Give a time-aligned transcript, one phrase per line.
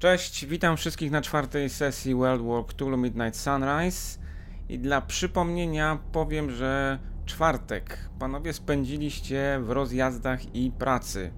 [0.00, 4.18] Cześć, witam wszystkich na czwartej sesji World War Cthulhu Midnight Sunrise.
[4.68, 11.32] I dla przypomnienia powiem, że czwartek panowie spędziliście w rozjazdach i pracy.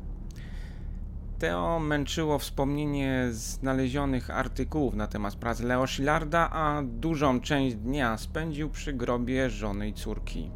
[1.38, 8.70] Teo męczyło wspomnienie znalezionych artykułów na temat prac Leo Szillarda, a dużą część dnia spędził
[8.70, 10.50] przy grobie żony i córki.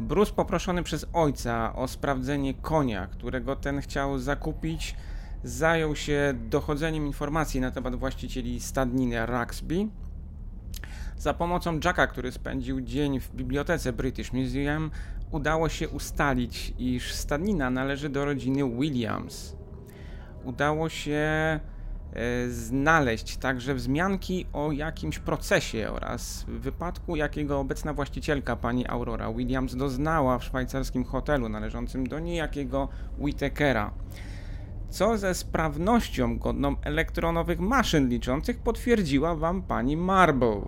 [0.00, 4.96] Bruce poproszony przez ojca o sprawdzenie konia, którego ten chciał zakupić,
[5.46, 9.88] zajął się dochodzeniem informacji na temat właścicieli stadniny Raxby.
[11.18, 14.90] Za pomocą Jacka, który spędził dzień w bibliotece British Museum,
[15.30, 19.56] udało się ustalić, iż stadnina należy do rodziny Williams.
[20.44, 21.60] Udało się e,
[22.48, 30.38] znaleźć także wzmianki o jakimś procesie oraz wypadku, jakiego obecna właścicielka pani Aurora Williams doznała
[30.38, 33.90] w szwajcarskim hotelu należącym do niejakiego Whitakera
[34.90, 40.60] co ze sprawnością godną elektronowych maszyn liczących potwierdziła wam pani Marble.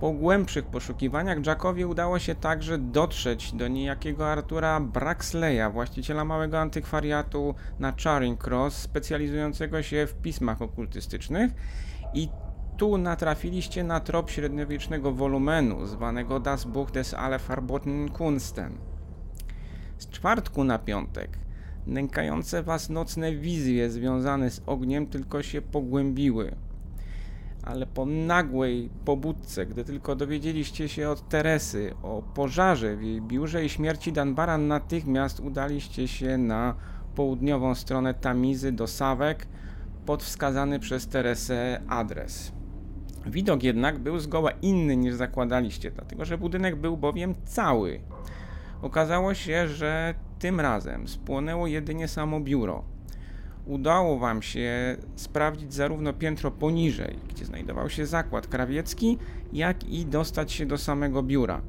[0.00, 7.54] Po głębszych poszukiwaniach Jackowi udało się także dotrzeć do niejakiego Artura Braxleya, właściciela małego antykwariatu
[7.78, 11.52] na Charing Cross, specjalizującego się w pismach okultystycznych
[12.14, 12.28] i
[12.76, 18.78] tu natrafiliście na trop średniowiecznego wolumenu zwanego Das Buch des Alle Verboten Kunsten.
[19.98, 21.43] Z czwartku na piątek
[21.86, 26.54] Nękające was nocne wizje związane z ogniem tylko się pogłębiły.
[27.62, 33.64] Ale po nagłej pobudce, gdy tylko dowiedzieliście się od Teresy o pożarze w jej biurze
[33.64, 36.74] i śmierci Danbara, natychmiast udaliście się na
[37.14, 39.46] południową stronę Tamizy do Sawek
[40.06, 42.52] pod wskazany przez Teresę adres.
[43.26, 48.00] Widok jednak był zgoła inny niż zakładaliście, dlatego że budynek był bowiem cały.
[48.82, 50.14] Okazało się, że
[50.44, 52.84] tym razem spłonęło jedynie samo biuro.
[53.66, 59.18] Udało Wam się sprawdzić zarówno piętro poniżej, gdzie znajdował się zakład krawiecki,
[59.52, 61.60] jak i dostać się do samego biura.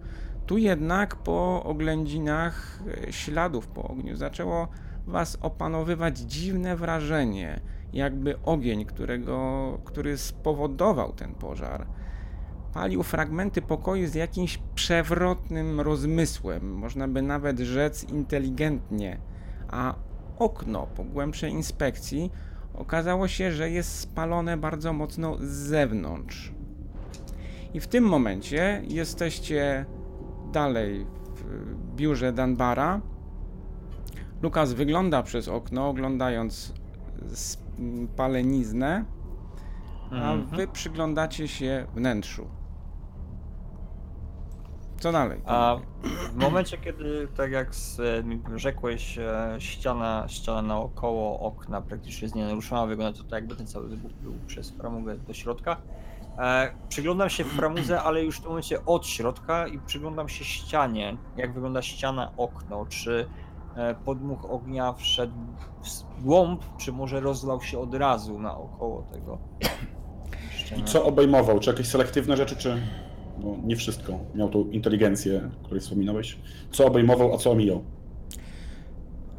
[0.46, 4.68] Tu jednak po oględzinach e, śladów po ogniu zaczęło
[5.08, 7.60] Was opanowywać dziwne wrażenie,
[7.94, 11.88] jakby ogień, którego, który spowodował ten pożar,
[12.76, 19.18] palił fragmenty pokoju z jakimś przewrotnym rozmysłem, można by nawet rzec inteligentnie,
[19.70, 19.96] a
[20.40, 22.32] okno po głębszej inspekcji
[22.74, 26.54] okazało się, że jest spalone bardzo mocno z zewnątrz.
[27.74, 29.86] I w tym momencie jesteście
[30.52, 31.06] dalej
[31.36, 33.02] w biurze Danbara.
[34.42, 36.74] Lukas wygląda przez okno, oglądając
[37.34, 39.06] spaleniznę,
[40.12, 40.46] a mhm.
[40.46, 42.48] wy przyglądacie się wnętrzu.
[45.00, 45.42] Co dalej?
[45.46, 45.78] A
[46.32, 48.02] w momencie, kiedy, tak jak z,
[48.56, 53.88] rzekłeś, e, ściana, ściana naokoło okna praktycznie jest nienaruszona, wygląda to tak, jakby ten cały
[53.88, 55.78] wybuch był przez framugę do środka.
[56.38, 61.18] E, przyglądam się framudze, ale już w tym momencie od środka i przyglądam się ścianie,
[61.38, 63.28] jak wygląda ściana, okno, czy
[63.76, 65.34] e, podmuch ognia wszedł
[66.18, 69.38] w głąb, czy może rozlał się od razu naokoło tego.
[70.78, 71.60] I co obejmował?
[71.60, 72.82] Czy jakieś selektywne rzeczy, czy
[73.40, 74.20] no, nie wszystko.
[74.36, 76.38] Miał tą inteligencję, o której wspominałeś.
[76.72, 77.84] Co obejmował, a co omijał.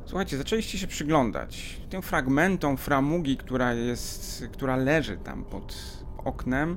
[0.05, 5.77] Słuchajcie, zaczęliście się przyglądać tym fragmentom framugi, która jest, która leży tam pod
[6.25, 6.77] oknem,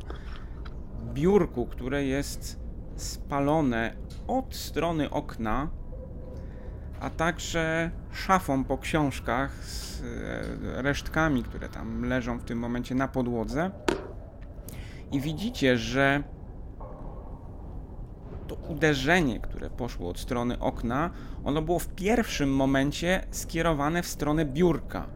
[1.13, 2.60] biurku, które jest
[2.95, 3.94] spalone
[4.27, 5.69] od strony okna,
[7.00, 13.07] a także szafą po książkach z e, resztkami, które tam leżą w tym momencie na
[13.07, 13.71] podłodze.
[15.12, 16.24] I widzicie, że
[18.50, 21.10] to uderzenie, które poszło od strony okna,
[21.44, 25.07] ono było w pierwszym momencie skierowane w stronę biurka.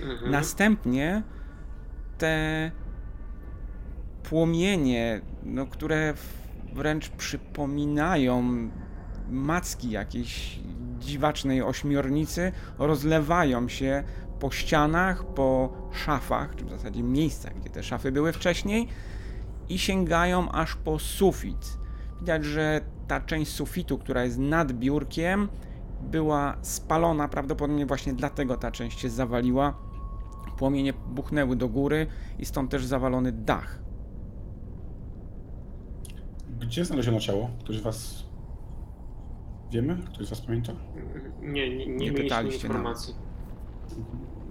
[0.00, 0.30] Mhm.
[0.30, 1.22] Następnie
[2.18, 2.70] te
[4.22, 6.14] płomienie, no, które
[6.72, 8.42] wręcz przypominają
[9.30, 10.60] macki jakiejś
[10.98, 14.04] dziwacznej ośmiornicy, rozlewają się
[14.40, 18.88] po ścianach, po szafach, czy w zasadzie miejscach, gdzie te szafy były wcześniej,
[19.68, 21.78] i sięgają aż po sufit.
[22.20, 25.48] Widać, że ta część sufitu, która jest nad biurkiem,
[26.02, 29.74] była spalona, prawdopodobnie właśnie dlatego ta część się zawaliła.
[30.58, 32.06] Płomienie buchnęły do góry
[32.38, 33.78] i stąd też zawalony dach.
[36.60, 37.50] Gdzie znaleziono ciało?
[37.60, 38.24] Ktoś z was
[39.70, 39.96] wiemy?
[40.14, 40.72] Ktoś z was pamięta?
[41.42, 43.14] Nie, nie, nie, nie pytaliście informacji.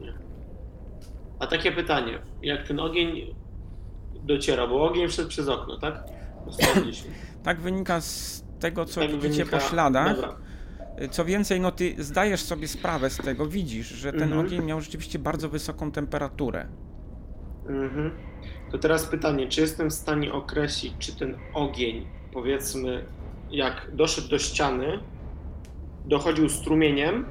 [0.01, 0.13] Nie.
[1.39, 3.35] A takie pytanie, jak ten ogień
[4.27, 6.03] dociera, bo ogień wszedł przez okno, tak?
[7.43, 9.57] tak wynika z tego, co tak widzicie wynika...
[9.57, 10.15] po śladach.
[10.15, 10.35] Dobra.
[11.11, 14.45] Co więcej, no ty zdajesz sobie sprawę z tego, widzisz, że ten Mhm.
[14.45, 16.67] ogień miał rzeczywiście bardzo wysoką temperaturę.
[17.69, 18.11] Mhm.
[18.71, 23.05] To teraz pytanie, czy jestem w stanie określić, czy ten ogień, powiedzmy,
[23.51, 24.99] jak doszedł do ściany,
[26.05, 27.25] dochodził strumieniem?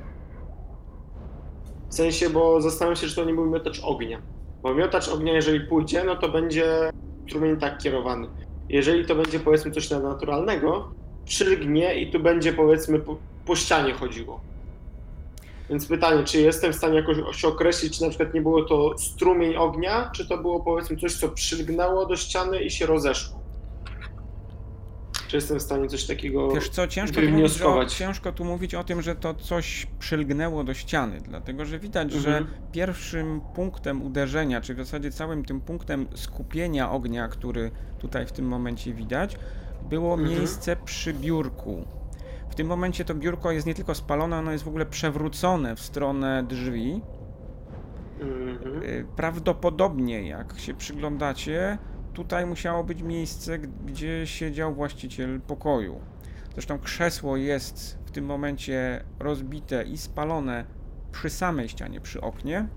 [1.88, 4.22] W sensie, bo zastanawiam się, czy to nie był miotacz ognia.
[4.66, 6.90] Bo miotacz ognia, jeżeli pójdzie, no to będzie
[7.26, 8.28] strumień tak kierowany.
[8.68, 10.88] Jeżeli to będzie, powiedzmy, coś nadnaturalnego,
[11.24, 14.40] przylgnie i tu będzie, powiedzmy, po, po ścianie chodziło.
[15.70, 18.98] Więc pytanie, czy jestem w stanie jakoś się określić, czy na przykład nie było to
[18.98, 23.45] strumień ognia, czy to było powiedzmy coś, co przylgnęło do ściany i się rozeszło?
[25.28, 28.74] Czy jestem w stanie coś takiego Wiesz co, ciężko tu, mówić o, ciężko tu mówić
[28.74, 32.46] o tym, że to coś przylgnęło do ściany, dlatego że widać, że Mhm.
[32.72, 38.46] pierwszym punktem uderzenia, czy w zasadzie całym tym punktem skupienia ognia, który tutaj w tym
[38.48, 39.36] momencie widać,
[39.90, 40.30] było Mhm.
[40.38, 41.84] miejsce przy biurku.
[42.50, 45.80] W tym momencie to biurko jest nie tylko spalone, ono jest w ogóle przewrócone w
[45.80, 47.00] stronę drzwi.
[48.20, 48.82] Mhm.
[48.82, 51.78] Y, Prawdopodobnie, jak się przyglądacie,
[52.16, 56.00] tutaj musiało być miejsce, gdzie siedział właściciel pokoju.
[56.52, 60.64] Zresztą krzesło jest w tym momencie rozbite i spalone
[61.12, 62.68] przy samej ścianie, przy oknie.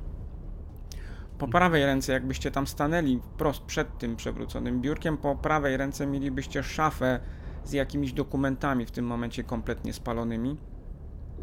[1.38, 6.64] Po prawej ręce, jakbyście tam stanęli wprost przed tym przewróconym biurkiem, po prawej ręce mielibyście
[6.64, 7.20] szafę
[7.64, 10.58] z jakimiś dokumentami w tym momencie kompletnie spalonymi.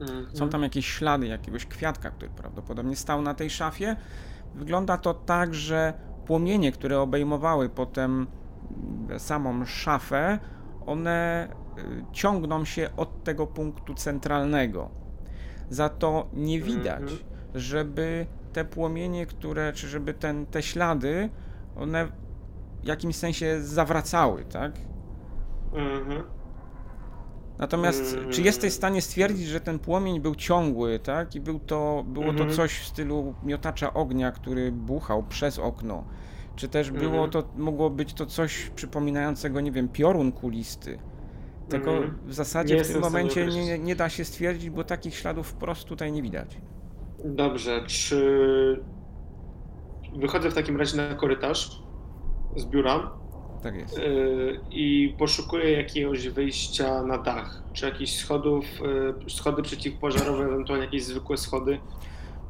[0.01, 0.37] Mhm.
[0.37, 3.97] Są tam jakieś ślady jakiegoś kwiatka, który prawdopodobnie stał na tej szafie.
[4.55, 8.27] Wygląda to tak, że płomienie, które obejmowały potem
[9.09, 10.39] mm, samą szafę,
[10.87, 11.83] one y,
[12.13, 14.91] ciągną się od tego punktu centralnego.
[15.71, 17.19] Za to nie widać, Mhm.
[17.55, 21.29] żeby te płomienie, które, czy żeby ten, te ślady,
[21.77, 22.07] one
[22.83, 24.73] w jakimś sensie zawracały, tak?
[25.75, 26.23] Mhm.
[27.59, 28.31] Natomiast Mm.
[28.33, 31.35] czy jesteś w stanie stwierdzić, że ten płomień był ciągły, tak?
[31.35, 32.49] I był to, było Mhm.
[32.49, 36.05] to coś w stylu miotacza ognia, który buchał przez okno?
[36.57, 37.31] Czy też było Mhm.
[37.31, 40.99] to, mogło być to coś przypominającego, nie wiem, piorun kulisty?
[41.69, 42.19] Tego Mhm.
[42.27, 45.85] w zasadzie Nie w tym momencie nie, nie da się stwierdzić, bo takich śladów wprost
[45.85, 46.57] tutaj nie widać.
[47.25, 48.83] Dobrze, czy
[50.17, 51.83] wychodzę w takim razie na korytarz
[52.57, 53.11] z biura
[53.67, 53.99] Tak jest.
[53.99, 57.63] yy, i poszukuję jakiegoś wyjścia na dach?
[57.73, 58.65] Czy jakichś schodów,
[59.25, 61.81] yy, schody przeciwpożarowe, ewentualnie jakieś zwykłe schody?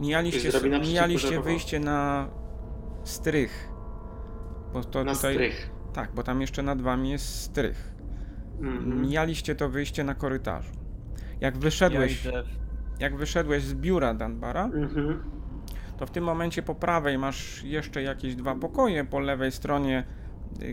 [0.00, 2.28] Mijaliście, mijaliście wyjście na
[3.04, 3.68] strych.
[4.72, 5.70] Bo to Na tutaj, strych.
[5.92, 7.94] Tak, bo tam jeszcze nad wami jest strych.
[8.60, 9.02] Mhm.
[9.02, 10.72] Mijaliście to wyjście na korytarzu.
[11.40, 12.42] Jak Ja wyszedłeś, idę
[13.00, 15.22] jak wyszedłeś z biura Danbara, Mhm.
[15.98, 20.25] to w tym momencie po prawej masz jeszcze jakieś dwa pokoje, po lewej stronie y,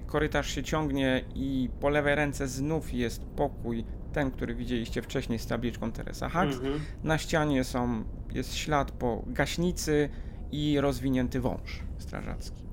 [0.06, 5.48] korytarz się ciągnie i po lewej ręce znów jest pokój, ten, który widzieliście wcześniej z
[5.48, 6.56] tabliczką Teresa Hacks.
[6.56, 6.80] Mhm.
[7.04, 8.04] Na ścianie są,
[8.34, 10.10] jest ślad po gaśnicy
[10.52, 12.64] i rozwinięty wąż strażacki.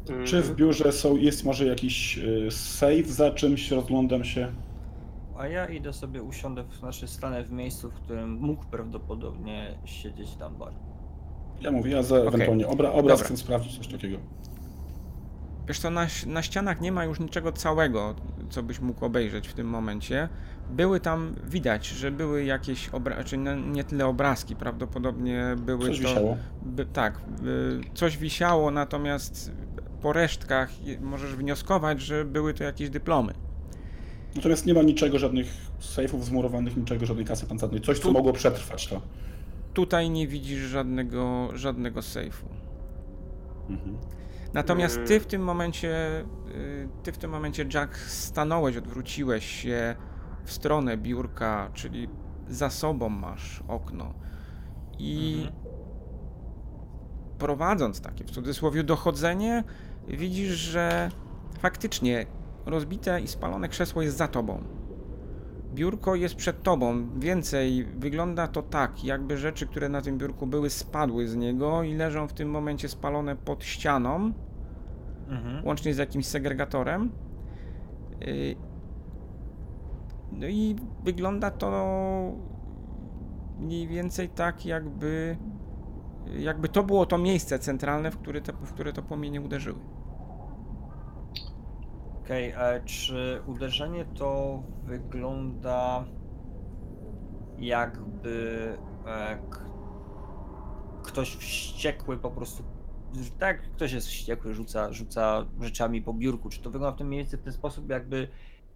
[0.00, 0.26] Mhm.
[0.26, 4.52] Czy w biurze są, jest może jakiś y, safe za czymś, rozglądam się?
[5.38, 10.36] A ja idę sobie, usiądę, w, znaczy stanę w miejscu, w którym mógł prawdopodobnie siedzieć
[10.36, 10.72] Dunbar.
[11.60, 13.26] Ja mówię, ja za ewentualnie obra, obraz Dobra.
[13.26, 14.18] chcę sprawdzić, coś takiego.
[15.68, 18.14] Wiesz co, na, na ścianach nie ma już niczego całego,
[18.50, 20.28] co byś mógł obejrzeć w tym momencie.
[20.70, 26.00] Były tam, widać, że były jakieś obrazki, czy nie, nie tyle obrazki, prawdopodobnie były Coś
[26.00, 26.08] to...
[26.08, 26.36] wisiało.
[26.62, 29.52] By, tak, y, coś wisiało, natomiast
[30.02, 33.34] po resztkach możesz wnioskować, że były to jakieś dyplomy.
[34.36, 35.46] Natomiast nie ma niczego, żadnych
[35.80, 37.80] sejfów zmurowanych, niczego, żadnej kasy pancernej.
[37.80, 39.00] Coś, co Tu- mogło przetrwać to.
[39.74, 42.46] Tutaj nie widzisz żadnego, żadnego sejfu.
[43.70, 43.96] Mhm.
[44.52, 45.08] Natomiast Mm.
[45.08, 46.20] ty w tym momencie,
[46.54, 49.96] y, ty w tym momencie, Jack, stanąłeś, odwróciłeś się
[50.44, 52.08] w stronę biurka, czyli
[52.48, 54.14] za sobą masz okno.
[54.98, 55.70] I Mhm.
[57.38, 59.64] prowadząc takie w cudzysłowie dochodzenie,
[60.08, 61.10] widzisz, że
[61.58, 62.26] faktycznie
[62.66, 64.64] rozbite i spalone krzesło jest za tobą.
[65.74, 67.08] Biurko jest przed tobą.
[67.18, 71.94] Więcej wygląda to tak, jakby rzeczy, które na tym biurku były, spadły z niego i
[71.94, 74.32] leżą w tym momencie spalone pod ścianą,
[75.28, 75.64] Mhm.
[75.66, 77.10] łącznie z jakimś segregatorem.
[78.22, 78.56] Y,
[80.32, 82.32] No i wygląda to
[83.58, 85.36] mniej więcej tak, jakby,
[86.38, 89.78] jakby to było to miejsce centralne, w które, te, w które to płomienie uderzyły.
[92.30, 96.04] Okej, a czy uderzenie to wygląda
[97.58, 99.38] jakby e,
[101.02, 102.62] ktoś wściekły po prostu,
[103.38, 107.36] tak, ktoś jest wściekły, rzuca, rzuca rzeczami po biurku, czy to wygląda w tym miejscu
[107.36, 108.28] w ten sposób, jakby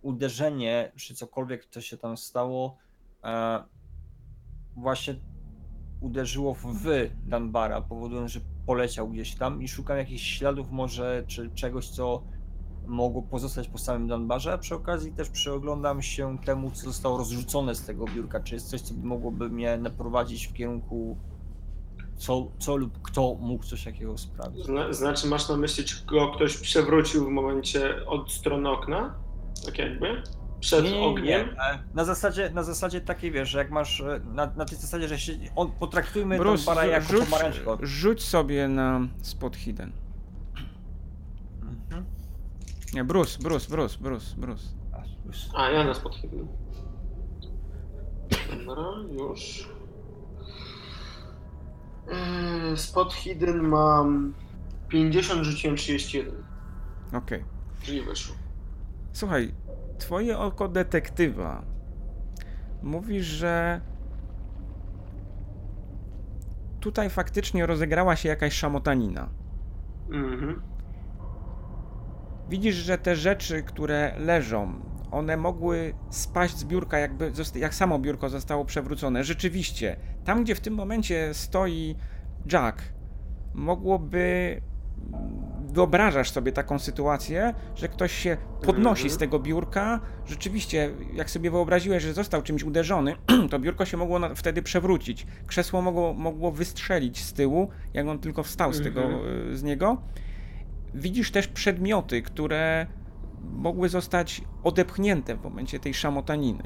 [0.02, 2.76] uderzenie, czy cokolwiek, co się tam stało,
[3.24, 3.64] e,
[4.76, 5.14] właśnie
[6.00, 6.86] uderzyło w
[7.26, 12.33] Danbara, powodując, że poleciał gdzieś tam i szukam jakichś śladów może, czy czegoś, co
[12.86, 17.74] mogło pozostać po samym Danbarze, a przy okazji też przeoglądam się temu, co zostało rozrzucone
[17.74, 21.16] z tego biurka, czy jest coś, co mogłoby mnie naprowadzić w kierunku
[22.16, 24.64] co, co lub kto mógł coś takiego sprawić.
[24.64, 29.14] Zna, znaczy masz na myśli, czy go ktoś przewrócił w momencie od strony okna?
[29.64, 30.22] Tak jakby?
[30.60, 31.46] Przed Nie, nie, nie, ogniem?
[31.48, 31.84] nie.
[31.94, 35.18] Na zasadzie, na zasadzie takiej wiesz, że jak masz e, na, na tej zasadzie, że
[35.18, 37.26] się, on potraktujmy Bruce, Danbara jako rzuć,
[37.82, 39.92] rzuć sobie na spot hidden.
[42.94, 44.62] Nie, Bruce, Bruce, Bruce, Bruce, Bruce.
[45.54, 46.48] A, ja na spot hidden.
[48.66, 49.68] Dobra, już.
[52.08, 54.34] Eee, Spot hidden mam
[54.88, 56.34] 50, rzuciłem 31.
[57.12, 57.44] Okej.
[57.82, 58.36] Czyli wyszło.
[59.12, 59.54] Słuchaj,
[59.98, 61.62] twoje oko detektywa
[62.82, 63.80] mówi, że
[66.80, 69.28] tutaj faktycznie rozegrała się jakaś szamotanina.
[70.10, 70.62] Mhm.
[72.48, 78.28] Widzisz, że te rzeczy, które leżą, one mogły spaść z biurka, jakby jak samo biurko
[78.28, 79.24] zostało przewrócone.
[79.24, 81.96] Rzeczywiście, tam gdzie w tym momencie stoi
[82.52, 82.82] Jack,
[83.54, 84.60] mogłoby.
[85.72, 90.00] Wyobrażasz sobie taką sytuację, że ktoś się podnosi z tego biurka.
[90.26, 93.14] Rzeczywiście, jak sobie wyobraziłeś, że został czymś uderzony,
[93.50, 95.26] to biurko się mogło wtedy przewrócić.
[95.46, 99.02] Krzesło mogło, mogło wystrzelić z tyłu, jak on tylko wstał z, tego,
[99.50, 100.02] y, z niego.
[100.94, 102.86] Widzisz też przedmioty, które
[103.52, 106.62] mogły zostać odepchnięte w momencie tej szamotaniny.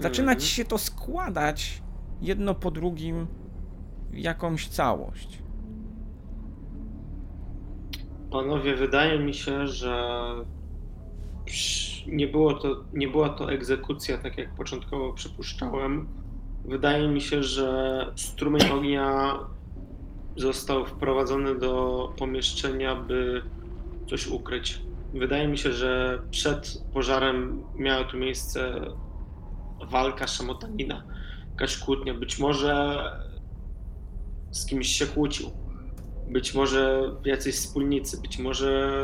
[0.00, 1.82] Zaczyna ci się to składać
[2.20, 3.26] jedno po drugim
[4.10, 5.42] w jakąś całość.
[8.30, 10.22] Panowie, wydaje mi się, że
[12.06, 16.08] nie, było to, nie była to egzekucja, tak jak początkowo przypuszczałem.
[16.64, 19.38] Wydaje mi się, że strumień ognia
[20.38, 23.42] został wprowadzony do pomieszczenia, by
[24.10, 24.82] coś ukryć.
[25.14, 28.80] Wydaje mi się, że przed pożarem miała tu miejsce
[29.90, 31.02] walka, szamotanina,
[31.50, 32.14] jakaś kłótnia.
[32.14, 33.02] Być może
[34.50, 35.50] z kimś się kłócił.
[36.30, 39.02] Być może jacyś wspólnicy, być może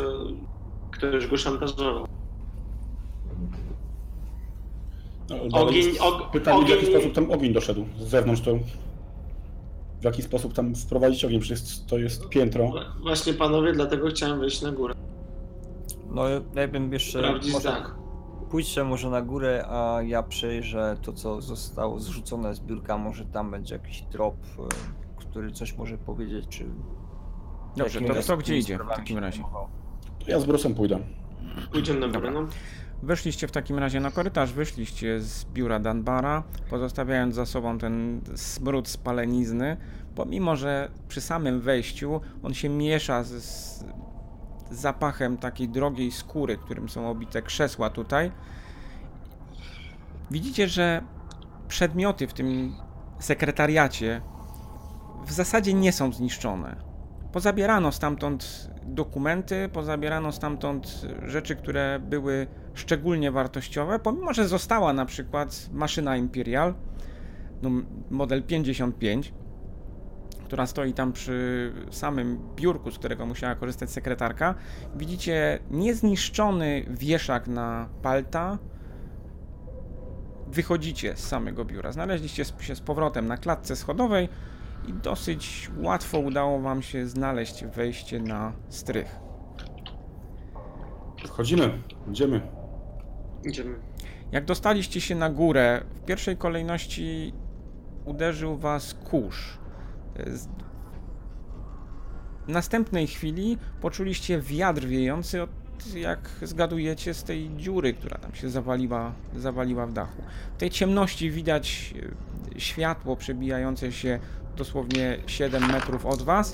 [0.91, 2.07] ktoś go szantażował.
[5.31, 8.51] No, Ogień- og- Pytanie, w jaki ogień- sposób tam ogień doszedł z zewnątrz, to
[10.05, 12.73] w jaki sposób tam wprowadzić ogień, przecież to jest piętro.
[13.03, 14.95] Właśnie panowie, dlatego chciałem wejść na górę.
[16.11, 16.23] No
[16.55, 17.97] ja bym jeszcze Sprawdzić może dach.
[18.51, 23.51] pójdźcie może na górę, a ja przejrzę to co zostało zrzucone z biurka, może tam
[23.51, 24.63] będzie jakiś drop, e,
[25.17, 26.65] który coś może powiedzieć, czy...
[27.77, 29.43] Dobrze, to kto takimi gdzie idzie w takim razie?
[30.25, 30.99] To ja z Brusem pójdę.
[31.73, 32.47] Pójdziemy na górę, no.
[33.05, 38.89] Weszliście w takim razie na korytarz, wyszliście z biura Danbara, pozostawiając za sobą ten smród
[38.89, 39.77] spalenizny,
[40.15, 43.85] pomimo że przy samym wejściu on się miesza z, z
[44.71, 48.33] zapachem takiej drogiej skóry, którym są obite krzesła tutaj.
[50.31, 51.03] Widzicie, że
[51.69, 52.77] przedmioty w tym
[53.19, 54.23] sekretariacie
[55.27, 56.77] w zasadzie nie są zniszczone.
[57.33, 65.69] Pozabierano stamtąd dokumenty, pozabierano stamtąd rzeczy, które były szczególnie wartościowe, pomimo że została na przykład
[65.73, 66.75] maszyna Imperial,
[67.63, 67.71] no,
[68.11, 69.33] model 55,
[70.45, 74.55] która stoi tam przy samym biurku, z którego musiała korzystać sekretarka.
[74.97, 78.59] Widzicie niezniszczony wieszak na palta.
[80.47, 81.93] Wychodzicie z samego biura.
[81.93, 84.29] Znaleźliście się z powrotem na klatce schodowej
[84.89, 89.17] i dosyć łatwo udało wam się znaleźć wejście na strych.
[91.27, 91.79] Wchodzimy,
[92.11, 92.41] idziemy.
[93.45, 93.75] Idziemy.
[94.33, 97.33] Jak dostaliście się na górę, w pierwszej kolejności
[98.05, 99.59] uderzył was kurz.
[100.27, 100.49] Z-
[102.47, 105.51] W następnej chwili poczuliście wiatr wiejący, od,
[105.95, 110.23] jak zgadujecie, z tej dziury, która tam się zawaliła, zawaliła w dachu.
[110.57, 111.95] W tej ciemności widać
[112.57, 114.19] e, światło przebijające się
[114.55, 116.53] dosłownie 7 metrów od was.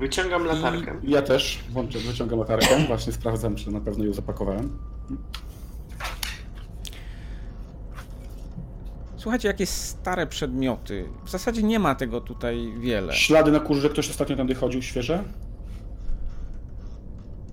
[0.00, 1.00] Wyciągam latarkę.
[1.02, 4.78] Ja też włączę, wyciągam latarkę, właśnie sprawdzam, czy na pewno ją zapakowałem.
[9.16, 11.08] Słuchajcie, jakieś stare przedmioty.
[11.24, 13.12] W zasadzie nie ma tego tutaj wiele.
[13.12, 15.24] Ślady na kurze, że ktoś ostatnio tędy chodził, świeże?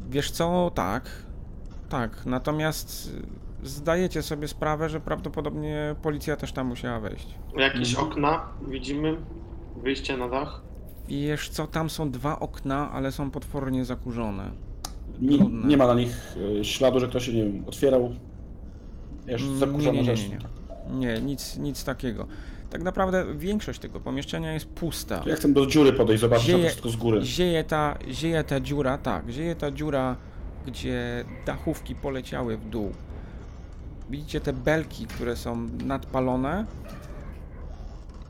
[0.09, 1.09] Wiesz co, tak.
[1.89, 3.11] Tak, natomiast
[3.67, 7.27] zdajecie sobie sprawę, że prawdopodobnie policja też tam musiała wejść.
[7.57, 8.07] Jakieś Mhm.
[8.11, 9.17] okna widzimy,
[9.77, 10.61] wyjście na dach.
[11.07, 14.51] Wiesz co, tam są dwa okna, ale są potwornie zakurzone.
[15.21, 18.11] Nie, nie ma na nich e, śladu, że ktoś się, nie wiem, otwierał.
[19.25, 20.29] Wiesz, Mm, zakurzona nie, nie, nie, rzecz.
[20.29, 20.37] nie.
[20.99, 22.27] Nie, nic, nic takiego.
[22.69, 25.23] Tak naprawdę większość tego pomieszczenia jest pusta.
[25.25, 27.21] Ja chcę do dziury podejść, zobaczyć na to Zieje- wszystko z góry.
[27.23, 30.15] Zieje ta, zieje ta dziura, tak, zieje ta dziura,
[30.65, 32.91] gdzie dachówki poleciały w dół.
[34.09, 36.65] Widzicie te belki, które są nadpalone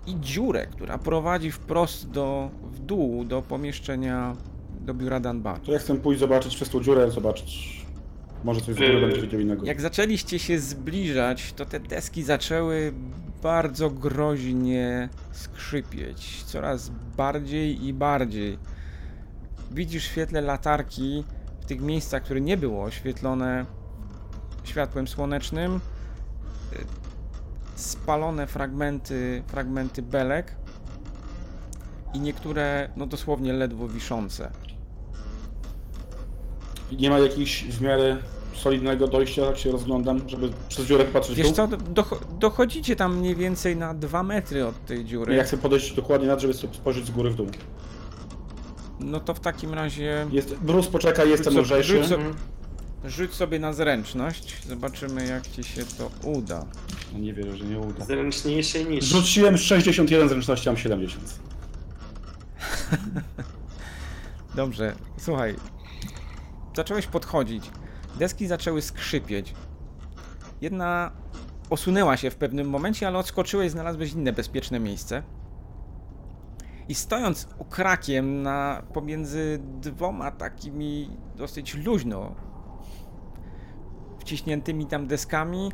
[0.08, 4.36] i dziurę, która prowadzi wprost do, w dół, do pomieszczenia,
[4.80, 5.60] do biura Dunbar.
[5.60, 7.86] To ja chcę pójść zobaczyć przez tą dziurę, zobaczyć.
[8.44, 9.66] Może coś z góry Yy, będzie wiedział innego.
[9.66, 12.94] Jak zaczęliście się zbliżać, to te deski zaczęły
[13.44, 16.44] bardzo groźnie skrzypieć.
[16.44, 18.58] Coraz bardziej i bardziej.
[19.72, 21.24] Widzisz w świetle latarki
[21.60, 23.66] w tych miejscach, które nie było oświetlone
[24.68, 25.76] światłem słonecznym,
[26.74, 26.86] y,
[27.76, 30.56] spalone fragmenty, fragmenty belek
[32.14, 34.52] i niektóre, no dosłownie ledwo wiszące.
[36.92, 38.18] Nie ma jakichś w miarę
[38.56, 43.18] solidnego dojścia, jak się rozglądam, żeby przez dziurę popatrzeć w Wiesz co, docho- dochodzicie tam
[43.18, 45.36] mniej więcej na 2 metry od tej dziury.
[45.36, 47.48] Ja chcę podejść dokładnie na, żeby sobie spojrzeć z góry w dół.
[49.00, 50.56] No to w takim razie Jest...
[50.56, 51.98] Bruce, poczekaj, jestem Rzuć so- lżejszy.
[52.04, 52.18] rzuć so-
[53.06, 54.68] rzuć sobie na zręczność.
[54.68, 56.66] Zobaczymy jak ci się to uda.
[57.14, 58.06] No nie wierzę, że nie uda.
[58.06, 59.06] Zręczniejszy niż.
[59.06, 61.40] Rzuciłem 61 zręczności, mam 70.
[64.56, 65.56] Dobrze, słuchaj.
[66.76, 67.72] Zacząłeś podchodzić.
[68.20, 69.54] Deski zaczęły skrzypieć.
[70.62, 71.12] Jedna
[71.70, 75.24] osunęła się w pewnym momencie, ale odskoczyłeś, znalazłeś inne bezpieczne miejsce.
[76.90, 82.36] I stojąc okrakiem na, pomiędzy dwoma takimi dosyć luźno
[84.28, 85.72] wciśniętymi tam deskami,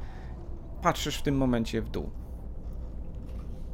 [0.81, 2.09] patrzysz w tym momencie w dół.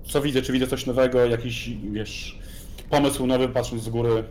[0.03, 0.41] Co widzę?
[0.41, 2.39] Czy widzę coś nowego, jakiś, wiesz,
[2.89, 4.23] pomysł nowy, patrząc z góry?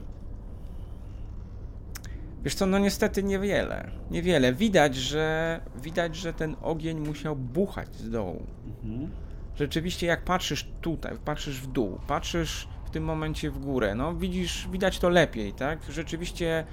[2.45, 3.91] Wiesz co, no niestety niewiele.
[4.11, 4.53] Niewiele.
[4.53, 8.43] Widać, że widać, że ten ogień musiał buchać z dołu.
[8.85, 9.11] Mhm.
[9.57, 14.69] Rzeczywiście jak patrzysz tutaj, patrzysz w dół, patrzysz w tym momencie w górę, no widzisz,
[14.73, 15.79] widać to lepiej, tak?
[15.91, 16.65] Rzeczywiście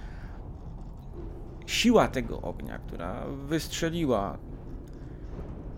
[1.66, 4.38] siła tego ognia, która wystrzeliła,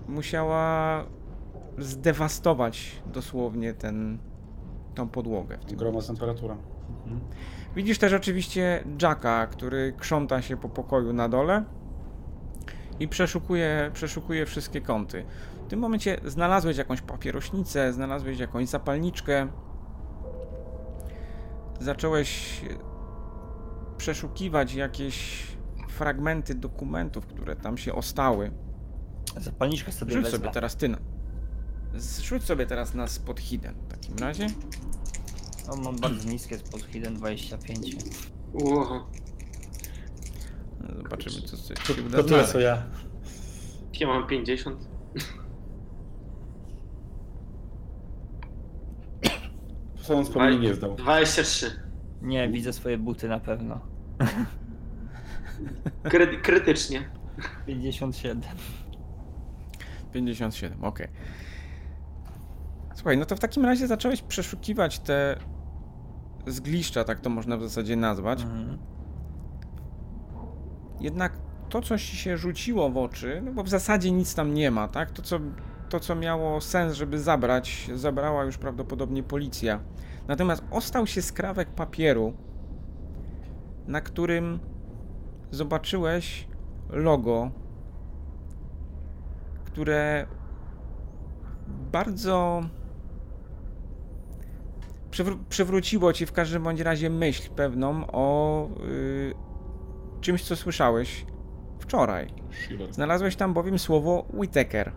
[0.08, 1.04] musiała
[1.78, 4.18] zdewastować dosłownie ten,
[4.96, 6.58] tą podłogę w tym Ogromna temperatura.
[7.04, 7.20] Mhm.
[7.76, 11.64] Widzisz też oczywiście Jacka, który krząta się po pokoju na dole
[13.00, 15.26] i przeszukuje, przeszukuje wszystkie kąty.
[15.66, 19.48] W tym momencie znalazłeś jakąś papierośnicę, znalazłeś jakąś zapalniczkę.
[21.80, 22.62] Zacząłeś
[23.98, 25.48] przeszukiwać jakieś
[25.98, 28.52] fragmenty dokumentów, które tam się ostały.
[29.38, 30.38] Zapalniczkę sobie Rzuć wezmę.
[30.40, 30.98] sobie teraz ty na...
[32.24, 34.48] Rzuć sobie teraz na spot hidden w takim razie.
[35.70, 37.96] O, mam bardzo niskie spod hidden 25.
[38.54, 39.08] Ło,
[40.98, 42.52] Zobaczymy co coś To, się uda to tyle znaleźć.
[42.52, 42.84] co ja.
[44.00, 44.88] ja mam 50.
[50.02, 50.96] Co on wspomnienie nie zdał.
[50.96, 51.72] 23.
[52.22, 53.80] Nie, widzę swoje buty na pewno.
[56.04, 57.10] Kry krytycznie.
[57.66, 58.42] 57.
[60.14, 61.08] 57, okej.
[62.96, 65.40] Słuchaj, no to w takim razie zacząłeś przeszukiwać te
[66.48, 68.42] zgliszcza, tak to można w zasadzie nazwać.
[68.42, 68.78] Mhm.
[71.00, 71.34] Jednak
[71.70, 74.88] to, co ci się rzuciło w oczy, no bo w zasadzie nic tam nie ma,
[74.88, 75.12] tak?
[75.12, 75.40] To, co,
[75.90, 79.80] to, co miało sens, żeby zabrać, zabrała już prawdopodobnie policja.
[80.28, 82.34] Natomiast ostał się skrawek papieru,
[83.88, 84.60] na którym
[85.52, 86.48] zobaczyłeś
[86.90, 87.52] logo,
[89.66, 90.28] które
[91.92, 92.62] bardzo
[95.12, 99.34] przywró- przywróciło ci w każdym bądź razie myśl pewną o y,
[100.22, 101.26] czymś, co słyszałeś
[101.80, 102.28] wczoraj.
[102.92, 104.92] Znalazłeś tam bowiem słowo Whittaker.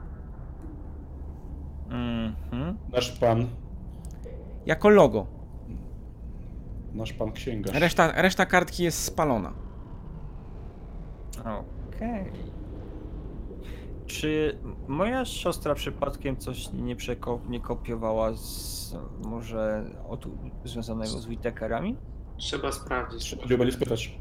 [1.91, 2.77] Mhm.
[2.93, 3.47] Nasz pan,
[4.67, 5.27] Jako logo.
[6.93, 7.75] nasz pan księgarz.
[7.77, 9.53] Reszta, reszta kartki jest spalona.
[11.45, 12.33] Okej.
[14.07, 20.27] Czy moja siostra przypadkiem coś nie, przeko- nie kopiowała z może od,
[20.65, 21.97] związanego z Witekerami?
[22.37, 23.21] Trzeba sprawdzić.
[23.23, 24.19] Trzeba ją będzie spytać.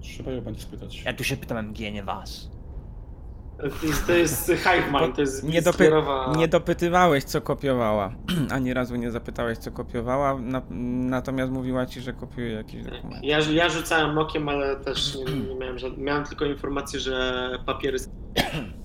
[0.00, 1.02] Trzeba ją będzie spytać.
[1.04, 2.50] Ja tu się pytam MG, nie was.
[3.58, 5.90] To jest, jest Hiveman, to jest Nie, dopy
[6.36, 8.14] nie dopytywałeś, co kopiowała.
[8.50, 10.62] Ani razu nie zapytałeś, co kopiowała, na
[11.08, 13.24] natomiast mówiła ci, że kopiuje jakiś dokument.
[13.24, 16.04] Ja, ja rzucałem okiem, ale też nie, nie miałem żadnych.
[16.04, 17.98] Miałem tylko informację, że papiery.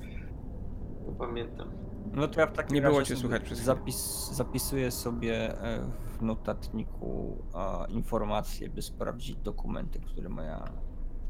[1.20, 1.72] Pamiętam.
[2.14, 5.62] No to ja w takim Nie było razie cię sobie słychać przez zapis, zapisuję sobie
[5.62, 7.44] e, w notatniku
[7.90, 10.72] informacje, by sprawdzić dokumenty, które moja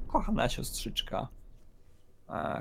[0.07, 1.27] kochana siostrzyczka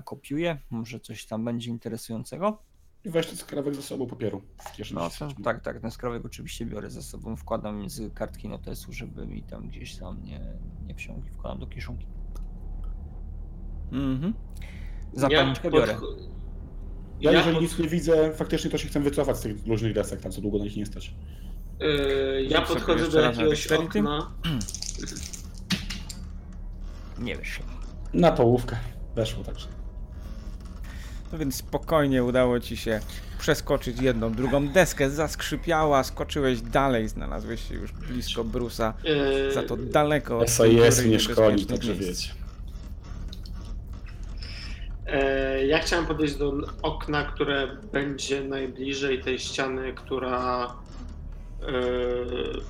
[0.04, 0.58] kopiuje.
[0.70, 2.62] Może coś tam będzie interesującego.
[3.04, 5.00] I weź ten skrawek ze sobą papieru w kieszeni.
[5.00, 5.10] No,
[5.44, 9.68] tak, tak, ten skrawek oczywiście biorę ze sobą, wkładam między kartki notesu, żeby mi tam
[9.68, 10.40] gdzieś tam nie,
[10.86, 12.06] nie wsiąkł i wkładam do kieszonki.
[13.92, 14.34] Mhm.
[15.12, 15.96] Zapalniczkę biorę.
[17.20, 19.94] Ja, Ja jeżeli pod- nic nie widzę, faktycznie to się chcę wycofać z tych różnych
[19.94, 21.14] desek, tam co długo na nich nie stać.
[21.80, 24.32] Yy, ja podchodzę do jakiegoś okna.
[27.18, 27.60] Nie wiesz.
[28.14, 28.76] Na połówkę
[29.18, 29.66] weszło także.
[31.32, 33.00] No więc spokojnie udało ci się
[33.38, 39.76] przeskoczyć jedną, drugą deskę, zaskrzypiała, skoczyłeś dalej, znalazłeś się już blisko Brusa, Yy, za to
[39.76, 42.30] daleko od SAS dziury mnie szkoli, także wiecie.
[45.06, 46.52] E, Ja chciałem podejść do
[46.82, 50.66] okna, które będzie najbliżej tej ściany, która
[51.62, 51.66] e,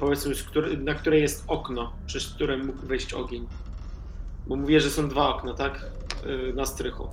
[0.00, 0.34] powiedzmy,
[0.78, 3.46] na której jest okno, przez które mógł wejść ogień.
[4.46, 5.86] Bo mówię, że są dwa okna, tak?
[6.24, 7.08] E, Na strychu.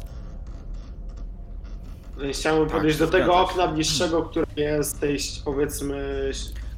[2.21, 6.29] Więc chciałem Tak, podejść do tego okna bliższego, które jest tej powiedzmy,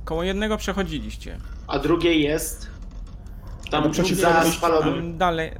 [0.05, 1.37] Koło jednego przechodziliście.
[1.67, 2.67] a drugie jest
[3.71, 5.51] tam przeciwko za Tam dalej,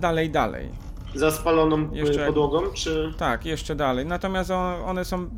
[0.00, 0.68] dalej, dalej.
[1.14, 3.14] za spaloną e, Jeszcze- podłogą, czy...
[3.18, 4.06] Tak, jeszcze dalej.
[4.06, 4.50] Natomiast
[4.86, 5.30] one są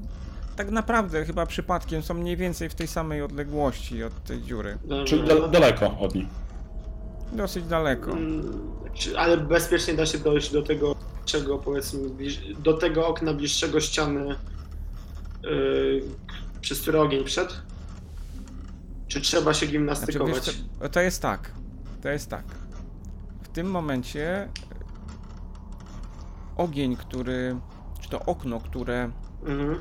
[0.57, 4.79] tak naprawdę chyba przypadkiem są mniej więcej w tej samej odległości od tej dziury.
[5.07, 6.27] Czy da, daleko od nich?
[7.33, 8.11] Dosyć daleko.
[8.13, 8.43] Mm,
[9.17, 12.01] Ale bezpiecznie da się dojść do tego, czego powiedzmy,
[12.59, 14.35] do tego okna bliższego ściany,
[15.43, 16.03] yy,
[16.61, 17.53] przez który ogień wszedł?
[19.09, 20.35] Czy trzeba się Znaczy, gimnastykować?
[20.47, 21.51] wiesz, co, to jest tak.
[22.03, 22.45] To jest tak.
[23.43, 24.49] W tym momencie e,
[26.57, 27.57] ogień, który.
[28.01, 29.11] Czy to okno, które
[29.47, 29.77] Mhm.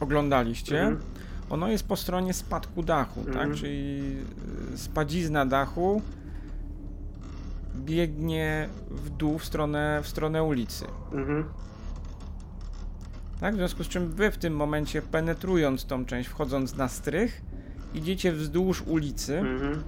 [0.00, 1.02] oglądaliście, Mhm.
[1.50, 3.38] ono jest po stronie spadku dachu, Mhm.
[3.48, 3.58] tak?
[3.58, 4.16] Czyli
[4.74, 6.02] y, spadzizna dachu
[7.76, 10.84] biegnie w dół w stronę, w stronę ulicy.
[11.12, 11.44] Mhm.
[13.40, 13.54] Tak?
[13.54, 17.42] W związku z czym wy w tym momencie penetrując tą część, wchodząc na strych,
[17.94, 19.82] idziecie wzdłuż ulicy, Mhm.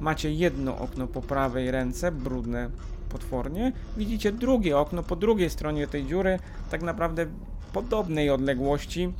[0.00, 2.70] macie jedno okno po prawej ręce, brudne
[3.08, 6.38] potwornie, widzicie drugie okno po drugiej stronie tej dziury,
[6.70, 7.26] tak naprawdę
[7.72, 9.12] podobnej odległości,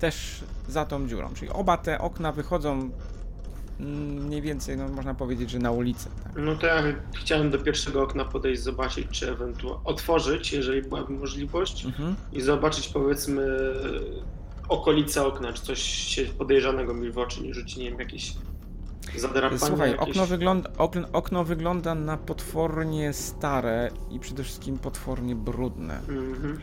[0.00, 1.30] też za tą dziurą.
[1.34, 2.90] Czyli oba te okna wychodzą
[3.80, 6.10] mniej więcej, no można powiedzieć, że na ulicę.
[6.24, 6.32] Tak?
[6.36, 6.82] No to ja
[7.14, 12.14] chciałem do pierwszego okna podejść, zobaczyć, czy ewentualnie otworzyć, jeżeli byłaby możliwość, Mhm.
[12.32, 13.46] i zobaczyć powiedzmy
[14.68, 18.32] okolice okna, czy coś się podejrzanego mi w oczy nie rzuci, nie wiem, jakieś
[19.16, 19.58] zadrapanie.
[19.58, 20.08] Słuchaj, jakieś...
[20.08, 25.98] okno wygląda, okno, okno wygląda na potwornie stare i przede wszystkim potwornie brudne.
[25.98, 26.58] Mhm.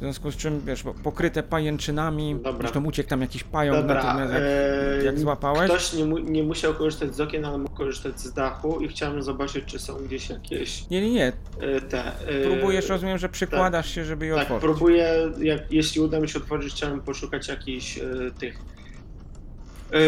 [0.00, 2.52] W związku z czym, wiesz, pokryte pajęczynami, Dobra.
[2.60, 5.70] zresztą uciekł tam jakiś pająk Dobra, natomiast jak, eee, jak złapałeś.
[5.70, 9.22] Ktoś nie, mu, nie musiał korzystać z okien, ale mógł korzystać z dachu i chciałem
[9.22, 12.04] zobaczyć, czy są gdzieś jakieś Nie, nie, nie, e, te...
[12.04, 14.62] e, próbujesz, rozumiem, że przykładasz się, żeby je Tak, otworzyć.
[14.64, 18.02] próbuję, jak, jeśli uda mi się otworzyć, chciałem poszukać jakichś e,
[18.38, 18.58] tych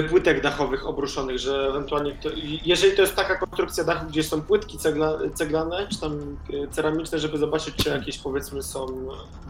[0.09, 2.29] płytek dachowych obruszonych, że ewentualnie, to,
[2.65, 7.19] jeżeli to jest taka konstrukcja dachu, gdzie są płytki cegla, ceglane, czy tam e, ceramiczne,
[7.19, 8.87] żeby zobaczyć, czy jakieś powiedzmy są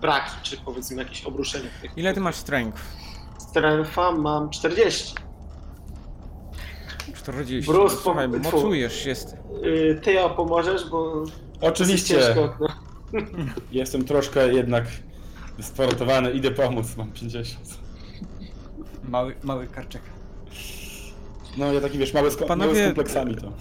[0.01, 1.71] braki, czy powiedzmy jakieś obruszenia.
[1.79, 2.83] w tych Ile ty masz strength?
[3.39, 5.15] Strengtha mam 40.
[7.17, 7.71] 40.
[7.73, 9.15] Bruce, No, Słuchaj, pom- mocujesz się.
[9.15, 11.25] z- Y, Ty ja pomożesz, bo
[11.61, 12.15] Oczywiście.
[12.19, 12.67] ciężko okno.
[13.73, 14.85] Jestem troszkę jednak
[15.61, 17.59] sportowany, idę pomóc, mam 50.
[19.09, 20.03] Mały, mały karczek.
[21.57, 23.53] No ja taki wiesz, mały z, kom- Panowie- mały z kompleksami to.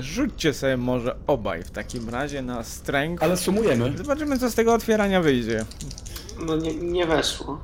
[0.00, 3.22] Rzućcie sobie może obaj w takim razie na strength.
[3.24, 3.92] Ale sumujemy.
[3.98, 5.64] Zobaczymy, co z tego otwierania wyjdzie.
[6.46, 7.60] No nie, nie weszło.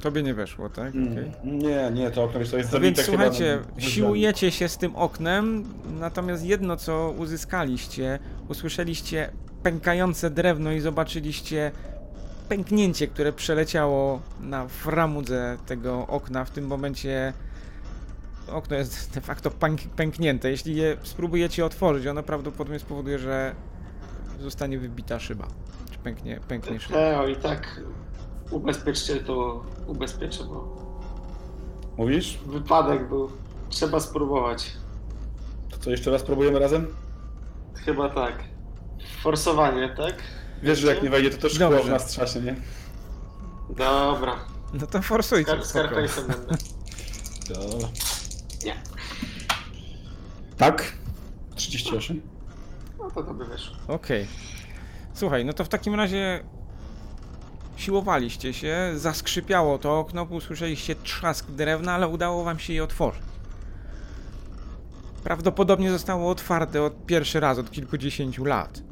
[0.00, 0.88] Tobie nie weszło, tak?
[0.88, 1.02] Okej.
[1.44, 4.50] Mm, Nie, nie, to okno wiesz, to jest No więc zabite chyba słuchajcie, na- siłujecie
[4.50, 5.64] się z tym oknem,
[6.00, 9.30] natomiast jedno co uzyskaliście, usłyszeliście
[9.62, 11.70] pękające drewno i zobaczyliście
[12.56, 16.44] pęknięcie, które przeleciało na framudze tego okna.
[16.44, 17.32] W tym momencie
[18.48, 20.50] okno jest de facto pęk pęknięte.
[20.50, 23.54] Jeśli je spróbujecie otworzyć, ono prawdopodobnie spowoduje, że
[24.40, 25.46] zostanie wybita szyba.
[25.90, 26.94] Czy pęknie, pęknie szyba.
[26.94, 27.80] Teo i tak
[28.50, 30.76] ubezpieczcie to, ubezpieczę, bo
[31.96, 32.38] Mówisz?
[32.46, 33.30] wypadek był.
[33.68, 34.72] Trzeba spróbować.
[35.70, 36.86] To co, jeszcze raz próbujemy razem?
[37.74, 38.34] Chyba tak.
[39.22, 40.14] Forsowanie, tak?
[40.62, 41.84] Wiesz, że jak nie wejdzie, to też szkło Dobrze.
[41.84, 42.56] w nas trzaśnie, nie?
[43.70, 44.36] Dobra.
[44.74, 45.50] No to forsujcie.
[45.50, 45.88] Skar spoko.
[45.88, 46.56] Scarface'em będę.
[47.48, 47.88] Dobra.
[48.64, 48.74] Nie.
[50.56, 50.92] Tak?
[51.54, 52.22] 38.
[52.98, 53.76] No to to by wyszło.
[53.88, 54.26] Okej.
[55.14, 56.44] Słuchaj, no to w takim razie
[57.76, 63.22] siłowaliście się, zaskrzypiało to okno, usłyszeliście trzask drewna, ale udało wam się je otworzyć.
[65.24, 68.82] Prawdopodobnie zostało otwarte od pierwszy raz od kilkudziesięciu lat.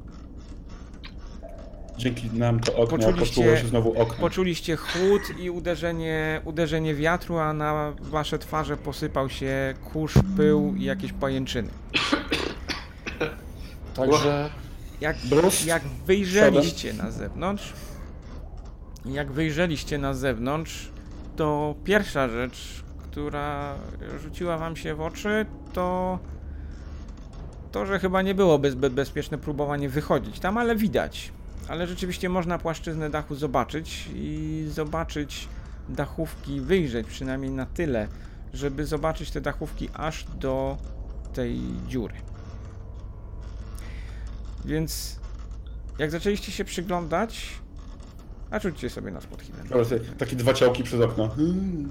[2.00, 4.14] Dzięki nam to okno Poczuliście- się znowu okno.
[4.20, 10.84] Poczuliście chłód i uderzenie, uderzenie wiatru, a na wasze twarze posypał się kurz, pył i
[10.84, 11.68] jakieś pajęczyny.
[13.94, 14.50] Także
[15.00, 15.16] Jak,
[15.66, 17.72] jak wyjrzeliście na zewnątrz,
[19.04, 20.90] jak wyjrzeliście na zewnątrz,
[21.36, 23.74] to pierwsza rzecz, która
[24.22, 26.18] rzuciła wam się w oczy, to
[27.72, 31.32] to, że chyba nie byłoby zbyt bezpieczne próbowanie wychodzić tam, ale widać.
[31.70, 35.48] Ale rzeczywiście można płaszczyznę dachu zobaczyć i zobaczyć
[35.88, 38.08] dachówki, wyjrzeć przynajmniej na tyle,
[38.52, 40.76] żeby zobaczyć te dachówki aż do
[41.34, 42.14] tej dziury.
[44.64, 45.20] Więc
[45.98, 47.48] jak zaczęliście się przyglądać,
[48.50, 49.66] a rzućcie sobie na spot hidden.
[49.74, 51.28] Ale te- takie dwa ciałki przez okno.
[51.28, 51.88] Hmm.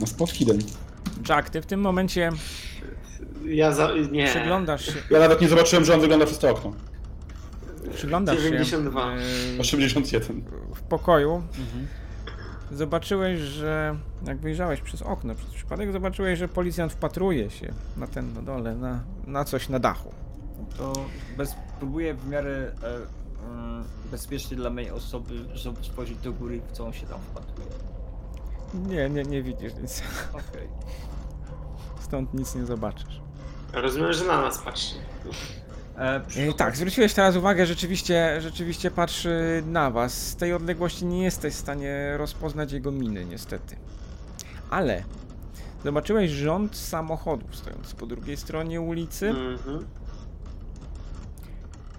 [0.00, 0.58] No spot hidden.
[1.28, 2.30] Jack, ty w tym momencie
[3.44, 3.90] Ja za...
[4.10, 4.26] nie.
[4.26, 6.72] przyglądasz się, Ja nawet nie zobaczyłem, że on wygląda przez to okno.
[7.94, 9.12] Przyglądasz się 92.
[9.12, 10.44] e, 81.
[10.74, 11.42] w pokoju.
[12.72, 18.34] Zobaczyłeś, że jak wyjrzałeś przez okno, przez przypadek zobaczyłeś, że policjant wpatruje się na ten
[18.34, 20.12] na dole, na, na coś na dachu.
[20.76, 20.92] To
[21.36, 26.72] bez, próbuję w miarę e, mm, bezpiecznie dla mojej osoby, żeby spojrzeć do góry, w
[26.72, 27.68] co on się tam wpatruje.
[28.74, 30.02] Nie, nie, nie widzisz nic.
[30.32, 30.68] Okej.
[32.00, 33.20] Stąd nic nie zobaczysz.
[33.72, 34.94] Rozumiem, że na nas patrzy.
[35.98, 40.12] E, E, przy- tak, zwróciłeś teraz uwagę, rzeczywiście, rzeczywiście patrzy na was.
[40.28, 43.76] Z tej odległości nie jesteś w stanie rozpoznać jego miny, niestety.
[44.70, 45.02] Ale
[45.84, 49.28] zobaczyłeś rząd samochodów stojący po drugiej stronie ulicy.
[49.28, 49.84] Mhm.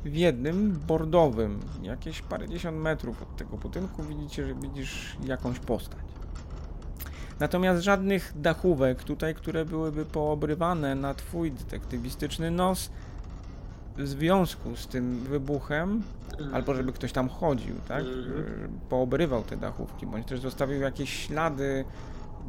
[0.06, 6.00] W jednym bordowym, jakieś parędziesiąt metrów od tego budynku, widzicie, że widzisz jakąś postać.
[7.40, 12.90] Natomiast żadnych dachówek tutaj, które byłyby poobrywane na twój detektywistyczny nos
[13.98, 16.04] w związku z tym wybuchem,
[16.54, 18.04] albo żeby ktoś tam chodził, tak?
[18.06, 18.80] Mhm.
[18.90, 21.86] Poobrywał te dachówki, bądź też zostawił jakieś ślady,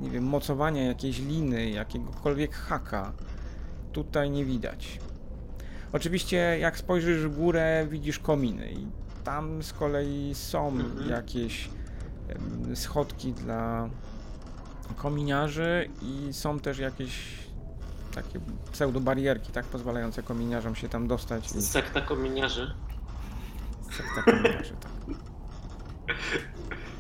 [0.01, 3.13] nie wiem, mocowania jakiejś liny, jakiegokolwiek haka.
[3.93, 5.01] Tutaj nie widać.
[5.93, 8.87] Oczywiście, jak spojrzysz w górę, widzisz kominy i
[9.25, 11.09] tam z kolei są Mhm.
[11.11, 11.71] jakieś
[12.75, 13.89] schodki dla
[14.97, 17.13] kominiarzy i są też jakieś
[18.17, 18.41] takie
[18.73, 21.45] pseudobarierki, tak, pozwalające kominiarzom się tam dostać.
[21.57, 22.75] I Sekta kominiarzy.
[23.91, 24.93] sekta kominiarzy, tak.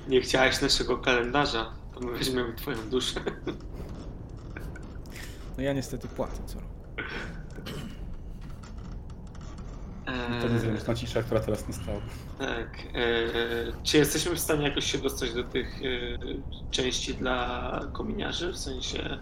[0.08, 3.20] Nie chciałeś naszego kalendarza, to my weźmiemy twoją duszę.
[5.56, 6.72] No ja niestety płacę co roku.
[10.06, 11.98] To nie Eee, zresztą cisza, która teraz nastała.
[12.38, 12.78] tak.
[12.94, 18.52] Eee, czy jesteśmy w stanie jakoś się dostać do tych eee, części dla kominiarzy?
[18.52, 19.18] W sensie.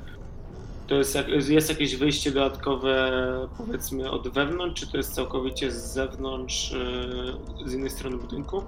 [0.86, 1.16] To jest,
[1.48, 3.12] jest jakieś wyjście dodatkowe,
[3.56, 8.62] powiedzmy, od wewnątrz, czy to jest całkowicie z zewnątrz, eee, z innej strony budynku?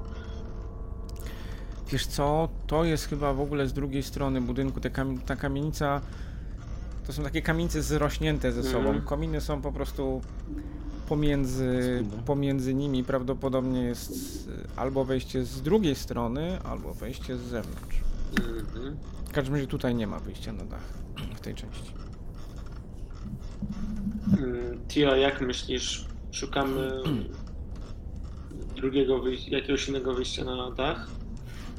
[1.89, 4.81] Wiesz co, to jest chyba w ogóle z drugiej strony budynku,
[5.27, 6.01] ta kamienica,
[7.07, 8.87] to są takie kamienice zrośnięte ze sobą.
[8.87, 9.05] Mhm.
[9.05, 10.21] Kominy są po prostu
[11.09, 14.11] pomiędzy, pomiędzy nimi, prawdopodobnie jest
[14.49, 18.01] y, albo wejście z drugiej strony, albo wejście z zewnątrz.
[18.41, 18.97] Mhm.
[19.29, 20.89] W każdym razie tutaj nie ma wyjścia na dach
[21.37, 21.93] w tej części.
[24.33, 26.07] Mm, Tio, jak myślisz?
[26.33, 27.03] Szukamy
[28.77, 31.07] drugiego wyjścia, jakiegoś innego wyjścia na dach?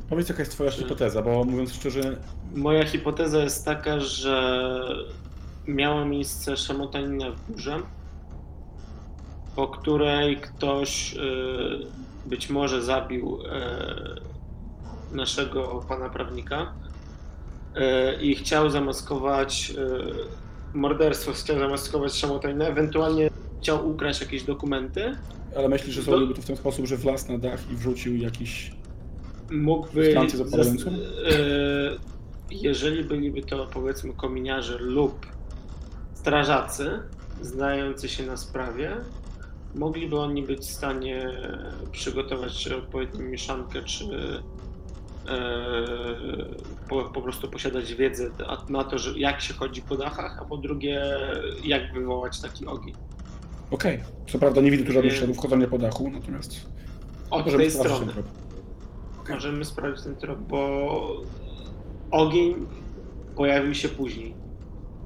[0.10, 2.18] Powiedz jaka jest twoja hipoteza, bo mówiąc szczerze,
[2.56, 4.70] Moja hipoteza jest taka, że
[5.68, 7.80] miała miejsce szamotanina w górze,
[9.56, 11.18] po której ktoś y,
[12.26, 13.40] być może zabił
[15.12, 16.74] y, naszego pana prawnika
[17.76, 20.47] y, i chciał zamaskować y,
[20.78, 23.30] morderstwo, chciał zamaskować szamotaninę, ewentualnie
[23.62, 25.16] chciał ukraść jakieś dokumenty.
[25.58, 28.72] ale myślisz, że zrobiłby to w ten sposób, że wlazł na dach i wrzucił jakiś...
[29.52, 30.13] mógłby.
[30.13, 31.98] Zas- e,
[32.52, 35.26] jeżeli byliby to powiedzmy kominiarze lub
[36.13, 37.00] strażacy
[37.42, 38.98] znający się na sprawie,
[39.76, 41.30] mogliby oni być w stanie
[41.92, 44.06] przygotować odpowiednią mieszankę, czy
[46.90, 48.30] po, po prostu posiadać wiedzę
[48.70, 51.02] na to, że jak się chodzi po dachach, a po drugie,
[51.63, 52.96] jak wywołać taki ogień.
[53.72, 55.20] Okej, co prawda nie widzę tu żadnych Nie.
[55.20, 56.68] śladów chodzenia po dachu, natomiast
[57.30, 58.13] Od możemy tej sprawdzić strony.
[58.13, 58.26] trop.
[59.30, 61.24] Możemy sprawdzić ten trop, bo
[62.12, 62.56] ogień
[63.36, 64.34] pojawił się później.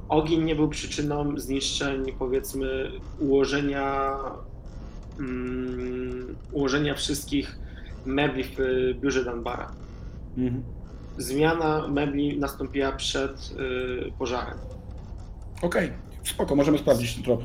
[0.10, 4.18] Ogień nie był przyczyną zniszczeń, powiedzmy, ułożenia,
[5.20, 7.60] mm, ułożenia wszystkich
[8.06, 8.58] mebli w
[9.00, 9.72] biurze Danbara.
[10.38, 10.64] Mhm.
[11.18, 13.52] Zmiana mebli nastąpiła przed
[14.08, 14.58] y, pożarem.
[15.62, 15.92] Okej,
[16.24, 17.42] spoko, możemy sprawdzić ten trop.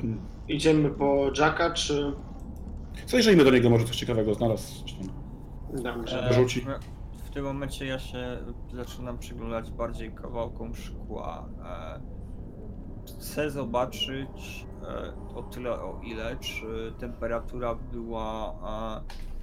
[0.48, 2.12] Idziemy po Jacka, czy
[3.06, 4.82] Zajrzyjmy do niego, może coś ciekawego znalazł.
[4.82, 5.08] Coś tam.
[5.82, 6.30] Dobrze.
[6.30, 6.66] E, Rzuci.
[7.26, 8.38] W tym momencie ja się
[8.74, 11.48] zaczynam przyglądać bardziej kawałkom szkła.
[11.64, 12.16] E,
[13.06, 18.54] Chcę zobaczyć e, o tyle o ile, czy temperatura była
[19.02, 19.35] e,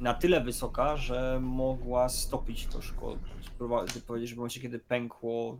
[0.00, 3.16] na tyle wysoka, że mogła stopić to szkło.
[3.42, 5.58] Spróbować powiedzieć, że w momencie kiedy pękło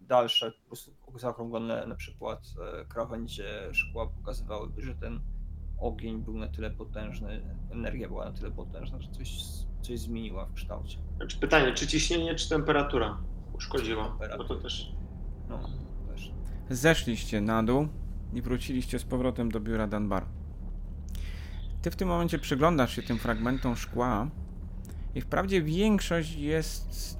[0.00, 2.40] dalsze, po prostu zaokrąglone na przykład
[2.80, 5.20] e, krawędzie szkła pokazywałyby, że ten
[5.80, 9.42] ogień był na tyle potężny, energia była na tyle potężna, że coś,
[9.82, 10.98] coś zmieniła w kształcie.
[11.16, 13.18] Znaczy pytanie, czy ciśnienie, czy temperatura
[13.54, 14.02] uszkodziła?
[14.02, 14.60] Bo to Temperatura.
[14.60, 14.92] też.
[15.48, 15.60] No,
[16.12, 16.32] też.
[16.70, 17.88] Zeszliście na dół
[18.34, 20.26] i wróciliście z powrotem do biura Danbar.
[21.86, 24.28] Ty w tym momencie przyglądasz się tym fragmentom szkła
[25.14, 27.18] i wprawdzie większość jest,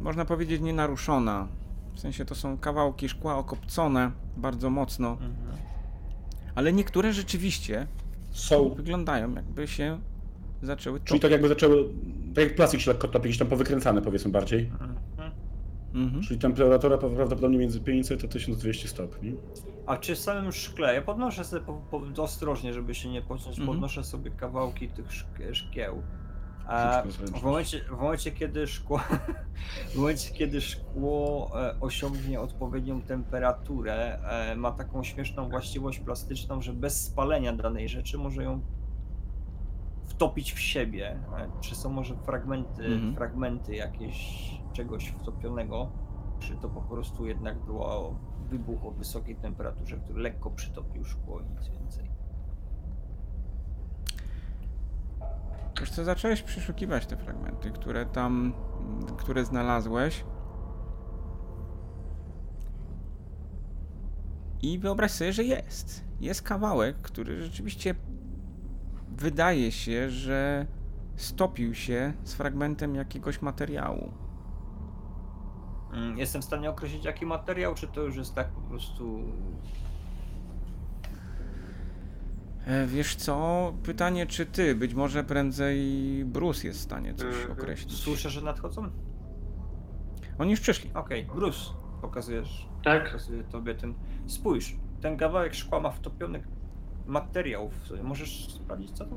[0.00, 1.48] można powiedzieć, nienaruszona.
[1.94, 5.32] W sensie to są kawałki szkła okopcone bardzo mocno, Mhm.
[6.54, 7.86] ale niektóre rzeczywiście
[8.30, 8.74] Są.
[8.74, 9.98] wyglądają jakby się
[10.62, 11.22] zaczęły Czyli topić.
[11.22, 11.88] tak jakby zaczęły.
[12.34, 14.70] Tak jak plastik się lekko topi, jakieś tam powykręcane powiedzmy bardziej.
[15.94, 16.22] Mhm.
[16.22, 19.34] Czyli temperatura prawdopodobnie między 500 a 1200 stopni.
[19.86, 23.48] A czy w samym szkle, ja podnoszę sobie po, po, ostrożnie, żeby się nie pociąć,
[23.58, 23.66] Mhm.
[23.66, 26.02] podnoszę sobie kawałki tych szk- szkieł.
[27.40, 29.00] W momencie, w momencie, kiedy szkło,
[29.94, 36.72] w momencie, kiedy szkło e, osiągnie odpowiednią temperaturę, e, ma taką śmieszną właściwość plastyczną, że
[36.72, 38.60] bez spalenia danej rzeczy może ją
[40.06, 41.18] wtopić w siebie.
[41.38, 43.14] E, Czy są może fragmenty, Mhm.
[43.14, 45.90] fragmenty jakieś czegoś wtopionego,
[46.40, 48.14] czy to po prostu jednak było
[48.52, 52.10] wybuch o wysokiej temperaturze, który lekko przytopił szkło i nic więcej.
[55.80, 58.52] Wiesz co, zacząłeś przeszukiwać te fragmenty, które tam,
[59.16, 60.24] które znalazłeś.
[64.62, 66.04] I wyobraź sobie, że jest.
[66.20, 67.94] Jest kawałek, który rzeczywiście
[69.08, 70.66] wydaje się, że
[71.16, 74.12] stopił się z fragmentem jakiegoś materiału.
[75.92, 79.20] Mm, Jestem w stanie określić jaki materiał, czy to już jest tak po prostu...
[82.66, 85.78] E, Wiesz co, pytanie czy ty, być może prędzej
[86.24, 87.52] Bruce jest w stanie coś Mhm.
[87.52, 87.92] określić.
[87.94, 88.90] Słyszę, że nadchodzą?
[90.38, 90.90] Oni już przyszli.
[90.94, 91.60] Okej, Bruce,
[92.00, 93.04] pokazujesz, Tak?
[93.04, 93.94] pokazuję tobie ten...
[94.26, 96.42] Spójrz, ten kawałek szkła ma wtopiony
[97.06, 98.02] materiał w sobie.
[98.02, 99.16] Możesz sprawdzić co to?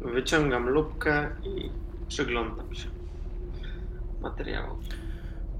[0.00, 1.70] Wyciągam lupkę i
[2.08, 2.88] przyglądam się
[4.20, 4.76] materiału.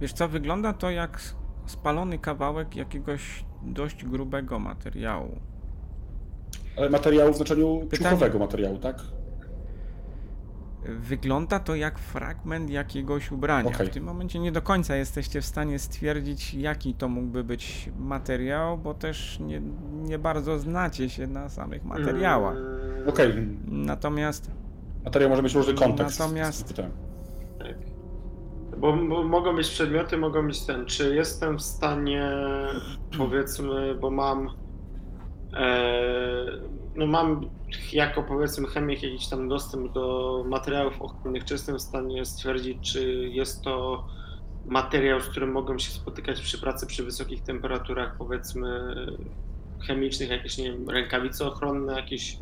[0.00, 1.20] Wiesz co, wygląda to jak
[1.66, 5.38] spalony kawałek jakiegoś dość grubego materiału.
[6.76, 8.96] Ale materiału w znaczeniu Pytanie- ciuchowego materiału, tak?
[10.88, 13.68] Wygląda to jak fragment jakiegoś ubrania.
[13.68, 13.86] Okej.
[13.86, 18.78] W tym momencie nie do końca jesteście w stanie stwierdzić, jaki to mógłby być materiał,
[18.78, 19.60] bo też nie,
[19.92, 22.56] nie bardzo znacie się na samych materiałach.
[23.06, 24.50] Okej, Natomiast
[25.04, 26.18] materiał może mieć różny kontekst.
[26.18, 26.82] Natomiast-.
[28.84, 30.86] Bo, bo mogą być przedmioty, mogą być ten.
[30.86, 32.30] Czy jestem w stanie,
[33.18, 34.50] powiedzmy, bo mam.
[35.54, 36.60] E,
[36.94, 37.50] no mam
[37.92, 43.28] jako powiedzmy chemik jakiś tam dostęp do materiałów ochronnych, czy jestem w stanie stwierdzić, czy
[43.28, 44.06] jest to
[44.66, 48.94] materiał, z którym mogą się spotykać przy pracy przy wysokich temperaturach, powiedzmy
[49.86, 52.38] chemicznych, jakieś nie wiem, rękawice ochronne, jakieś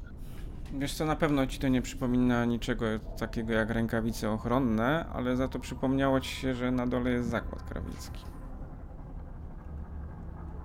[0.72, 2.86] wiesz co, na pewno ci to nie przypomina niczego
[3.18, 7.62] takiego jak rękawice ochronne, ale za to przypomniało ci się, że na dole jest zakład
[7.62, 8.24] krawicki.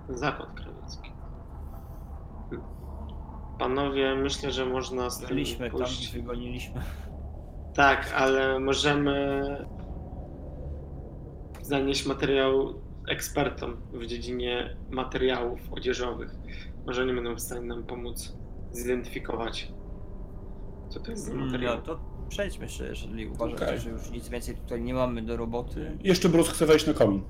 [0.08, 1.12] Zakład krawiecki.
[3.58, 6.12] Panowie, myślę, że można z tym Byliśmy tam pójść.
[6.14, 6.80] wygoniliśmy.
[7.74, 9.42] Tak, ale możemy
[11.62, 12.74] zanieść materiał
[13.08, 16.34] ekspertom w dziedzinie materiałów odzieżowych.
[16.86, 18.36] Może oni będą w stanie nam pomóc
[18.72, 19.72] zidentyfikować,
[20.88, 21.82] co to jest za No materiał.
[21.82, 23.80] to przejdźmy się, jeżeli uważacie, Okej.
[23.80, 25.98] że już nic więcej tutaj nie mamy do roboty.
[26.04, 27.22] Jeszcze Bruce chce wejść na komin.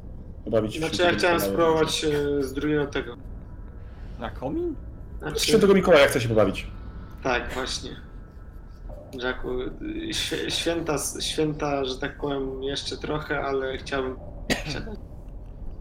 [0.45, 3.17] Pobawić się Znaczy, ja chciałem spróbować e, z drugiego tego.
[4.19, 4.75] Na komin?
[5.17, 6.67] Z Znaczy, Świętego Mikołaja chce się pobawić.
[7.23, 7.91] tak, właśnie.
[9.23, 9.69] Jacku, y,
[10.15, 14.17] świe- święta, święta, że tak powiem, jeszcze trochę, ale chciałbym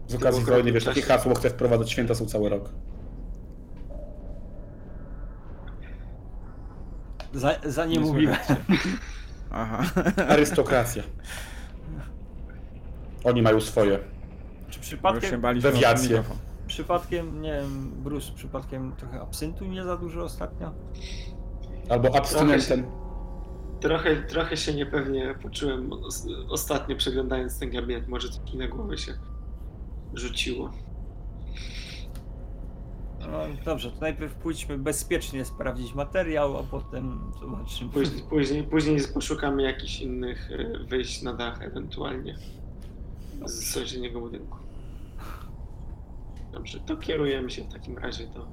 [0.06, 1.00] Z okazji Tylko wojny, wiesz, czasie.
[1.00, 2.70] takie hasło chce wprowadzać, święta są cały rok.
[7.34, 8.36] Za, za nie Nie mówiłem.
[9.50, 9.82] Aha.
[10.28, 11.02] Arystokracja.
[13.24, 13.98] Oni mają swoje.
[14.70, 16.22] Czy przypadkiem, Dewiacje.
[16.66, 20.72] przypadkiem, nie wiem, Bruce, przypadkiem trochę absyntu nie za dużo ostatnio?
[21.88, 22.86] Albo abstynentem.
[23.80, 28.08] Trochę, trochę się niepewnie poczułem os- ostatnio przeglądając ten gabinet.
[28.08, 29.12] Może coś mi na głowę się
[30.14, 30.70] rzuciło.
[33.32, 37.90] No, dobrze, to najpierw pójdźmy bezpiecznie sprawdzić materiał, a potem zobaczymy.
[37.90, 42.36] Później, później, później poszukamy jakichś innych e, wyjść na dach ewentualnie
[43.46, 44.58] z sąsiedniego budynku.
[46.52, 48.46] Dobrze, to kierujemy się w takim razie do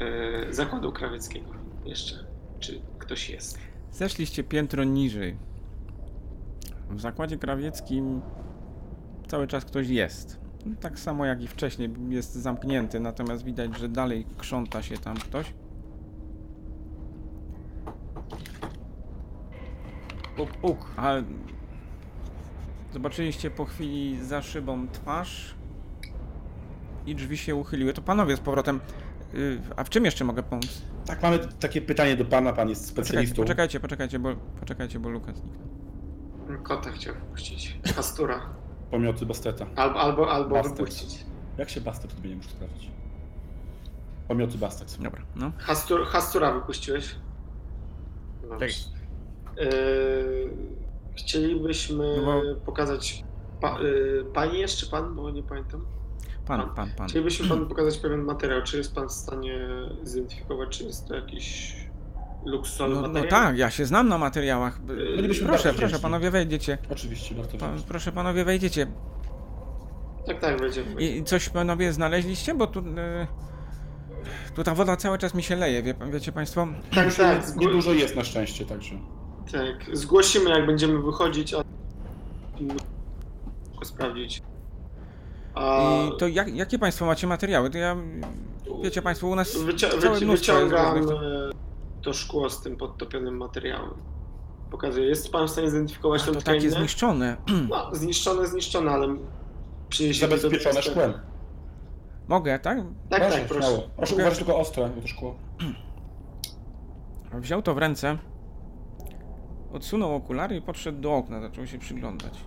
[0.00, 1.50] e, zakładu krawieckiego
[1.84, 2.26] jeszcze.
[2.60, 3.58] Czy ktoś jest?
[3.92, 5.36] Zeszliście piętro niżej.
[6.90, 8.20] W zakładzie krawieckim
[9.26, 10.45] cały czas ktoś jest.
[10.80, 15.52] Tak samo jak i wcześniej jest zamknięty, natomiast widać, że dalej krząta się tam ktoś.
[20.36, 20.90] Puk, puk.
[20.96, 21.12] A
[22.92, 25.54] zobaczyliście po chwili za szybą twarz
[27.06, 27.92] i drzwi się uchyliły.
[27.92, 28.80] To panowie z powrotem.
[29.34, 30.82] y, A w czym jeszcze mogę pomóc?
[31.06, 33.36] Tak, mamy takie pytanie do pana, pan jest Poczekajcie, specjalistą.
[33.42, 35.66] poczekajcie, poczekajcie, bo, poczekajcie, bo Lukas zniknął.
[36.62, 37.78] Kota chciał wpuścić.
[37.96, 38.40] Pastura.
[38.90, 39.66] Pomioty Basteta.
[39.76, 40.78] Albo, albo, albo Bastet.
[40.78, 41.24] wypuścić.
[41.58, 42.90] Jak się Bastet odmienia, muszę sprawdzić.
[44.28, 44.98] Pomioty Bastet.
[45.02, 45.52] Dobra, no.
[45.58, 47.14] Hastur, Hastura wypuściłeś?
[48.50, 48.66] Dobrze.
[48.66, 48.70] Tak.
[49.64, 50.50] Yy,
[51.16, 53.24] chcielibyśmy No bo- pokazać.
[53.60, 55.86] Pa, yy, pani jeszcze pan, bo nie pamiętam.
[56.46, 57.08] Pan, pan, pan.
[57.08, 58.62] Chcielibyśmy panu pokazać pewien materiał.
[58.62, 59.68] Czy jest pan w stanie
[60.02, 61.76] zidentyfikować, czy jest to jakiś
[62.46, 64.80] luksusowy No, no tak, ja się znam na materiałach.
[64.82, 65.98] Bylibyśmy Proszę, proszę, wdzięczni.
[66.02, 66.78] panowie wejdziecie.
[66.90, 68.86] Oczywiście, bardzo Pa, proszę, panowie wejdziecie.
[70.26, 71.02] Tak, tak, będziemy.
[71.02, 72.54] I coś panowie znaleźliście?
[72.54, 72.80] Bo tu...
[72.80, 73.26] y,
[74.54, 76.66] Tu ta woda cały czas mi się leje, wie, wiecie państwo?
[76.94, 78.94] tak, tak, Nie zgło- dużo jest na szczęście, także.
[79.52, 79.96] tak.
[79.96, 81.62] Zgłosimy, jak będziemy wychodzić, a
[83.84, 84.42] sprawdzić.
[85.54, 85.80] A
[86.14, 87.70] I to jak, jakie państwo macie materiały?
[87.70, 87.96] To ja...
[88.82, 91.20] Wiecie państwo, u nas wycia- całe wyci- mnóstwo jest wyciągam różnych...
[92.06, 93.90] to szkło z tym podtopionym materiałem.
[94.70, 95.06] Pokazuję.
[95.06, 96.70] Jest pan w stanie zidentyfikować A, to takie tkaninę?
[96.70, 97.36] zniszczone.
[97.70, 99.16] No, zniszczone, zniszczone, ale
[99.88, 101.12] przyniesie Zabezpieczone szkłem.
[102.28, 102.78] Mogę, tak?
[103.08, 103.82] Tak, Proszę, tak, proszę.
[103.96, 105.34] Proszę uważać tylko ostre, bo to szkło.
[107.32, 108.18] Wziął to w ręce,
[109.72, 112.44] odsunął okulary i podszedł do okna, zaczął się przyglądać.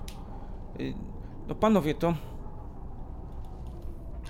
[0.80, 0.94] Y,
[1.48, 2.14] No panowie, to...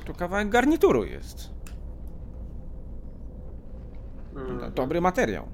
[0.06, 1.50] To kawałek garnituru jest.
[4.36, 4.74] Mm.
[4.74, 5.48] Dobry materiał.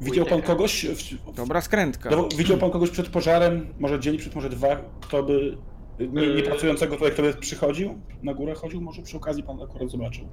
[0.00, 2.10] Widział pan kogoś, w, Dobra skrętka.
[2.10, 5.56] no, widział pan kogoś przed pożarem, może dzień przed, może dwa, kto by,
[5.98, 6.42] nie, nie Yy.
[6.42, 10.28] pracującego tutaj, kto by przychodził, na górę chodził, może przy okazji pan akurat zobaczył.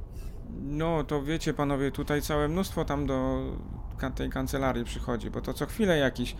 [0.61, 3.43] No to wiecie panowie, tutaj całe mnóstwo tam do
[4.15, 6.35] tej kancelarii przychodzi, bo to co chwilę jakiś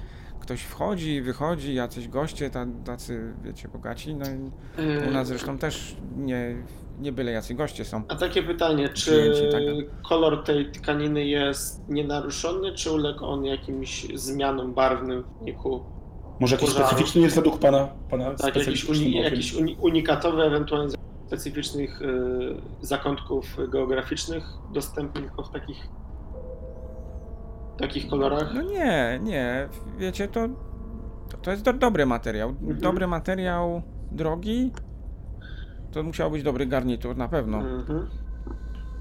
[0.47, 5.95] ktoś wchodzi, wychodzi, jacyś goście, ta- tacy wiecie bogaci, no i u nas zresztą też
[6.17, 6.55] nie,
[6.99, 8.01] nie byle jacy goście są.
[8.07, 9.61] A takie pytanie, czy tak.
[10.09, 15.83] kolor tej tkaniny jest nienaruszony, czy uległ on jakimś zmianom barwnym w wyniku?
[16.39, 16.87] Może jakiś Pożaru.
[16.87, 20.93] specyficzny jest według pana, pana Tak, jakiś, uni, jakiś uni, unikatowy, ewentualnie
[21.27, 22.05] specyficznych y,
[22.81, 24.43] zakątków geograficznych
[24.73, 25.87] dostępnych w takich
[27.77, 28.51] takich kolorach?
[28.53, 30.47] No nie, nie, wiecie, to,
[31.29, 32.49] to, to jest do, dobry materiał.
[32.49, 32.79] Mhm.
[32.79, 34.71] Dobry materiał, drogi,
[35.91, 37.57] to musiał być dobry garnitur, na pewno.
[37.57, 38.07] Mhm.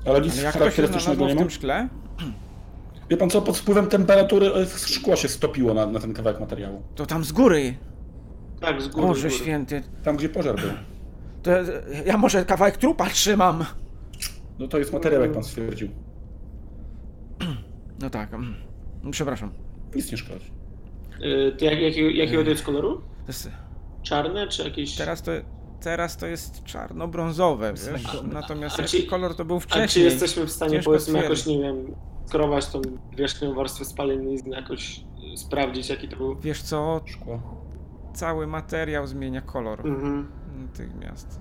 [0.07, 1.41] Ale nic Ale jak to się charakterystycznego znalazło nie w ma?
[1.41, 1.89] tym szkle?
[3.11, 6.83] Wie pan co, pod wpływem temperatury e, szkło się stopiło na, na ten kawałek materiału.
[6.95, 7.75] To tam z góry.
[8.61, 9.07] Tak, z góry.
[9.07, 9.41] z Boże góry.
[9.41, 9.83] święty.
[10.05, 10.71] Tam, gdzie pożar był.
[11.43, 11.51] To
[12.07, 13.65] ja może kawałek trupa trzymam.
[14.59, 15.89] No to jest materiał, jak pan stwierdził.
[18.01, 18.31] No tak.
[19.11, 19.51] Przepraszam.
[19.97, 20.51] Nic nie szkodzi.
[21.21, 22.97] Y, to jak, jakiego, jakiego to jest koloru?
[23.01, 23.51] To jest,
[24.03, 24.97] Czarne czy jakieś...
[24.97, 25.33] teraz, to,
[25.81, 27.81] teraz to jest czarno-brązowe, wiesz?
[27.81, 28.35] Srebrne.
[28.35, 30.05] Natomiast A jaki czy- kolor to był A czy wcześniej?
[30.05, 31.95] jesteśmy w stanie Ciężko powiedzmy jakoś, nie wiem,
[32.27, 32.81] skrować tą
[33.17, 35.01] wierzchnią warstwę spalenizny, jakoś
[35.35, 36.37] y, sprawdzić jaki to był?
[36.41, 37.01] Wiesz co?
[37.05, 37.41] Szkło.
[38.15, 40.29] Cały materiał zmienia kolor Mhm.
[40.63, 41.41] natychmiast.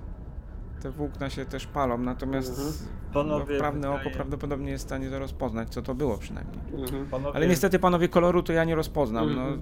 [0.82, 2.76] Te włókna się też palą, natomiast Mhm.
[3.24, 6.60] Panowie, no, prawne oko prawdopodobnie jest w stanie to rozpoznać, co to było przynajmniej.
[6.84, 7.06] Mhm.
[7.06, 9.36] Panowie, Ale niestety panowie koloru to ja nie rozpoznam.
[9.36, 9.62] No, Mhm.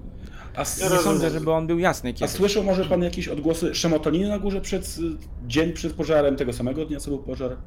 [0.55, 2.35] A, s- Ja nie sądzę, żeby on był jasny a kiedyś.
[2.35, 6.85] słyszał może pan jakieś odgłosy szemotoniny na górze przed y, dzień przed pożarem, tego samego
[6.85, 7.57] dnia, co był pożar?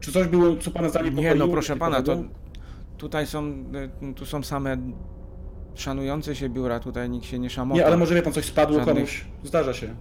[0.00, 1.32] Czy coś było, co pana zaniepokoiło?
[1.34, 2.16] Nie, no proszę pana, to
[2.98, 3.48] tutaj są,
[4.10, 4.76] y, tu są same
[5.74, 7.80] szanujące się biura, tutaj nikt się nie szamota.
[7.80, 9.24] Nie, ale może wie pan, coś spadło Żadnych- komuś.
[9.44, 9.94] Zdarza się.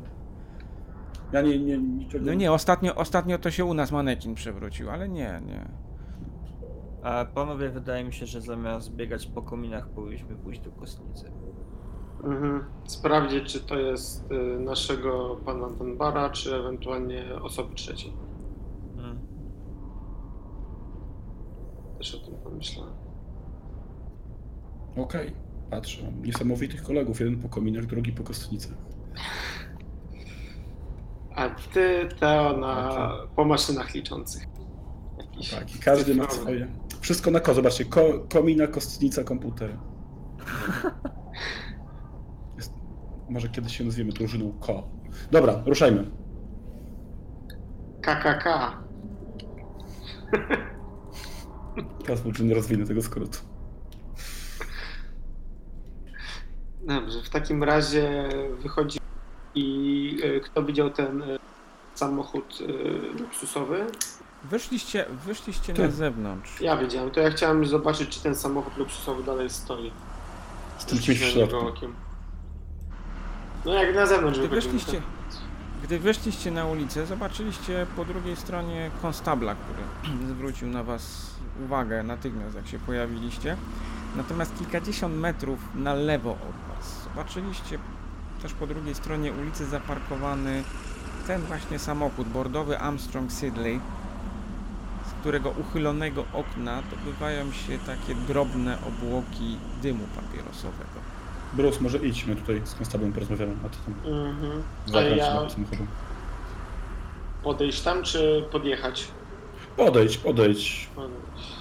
[1.32, 2.26] Ja nie, nie, niczego...
[2.26, 5.68] No nie, ostatnio, ostatnio to się u nas manekin przewrócił, ale nie, nie.
[7.04, 11.32] A panowie, wydaje mi się, że zamiast biegać po kominach, powinniśmy pójść do kostnicy.
[12.24, 12.64] Mhm.
[12.86, 18.14] Sprawdzić, czy to jest y, naszego pana Dunbara, czy ewentualnie osoby trzeciej.
[18.96, 19.20] Hmm.
[21.98, 22.94] Też o tym pomyślałem.
[24.96, 25.34] Okej,
[25.70, 26.04] patrzę.
[26.04, 27.20] Mam Niesamowitych kolegów.
[27.20, 28.78] Jeden po kominach, drugi po kostnicach.
[31.38, 34.44] A ty, Teo, na, po maszynach liczących.
[35.18, 36.68] Jakiś Tak, i każdy ma swoje.
[37.02, 38.02] Wszystko na ko, zobaczcie, ko,
[38.34, 39.78] komina, kostnica, komputer.
[42.58, 42.74] Jest,
[43.30, 44.88] może kiedyś się nazwiemy drużyną ko.
[45.32, 46.12] Dobra, ruszajmy.
[48.02, 48.78] KKK.
[52.34, 53.40] Że nie rozwinę tego skrótu.
[56.88, 58.30] Dobrze, w takim razie
[58.62, 59.00] wychodzi
[59.58, 61.40] i y, kto widział ten y,
[61.94, 63.86] samochód y, luksusowy?
[64.44, 65.82] Wyszliście, wyszliście Ty.
[65.82, 66.62] na zewnątrz.
[66.62, 69.92] Ja widziałem, to ja chciałem zobaczyć, czy ten samochód luksusowy dalej stoi.
[70.78, 71.94] Z tym czymś okiem.
[73.66, 75.02] No jak na zewnątrz Gdy wyszliście,
[75.84, 81.32] gdy wyszliście na ulicę, zobaczyliście po drugiej stronie konstabla, który zwrócił na was
[81.66, 83.58] uwagę natychmiast, jak się pojawiliście.
[84.16, 87.80] Natomiast kilkadziesiąt metrów na lewo od was zobaczyliście
[88.42, 90.64] też po drugiej stronie ulicy zaparkowany
[91.28, 93.80] ten właśnie samochód bordowy Armstrong Sidley,
[95.10, 100.98] z którego uchylonego okna dobywają się takie drobne obłoki dymu papierosowego.
[101.54, 104.64] Bruce, może idź, my tutaj z konstablem porozmawiamy, a ty tam Mhm.
[104.96, 105.86] A ja do samochodu.
[107.44, 109.08] podejść tam, czy podjechać?
[109.78, 110.90] Podejdź, podejdź.
[110.96, 111.57] Podejść.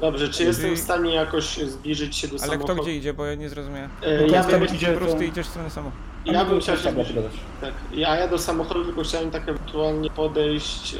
[0.00, 2.72] Dobrze, czy Czyli- jestem w stanie jakoś zbliżyć się do Ale samochodu?
[2.74, 3.90] kto gdzie idzie, bo ja nie zrozumiałem.
[4.02, 5.22] E, ja, bym, idzie, Po prostu to...
[5.22, 6.02] idziesz w stronę samochodu.
[6.24, 7.16] ja bym chciał się zbliżyć.
[7.60, 10.98] Tak, ja, ja do samochodu tylko chciałem tak ewentualnie podejść e,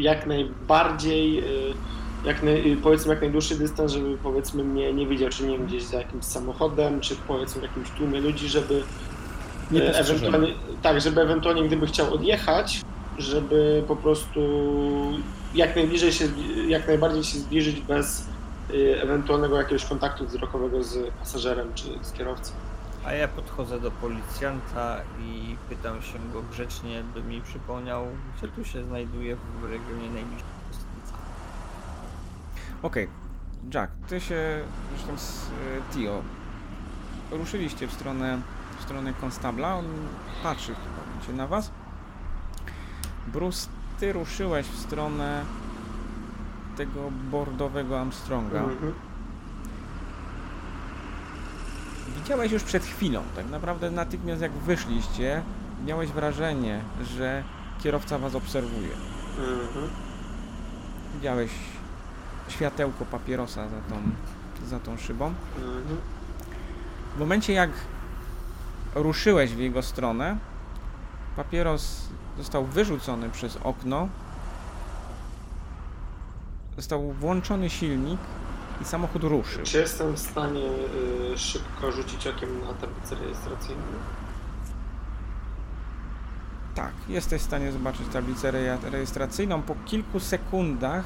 [0.00, 1.42] jak najbardziej, e,
[2.24, 5.82] jak naj, powiedzmy jak najdłuższy dystans, żeby powiedzmy mnie nie widział, czy nie wiem, gdzieś
[5.82, 8.82] za jakimś samochodem, czy powiedzmy w jakimś tłumie ludzi, żeby
[9.70, 12.80] Nie e, ewentualnie, tak, żeby ewentualnie gdyby chciał odjechać,
[13.18, 14.40] żeby po prostu
[15.54, 16.28] jak najbliżej się,
[16.68, 18.28] jak najbardziej się zbliżyć bez
[18.70, 22.52] e, ewentualnego jakiegoś kontaktu wzrokowego z pasażerem czy z kierowcą.
[23.04, 28.64] A ja podchodzę do policjanta i pytam się go grzecznie, by mi przypomniał, gdzie tu
[28.64, 31.12] się znajduje w regionie najbliższej kostnicy.
[32.82, 33.08] Okej,
[33.74, 36.22] Jack, ty się zresztą z e, Tio
[37.30, 38.40] ruszyliście w stronę,
[38.78, 39.76] w stronę konstabla.
[39.76, 39.84] On
[40.42, 41.70] patrzy w tym momencie na was.
[43.26, 43.68] Bruce,
[44.02, 45.44] ty ruszyłeś w stronę
[46.76, 48.58] tego bordowego Armstronga.
[48.58, 48.94] Mhm.
[52.16, 55.42] Widziałeś już przed chwilą, tak naprawdę natychmiast jak wyszliście,
[55.86, 57.42] miałeś wrażenie, że
[57.82, 58.92] kierowca was obserwuje.
[59.38, 59.88] Mhm.
[61.14, 61.50] Widziałeś
[62.48, 64.02] światełko papierosa za tą,
[64.66, 65.26] za tą szybą.
[65.56, 65.96] Mhm.
[67.16, 67.70] W momencie jak
[68.94, 70.36] ruszyłeś w jego stronę,
[71.36, 72.08] papieros
[72.38, 74.08] został wyrzucony przez okno,
[76.76, 78.20] został włączony silnik
[78.82, 79.62] i samochód ruszył.
[79.64, 80.64] Czy jestem w stanie
[81.34, 83.82] y, szybko rzucić okiem na tablicę rejestracyjną?
[86.74, 88.50] Tak, jesteś w stanie zobaczyć tablicę
[88.90, 89.62] rejestracyjną.
[89.62, 91.04] Po kilku sekundach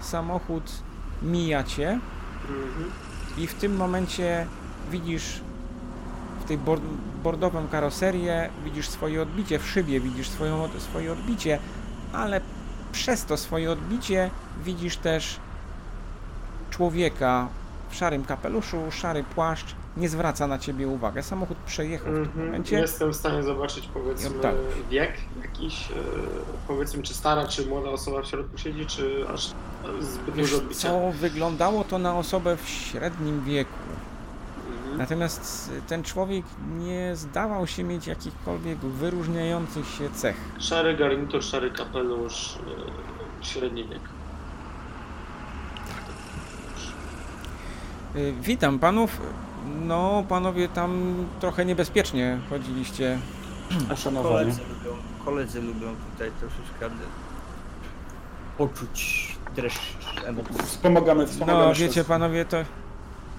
[0.00, 0.72] samochód
[1.22, 1.98] mija cię
[2.48, 2.90] Mhm.
[3.38, 4.46] i w tym momencie
[4.90, 5.40] widzisz
[6.50, 6.82] tej bord
[7.24, 11.58] bordową karoserię, widzisz swoje odbicie, w szybie widzisz swoją, swoje odbicie,
[12.12, 12.40] ale
[12.92, 14.30] przez to swoje odbicie
[14.64, 15.36] widzisz też
[16.70, 17.48] człowieka
[17.90, 21.22] w szarym kapeluszu, szary płaszcz, nie zwraca na ciebie uwagi.
[21.22, 22.46] Samochód przejechał w tym Mhm.
[22.46, 22.76] momencie.
[22.78, 24.54] Jestem w stanie zobaczyć powiedzmy Tak.
[24.90, 25.94] wiek jakiś, y,
[26.68, 29.50] powiedzmy czy stara, czy młoda osoba w środku siedzi, czy aż
[30.00, 30.88] zbyt dużo odbicia.
[30.88, 33.70] co, wyglądało to na osobę w średnim wieku.
[34.98, 36.44] Natomiast ten człowiek
[36.78, 40.36] nie zdawał się mieć jakichkolwiek wyróżniających się cech.
[40.58, 42.56] Szary garnitur, szary kapelusz,
[43.42, 44.00] y, średni wiek.
[48.16, 49.20] Y, Witam panów.
[49.86, 53.18] No, panowie tam trochę niebezpiecznie chodziliście.
[53.94, 54.34] Uszanowanie.
[54.34, 56.90] Koledzy lubią, koledzy lubią tutaj troszeczkę
[58.58, 60.54] poczuć dreszcz emocji.
[60.64, 62.56] Wspomagamy, wspomagamy No, wiecie panowie, to...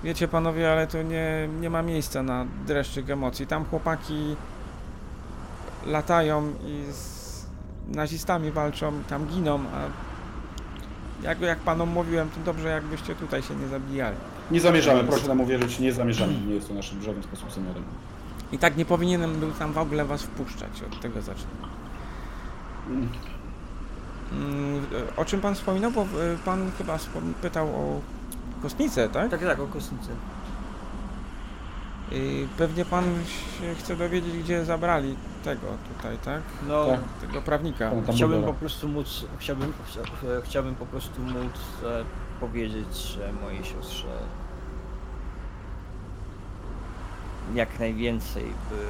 [0.04, 3.48] Wiecie panowie, ale to nie, nie ma miejsca na dreszczyk emocji.
[3.48, 4.36] Tam chłopaki
[5.86, 7.46] latają i z
[7.88, 9.80] nazistami walczą, tam giną, a
[11.24, 14.18] jak, jak panom mówiłem, to dobrze jakbyście tutaj się nie zabijali.
[14.52, 16.34] Nie zamierzamy, proszę nam uwierzyć, nie zamierzamy.
[16.48, 17.84] Nie jest to naszym w żaden sposób zamiarem.
[18.52, 21.50] I tak nie powinienem był tam w ogóle was wpuszczać, od tego zacznę.
[22.88, 23.10] Mm.
[24.32, 24.86] Mm,
[25.18, 25.92] O czym pan wspominał?
[25.92, 26.06] Bo y,
[26.46, 28.02] pan chyba wspom- pytał o
[28.62, 29.32] kostnicę, tak?
[29.32, 30.10] Tak, tak, o kosnicy.
[32.12, 33.04] I pewnie pan
[33.60, 36.42] się chce dowiedzieć, gdzie zabrali tego tutaj, tak?
[36.68, 37.00] No, Tak.
[37.28, 37.92] Tego prawnika.
[37.92, 41.54] Tam chciałbym po prostu móc, chciałbym, chcia- chciałbym po prostu móc
[41.86, 42.04] e,
[42.40, 44.08] powiedzieć, że mojej siostrze
[47.56, 48.88] jak najwięcej by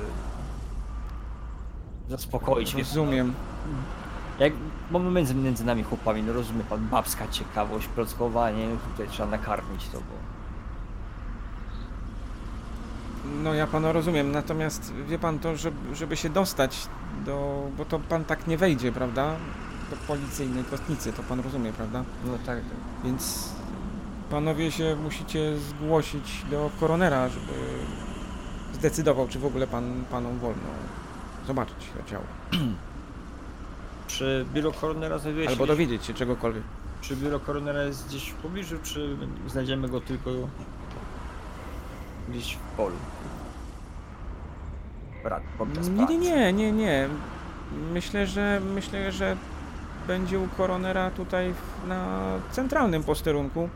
[2.10, 2.84] zaspokoić mnie.
[2.84, 3.34] Rozumiem.
[4.42, 4.54] Jak
[4.92, 9.88] mamy między, między nami chłopami, no rozumie pan, babska ciekawość, plotkowanie, no tutaj trzeba nakarmić
[9.88, 10.16] to, bo...
[13.44, 16.88] No ja pana rozumiem, natomiast wie pan to, żeby, żeby się dostać
[17.26, 17.68] do...
[17.78, 19.36] bo to pan tak nie wejdzie, prawda?
[19.90, 22.04] Do policyjnej kostnicy, to pan rozumie, prawda?
[22.26, 23.04] No tak, tak.
[23.04, 23.50] Więc
[24.30, 27.54] panowie się musicie zgłosić do koronera, żeby
[28.74, 30.70] zdecydował, czy w ogóle pan, panom wolno
[31.48, 32.26] zobaczyć to ciało.
[34.18, 36.64] Czy biuro koronera znajduje się Albo gdzieś, dowiedzieć się czegokolwiek.
[37.02, 40.32] czy biuro koronera jest gdzieś w pobliżu, czy znajdziemy go tylko
[42.30, 42.96] gdzieś w polu?
[45.58, 46.18] Podczas Nie, pracy.
[46.18, 47.08] nie, nie, nie, nie.
[47.94, 49.38] Myślę, że myślę, że
[50.08, 52.20] będzie u koronera tutaj w- na
[52.52, 53.70] centralnym posterunku.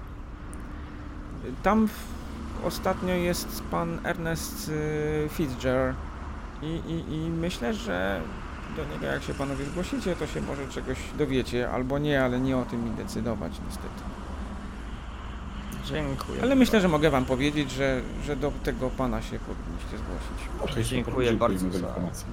[1.63, 1.99] Tam w,
[2.65, 5.95] ostatnio jest pan Ernest y, Fitzgerald
[6.61, 8.21] i, i, i myślę, że
[8.75, 12.57] do niego jak się panowie zgłosicie, to się może czegoś dowiecie, albo nie, ale nie
[12.57, 14.03] o tym mi decydować niestety.
[15.85, 16.41] Dziękuję.
[16.43, 20.71] Ale myślę, że mogę wam powiedzieć, że, że do tego pana się powinniście zgłosić.
[20.71, 22.27] Okej, Dziękuję bardzo za informację.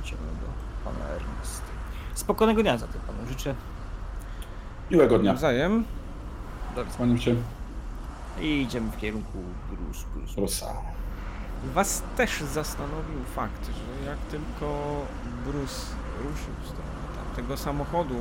[0.00, 1.62] Idziemy do pana Ernest.
[2.14, 3.54] Spokojnego dnia zatem panu życzę.
[4.90, 5.32] Miłego dnia.
[5.32, 5.84] Nawzajem.
[6.96, 7.34] Kłaniam się.
[8.40, 9.38] I idziemy w kierunku
[9.70, 10.40] Bruce, Bruce.
[10.40, 10.66] Rosa.
[11.74, 15.00] Was też zastanowił fakt, że jak tylko
[15.44, 15.86] Bruce
[16.18, 16.92] ruszył w stronę
[17.24, 18.14] tamtego samochodu,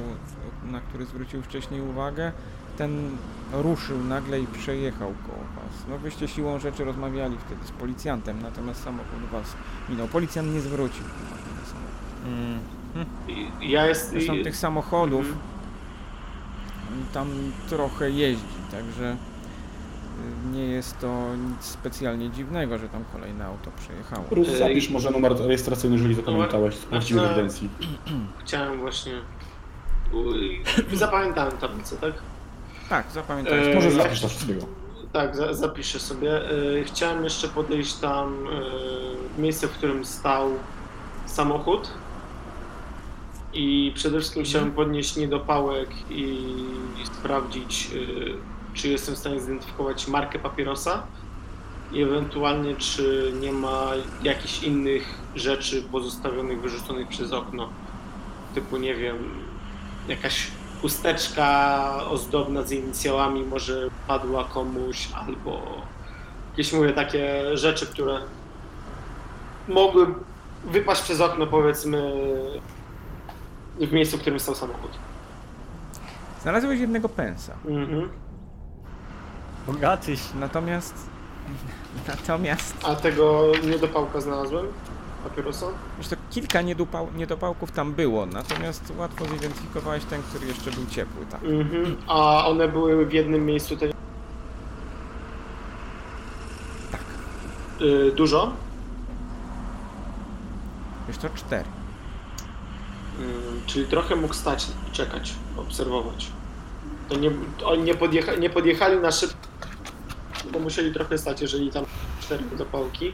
[0.72, 2.32] na który zwrócił wcześniej uwagę,
[2.78, 3.18] ten
[3.54, 5.86] ruszył nagle i przejechał koło was.
[5.90, 9.56] No wyście siłą rzeczy rozmawiali wtedy z policjantem, natomiast samochód was
[9.90, 10.08] minął.
[10.08, 12.26] Policjant nie zwrócił uwagi na samochód.
[12.26, 12.60] Mm.
[13.62, 14.10] I- Ja jest...
[14.10, 15.40] Zresztą tych samochodów Mhm.
[17.14, 17.28] tam
[17.70, 19.18] trochę jeździ, także
[20.54, 24.26] nie jest to nic specjalnie dziwnego, że tam kolejne auto przejechało.
[24.32, 24.58] Rus, Ej.
[24.58, 27.70] zapisz może numer rejestracyjny, jeżeli zapamiętałeś z prawdziwej Znaczy, ewidencji.
[28.46, 29.14] Chciałem właśnie...
[30.14, 30.62] Uj,
[30.94, 32.14] Zapamiętałem tablicę, tak?
[32.90, 33.68] Tak, zapamiętałeś.
[33.68, 34.62] Eee, Może jak- zapisz to wszystkiego.
[35.14, 36.42] Tak, za, zapiszę sobie.
[36.80, 38.50] E, Chciałem jeszcze podejść tam e,
[39.36, 40.50] w miejsce, w którym stał
[41.26, 41.90] samochód.
[43.54, 46.22] I przede wszystkim chciałem podnieść niedopałek i,
[47.04, 47.92] i sprawdzić,
[48.74, 51.04] czy jestem w stanie zidentyfikować markę papierosa
[51.92, 53.92] i ewentualnie czy nie ma
[54.24, 55.04] jakichś innych
[55.36, 57.70] rzeczy pozostawionych, wyrzuconych przez okno.
[58.56, 59.18] Typu, nie wiem,
[60.08, 60.48] jakaś
[60.82, 65.82] chusteczka ozdobna z inicjałami może padła komuś, albo
[66.52, 68.20] jakieś mówię takie rzeczy, które
[69.68, 70.08] mogły
[70.66, 72.14] wypaść przez okno powiedzmy
[73.80, 74.92] w miejscu, w którym stał samochód.
[76.42, 77.54] Znalazłeś jednego pensa.
[77.66, 78.10] Mhm.
[79.68, 80.20] Bogatyś.
[80.40, 80.94] Natomiast.
[82.08, 82.76] Natomiast.
[82.84, 84.68] A tego niedopałka znalazłem?
[85.24, 85.66] Papierosa?
[85.98, 91.26] Wiesz to kilka niedopał, niedopałków tam było, natomiast łatwo zidentyfikowałeś ten, który jeszcze był ciepły,
[91.26, 91.44] tak.
[91.44, 91.98] Mhm.
[92.08, 93.78] A one były w jednym miejscu.
[93.78, 93.88] Te...
[96.92, 97.02] Tak.
[97.82, 98.54] Y, dużo?
[101.08, 101.70] Wiesz to cztery.
[103.20, 106.32] Mm, czyli trochę mógł stać i czekać, obserwować.
[107.12, 107.32] To nie,
[107.66, 109.38] oni nie, podjecha, nie podjechali na szybko,
[110.54, 111.86] bo musieli trochę stać, jeżeli tam
[112.22, 113.14] cztery zapałki.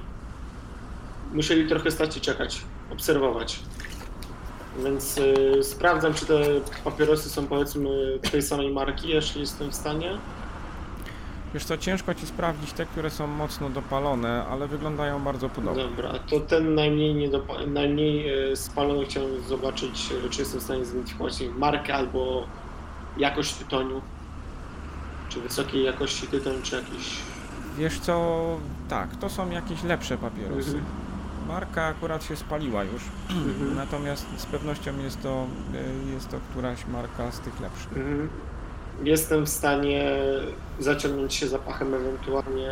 [1.33, 3.59] Musieli trochę stać i czekać, obserwować.
[4.83, 6.39] Więc y, sprawdzam, czy te
[6.83, 10.17] papierosy są powiedzmy tej samej marki, jeśli jestem w stanie.
[11.53, 15.83] Wiesz co, ciężko ci sprawdzić te, które są mocno dopalone, ale wyglądają bardzo podobnie.
[15.83, 20.85] Dobra, to ten najmniej, niedopa- najmniej y, spalony chciałem zobaczyć, y, czy jestem w stanie
[20.85, 22.47] zidentyfikować wiem, markę albo
[23.17, 24.01] jakość tytoniu.
[25.29, 27.19] Czy wysokiej jakości tytoń, czy jakiś.
[27.77, 28.45] Wiesz co,
[28.89, 30.67] tak, to są jakieś lepsze papierosy.
[30.77, 30.83] Mhm.
[31.47, 33.75] Marka akurat się spaliła już, Mhm.
[33.75, 35.45] natomiast z pewnością jest to,
[36.09, 37.87] y, jest to któraś marka z tych lepszych.
[37.97, 38.29] Mhm.
[39.03, 40.15] Jestem w stanie
[40.79, 42.71] zaciągnąć się zapachem ewentualnie,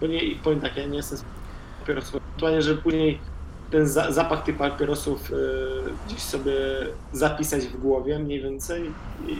[0.00, 1.24] bo nie, powiem tak, ja nie jestem z
[1.80, 3.20] papierosów, ewentualnie, żeby później
[3.70, 5.34] ten za, zapach tych papierosów y,
[6.06, 6.52] gdzieś sobie
[7.12, 8.90] zapisać w głowie mniej więcej.
[9.28, 9.36] I,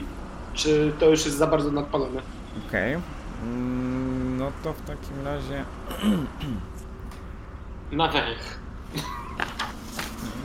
[0.55, 2.21] czy to już jest za bardzo nadpalone?
[2.69, 2.97] Okej.
[3.43, 5.65] Mm, No to w takim razie,
[7.93, 8.59] Na węch.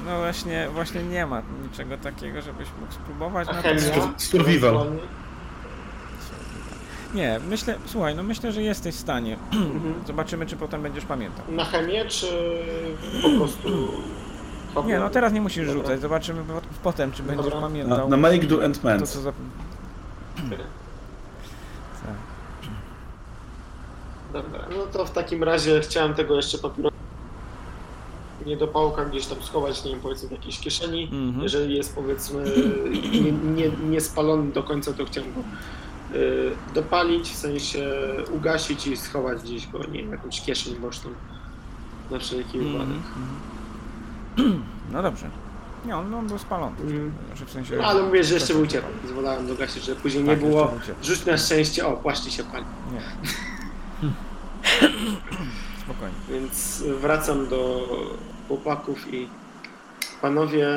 [0.05, 3.47] no właśnie, właśnie nie ma niczego takiego, żebyś mógł spróbować.
[3.49, 4.14] A natomiast- chemia?
[4.18, 4.70] Survival.
[4.76, 5.01] Ewentualnie?
[7.14, 9.38] Nie, myślę, słuchaj, no myślę, że jesteś w stanie.
[9.53, 9.93] Mhm.
[10.07, 11.45] Zobaczymy, czy potem będziesz pamiętał.
[11.49, 12.28] Na chemię, czy
[13.22, 13.70] po prostu...
[14.88, 15.82] Nie, no teraz nie musisz Dobra.
[15.82, 17.60] rzucać, zobaczymy po- potem, czy będziesz Dobra.
[17.62, 19.10] Na, pamiętał na make, do and to, mend.
[19.10, 19.34] co za...
[22.06, 22.16] Tak.
[24.34, 26.96] Dobra, no to w takim razie chciałem tego jeszcze papierosa.
[28.46, 31.04] niedopałka gdzieś tam schować, nie wiem, powiedzmy w jakiejś kieszeni.
[31.04, 31.44] Mhm.
[31.44, 32.44] Jeżeli jest powiedzmy
[33.24, 35.40] nie, nie, nie spalony do końca, to chciałem go
[36.18, 37.90] y, dopalić, w sensie
[38.32, 41.10] ugasić i schować gdzieś go, nie wiem, jakąś kieszeń boczną.
[42.12, 42.74] Na wszelki Mhm.
[42.74, 43.04] wypadek.
[44.38, 44.64] Mhm.
[44.92, 45.30] No dobrze.
[45.86, 46.76] Nie, on, on był spalony.
[46.82, 47.12] Mhm.
[47.36, 47.76] Że w sensie...
[47.78, 50.60] No, ale mówię, że jeszcze był ciepły, więc wolałem dogasić, żeby później nie Tak, było
[50.62, 51.04] jeszcze był ciepły.
[51.04, 52.66] rzuć na szczęście, o, płaszczy się pali.
[52.92, 53.02] Nie.
[55.84, 56.16] Spokojnie.
[56.30, 57.88] Więc wracam do
[58.48, 59.28] chłopaków i
[60.22, 60.68] panowie,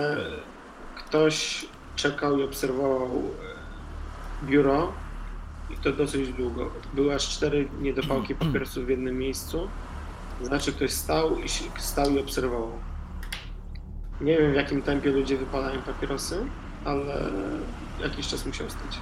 [0.96, 4.92] ktoś czekał i obserwował e, biuro
[5.70, 6.70] i to dosyć długo.
[6.94, 9.68] Były aż cztery niedopałki papierosów w jednym miejscu.
[10.42, 11.44] Znaczy ktoś stał i
[11.78, 12.70] stał i obserwował.
[14.22, 16.46] Nie wiem w jakim tempie ludzie wypalają papierosy,
[16.84, 17.30] ale
[18.00, 18.98] jakiś czas musiał stać.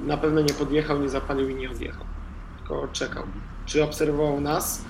[0.00, 2.04] Na pewno nie podjechał, nie zapalił i nie odjechał.
[2.58, 3.22] Tylko czekał.
[3.66, 4.84] Czy obserwował nas,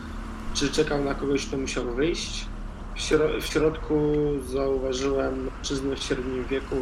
[0.55, 2.47] czy czekał na kogoś, kto musiał wyjść.
[2.95, 4.13] W, śro- w środku
[4.47, 6.77] zauważyłem mężczyznę w średnim wieku,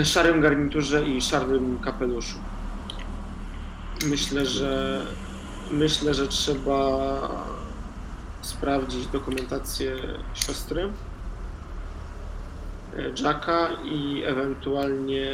[0.00, 2.38] e, szarym garniturze i szarym kapeluszu.
[4.06, 5.02] Myślę, że
[5.70, 7.18] myślę, że trzeba
[8.46, 9.96] sprawdzić dokumentację
[10.34, 10.92] siostry
[12.96, 15.32] e, Jacka i ewentualnie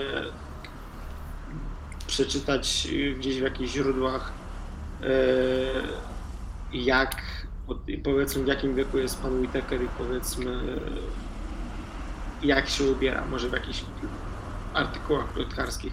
[2.06, 4.32] przeczytać y, gdzieś w jakichś źródłach
[5.02, 5.06] e,
[6.72, 7.22] jak
[8.04, 10.62] powiedzmy w jakim wieku jest pan Whittaker i powiedzmy
[12.42, 13.84] jak się ubiera, może w jakichś
[14.74, 15.92] artykułach plotkarskich,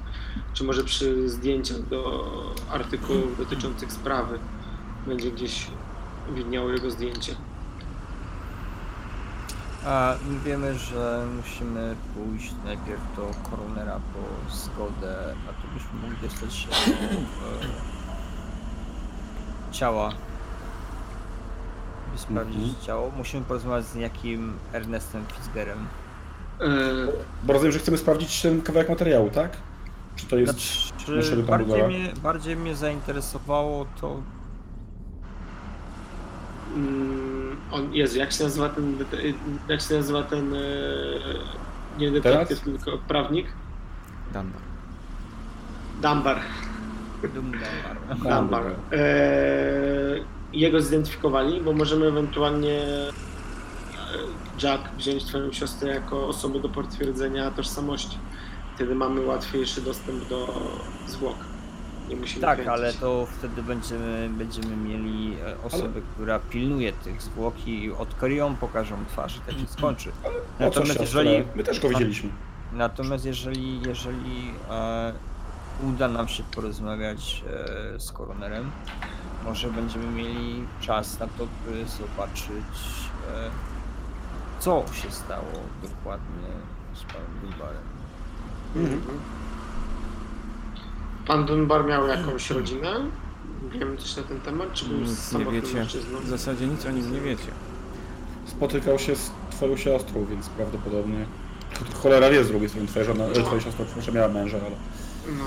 [0.53, 2.32] czy może przy zdjęciach do
[2.70, 4.39] artykułów dotyczących sprawy
[5.07, 5.67] będzie gdzieś
[6.32, 7.36] widniało jego zdjęcie.
[9.86, 16.17] A my wiemy, że musimy pójść najpierw do koronera po zgodę, a tu byśmy mogli
[16.30, 16.86] dostać się do e,
[19.71, 20.09] ciała.
[22.13, 22.75] By sprawdzić Mhm.
[22.86, 23.11] ciało.
[23.17, 25.88] Musimy porozmawiać z jakim Ernestem Fitzgerem.
[26.61, 26.65] E,
[27.43, 29.57] Bo rozumiem, że chcemy sprawdzić ten kawałek materiału, tak?
[30.15, 30.53] Czy to jest...
[30.53, 34.21] Znaczy, naszego bardziej, mnie, bardziej mnie zainteresowało to
[37.72, 38.97] on, Jezu, jak się nazywa ten,
[39.67, 40.59] jak się nazywa ten e,
[41.97, 42.84] nie detektyw, Teraz?
[42.84, 43.47] tylko prawnik?
[44.34, 44.61] Dunbar.
[46.01, 46.41] Dumbar.
[47.28, 47.97] Dumdamar.
[48.24, 48.63] Dumbar.
[48.91, 48.99] E,
[50.53, 53.09] jego zidentyfikowali, bo możemy ewentualnie e,
[54.63, 58.17] Jack wziąć twoją siostrę jako osobę do potwierdzenia tożsamości.
[58.76, 60.70] Wtedy mamy łatwiejszy dostęp do
[61.07, 61.36] zwłok.
[62.10, 62.74] Nie musimy Tak, kręcić.
[62.74, 68.95] ale to wtedy będziemy, będziemy mieli e, osobę, która pilnuje tych zwłok i odkryją, pokażą
[69.10, 70.12] twarz i tak się skończy.
[70.24, 70.30] Co
[70.60, 72.30] Natomiast jeżeli, My też go widzieliśmy.
[72.74, 75.14] natomiast jeżeli, jeżeli e,
[75.84, 77.43] uda nam się porozmawiać
[77.95, 78.72] e, z koronerem,
[79.45, 82.76] może będziemy mieli czas na to, by zobaczyć
[83.36, 83.49] e,
[84.60, 85.51] co się stało
[85.82, 86.47] dokładnie
[86.93, 87.84] z panem Bulbarem.
[88.76, 89.01] Mhm.
[91.30, 92.95] Pan Dunbar miał jakąś rodzinę?
[93.71, 95.73] Wiem coś na ten temat, czy był Nic nie samotnym wiecie.
[95.73, 96.19] mężczyzną?
[96.19, 97.51] W zasadzie nic o nim nie wiecie.
[98.45, 101.25] Spotykał się z twoją siostrą, więc prawdopodobnie...
[102.03, 104.75] Cholera wie z drugiej strony, twoja, żona, e, twoja siostra może miała męża, ale...
[105.38, 105.43] No.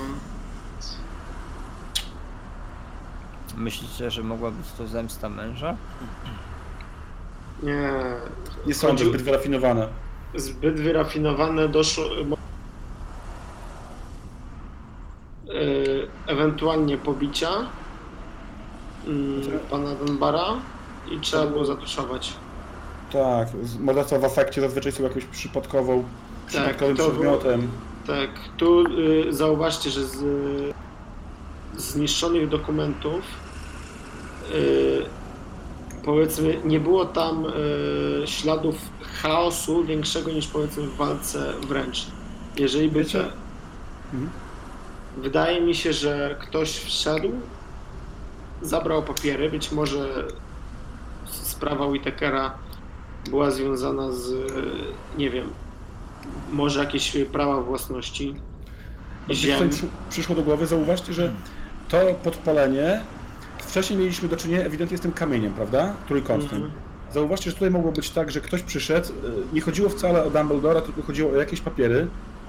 [3.57, 5.77] Myślicie, że mogła być to zemsta męża?
[7.63, 7.89] Nie.
[8.67, 9.87] Nie sądzę, zbyt wyrafinowane.
[10.35, 12.03] zbyt wyrafinowane doszło.
[12.25, 12.37] mo-
[15.42, 15.42] e,
[16.27, 17.49] Ewentualnie pobicia
[19.07, 19.41] mm,
[19.71, 20.45] pana Dunbara
[21.11, 22.33] i trzeba było zatuszować.
[23.11, 23.47] Tak,
[23.79, 26.03] morderstwa w afekcie zazwyczaj są jakąś przypadkową,
[26.47, 27.67] przypadkowym było- przedmiotem.
[28.07, 30.73] Tak, tu y, zauważcie, że z y,
[31.77, 33.21] zniszczonych dokumentów
[34.55, 35.05] y,
[36.05, 38.75] powiedzmy nie było tam y, śladów
[39.21, 42.07] chaosu większego niż powiedzmy w walce wręcz.
[42.57, 43.19] Jeżeli by te,
[44.13, 44.29] Mhm.
[45.17, 47.31] Wydaje mi się, że ktoś wszedł,
[48.61, 50.27] zabrał papiery, być może
[51.25, 52.53] sprawa Whitakera
[53.29, 54.33] była związana z,
[55.17, 55.49] nie wiem,
[56.51, 58.35] może jakieś prawa własności
[59.31, 59.69] ziem.
[60.09, 61.33] przyszło do głowy, zauważcie, że
[61.89, 63.01] to podpalenie,
[63.57, 65.93] wcześniej mieliśmy do czynienia ewidentnie z tym kamieniem, prawda?
[66.07, 66.63] Trójkątnym.
[66.63, 66.71] Mhm.
[67.13, 69.13] Zauważcie, że tutaj mogło być tak, że ktoś przyszedł, y,
[69.53, 72.07] nie chodziło wcale o Dumbledora, tylko chodziło o jakieś papiery,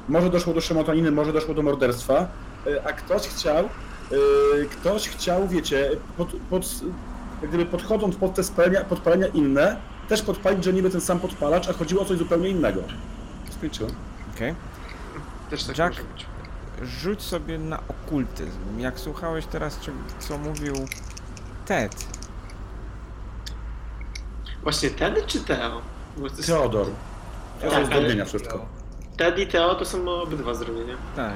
[0.08, 2.28] może doszło do szamotaniny, może doszło do morderstwa,
[2.84, 3.64] a ktoś chciał,
[4.12, 6.64] y, ktoś chciał, wiecie, pod, pod,
[7.42, 9.76] jak gdyby podchodząc pod te spalenia, podpalenia inne,
[10.08, 12.80] też podpalić, że niby ten sam podpalacz, a chodziło o coś zupełnie innego.
[13.58, 13.92] Skończyłem.
[14.34, 14.54] Okej.
[15.50, 16.00] Też tak Jack?
[16.82, 18.78] Rzuć sobie na okultyzm.
[18.78, 19.78] Jak słuchałeś teraz,
[20.18, 20.74] co mówił
[21.66, 22.06] Ted,
[24.62, 25.80] Właśnie Ted czy Teo?
[26.16, 26.48] Bo to jest...
[26.48, 26.86] Teodor.
[27.60, 28.66] To Tak, są ale- wszystko.
[29.16, 30.94] Ted i Teo to są obydwa zdrowienia.
[31.16, 31.34] Tak.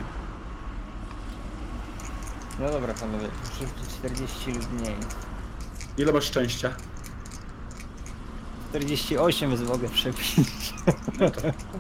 [2.59, 3.29] No dobra panowie,
[3.59, 4.95] szybciej 40 lub mniej.
[5.99, 6.71] Ile masz szczęścia?
[8.71, 10.35] 48 z mogę przebić.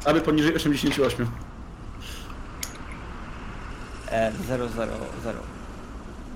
[0.04, 1.26] Aby poniżej 88.
[4.10, 4.92] E, 0, 0,
[5.24, 5.38] 0.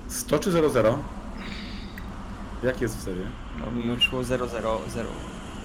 [0.07, 0.99] 100 czy 00?
[2.63, 3.25] Jak jest w serii?
[3.59, 5.09] No mi wyszło 0, 0, 0.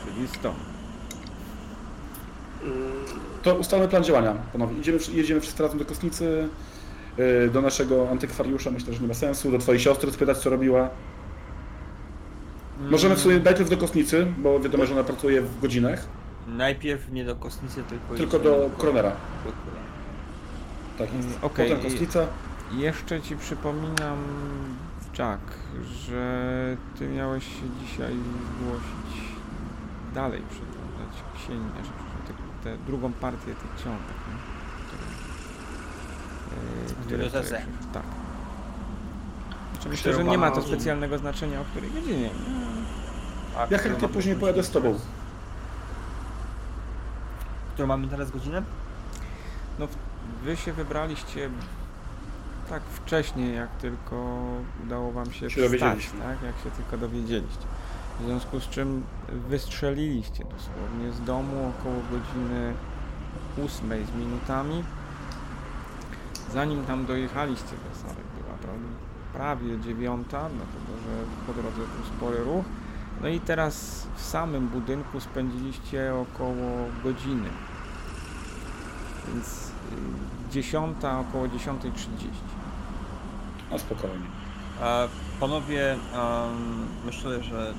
[0.05, 0.55] Czyli 100.
[2.63, 2.93] Mm,
[3.43, 4.79] To ustalmy plan działania, panowie.
[4.79, 6.49] Idziemy, jedziemy wszyscy razem do kostnicy,
[7.53, 10.91] do naszego antykwariusza, myślę, że nie ma sensu, do twojej siostry spytać, co robiła.
[12.91, 16.07] Możemy w sumie najpierw do kostnicy, bo wiadomo, że ona pracuje w godzinach,
[16.49, 19.13] Najpierw nie do kostnicy, tylko tylko do Kronera.
[20.99, 21.29] Tak jest.
[21.29, 22.27] Mm, okej, Potem i- kostnica.
[22.77, 24.19] Jeszcze ci przypominam,
[25.19, 25.43] Jack,
[26.07, 29.23] że ty miałeś się dzisiaj zgłosić
[30.15, 34.58] dalej, przeglądać przepraszam, tę tę drugą partię tych książek, nie?
[36.59, 37.57] Które, yy, które Bibliotece.
[37.57, 38.03] tutaj- Tak.
[39.73, 42.31] Znaczy, myślę, że nie ma to specjalnego znaczenia, o której godzinie.
[43.71, 44.99] Ja chętnie później pojadę z tobą.
[47.75, 48.63] Którą mamy teraz godzinę?
[49.79, 49.89] No,
[50.45, 51.51] wy się wybraliście
[52.69, 54.47] tak wcześnie, jak tylko
[54.85, 56.43] udało wam się, Się wstać, tak?
[56.43, 57.65] Jak się tylko dowiedzieliście.
[58.21, 59.03] W związku z czym
[59.49, 62.73] wystrzeliliście dosłownie z domu około godziny
[63.67, 64.85] 8 z minutami.
[66.53, 68.89] Zanim tam dojechaliście do Sarek, była prawie,
[69.33, 72.65] prawie dziewiąta, dlatego że po drodze był spory ruch.
[73.23, 77.49] No i teraz w samym budynku spędziliście około godziny.
[79.29, 79.69] Więc
[80.49, 81.91] y, 10, około 10.30.
[83.75, 84.27] A spokojnie.
[84.81, 85.09] E,
[85.41, 85.97] panowie,
[87.07, 87.75] myślę, że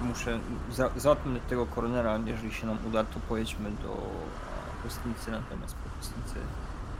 [0.00, 0.38] muszę.
[0.72, 3.96] Za, załatwmy tego koronera, jeżeli się nam uda, to pojedźmy do
[4.82, 6.40] kostnicy, natomiast po kostnicy.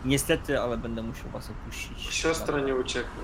[0.04, 1.98] Niestety, ale będę musiał was opuścić.
[2.10, 3.22] Siostra nie ucieknie.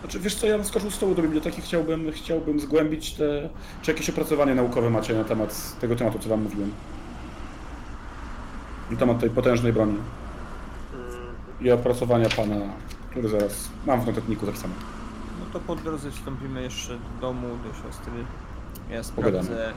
[0.00, 3.48] Znaczy, wiesz co, ja bym skoczył z stołu do biblioteki, chciałbym, chciałbym zgłębić te...
[3.82, 6.72] Czy jakieś opracowanie naukowe macie na temat tego tematu, co wam mówiłem?
[8.90, 9.92] Na temat tej potężnej broni.
[10.94, 12.56] Mm, I opracowania pana,
[13.10, 14.74] który zaraz mam w notatniku tak samo.
[15.40, 18.12] No to po drodze wstąpimy jeszcze do domu, do siostry.
[18.90, 19.44] Ja Pogadamy.
[19.44, 19.72] sprawdzę,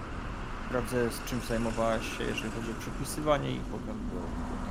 [0.68, 4.67] sprawdzę z czym zajmowała się, jeżeli chodzi o przepisywanie i potem do biblioteki.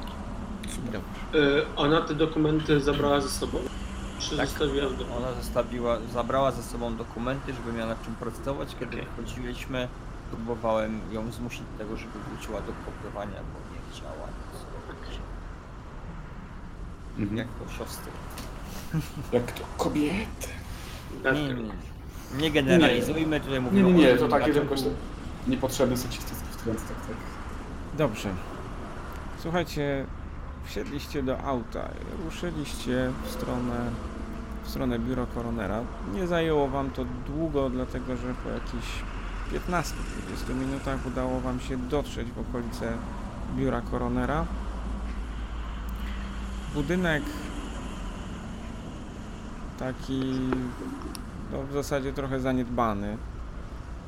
[1.34, 3.58] Y, ona te dokumenty zabrała ze sobą?
[4.18, 4.46] Czy Tak.
[4.48, 5.16] zostawiła w domu?
[5.16, 8.76] Ona zostawiła, zabrała ze sobą dokumenty, żeby miała nad czym pracować.
[8.80, 9.06] Kiedy Okej.
[9.16, 9.88] wychodziliśmy,
[10.30, 15.18] próbowałem ją zmusić do tego, żeby wróciła do kopiowania, bo nie chciała nic robić.
[17.18, 17.36] Mhm.
[17.38, 18.12] Jak to siostry.
[19.32, 20.48] Jak to kobiety.
[21.22, 21.34] Tak.
[21.34, 21.72] Nie, nie, nie.
[22.38, 24.74] nie generalizujmy, tutaj Nie, mówimy nie, nie, o to takie tylko
[25.46, 27.16] niepotrzebny seksistowski wtręt, tak, tak.
[27.98, 28.28] Dobrze.
[29.42, 30.06] Słuchajcie,
[30.66, 33.90] wsiedliście do auta, i ruszyliście w stronę,
[34.64, 35.80] w stronę biura koronera.
[36.14, 39.02] Nie zajęło wam to długo, dlatego że po jakichś
[39.70, 42.92] 15-20 minutach udało wam się dotrzeć w okolice
[43.56, 44.46] biura koronera.
[46.74, 47.22] Budynek
[49.78, 50.20] taki
[51.52, 53.18] no, w zasadzie trochę zaniedbany.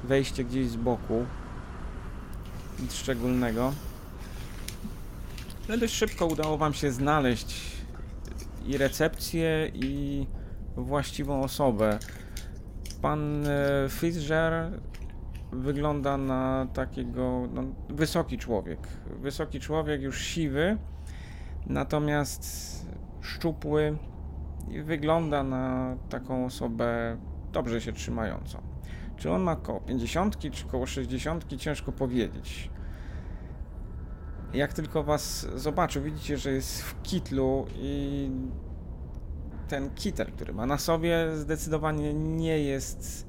[0.04, 1.26] Wejście gdzieś z boku.
[2.80, 3.72] Nic szczególnego.
[5.68, 7.76] Ale dość szybko udało Wam się znaleźć
[8.66, 10.26] i recepcję, i
[10.76, 11.98] właściwą osobę.
[13.02, 14.70] Pan e, Fischer
[15.52, 18.78] wygląda na takiego no, wysoki człowiek.
[19.20, 20.78] Wysoki człowiek, już siwy,
[21.66, 22.46] natomiast
[23.20, 23.98] szczupły
[24.70, 27.16] i wygląda na taką osobę
[27.52, 28.62] dobrze się trzymającą.
[29.16, 32.70] Czy on ma koło 50, czy koło 60, ciężko powiedzieć.
[34.53, 38.30] Jak tylko was zobaczył, widzicie, że jest w kitlu i
[39.68, 43.26] ten kitel, który ma na sobie, zdecydowanie nie jest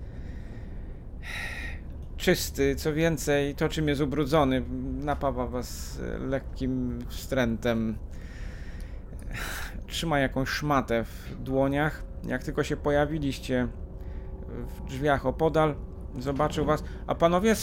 [2.17, 2.75] czysty.
[2.75, 4.63] Co więcej, to czym jest ubrudzony,
[5.03, 7.97] napawa was lekkim wstrętem.
[9.87, 12.03] Trzyma jakąś szmatę w dłoniach.
[12.23, 13.67] Jak tylko się pojawiliście
[14.47, 15.75] w drzwiach opodal,
[16.19, 16.83] zobaczył was.
[17.07, 17.55] A panowie,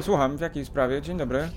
[0.00, 1.02] słucham, w jakiej sprawie?
[1.02, 1.48] Dzień dobry.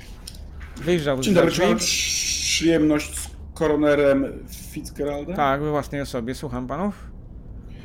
[0.82, 4.26] Wyjrzał Dzień z dobry, czy mam przyjemność z koronerem
[4.72, 5.36] Fitzgeraldem?
[5.36, 6.36] Tak, we własnej osobie.
[6.36, 7.10] Słucham panów.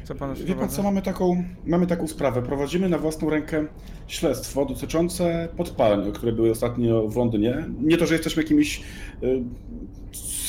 [0.04, 2.42] Co pan Wie pan co, mamy taką, mamy taką sprawę.
[2.42, 3.66] Prowadzimy na własną rękę
[4.06, 7.64] śledztwo dotyczące podpaleń, które były ostatnio w Londynie.
[7.80, 8.82] Nie to, że jesteśmy jakimiś
[9.22, 9.42] y,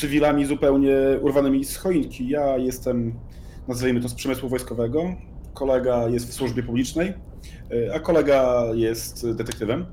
[0.00, 2.28] cywilami zupełnie urwanymi z choinki.
[2.28, 3.14] Ja jestem,
[3.68, 5.14] nazwijmy to, z przemysłu wojskowego.
[5.54, 7.12] kolega jest w służbie publicznej,
[7.72, 9.86] y, a kolega jest detektywem.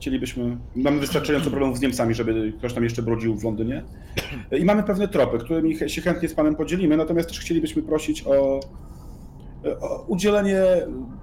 [0.00, 3.84] Chcielibyśmy, mamy wystarczająco problemów z Niemcami, żeby ktoś tam jeszcze brodził w Londynie.
[4.60, 8.60] I mamy pewne tropy, którymi się chętnie z panem podzielimy, natomiast też chcielibyśmy prosić o,
[9.80, 10.62] o udzielenie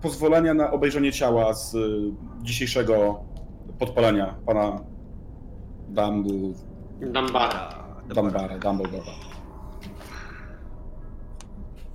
[0.01, 1.79] pozwolenia na obejrzenie ciała z y,
[2.41, 3.19] dzisiejszego
[3.79, 4.81] podpalenia pana
[5.89, 6.53] Dumble,
[7.01, 7.69] Dambara.
[8.15, 9.11] Dumbara, Dumbledora.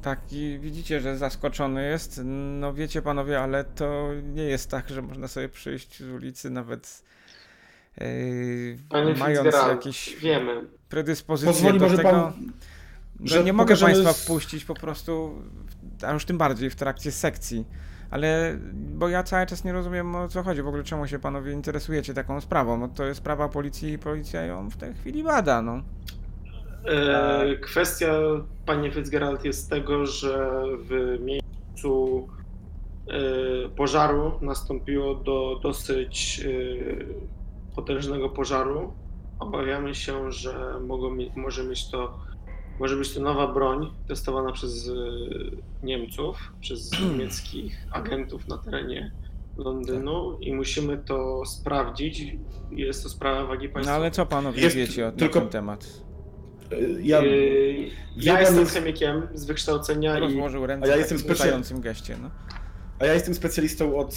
[0.03, 2.21] Tak, i widzicie, że zaskoczony jest.
[2.25, 7.03] No wiecie panowie, ale to nie jest tak, że można sobie przyjść z ulicy nawet
[8.01, 8.79] yy,
[9.19, 10.61] mając Fitzgerald, jakieś wiemy.
[10.89, 12.11] predyspozycje Pozwoli do może tego.
[12.11, 12.33] pan,
[13.21, 15.43] że że nie mogę państwa z- wpuścić po prostu,
[16.07, 17.65] a już tym bardziej w trakcie sekcji.
[18.11, 21.53] Ale, bo ja cały czas nie rozumiem o co chodzi, w ogóle czemu się panowie
[21.53, 22.77] interesujecie taką sprawą.
[22.79, 25.83] No to jest sprawa policji i policja ją w tej chwili bada, no.
[26.87, 28.15] E, kwestia,
[28.67, 32.29] panie Fitzgerald, jest tego, że w miejscu
[33.09, 38.93] e, pożaru nastąpiło do dosyć e, potężnego pożaru.
[39.39, 42.19] Obawiamy się, że mogą, może mieć to
[42.81, 44.93] może być to nowa broń testowana przez e,
[45.87, 49.13] Niemców, przez niemieckich agentów na terenie
[49.57, 52.37] Londynu i musimy to sprawdzić.
[52.71, 54.01] Jest to sprawa wagi No państwowej.
[54.03, 55.87] ale co panowie Jest wiecie o, tylko- ten temat?
[56.73, 60.99] Y, Ja, Yy, ja jestem jest- chemikiem z wykształcenia i Rozłożył ręce a ja w
[60.99, 62.31] jestem specy- geście, no.
[62.99, 64.15] a ja jestem specjalistą od,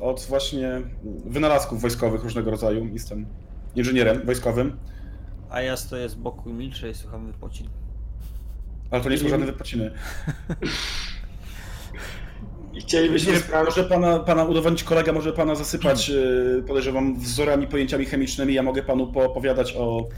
[0.00, 0.80] od właśnie
[1.26, 2.86] wynalazków wojskowych różnego rodzaju.
[2.92, 3.26] Jestem
[3.76, 4.76] inżynierem wojskowym,
[5.50, 7.66] A ja stoję z boku i milczę i słucham wypocin.
[8.90, 9.90] ale to nie są I- żadne wypociny.
[12.74, 13.76] i chcielibyśmy Nie sprawdzić.
[13.76, 18.54] może pana, pana udowodnić kolega, może pana zasypać, y, podejrzewam, wzorami, pojęciami chemicznymi.
[18.54, 20.08] Ja mogę panu poopowiadać o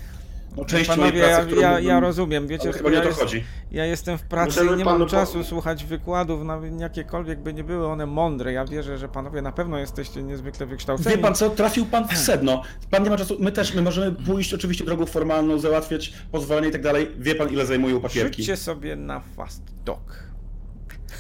[0.61, 3.09] no, części Panowie, pracy, ja, którą ja, ja rozumiem, wiecie, chyba nie ja, o to
[3.09, 3.45] jest, chodzi.
[3.73, 7.55] ja jestem w pracy Możemy i nie mam po- czasu słuchać wykładów, nawet jakiekolwiek by
[7.55, 8.53] nie były one mądre.
[8.53, 11.17] Ja wierzę, że panowie na pewno jesteście niezwykle wykształceni.
[11.17, 12.63] Wie pan co, trafił pan w sedno.
[12.91, 16.73] Pan nie ma czasu, my też, my możemy pójść oczywiście drogą formalną, załatwiać pozwolenie i
[16.73, 17.11] tak dalej.
[17.19, 18.43] Wie pan ile zajmują papierki?
[18.43, 20.31] Rzućcie sobie na fast talk.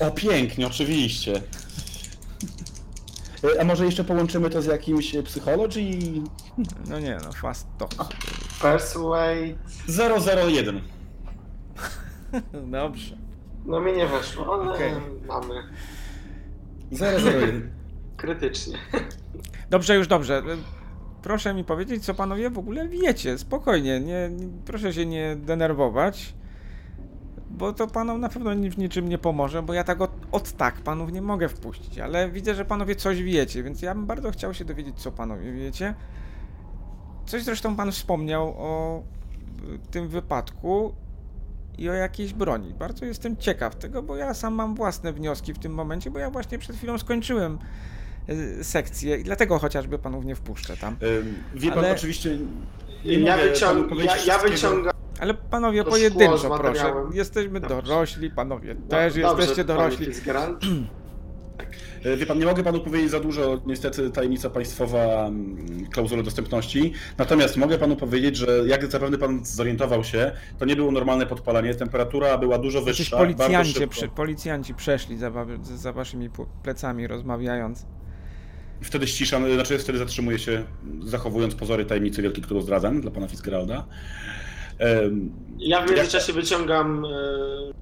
[0.01, 1.43] O pięknie, oczywiście.
[3.61, 5.80] A może jeszcze połączymy to z jakimś y, psychology?
[6.88, 7.91] No nie, no fast talk.
[8.62, 9.55] Persuade.
[10.47, 10.80] 001.
[12.72, 13.16] Dobrze.
[13.66, 14.93] No mi nie weszło, ale Okej.
[15.26, 15.55] mamy.
[16.93, 17.70] 001.
[18.16, 18.78] Krytycznie.
[19.70, 20.43] Dobrze, już dobrze.
[21.22, 23.38] Proszę mi powiedzieć, co panowie w ogóle wiecie.
[23.38, 26.34] Spokojnie, nie, nie, proszę się nie denerwować.
[27.51, 30.74] Bo to panom na pewno w niczym nie pomoże, bo ja tak od, od tak
[30.74, 34.55] panów nie mogę wpuścić, ale widzę, że panowie coś wiecie, więc ja bym bardzo chciał
[34.55, 35.94] się dowiedzieć, co panowie wiecie.
[37.26, 39.03] Coś zresztą pan wspomniał o
[39.74, 40.94] y, tym wypadku
[41.78, 42.74] i o jakiejś broni.
[42.74, 46.30] Bardzo jestem ciekaw tego, bo ja sam mam własne wnioski w tym momencie, bo ja
[46.30, 47.59] właśnie przed chwilą skończyłem
[48.28, 50.96] y, sekcję i dlatego chociażby panów nie wpuszczę tam.
[51.55, 52.38] Wie pan Ale- oczywiście.
[53.05, 53.88] Nie Ja, wyciąg...
[54.05, 54.92] ja, ja wyciągam.
[55.21, 56.95] Ale panowie, To pojedynczo, proszę.
[57.12, 57.83] Jesteśmy Dobrze.
[57.83, 60.07] dorośli, panowie też Dobrze, jesteście dorośli.
[60.07, 60.61] Fitzgerald.
[62.05, 66.93] E, Wie pan, nie mogę panu powiedzieć za dużo, niestety tajemnica państwowa, mm, klauzule dostępności.
[67.18, 71.75] Natomiast mogę panu powiedzieć, że jak zapewne pan zorientował się, to nie było normalne podpalenie.
[71.75, 73.16] Temperatura była dużo wyższa.
[73.16, 73.81] policjanci,
[74.16, 76.31] policjanci przeszli za, za waszymi
[76.62, 77.87] plecami rozmawiając.
[78.83, 80.64] Wtedy ściszam, znaczy wtedy zatrzymuje się,
[81.03, 83.87] zachowując pozory tajemnicy wielkiej, którą zdradzam dla pana Fitzgeralda.
[85.59, 87.09] Ja w międzyczasie wyciągam e,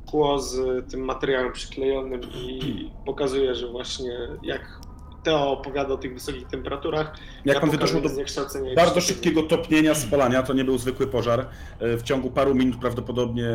[0.07, 0.57] szkło z
[0.90, 4.80] tym materiałem przyklejonym i pokazuję, że właśnie jak
[5.22, 7.12] Teo opowiada o tych wysokich temperaturach,
[7.44, 11.46] Jak ja pan pokażę doszło do bardzo szybkiego topnienia, spalania, to nie był zwykły pożar.
[11.80, 13.49] E, W ciągu paru minut prawdopodobnie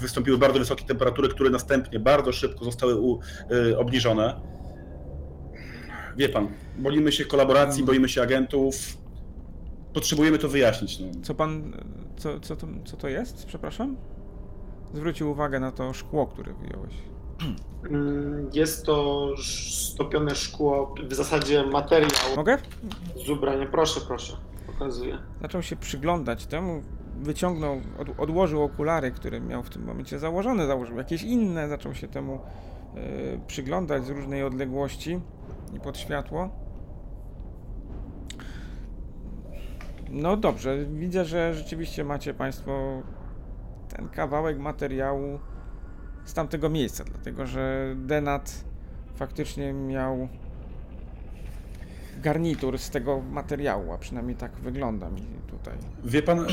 [0.00, 3.18] wystąpiły bardzo wysokie temperatury, które następnie bardzo szybko zostały u,
[3.70, 4.40] e, obniżone.
[6.16, 8.76] Wie pan, boimy się kolaboracji, boimy się agentów.
[9.96, 10.98] Potrzebujemy to wyjaśnić.
[11.00, 11.06] No.
[11.22, 11.72] Co pan,
[12.16, 13.96] co, co, to, co to jest, przepraszam?
[14.94, 16.94] Zwrócił uwagę na to szkło, które wyjąłeś.
[17.90, 19.28] Mm, Jest to
[19.70, 22.58] stopione szkło, w zasadzie materiał Mogę?
[23.26, 23.66] z ubrania.
[23.66, 24.36] Proszę, proszę,
[24.66, 25.18] pokazuję.
[25.42, 26.82] Zaczął się przyglądać temu,
[27.22, 32.08] wyciągnął, od, odłożył okulary, które miał w tym momencie założone, założył jakieś inne, zaczął się
[32.08, 32.40] temu
[32.94, 32.98] e,
[33.46, 35.20] przyglądać z różnej odległości
[35.76, 36.65] i pod światło.
[40.10, 43.02] No dobrze, widzę, że rzeczywiście macie Państwo
[43.88, 45.38] ten kawałek materiału
[46.24, 48.64] z tamtego miejsca, dlatego że Denat
[49.14, 50.28] faktycznie miał
[52.22, 55.74] garnitur z tego materiału, a przynajmniej tak wygląda mi tutaj.
[56.04, 56.46] Wie pan,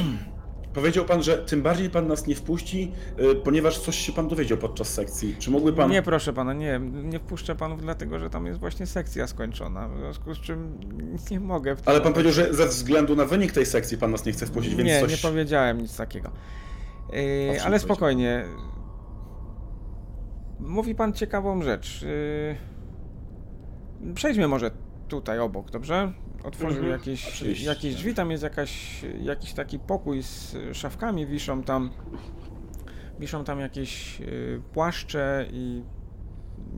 [0.74, 4.58] Powiedział pan, że tym bardziej pan nas nie wpuści, y, ponieważ coś się pan dowiedział
[4.58, 5.36] podczas sekcji.
[5.40, 5.92] Czy mógłby pan...
[5.92, 9.98] Nie, proszę pana, nie, nie wpuszczę panów dlatego, że tam jest właśnie sekcja skończona, w
[9.98, 10.80] związku z czym
[11.32, 14.32] nie mogę Ale pan powiedział, że ze względu na wynik tej sekcji pan nas nie
[14.32, 15.12] chce wpuścić, więc Nie, coś...
[15.12, 16.32] nie powiedziałem nic takiego.
[17.14, 18.46] Yy, ale spokojnie.
[20.60, 22.02] Mówi pan ciekawą rzecz.
[24.02, 24.72] Yy, przejdźmy może
[25.14, 26.12] tutaj obok, dobrze?
[26.44, 27.66] Otworzył Mhm, jakieś, oczywiście.
[27.66, 31.92] jakieś drzwi, tam jest jakaś, jakiś taki pokój z szafkami, wiszą tam
[33.20, 35.84] wiszą tam jakieś yy, płaszcze i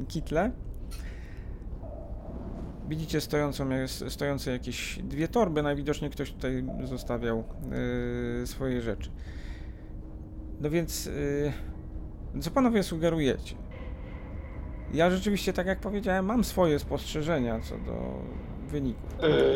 [0.08, 0.52] kitle.
[2.90, 3.70] Widzicie stojącą,
[4.10, 7.44] stojące jakieś dwie torby, najwidoczniej ktoś tutaj zostawiał
[8.40, 9.12] yy, swoje rzeczy.
[10.62, 13.56] No więc, yy, co panowie sugerujecie?
[14.96, 18.20] Ja rzeczywiście, tak jak powiedziałem, mam swoje spostrzeżenia co do
[18.68, 19.04] wyników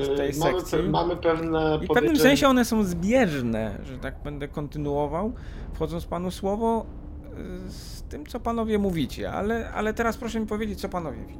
[0.09, 0.77] Yy, tej mamy, sekcji.
[0.79, 5.33] pe- mamy pewne I w pewnym sensie one są zbieżne, że tak będę kontynuował,
[5.73, 6.85] wchodząc panu słowo
[7.65, 11.39] yy, z tym, co panowie mówicie, ale, ale teraz proszę mi powiedzieć, co panowie wiecie.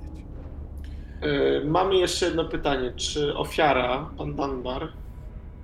[1.22, 2.94] Yy, Mamy jeszcze jedno pytanie.
[2.96, 4.88] Czy ofiara, pan Dunbar,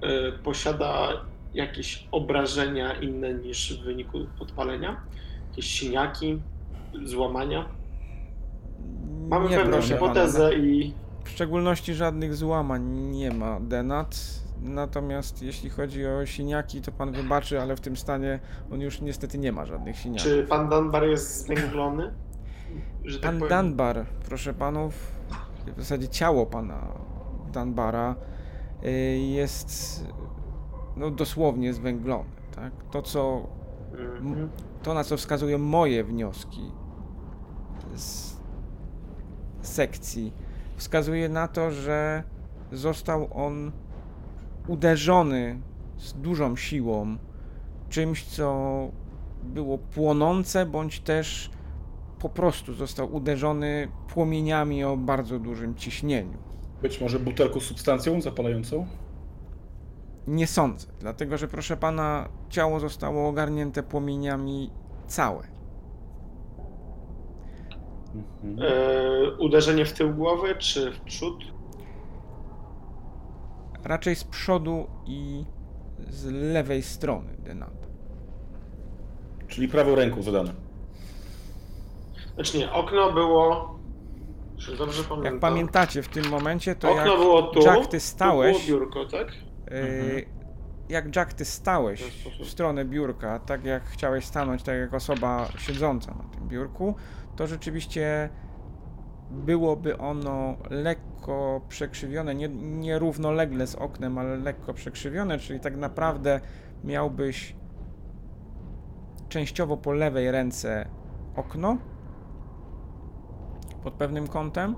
[0.02, 1.10] yy, posiada
[1.54, 5.02] jakieś obrażenia inne niż w wyniku podpalenia?
[5.50, 6.42] Jakieś siniaki,
[7.06, 7.66] złamania?
[9.28, 9.84] Mamy nie, pewną pana.
[9.84, 14.16] hipotezę i W szczególności żadnych złamań nie ma Denat.
[14.62, 18.40] Natomiast jeśli chodzi o siniaki, to pan wybaczy, ale w tym stanie
[18.72, 20.24] on już niestety nie ma żadnych siniaków.
[20.24, 22.14] czy pan Dunbar jest zwęglony?
[23.04, 23.58] Że tak Pan powiem?
[23.66, 24.94] Dunbar, proszę panów,
[25.78, 26.88] w zasadzie ciało pana
[27.54, 28.16] Dunbara
[28.86, 30.04] y, jest
[30.98, 32.30] no, dosłownie zwęglone.
[32.56, 32.72] Tak?
[32.92, 33.48] To, co,
[34.22, 34.50] Mhm.
[34.84, 36.72] to, na co wskazują moje wnioski
[37.96, 38.35] z
[39.66, 40.34] sekcji,
[40.76, 42.24] wskazuje na to, że
[42.72, 43.72] został on
[44.68, 45.60] uderzony
[45.98, 47.18] z dużą siłą
[47.90, 48.80] czymś, co
[49.44, 51.50] było płonące, bądź też
[52.20, 56.38] po prostu został uderzony płomieniami o bardzo dużym ciśnieniu.
[56.82, 58.88] Być może butelką z substancją zapalającą?
[60.28, 64.70] Nie sądzę, dlatego że proszę pana, ciało zostało ogarnięte płomieniami
[65.08, 65.55] całe.
[68.16, 68.58] Mhm.
[68.58, 71.44] Yy, uderzenie w tył głowy czy w przód?
[73.84, 75.46] Raczej z przodu i
[76.10, 77.88] z lewej strony Denata.
[79.48, 80.54] Czyli prawą ręką zadane.
[82.36, 83.76] Znaczy nie, okno było.
[84.58, 85.34] Czy dobrze pamiętam?
[85.34, 88.80] Jak pamiętacie w tym momencie, to okno jak było tu, Jack, ty tu stałeś, było
[88.80, 89.28] biurko, tak?
[89.72, 90.26] yy,
[90.90, 95.48] jak Jack, ty stałeś W w stronę biurka, tak jak chciałeś stanąć, tak jak osoba
[95.58, 96.96] siedząca na tym biurku,
[97.36, 98.30] to rzeczywiście
[99.32, 106.40] byłoby ono lekko przekrzywione, nie, nie równolegle z oknem, ale lekko przekrzywione, czyli tak naprawdę
[106.84, 107.56] miałbyś
[109.30, 110.88] częściowo po lewej ręce
[111.36, 111.78] okno
[113.84, 114.76] pod pewnym kątem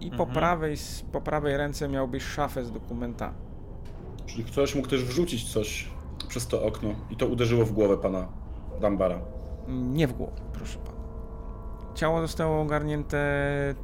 [0.00, 0.30] i po, Mhm.
[0.34, 3.36] prawej, s- po prawej ręce miałbyś szafę z dokumentami.
[4.26, 5.90] Czyli ktoś mógł też wrzucić coś
[6.28, 8.28] przez to okno i to uderzyło w głowę pana
[8.80, 9.18] Dambara.
[9.68, 10.93] Nie w głowę, proszę pana.
[11.94, 13.18] Ciało zostało ogarnięte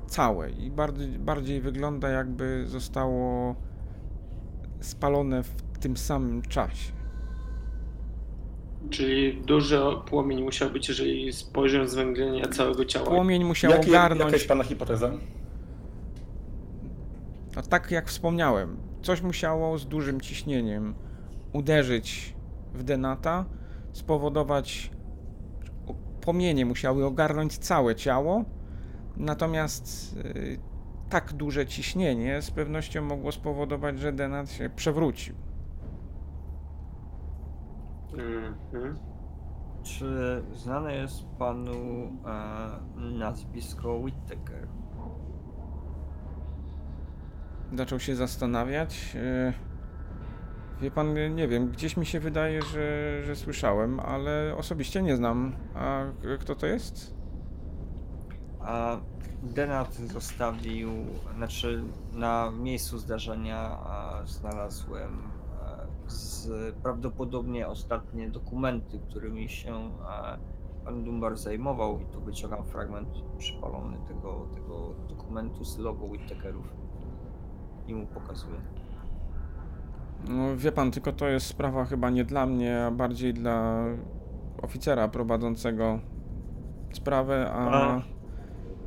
[0.06, 3.54] całe i bardziej, bardziej wygląda jakby zostało
[4.80, 6.92] spalone w tym samym czasie.
[8.90, 13.06] Czyli duży płomień musiał być, jeżeli z poziom zwęglenia całego ciała.
[13.06, 15.10] Płomień musiał Jakie, jaka ogarnąć, jest pana hipoteza?
[17.56, 20.94] no tak jak wspomniałem, coś musiało z dużym ciśnieniem
[21.52, 22.34] uderzyć
[22.74, 23.44] w denata,
[23.92, 24.90] spowodować,
[26.20, 28.44] płomienie musiały ogarnąć całe ciało,
[29.16, 30.58] natomiast y,
[31.10, 35.34] tak duże ciśnienie z pewnością mogło spowodować, że denat się przewrócił.
[38.12, 38.98] Mhm.
[39.82, 44.68] Czy znane jest panu e, nazwisko Whittaker?
[47.72, 49.16] Zaczął się zastanawiać.
[49.16, 49.69] y,
[50.80, 55.52] Wie pan, nie wiem, gdzieś mi się wydaje, że, że słyszałem, ale osobiście nie znam.
[55.74, 56.04] A
[56.40, 57.14] kto to jest?
[58.60, 58.96] A
[59.42, 60.90] Denat zostawił,
[61.36, 61.82] znaczy
[62.12, 63.78] na miejscu zdarzenia
[64.24, 65.22] znalazłem
[65.62, 66.48] e, z,
[66.82, 70.38] prawdopodobnie ostatnie dokumenty, którymi się e,
[70.84, 73.08] pan Dumbar zajmował i tu wyciągam fragment
[73.38, 76.74] przypalony tego, tego dokumentu z logo Whittakerów
[77.86, 78.79] i mu pokazuję.
[80.28, 83.84] No, wie pan, tylko to jest sprawa chyba nie dla mnie, a bardziej dla
[84.62, 86.00] oficera prowadzącego
[86.92, 87.70] sprawę, a...
[87.70, 88.02] A.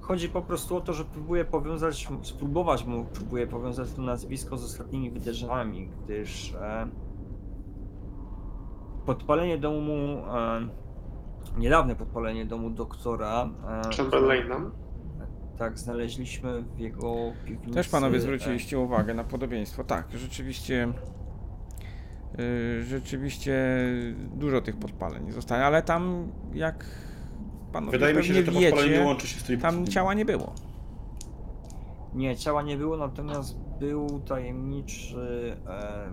[0.02, 4.64] Chodzi po prostu o to, że próbuję powiązać, spróbować mu, próbuję powiązać to nazwisko z
[4.64, 6.88] ostatnimi wydarzeniami, gdyż e,
[9.06, 10.68] podpalenie domu, e,
[11.58, 13.50] niedawne podpalenie domu doktora.
[13.68, 14.72] E, Chamberlaina.
[15.58, 17.16] Tak, znaleźliśmy w jego
[17.46, 17.74] piwnicy.
[17.74, 19.84] Też panowie e, zwróciliście uwagę na podobieństwo.
[19.84, 20.94] Tak, rzeczywiście.
[22.38, 23.54] Yy, rzeczywiście
[24.36, 26.86] dużo tych podpaleń zostaje, ale tam jak
[27.72, 30.26] panowie Wydaje mi się, że to podpalenie wiecie, łączy się z tymi tam ciała nie
[30.26, 30.54] było.
[32.14, 36.12] Nie, ciała nie było, natomiast był tajemniczy e,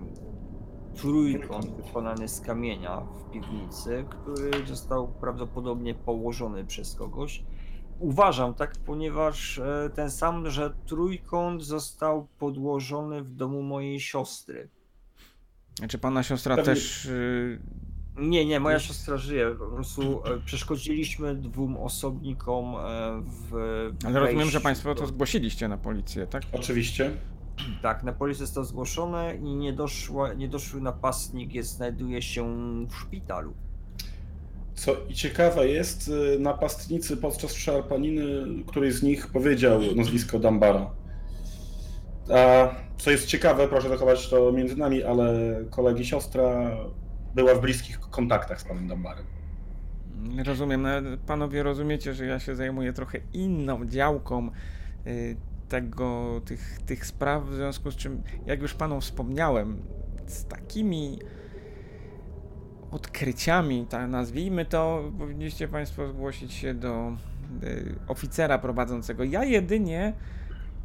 [0.94, 7.44] trójkąt wykonany z kamienia w piwnicy, który został prawdopodobnie położony przez kogoś.
[7.98, 14.68] Uważam tak, ponieważ e, ten sam, że trójkąt został podłożony w domu mojej siostry.
[15.89, 17.05] Czy pana siostra Pewnie- też.
[17.05, 17.59] Yy,
[18.16, 19.51] Nie, nie, moja siostra żyje.
[19.59, 22.78] Po prostu e, przeszkodziliśmy dwóm osobnikom e,
[23.24, 23.52] w.
[24.05, 26.43] ale rozumiem, że państwo to zgłosiliście na policję, tak?
[26.52, 27.11] Oczywiście.
[27.82, 32.44] Tak, na policję zostało zgłoszone i nie doszła, niedoszły napastnik jest, znajduje się
[32.89, 33.55] w szpitalu.
[34.74, 38.24] Co i ciekawe jest, y, napastnicy podczas szarpaniny,
[38.66, 40.90] któryś z nich powiedział nazwisko Dambara.
[42.35, 45.35] A co jest ciekawe, proszę zachować to między nami, ale
[45.70, 46.77] kolegi siostra
[47.35, 49.24] była w bliskich kontaktach z panem Dambarem.
[50.44, 50.82] Rozumiem.
[50.82, 50.89] No,
[51.27, 54.51] Panowie rozumiecie, że ja się zajmuję trochę inną działką
[55.07, 55.36] y,
[55.69, 59.82] tego, tych, tych spraw, w związku z czym, jak już panom wspomniałem,
[60.27, 61.19] z takimi
[62.90, 67.16] odkryciami, tak nazwijmy to, powinniście państwo zgłosić się do
[67.62, 69.24] y, oficera prowadzącego.
[69.24, 70.12] Ja jedynie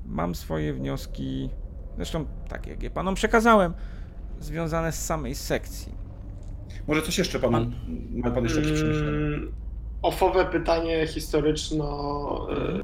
[0.06, 1.50] mam swoje wnioski,
[1.96, 3.74] zresztą tak jak je panom przekazałem,
[4.40, 5.96] związane z samej sekcji.
[6.88, 7.74] Może coś jeszcze pan,
[8.12, 9.10] ma pan jeszcze jakieś przemyślenia?
[9.10, 9.54] Mm,
[10.02, 12.80] Ofowe pytanie historyczno, e,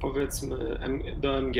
[0.00, 0.56] powiedzmy,
[1.20, 1.56] do MG.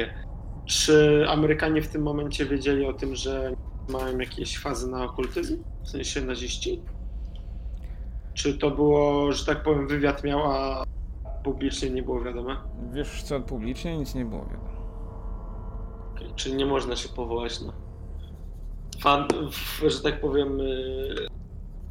[0.64, 3.52] Czy Amerykanie w tym momencie wiedzieli o tym, że
[3.88, 5.62] mają jakieś fazy na okultyzm?
[5.84, 6.82] W sensie naziści?
[8.34, 10.84] Czy to było, że tak powiem, wywiad miał, a
[11.44, 12.56] publicznie nie było wiadome?
[12.92, 14.75] Wiesz co, publicznie nic nie było wiadomo.
[16.16, 17.72] Okej, Czyli nie można się powołać na
[19.00, 19.28] fan,
[19.86, 21.26] że tak powiem, y,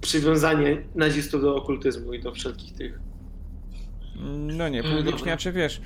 [0.01, 2.99] przywiązanie nazistów do okultyzmu i do wszelkich tych.
[4.47, 5.37] No nie, Mm, publicznie, dobra.
[5.37, 5.81] czy wiesz,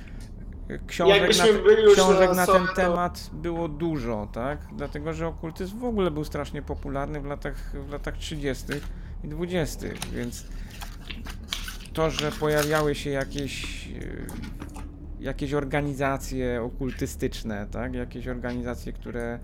[0.86, 1.28] książek, na,
[1.94, 4.66] książek na ten to- temat było dużo, tak?
[4.76, 8.64] Dlatego, że okultyzm w ogóle był strasznie popularny w latach, w latach 30.
[9.24, 10.44] i 20., więc
[11.92, 14.26] to, że pojawiały się jakieś yy,
[15.20, 17.94] jakieś organizacje okultystyczne, tak?
[17.94, 19.38] Jakieś organizacje, które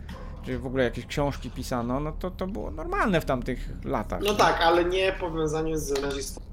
[0.44, 4.20] czy w ogóle jakieś książki pisano, no to to było normalne w tamtych latach.
[4.24, 6.46] No tak, ale nie powiązanie z nazistami.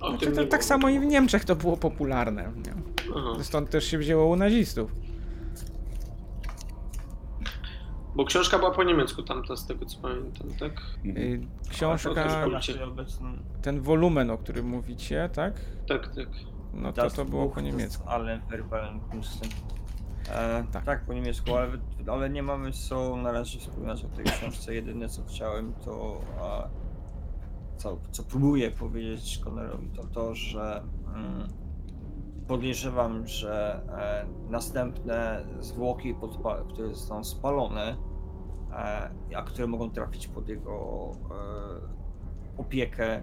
[0.00, 0.62] O Znaczy, tak było.
[0.62, 2.42] samo i w Niemczech to było popularne.
[2.42, 2.74] Nie?
[3.16, 3.42] Aha.
[3.42, 4.92] Stąd też się wzięło u nazistów.
[8.14, 10.72] Bo książka była po niemiecku tamta, z tego co pamiętam, tak?
[11.06, 12.48] Y, To Książka,
[13.62, 15.54] ten wolumen, o którym mówicie, tak?
[15.88, 16.28] Tak, tak.
[16.74, 18.08] No to to było po niemiecku.
[18.50, 19.48] Verbalen Kunsten.
[20.30, 20.84] E, Tak.
[20.84, 21.04] tak.
[21.04, 21.68] po niemiecku, ale,
[22.06, 24.74] ale nie mamy co na razie wspominać o tej książce.
[24.74, 26.68] Jedyne co chciałem to, a,
[27.76, 30.82] co, co próbuję powiedzieć Connerowi, to to, że
[31.14, 31.48] mm,
[32.48, 36.14] podejrzewam, że e, następne zwłoki,
[36.68, 37.96] które zostaną spalone,
[38.72, 43.22] e, a które mogą trafić pod jego e, opiekę, e,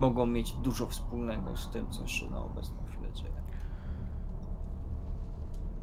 [0.00, 3.42] mogą mieć dużo wspólnego z tym, co się na obecną chwilę dzieje.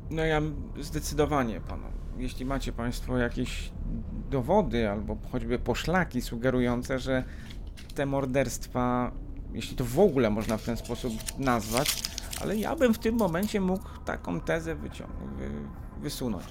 [0.10, 0.42] No ja
[0.80, 3.72] zdecydowanie panu, jeśli macie państwo jakieś
[4.30, 7.24] dowody albo choćby poszlaki sugerujące, że
[7.96, 9.12] te morderstwa,
[9.54, 12.04] jeśli to w ogóle można w ten sposób nazwać,
[12.42, 14.90] ale ja bym w tym momencie mógł taką tezę wy,
[16.02, 16.46] wysunąć.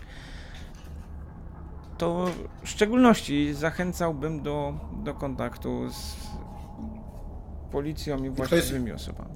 [1.99, 2.27] To
[2.63, 4.75] w szczególności zachęcałbym do,
[5.05, 6.17] do kontaktu z
[7.73, 9.31] policją i właściwymi osobami.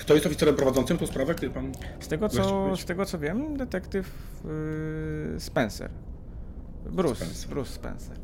[0.00, 1.72] Kto jest oficerem prowadzącym tą sprawę, kiedy pan...
[2.00, 4.12] Z tego co, z tego co wiem, detektyw
[5.34, 5.90] yy, Spencer.
[6.90, 7.50] Bruce, Spencer.
[7.50, 8.16] Bruce Spencer.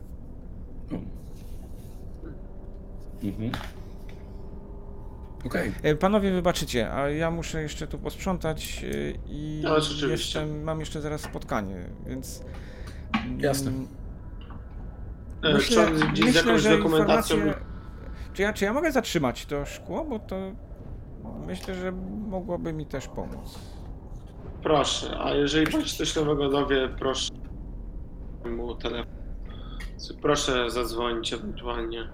[3.22, 3.50] Mhm.
[5.46, 5.72] Okej.
[5.82, 10.06] E, Panowie wybaczycie, a ja muszę jeszcze tu posprzątać yy, i rzeczywiście.
[10.08, 11.76] jeszcze, mam jeszcze zaraz spotkanie,
[12.06, 12.42] więc...
[13.24, 13.72] mm, Jasne.
[15.42, 17.36] E, Myślę, Trzeba gdzieś z myślę jakąś że dokumentacją.
[17.36, 17.71] informacje...
[18.32, 20.36] Czy ja, czy ja mogę zatrzymać to szkło, bo to
[21.46, 21.92] myślę, że
[22.28, 23.58] mogłoby mi też pomóc.
[24.62, 27.32] Proszę, a jeżeli pan się coś nowego dowie, proszę
[28.44, 29.12] mu telefon.
[30.22, 32.08] Proszę zadzwonić ewentualnie.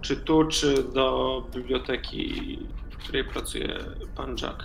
[0.00, 2.58] Czy tu, czy do biblioteki,
[2.90, 3.78] w której pracuje
[4.16, 4.62] pan Jack.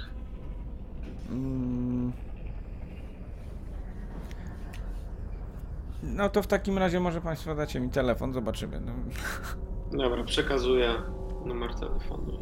[1.30, 2.14] Mm.
[6.03, 8.81] No to w takim razie może Państwo dacie mi telefon, zobaczymy.
[8.85, 8.91] No.
[9.91, 10.93] Dobra, przekazuję
[11.45, 12.38] numer telefonu.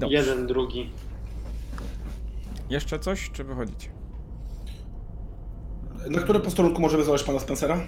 [0.00, 0.16] Dobrze.
[0.16, 0.90] Jeden, drugi.
[2.70, 3.88] Jeszcze coś, czy wychodzicie?
[6.10, 7.78] Na którym posterunku możemy znaleźć pana Spencera?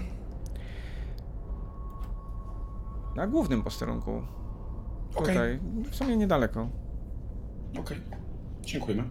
[3.17, 4.23] Na głównym posterunku.
[5.15, 5.35] Okej.
[5.35, 5.59] Tutaj,
[5.91, 6.69] w sumie niedaleko.
[7.79, 7.97] Okej.
[8.63, 9.09] Dziękujemy.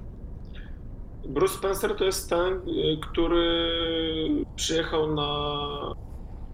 [1.30, 5.30] Bruce Spencer to jest ten, y, który przyjechał na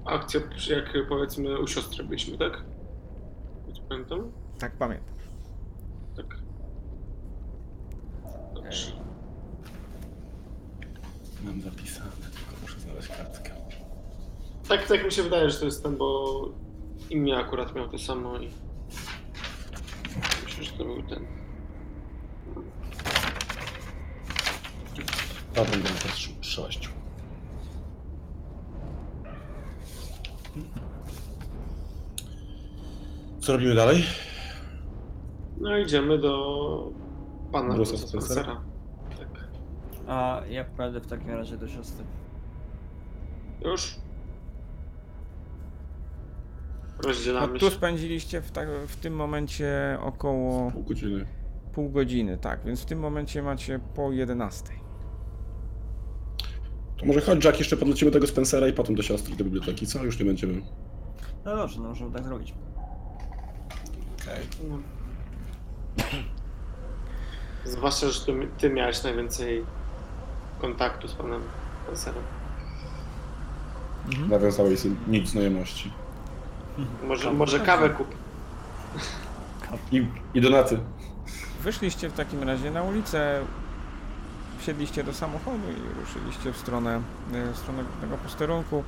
[0.07, 2.63] akcję, jak powiedzmy u siostry byliśmy, tak?
[3.89, 4.31] Pamiętam?
[4.59, 5.15] Tak, pamiętam.
[6.15, 6.25] Tak.
[8.53, 8.91] Dobrze.
[11.43, 13.51] Mam zapisane, tylko muszę znaleźć kartkę.
[14.67, 16.34] Tak, tak mi się wydaje, że to jest ten, bo
[17.09, 18.51] imię akurat miał to samo i
[20.45, 21.27] myślę, że to był ten.
[25.55, 26.96] Dobra, będę teraz sześciu.
[33.39, 34.03] Co robimy dalej?
[35.61, 36.91] No idziemy do
[37.51, 38.41] pana Bruce'a Bruce'a Spencera?
[38.43, 38.61] Spencera.
[39.17, 39.47] Tak.
[40.07, 42.05] A ja pojadę w takim razie do siostry.
[43.65, 43.95] Już?
[46.97, 47.71] No, Rozdzielamy tu się.
[47.75, 51.25] spędziliście w, tak, w tym momencie około Pół godziny.
[51.73, 54.63] pół godziny, tak, więc w tym momencie macie po 11.
[56.97, 60.03] To może chodź Jack, jeszcze podlecimy tego Spencera i potem do siostry, do biblioteki, co?
[60.03, 60.61] Już nie będziemy.
[61.45, 62.53] No dobrze, no możemy tak zrobić.
[64.69, 64.79] No.
[67.65, 69.65] Zwłaszcza, że ty, ty miałeś najwięcej
[70.59, 71.41] kontaktu z panem
[71.83, 72.23] Spencerem.
[74.05, 74.29] Mhm.
[74.29, 75.91] Nawiązałeś nic znajomości.
[77.03, 78.07] Może, może kawę kup.
[79.91, 80.79] I, I donaty.
[81.63, 83.41] Wyszliście w takim razie na ulicę,
[84.57, 87.01] wsiedliście do samochodu i ruszyliście w stronę,
[87.34, 88.84] e, w stronę tego posterunku.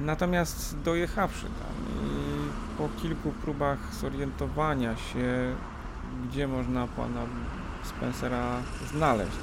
[0.00, 5.54] Natomiast dojechawszy tam i po kilku próbach zorientowania się,
[6.28, 7.20] gdzie można pana
[7.84, 8.56] Spencera
[8.92, 9.38] znaleźć,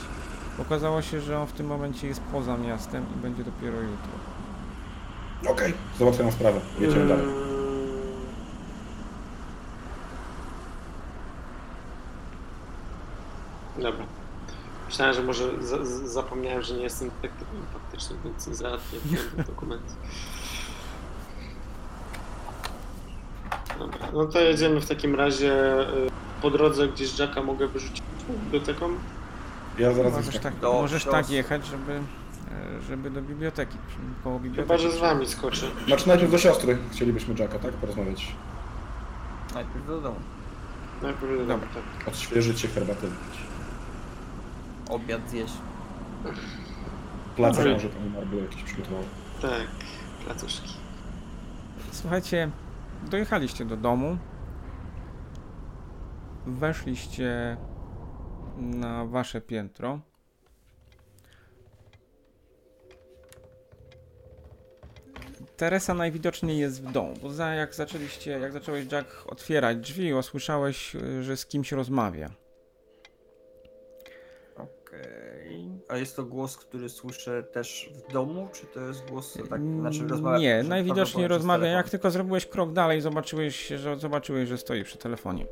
[0.60, 4.11] okazało się, że on w tym momencie jest poza miastem i będzie dopiero jutro.
[5.51, 6.60] Okej, załatwiam sprawę.
[6.80, 7.26] Jedziemy dalej.
[13.77, 14.22] Dobra.
[14.94, 19.03] Myślałem, że może za, z- zapomniałem, że nie jestem detektywem faktycznym, więc nie załatwiłem
[19.36, 19.82] ten dokument.
[23.80, 26.10] Dobra, no to jedziemy w takim razie y,
[26.41, 28.90] po drodze gdzieś Jacka mogę wyrzucić biblioteką.
[29.80, 31.36] Ja zaraz Możesz tak, Do możesz tak siostry.
[31.36, 32.02] jechać, żeby, e,
[32.88, 33.78] żeby do biblioteki,
[34.24, 34.68] koło biblioteki.
[34.80, 35.68] Chyba, że z wami skoczę.
[35.88, 37.72] Znaczy najpierw do siostry chcielibyśmy Jacka, tak?
[37.74, 38.36] Porozmawiać.
[39.53, 40.20] Najpierw do domu.
[41.02, 41.68] Najpierw Dobra.
[41.74, 42.07] tak.
[42.07, 43.07] Odświeżyć się, herbatę.
[44.94, 45.53] Obiad zjeść.
[47.36, 49.03] Placek może pani Marble jakiś przygotował.
[49.41, 49.68] Tak,
[50.26, 50.74] placuszki.
[51.91, 52.52] Słuchajcie,
[53.10, 54.18] dojechaliście do domu.
[56.45, 57.57] Weszliście
[58.57, 59.99] na wasze piętro.
[65.57, 70.95] Teresa najwidoczniej jest w domu, bo za, jak zaczęliście, jak zacząłeś Jack otwierać drzwi, usłyszałeś,
[70.95, 72.30] y, że z kimś rozmawia.
[74.57, 75.72] Okej.
[75.88, 80.07] A jest to głos, który słyszę też w domu, czy to jest głos tak, znaczy
[80.07, 80.38] rozmawia...
[80.39, 81.68] Nie, najwidoczniej rozmawia.
[81.68, 85.45] Jak tylko zrobiłeś krok dalej, zobaczyłeś, że zobaczyłeś, że stoi przy telefonie.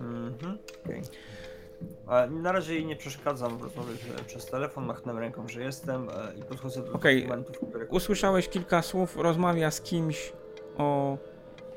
[0.00, 1.02] Mhm, okej.
[2.06, 3.94] A Na razie jej nie przeszkadzam w rozmowie
[4.26, 7.86] przez telefon, machnę ręką, że jestem e, i podchodzę do Okej, dokumentów, które...
[7.86, 10.32] Usłyszałeś kilka słów, rozmawia z kimś
[10.78, 11.18] o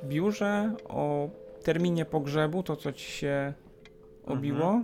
[0.03, 1.29] biurze, o
[1.63, 3.53] terminie pogrzebu, to co ci się
[4.25, 4.81] obiło.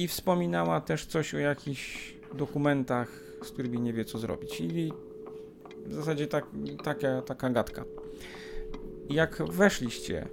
[0.00, 3.08] I wspominała też coś o jakichś dokumentach,
[3.42, 4.60] z którymi nie wie co zrobić.
[4.60, 4.92] I
[5.86, 6.46] w zasadzie tak,
[6.84, 7.84] taka, taka gadka.
[9.10, 10.28] Jak weszliście,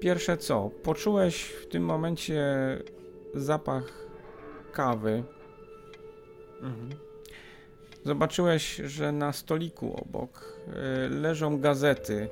[0.00, 2.44] pierwsze co, poczułeś w tym momencie
[3.34, 4.06] zapach
[4.72, 5.24] kawy,
[6.62, 6.90] Mhm.
[8.04, 10.56] Zobaczyłeś, że na stoliku obok
[11.06, 12.28] y, leżą gazety,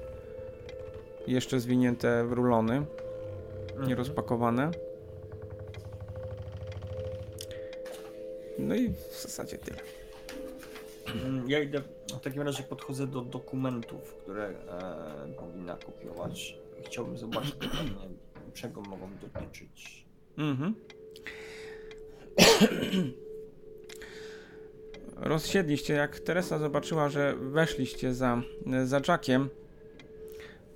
[1.26, 2.82] jeszcze zwinięte w rulony,
[3.70, 4.87] Mhm.
[8.58, 9.78] No i w zasadzie tyle.
[11.24, 11.82] Mm, Ja idę,
[12.18, 14.54] w takim razie podchodzę do dokumentów, które e,
[15.38, 16.58] powinna kopiować.
[16.86, 17.90] Chciałbym zobaczyć dokładnie,
[18.54, 20.04] czego mogą dotyczyć.
[20.38, 20.74] Mhm.
[25.16, 28.42] Rozsiedliście, jak Teresa zobaczyła, że weszliście za,
[28.84, 29.48] za Jackiem,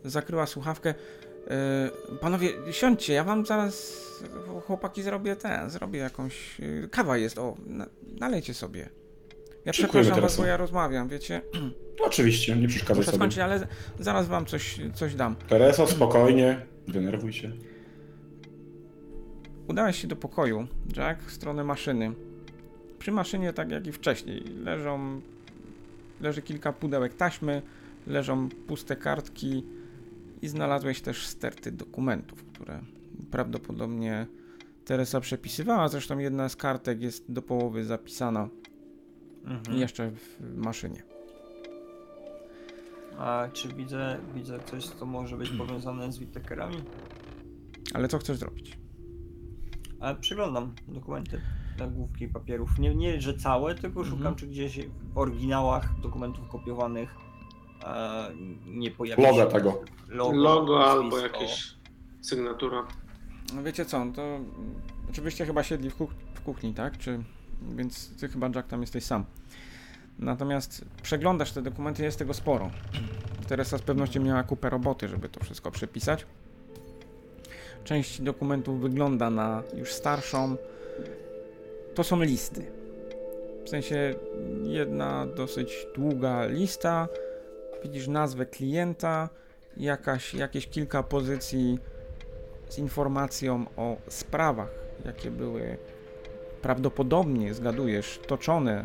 [0.04, 0.94] zakryła słuchawkę.
[2.10, 4.02] Yy, panowie, siądźcie, ja wam zaraz,
[4.66, 6.58] chłopaki, zrobię ten, zrobię jakąś...
[6.58, 7.86] Yy, kawa jest, o, na,
[8.20, 8.88] nalejcie sobie.
[9.64, 11.40] Ja przepraszam was, bo ja rozmawiam, wiecie?
[12.06, 13.18] Oczywiście, nie przeszkadzaj Muszę sobie.
[13.18, 13.66] skończyć, ale
[13.98, 15.36] zaraz wam coś, coś dam.
[15.36, 17.52] Tereso, spokojnie, nie denerwuj się.
[19.68, 20.66] Udałeś się do pokoju,
[20.96, 22.12] Jack, w stronę maszyny.
[22.98, 25.20] Przy maszynie, tak jak i wcześniej, leżą,
[26.20, 27.62] leży kilka pudełek taśmy,
[28.06, 29.64] leżą puste kartki
[30.42, 32.80] i znalazłeś też sterty dokumentów, które
[33.30, 34.26] prawdopodobnie
[34.84, 35.88] Teresa przepisywała.
[35.88, 38.48] Zresztą jedna z kartek jest do połowy zapisana
[39.44, 39.78] Mhm.
[39.78, 41.02] jeszcze w maszynie.
[43.18, 46.76] A czy widzę, widzę coś, co może być powiązane z Wittekerami?
[47.94, 48.78] Ale co chcesz zrobić?
[50.00, 51.40] Ale przyglądam dokumenty,
[51.78, 52.78] nagłówki papierów.
[52.78, 54.34] Nie, nie że całe, tylko szukam, Mhm.
[54.34, 54.78] czy gdzieś
[55.14, 57.14] w oryginałach dokumentów kopiowanych
[58.66, 59.82] nie pojawia Logo się tego.
[60.08, 61.74] Logo, Logo albo jakieś
[62.20, 62.86] sygnatura.
[63.54, 64.22] No wiecie co, to
[65.10, 66.98] oczywiście chyba siedli w, kuch- w kuchni, tak?
[66.98, 67.22] Czy,
[67.76, 69.24] więc ty chyba Jack tam jesteś sam.
[70.18, 72.70] Natomiast przeglądasz te dokumenty, jest tego sporo.
[73.48, 76.26] Teresa z pewnością miała kupę roboty, żeby to wszystko przepisać.
[77.84, 80.56] Część dokumentów wygląda na już starszą.
[81.94, 82.66] To są listy.
[83.64, 84.14] W sensie
[84.64, 87.08] jedna dosyć długa lista.
[87.82, 89.28] Widzisz nazwę klienta,
[89.76, 91.78] jakaś, jakieś kilka pozycji
[92.68, 94.70] z informacją o sprawach,
[95.04, 95.78] jakie były
[96.62, 98.84] prawdopodobnie, zgadujesz, toczone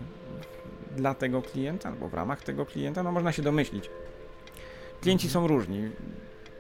[0.96, 3.90] dla tego klienta albo w ramach tego klienta, no można się domyślić.
[5.02, 5.90] Klienci są różni.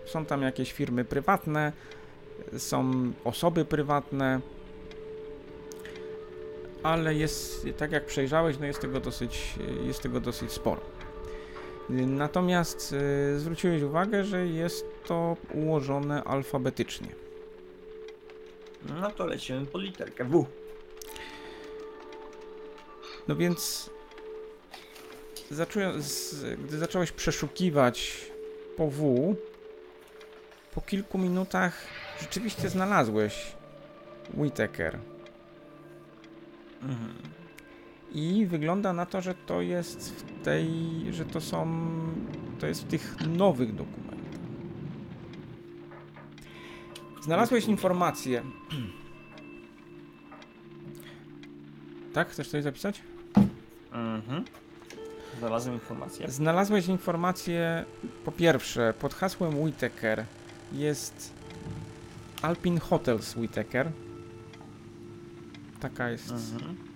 [0.05, 1.71] Są tam jakieś firmy prywatne,
[2.57, 2.91] są
[3.23, 4.39] osoby prywatne,
[6.83, 9.55] ale jest, tak jak przejrzałeś, no jest tego dosyć,
[9.85, 10.96] jest tego dosyć sporo.
[11.89, 12.93] Natomiast
[13.35, 17.07] y, zwróciłeś uwagę, że jest to ułożone alfabetycznie.
[19.01, 20.45] No to lecimy po literkę W.
[23.27, 23.89] No więc
[25.51, 26.01] zacząłem,
[26.65, 28.25] gdy zacząłeś przeszukiwać
[28.77, 29.35] po W,
[30.75, 31.73] po kilku minutach
[32.21, 33.55] rzeczywiście znalazłeś
[34.33, 34.99] Whittaker.
[36.81, 37.36] Mhm.
[38.13, 40.69] I wygląda na to, że to jest w tej,
[41.11, 41.89] że to są,
[42.59, 44.17] to jest w tych nowych dokumentach.
[47.21, 48.43] Znalazłeś informację.
[52.13, 52.29] Tak?
[52.29, 53.01] Chcesz coś zapisać?
[53.91, 54.43] Mhm.
[55.39, 56.31] Znalazłem informację.
[56.31, 57.85] Znalazłeś informację,
[58.25, 60.25] po pierwsze, pod hasłem Whittaker
[60.73, 61.33] jest
[62.41, 63.91] Alpine Hotels Whittaker.
[65.79, 66.86] Taka jest Mhm.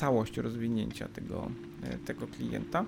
[0.00, 1.50] Całość rozwinięcia tego,
[1.82, 2.84] e, tego klienta.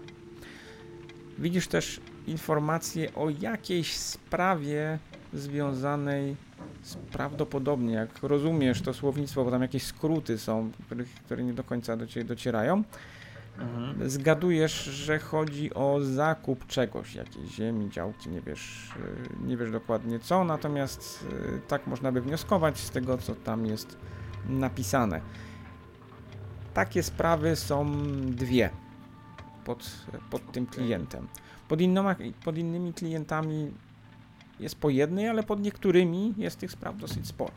[1.38, 4.98] Widzisz też informację o jakiejś sprawie
[5.32, 6.36] związanej
[6.82, 11.64] z prawdopodobnie, jak rozumiesz to słownictwo, bo tam jakieś skróty są, których, które nie do
[11.64, 12.82] końca do ciebie docierają.
[13.58, 14.10] Mhm.
[14.10, 20.18] Zgadujesz, że chodzi o zakup czegoś, jakiejś ziemi, działki, nie wiesz, y, nie wiesz dokładnie
[20.20, 23.96] co, natomiast y, tak można by wnioskować z tego, co tam jest
[24.48, 25.20] napisane.
[26.74, 27.92] Takie sprawy są
[28.26, 28.70] dwie
[29.64, 29.90] pod,
[30.30, 31.28] pod tym klientem.
[31.68, 33.70] Pod, innoma, pod innymi klientami
[34.60, 37.52] jest po jednej, ale pod niektórymi jest tych spraw dosyć sporo.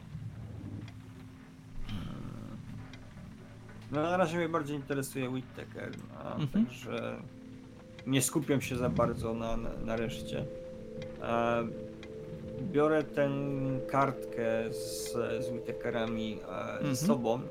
[3.92, 5.92] No na razie mnie bardziej interesuje Whittaker,
[6.24, 6.66] a Mhm.
[6.66, 7.16] także
[8.08, 10.46] nie skupiam się za bardzo na, na, na reszcie.
[11.22, 11.64] E,
[12.72, 13.30] biorę tę
[13.92, 15.12] kartkę z,
[15.46, 16.96] z Whittakerami e, Mhm.
[16.96, 17.42] z sobą,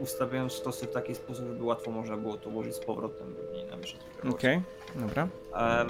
[0.00, 3.34] ustawiając stosy w taki sposób, żeby łatwo można było to ułożyć z powrotem,
[3.70, 4.62] namieszać tego Okej,
[4.94, 5.28] dobra.
[5.54, 5.88] Em,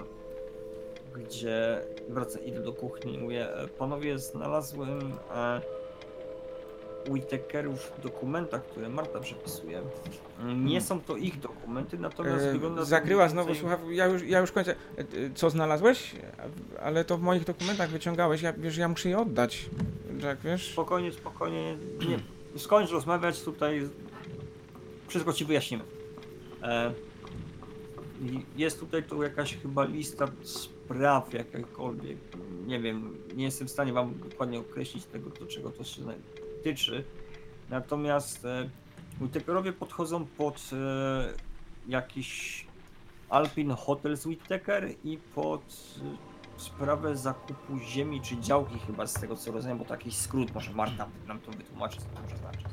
[1.15, 5.61] gdzie wraca, idę do kuchni i mówię, "E, panowie, znalazłem e,
[7.11, 9.83] Whittakerów w dokumentach, które Marta przepisuje.
[10.57, 13.97] Nie są to ich dokumenty, natomiast E, wygląda Zakryła znowu więcej- słuchawki.
[13.97, 14.75] Ja już, ja już kończę.
[15.35, 16.15] Co znalazłeś?
[16.83, 18.43] Ale to w moich dokumentach wyciągałeś.
[18.43, 19.67] Ja, wiesz, ja muszę je oddać.
[20.23, 20.73] Jack, wiesz?
[20.73, 21.77] Spokojnie, spokojnie,
[22.09, 22.19] nie,
[22.59, 23.89] skończ rozmawiać tutaj,
[25.09, 25.85] wszystko ci wyjaśnimy.
[26.63, 26.93] E,
[28.57, 32.19] jest tutaj tu jakaś chyba lista spraw jakakolwiek,
[32.67, 36.03] nie wiem, nie jestem w stanie wam dokładnie określić tego, do czego to się
[36.63, 37.05] tyczy.
[37.71, 38.71] Natomiast e,
[39.21, 41.33] Whittakerowie podchodzą pod e,
[41.89, 42.67] jakiś
[43.29, 45.63] Alpine Hotels Whittaker i pod
[46.59, 50.73] sprawę zakupu ziemi czy działki chyba z tego co rozumiem, bo to jakiś skrót, może
[50.73, 52.67] Marta nam to wytłumaczy, co to może znaczyć.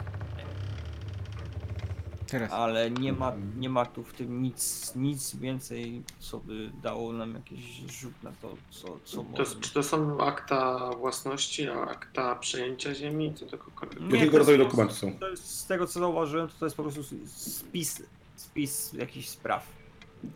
[2.28, 2.52] Teraz.
[2.52, 7.34] ale nie ma, nie ma tu w tym nic, nic więcej, co by dało nam
[7.34, 12.94] jakiś rzut na to, co, co To, może czy to są akta własności, akta przejęcia
[12.96, 13.58] ziemi, co to?
[14.00, 15.14] Nie, Jakiego to rodzaju jest- dokumenty są?
[15.20, 18.04] To jest, z tego co zauważyłem, to, to jest po prostu spis,
[18.36, 19.68] spis jakichś spraw.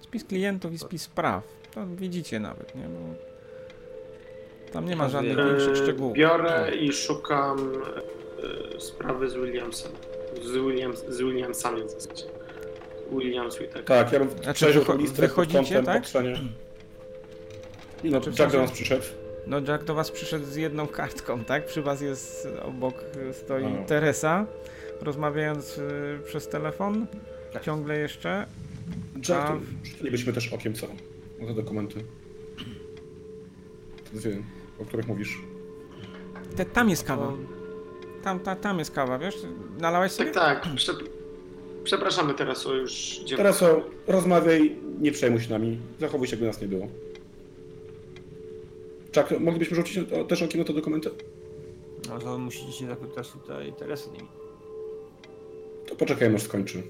[0.01, 1.43] Spis klientów i spis spraw.
[1.73, 2.83] To widzicie nawet, nie?
[2.83, 3.28] Bo
[4.71, 6.13] tam nie ma żadnych E, większych szczegółów.
[6.13, 7.71] Biorę i szukam
[8.75, 9.91] e, sprawy z Williamsem.
[10.43, 12.23] Z, Williams, z Williamsami w zasadzie.
[13.11, 13.83] Williams Whittaker.
[13.85, 16.03] Tak, ja bym Znaczy, wycho- tą listę wychodzicie, tak?
[18.03, 19.03] I no, Czy w Jack do nas przyszedł.
[19.47, 21.65] No Jack do was przyszedł z jedną kartką, tak?
[21.65, 22.95] Przy was jest obok
[23.29, 23.83] y, stoi A.
[23.85, 24.45] Teresa,
[25.01, 25.81] rozmawiając y,
[26.25, 27.07] przez telefon.
[27.53, 27.63] Tak.
[27.63, 28.45] Ciągle jeszcze.
[29.29, 29.59] Jack, A-
[30.25, 30.87] to też okiem co?
[31.39, 32.03] Na te dokumenty.
[34.11, 34.43] Te dwie,
[34.81, 35.41] o których mówisz.
[36.55, 37.33] Te, tam jest kawa.
[38.23, 39.35] Tam, ta, tam jest kawa, wiesz?
[39.79, 40.31] Nalałeś sobie?
[40.31, 40.75] Tak, tak.
[40.75, 40.93] Prze,
[41.83, 43.37] przepraszamy teraz o już idziemy.
[43.37, 45.79] Teraz o, rozmawiaj, nie przejmuj się nami.
[45.99, 46.87] Zachowuj się, jakby nas nie było.
[49.15, 51.09] Jack, moglibyśmy rzucić o- też okiem na te dokumenty?
[52.09, 54.27] No to musicie się zapytać tutaj Teresy nimi.
[55.87, 56.83] To poczekajmy, aż skończy.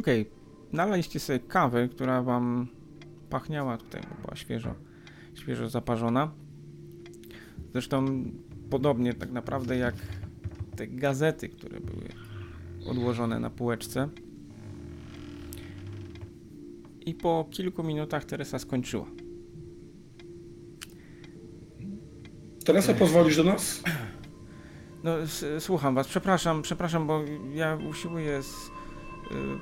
[0.00, 0.30] Okej,
[0.72, 2.66] nalaliście sobie kawę, która wam
[3.30, 4.74] pachniała tutaj, bo była świeżo,
[5.34, 6.32] świeżo zaparzona.
[7.74, 8.24] Zresztą
[8.70, 9.94] podobnie tak naprawdę jak
[10.76, 12.08] te gazety, które były
[12.90, 14.08] odłożone na półeczce.
[17.06, 19.06] I po kilku minutach Teresa skończyła.
[22.64, 23.82] Teresa, pozwolisz do nas?
[25.04, 25.16] No,
[25.58, 27.24] słucham was, przepraszam, przepraszam, bo
[27.54, 28.70] ja usiłuję z y,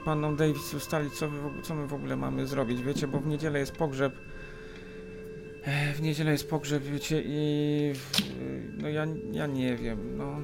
[0.05, 3.59] panną Davis ustalić, co, wy, co my w ogóle mamy zrobić, wiecie, bo w niedzielę
[3.59, 4.32] jest pogrzeb.
[5.65, 8.11] E, W niedzielę jest pogrzeb, wiecie, i w,
[8.83, 10.37] no ja, ja nie wiem, no.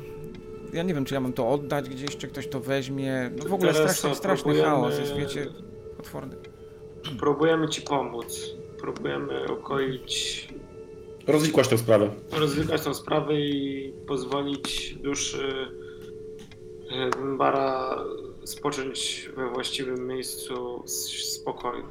[0.72, 3.30] Ja nie wiem, czy ja mam to oddać gdzieś, czy ktoś to weźmie.
[3.38, 5.46] No w ogóle Teresa, straszny, straszny próbujemy- chaos jest, wiecie,
[5.96, 6.36] potworny.
[7.20, 8.50] Próbujemy ci pomóc.
[8.80, 10.48] Próbujemy ukoić,
[11.26, 12.10] Rozwikłaś tę sprawę.
[12.32, 15.52] rozwiązać tą sprawę i pozwolić duszy
[16.90, 17.98] e, Bara
[18.44, 20.90] spocząć we właściwym miejscu w
[21.20, 21.84] spokoju.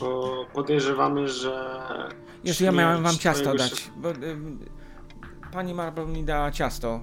[0.00, 1.78] Bo podejrzewamy, że.
[2.44, 4.16] Jezu, ja miałem wam ciasto dać, szef- bo y,
[5.52, 7.00] pani Marble mi dała ciasto.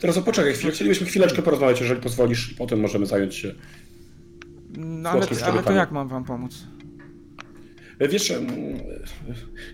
[0.00, 0.72] Teraz poczekaj chwilę.
[0.72, 3.54] Chcielibyśmy chwileczkę porozmawiać, jeżeli pozwolisz, i potem możemy zająć się.
[4.76, 6.66] No ale, ale to jak mam wam pomóc?
[7.98, 8.32] E, Wiesz,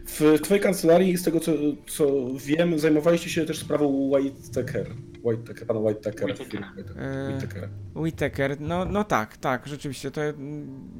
[0.07, 1.53] w twojej kancelarii, z tego co,
[1.87, 4.87] co wiem, zajmowaliście się też sprawą Whitaker.
[5.27, 6.27] Whitaker, pana Whitakera.
[6.35, 6.73] Whitakera.
[7.31, 7.69] Whitakera.
[7.97, 10.21] Whittaker, no, no tak, tak, rzeczywiście, to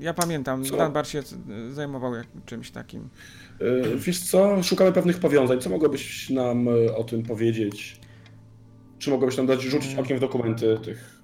[0.01, 0.77] ja pamiętam, Co?
[0.77, 1.23] Dunbar się
[1.71, 3.09] zajmował jak, czymś takim.
[3.61, 5.61] E, Wiesz co, szukamy pewnych powiązań.
[5.61, 8.01] Co mogłabyś nam e, o tym powiedzieć?
[8.99, 10.05] Czy mogłabyś nam dać rzucić Mm.
[10.05, 11.17] okiem w dokumenty tych?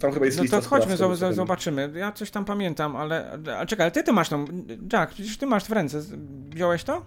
[0.00, 1.34] Tam chyba jest No lista to spraw, chodźmy, wiem.
[1.34, 4.44] zobaczymy, ja coś tam pamiętam, ale, ale czekaj, ale ty to masz tą,
[4.92, 6.00] Jack, przecież ty masz w ręce,
[6.50, 7.06] wziąłeś to?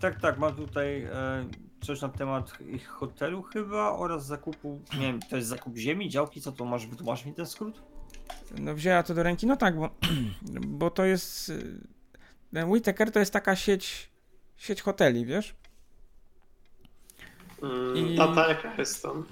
[0.00, 1.44] Tak, tak, mam tutaj e,
[1.86, 6.40] coś na temat ich hotelu chyba oraz zakupu, nie wiem, to jest zakup ziemi, działki,
[6.40, 7.82] co to masz, wytłumacz mi ten skrót?
[8.58, 9.90] No wzięła to do ręki, no tak, bo,
[10.78, 11.80] bo to jest, y,
[12.52, 14.10] ten Whittaker to jest taka sieć,
[14.56, 15.54] sieć hoteli, wiesz?
[17.62, 19.26] Mm, I- Data jaka jest tam?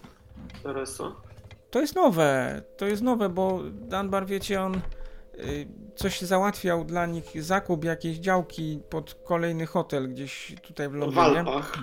[0.63, 1.21] Tereso?
[1.71, 7.43] To jest nowe, to jest nowe, bo Dunbar, wiecie, on y, coś załatwiał dla nich,
[7.43, 11.23] zakup jakiejś działki pod kolejny hotel gdzieś tutaj w W Londynie.
[11.23, 11.79] Alpach.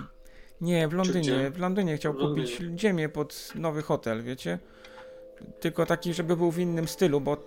[0.62, 0.92] Nie, w?
[0.92, 2.78] Londynie, w Londynie chciał W kupić Londynie.
[2.78, 4.58] ziemię pod nowy hotel, wiecie?
[5.60, 7.38] Tylko taki, żeby był w innym stylu, bo y,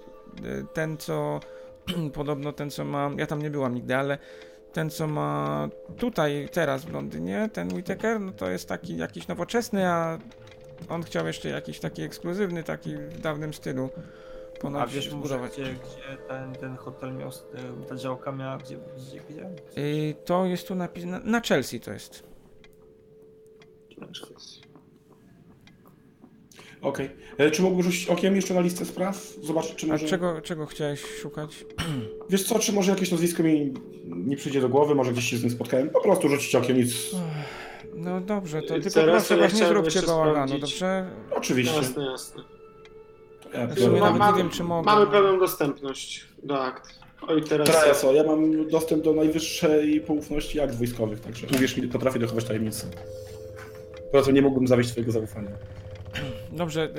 [0.74, 1.40] ten, co
[2.14, 4.18] podobno ten, co ma, ja tam nie byłam nigdy, ale
[4.74, 9.88] ten, co ma tutaj, teraz w Londynie, ten Whittaker, no to jest taki jakiś nowoczesny,
[9.88, 10.18] a
[10.90, 13.90] on chciał jeszcze jakiś taki ekskluzywny, taki w dawnym stylu
[14.60, 15.52] ponoć A wiesz może, zbudować.
[15.54, 19.50] gdzie, gdzie ten, ten hotel miał, e, ta działka miała, gdzie, gdzie, gdzie?
[19.82, 22.35] Y, to jest tu napisane, na Chelsea to jest.
[26.82, 27.10] Okej.
[27.38, 29.34] E, Czy mógłbyś rzucić okiem jeszcze na listę spraw?
[29.44, 30.08] Zobaczyć, czy A może...
[30.08, 31.66] czego, czego chciałeś szukać?
[32.30, 33.74] Wiesz co, czy może jakieś nazwisko mi
[34.06, 35.90] nie przyjdzie do głowy, może gdzieś się z nim spotkałem?
[35.90, 37.12] Po prostu rzucić okiem, nic.
[37.96, 41.12] No dobrze, to tylko proszę was nie zróbcie bałaganu, dobrze?
[41.32, 41.76] Oczywiście.
[41.76, 42.44] Jasne, jasne.
[43.54, 43.82] Ja Znaczy,
[44.32, 44.86] nie wiem, czy mogę.
[44.86, 47.00] Mamy pełną dostępność do akt.
[47.28, 47.68] Oj, teraz.
[47.68, 52.46] Teraz o, ja mam dostęp do najwyższej poufności akt wojskowych, także uwierz mi, potrafię dochować
[52.46, 52.88] tajemnicy.
[54.12, 55.52] Poza tym nie mógłbym zawieść twojego zaufania.
[56.52, 56.90] Dobrze,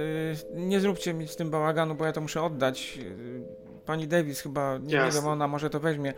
[0.54, 2.98] y, nie zróbcie mi z tym bałaganu, bo ja to muszę oddać.
[3.02, 5.20] Y, Pani Davis chyba, nie Jasne.
[5.20, 6.14] wiem, ona może to weźmie,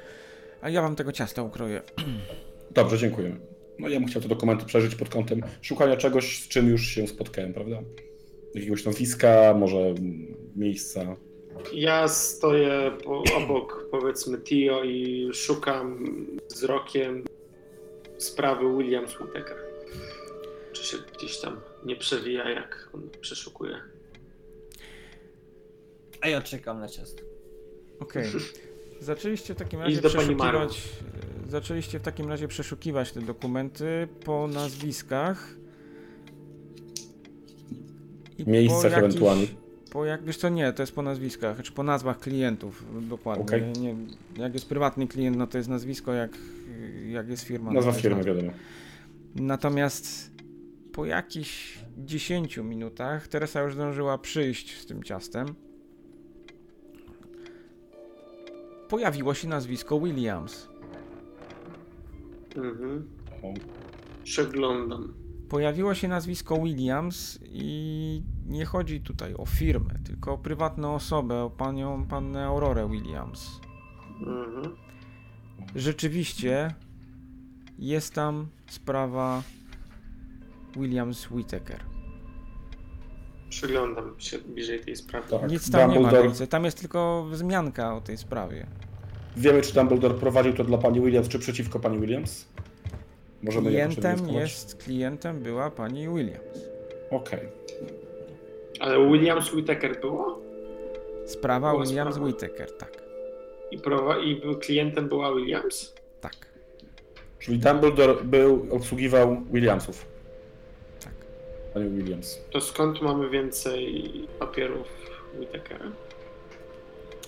[0.61, 1.83] a ja wam tego ciasta ukroję.
[2.71, 3.37] Dobrze, dziękuję.
[3.79, 7.07] No ja bym chciał te dokumenty przeżyć pod kątem szukania czegoś, z czym już się
[7.07, 7.77] spotkałem, prawda?
[8.55, 9.95] Jakiegoś nazwiska, może
[10.57, 11.17] miejsca.
[11.73, 16.17] Ja stoję po, obok, powiedzmy, Tio i szukam
[16.51, 17.25] wzrokiem
[18.19, 19.57] sprawy Williams Whittaker.
[20.79, 23.77] Czy się gdzieś tam nie przewija, jak on przeszukuje.
[26.21, 27.23] A ja czekam na ciasto.
[28.01, 28.27] Okej.
[29.01, 30.83] Zaczęliście w takim razie przeszukiwać.
[31.49, 35.55] Zaczęliście w takim razie przeszukiwać te dokumenty po nazwiskach.
[38.39, 39.47] I Miejscach jakichś- ewentualnie.
[39.93, 43.45] Po jak wiesz co nie, to jest po nazwiskach, czy po nazwach klientów dokładnie.
[43.45, 43.63] Okej.
[43.73, 43.97] Nie,
[44.37, 46.31] jak jest prywatny klient, no to jest nazwisko, jak,
[47.09, 47.71] jak jest firma.
[47.71, 48.53] no Nazwa jest firmy, wiadomo.
[49.35, 50.38] Natomiast
[50.99, 55.47] po jakichś 10 minutach Teresa już zdążyła przyjść z tym ciastem.
[58.89, 60.69] Pojawiło się nazwisko Williams.
[62.57, 63.09] Mhm.
[64.25, 65.15] Przeglądam.
[65.49, 71.51] Pojawiło się nazwisko Williams i nie chodzi tutaj o firmę, tylko o prywatną osobę, o
[71.51, 73.61] panią, pannę Aurorę Williams.
[74.21, 74.77] Mhm.
[75.75, 76.75] Rzeczywiście
[77.79, 79.43] jest tam sprawa
[80.77, 81.81] Williams Whittaker.
[83.51, 85.29] Przeglądam się bliżej tej sprawy.
[85.41, 85.51] Tak.
[85.51, 86.23] Nic tam nie ma Dumbledore.
[86.23, 88.67] więcej, tam jest tylko wzmianka o tej sprawie.
[89.37, 92.49] Wiemy, czy Dumbledore prowadził to dla pani Williams, czy przeciwko pani Williams?
[93.43, 96.69] Możemy Klientem jest, klientem była pani Williams.
[97.11, 97.41] Okej.
[98.81, 100.41] Ale Williams Whittaker było?
[101.27, 102.27] Sprawa Była Williams sprawa.
[102.31, 103.03] Whittaker, tak.
[103.71, 105.95] I, prowa- i klientem była Williams?
[106.21, 106.37] Tak,
[107.39, 110.07] Czyli Dumbledore był, obsługiwał Williamsów.
[111.75, 111.75] Tak.
[111.75, 112.39] Pani Williams.
[112.51, 114.87] To skąd mamy więcej papierów
[115.39, 115.85] Whittakera?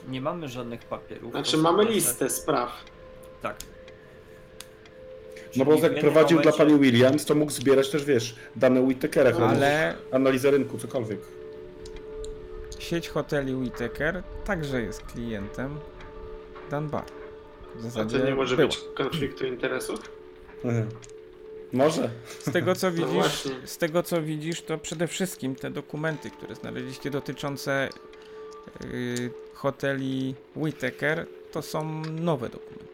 [0.09, 1.31] Nie mamy żadnych papierów.
[1.33, 2.71] Znaczy mamy nasze- listę spraw.
[3.43, 3.57] Tak.
[5.57, 9.31] No bo jak prowadził momencie- dla pani Williams, to mógł zbierać też, wiesz, dane Whittakera,
[9.39, 11.21] No, Ale analizę rynku, cokolwiek.
[12.79, 15.79] sieć hoteli Whittaker także jest klientem
[16.71, 17.05] Dunbar.
[17.75, 18.69] W A zasadzie to nie może była.
[18.69, 20.01] być konfliktu interesów?
[20.65, 20.89] Mhm.
[21.73, 22.11] Może.
[22.39, 23.53] Z tego co widzisz, właśnie.
[23.65, 27.89] z tego co widzisz, to przede wszystkim te dokumenty, które znaleźliście dotyczące
[28.81, 32.85] yy, hoteli Whittaker, to są nowe dokumenty.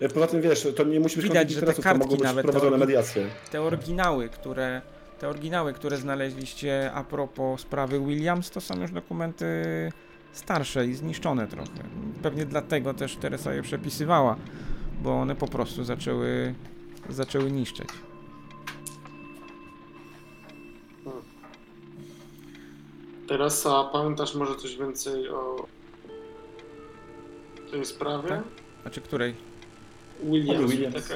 [0.00, 2.24] E, Poza tym, wiesz, to nie musi być Widać, że te interesów, kartki mogą być
[2.24, 3.26] nawet, prowadzone te orgi- mediacje.
[3.50, 4.82] Te oryginały, które
[5.18, 9.46] te oryginały, które znaleźliście a propos sprawy Williams, to są już dokumenty
[10.32, 11.70] starsze i zniszczone trochę.
[12.22, 14.36] Pewnie dlatego też Teresa je przepisywała,
[15.02, 16.54] bo one po prostu zaczęły
[17.08, 17.88] zaczęły niszczeć.
[23.28, 25.66] Teraz a pamiętasz może coś więcej o
[27.70, 28.28] tej sprawie?
[28.28, 28.42] Tak?
[28.82, 29.34] Znaczy której?
[30.22, 31.08] Williams, Williams.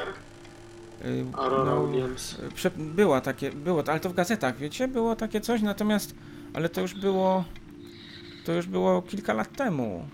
[1.04, 2.36] Yy, Aurora no, Williams.
[2.54, 6.14] Prze- była takie, było, ale to w gazetach, wiecie, było takie coś, natomiast,
[6.54, 7.44] ale to już było,
[8.44, 10.08] to już było kilka lat temu.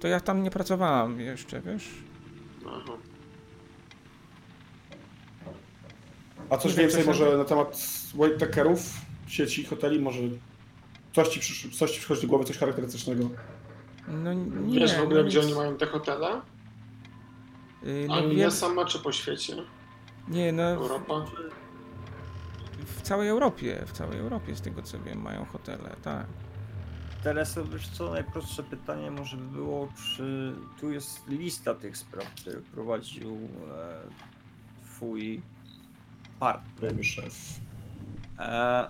[0.00, 1.90] To ja tam nie pracowałam jeszcze, wiesz?
[2.66, 2.92] Aha.
[6.50, 7.78] A coś więcej może na temat
[8.14, 8.92] Whittakerów,
[9.26, 10.18] sieci, hoteli, może
[11.12, 13.30] coś ci, przysz- coś ci przychodzi do głowy, coś charakterystycznego?
[14.08, 14.80] No nie.
[14.80, 15.46] Wiesz w ogóle, no gdzie nic.
[15.46, 16.40] oni mają te hotele?
[17.82, 19.56] Yy, no, Anglia wiem, sama czy po świecie?
[20.28, 21.26] nie, no Europa?
[22.86, 26.26] w całej Europie, w całej Europie z tego co wiem mają hotele, tak.
[27.22, 32.60] Teraz wiesz co, najprostsze pytanie może by było, czy tu jest lista tych spraw, które
[32.60, 34.00] prowadził e,
[34.84, 35.42] twój
[36.40, 36.92] partner.
[36.92, 37.60] Były szef.
[38.38, 38.86] E,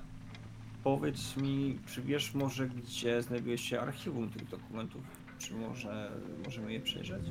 [0.84, 5.02] powiedz mi, czy wiesz może, gdzie znajduje się archiwum tych dokumentów?
[5.38, 6.10] Czy może
[6.44, 7.22] możemy je przejrzeć?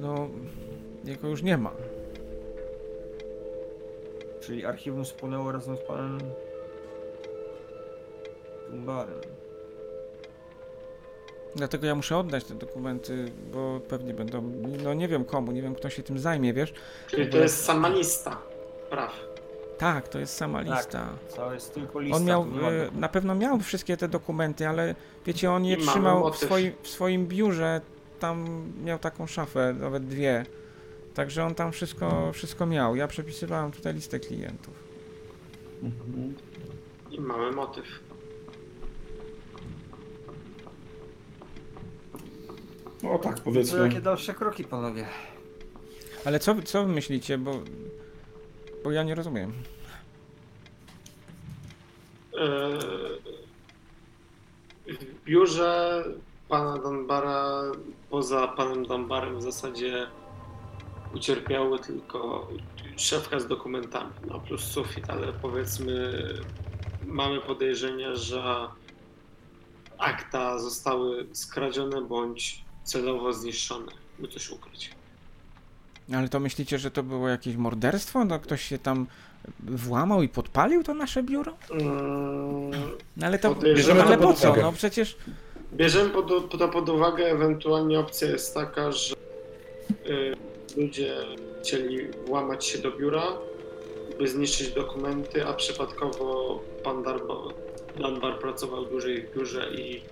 [0.00, 0.28] No,
[1.04, 1.72] jego już nie ma.
[4.40, 6.18] Czyli archiwum spłynęło razem z panem
[8.70, 9.31] Tumbarem.
[11.56, 14.42] Dlatego ja muszę oddać te dokumenty, bo pewnie będą,
[14.82, 16.72] no nie wiem komu, nie wiem kto się tym zajmie, wiesz?
[17.06, 18.38] Czyli to jest sama lista
[18.86, 19.12] spraw.
[19.78, 20.76] Tak, to jest sama Tak.
[20.76, 21.08] lista.
[21.36, 22.16] To jest tylko lista.
[22.16, 24.94] On miał, e, na pewno miał wszystkie te dokumenty, ale
[25.26, 27.80] wiecie, on je I trzymał w swoim, w swoim biurze,
[28.20, 30.46] tam miał taką szafę, nawet dwie.
[31.14, 32.96] Także on tam wszystko, wszystko miał.
[32.96, 34.74] Ja przepisywałem tutaj listę klientów.
[35.82, 36.34] Mhm.
[37.10, 37.84] I mamy motyw.
[43.02, 43.78] No tak, To powiedzmy.
[43.84, 45.06] jakie dalsze kroki, panowie?
[46.24, 47.60] Ale co, wy- co wy myślicie, bo,
[48.84, 49.52] bo ja nie rozumiem.
[54.86, 56.04] W biurze
[56.48, 57.62] pana Dunbara,
[58.10, 60.06] poza panem Dunbarem w zasadzie
[61.14, 62.48] ucierpiały tylko
[62.96, 66.12] szafka z dokumentami, no plus sufit, ale powiedzmy
[67.06, 68.42] mamy podejrzenia, że
[69.98, 74.90] akta zostały skradzione bądź celowo zniszczone, by coś ukryć.
[76.14, 78.24] Ale to myślicie, że to było jakieś morderstwo?
[78.24, 79.06] No ktoś się tam
[79.60, 81.52] włamał i podpalił to nasze biuro?
[81.70, 82.70] Mm,
[83.16, 84.48] No ale to, Podejrzewam, ale to po pod co?
[84.48, 84.62] uwagę.
[84.62, 85.16] No przecież
[85.74, 89.14] Bierzemy pod, to pod uwagę, ewentualnie opcja jest taka, że
[90.06, 90.34] y,
[90.76, 91.14] ludzie
[91.62, 93.22] chcieli włamać się do biura,
[94.18, 97.48] by zniszczyć dokumenty, a przypadkowo pan Darbo,
[97.96, 100.02] Dunbar pracował dłużej w biurze i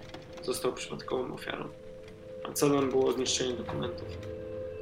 [0.42, 1.68] został przypadkową ofiarą.
[2.50, 4.08] A celem było zniszczenie dokumentów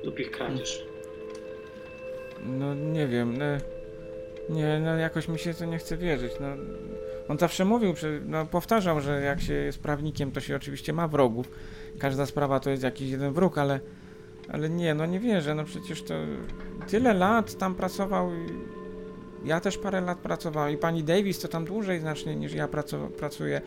[0.05, 0.87] lub ich kradzież.
[2.47, 3.45] No nie wiem, no,
[4.49, 6.33] nie, no jakoś mi się to nie chce wierzyć.
[6.41, 6.47] No,
[7.29, 7.95] on zawsze mówił,
[8.27, 11.51] no, powtarzał, że jak się jest prawnikiem, to się oczywiście ma wrogów.
[11.99, 13.81] Każda sprawa to jest jakiś jeden wróg, ale,
[14.49, 15.55] ale nie, no nie wierzę.
[15.55, 16.15] No przecież to
[16.87, 18.35] tyle lat tam pracował.
[18.35, 22.69] I ja też parę lat pracowałem i pani Davis to tam dłużej znacznie niż ja
[22.69, 23.61] pracu, pracuję,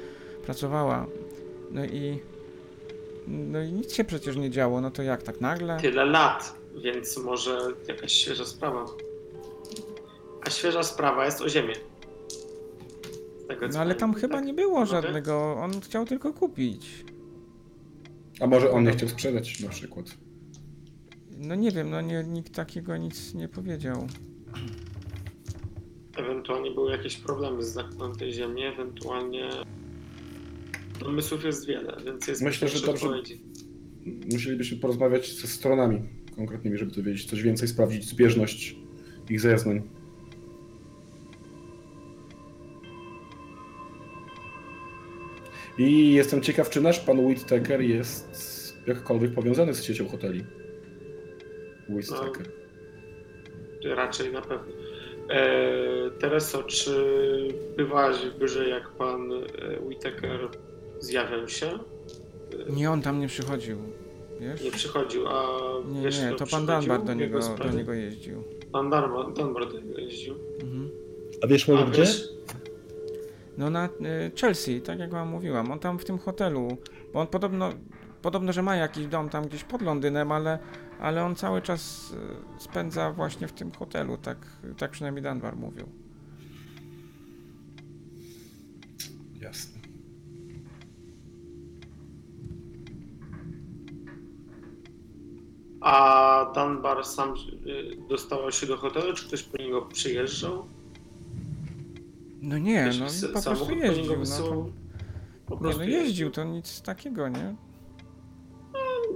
[0.45, 1.07] pracowała.
[1.71, 2.19] No i
[3.27, 4.81] no i nic się przecież nie działo.
[4.81, 5.77] No to jak tak nagle?
[5.81, 8.85] Tyle lat, więc może jakaś świeża sprawa.
[10.47, 11.73] A świeża sprawa jest o ziemię.
[13.49, 14.45] No ale tam pamiętam, chyba tak?
[14.45, 14.85] nie było Mogę?
[14.91, 15.55] żadnego.
[15.59, 17.05] On chciał tylko kupić.
[18.39, 20.05] A może on nie chciał sprzedać na przykład.
[21.37, 24.07] No nie wiem, no nie, nikt takiego nic nie powiedział.
[26.15, 29.49] Ewentualnie były jakieś problemy z zakupem tej ziemi, ewentualnie
[31.03, 33.41] domysłów jest wiele, więc jest Myślę, że dobrze- odpowiedzi.
[34.33, 36.01] Musielibyśmy porozmawiać ze stronami
[36.35, 38.75] konkretnymi, żeby dowiedzieć coś więcej, sprawdzić zbieżność
[39.29, 39.81] ich zeznań.
[45.77, 48.27] I jestem ciekaw, czy nasz pan Whittaker jest
[48.87, 50.43] jakkolwiek powiązany z siecią hoteli.
[51.89, 52.45] Whittaker.
[53.83, 54.73] Raczej na pewno.
[55.29, 56.93] E, Tereso, czy
[57.77, 60.39] bywałaś w biurze, jak pan e, Whittaker
[61.01, 61.79] zjawiał się?
[62.69, 63.77] Nie, on tam nie przychodził.
[64.39, 64.63] Wiesz?
[64.63, 65.43] Nie przychodził, a
[65.87, 68.43] Nie, wiesz, nie, kto to pan Dunbar do niego, do niego jeździł.
[68.71, 70.35] Pan Dunbar, Dunbar do niego jeździł.
[70.63, 70.89] Mhm.
[71.43, 72.01] A wiesz A może gdzie?
[72.01, 72.29] wiesz,
[73.57, 73.89] No na y,
[74.41, 75.71] Chelsea, tak jak wam mówiłam.
[75.71, 76.77] On tam w tym hotelu,
[77.13, 77.69] bo on podobno,
[78.21, 80.59] podobno, że ma jakiś dom tam gdzieś pod Londynem, ale,
[80.99, 82.11] ale on cały czas
[82.59, 84.37] y, spędza właśnie w tym hotelu, tak,
[84.77, 85.85] tak przynajmniej Dunbar mówił.
[95.81, 97.33] A Dunbar sam
[97.65, 100.65] y, dostawał się do hotelu, czy ktoś po niego przyjeżdżał?
[102.41, 104.13] No nie, Ktoś no po prostu po jeździł.
[104.13, 104.71] No, wysyłał?
[105.45, 107.55] Po nie, prostu no jeździł, to nic takiego, nie?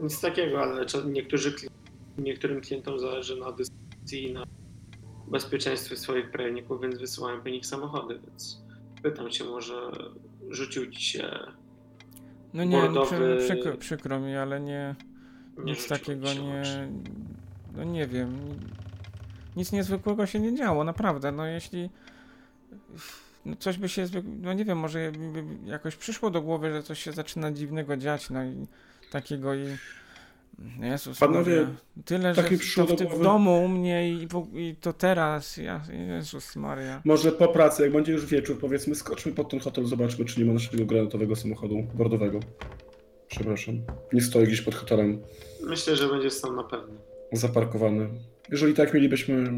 [0.04, 1.56] Nic takiego, ale niektórzy,
[2.18, 4.44] niektórym klientom zależy na dyskusji i na
[5.28, 8.62] bezpieczeństwie swoich krajników, więc wysyłają po nich samochody, więc
[9.04, 9.92] pytam cię, może
[10.50, 11.30] rzucił ci się...
[12.54, 15.15] No nie, no, Bordowy- przy, przykro, przykro mi, ale nie, nie
[15.64, 16.64] nic takiego nie.
[17.76, 18.40] No nie wiem.
[19.56, 21.32] Nic niezwykłego się nie działo, naprawdę.
[21.32, 21.90] No jeśli.
[23.46, 24.06] No coś by się.
[24.42, 25.12] No nie wiem, może
[25.66, 28.68] jakoś przyszło do głowy, że coś się zaczyna dziwnego dziać, no i
[29.12, 29.66] takiego i.
[30.80, 31.76] Jezus, Panowie, Maria.
[32.06, 32.44] tyle, że
[32.76, 35.58] to w, w domu u mnie i, i to teraz.
[35.58, 37.02] Ja, Jezus Maria.
[37.06, 40.46] Może po pracy, jak będzie już wieczór, powiedzmy, skoczmy pod ten hotel, zobaczmy, czy nie
[40.46, 42.40] ma naszego granatowego samochodu bordowego.
[43.36, 43.82] Przepraszam.
[44.14, 45.22] Nie stoi gdzieś pod hotelem
[45.62, 46.94] Myślę, że będzie stał na pewno.
[47.32, 48.10] zaparkowany.
[48.52, 49.52] Jeżeli tak, mielibyśmy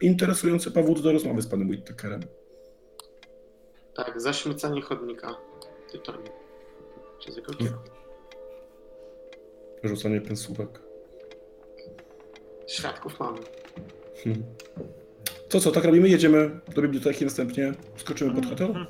[0.00, 2.20] interesujący powód do rozmowy z panem Whittakerem.
[3.94, 5.36] Tak, zaśmiecanie chodnika
[5.92, 6.28] tytoniu.
[7.18, 7.70] Przez jego Nie.
[9.88, 10.68] Rzucanie pensówek.
[12.66, 13.38] Świadków mamy.
[14.24, 14.42] Hmm.
[15.48, 16.08] To co, tak robimy?
[16.08, 18.66] Jedziemy do biblioteki, następnie skoczymy pod hotel?
[18.66, 18.86] Mhm.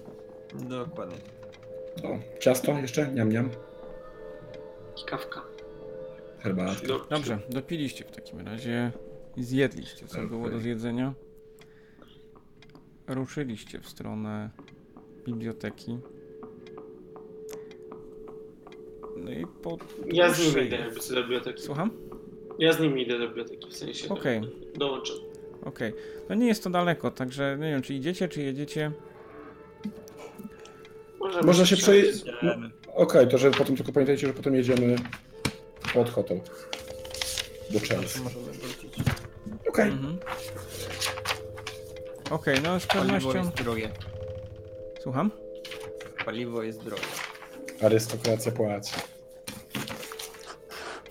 [0.68, 1.16] Dokładnie.
[2.04, 3.12] O, ciasto jeszcze?
[3.12, 3.50] Niam, niam.
[5.02, 5.42] I kawka.
[6.38, 6.86] Herbatę.
[6.86, 8.92] Do- Dobrze, dopiliście w takim razie
[9.36, 10.60] i zjedliście, co było do Okej.
[10.60, 11.14] zjedzenia.
[13.06, 14.50] Ruszyliście w stronę
[15.26, 15.98] biblioteki.
[19.16, 19.78] No i po
[20.12, 21.62] Ja z nimi dłuższej- idę jakby do biblioteki.
[21.62, 21.90] Słucham?
[22.58, 24.40] Ja z nimi idę do biblioteki, w sensie Okej.
[24.76, 25.12] dołączę.
[25.62, 25.92] Okej.
[26.28, 28.92] No nie jest to daleko, także nie wiem, czy idziecie, czy jedziecie.
[31.20, 32.24] Możemy Można się przejść.
[32.98, 34.96] Okej, to że potem tylko pamiętajcie, że potem jedziemy
[35.94, 36.40] pod hotel.
[37.70, 38.20] Do Chelsea.
[38.22, 38.94] Możemy wrócić.
[39.68, 39.88] Okej.
[39.90, 40.18] Mhm.
[42.30, 43.38] Okej, no z Paliwo pewnością...
[43.38, 43.90] jest drogie.
[45.02, 45.30] Słucham?
[46.24, 47.02] Paliwo jest drogie.
[47.82, 48.92] Arystokracja płaci.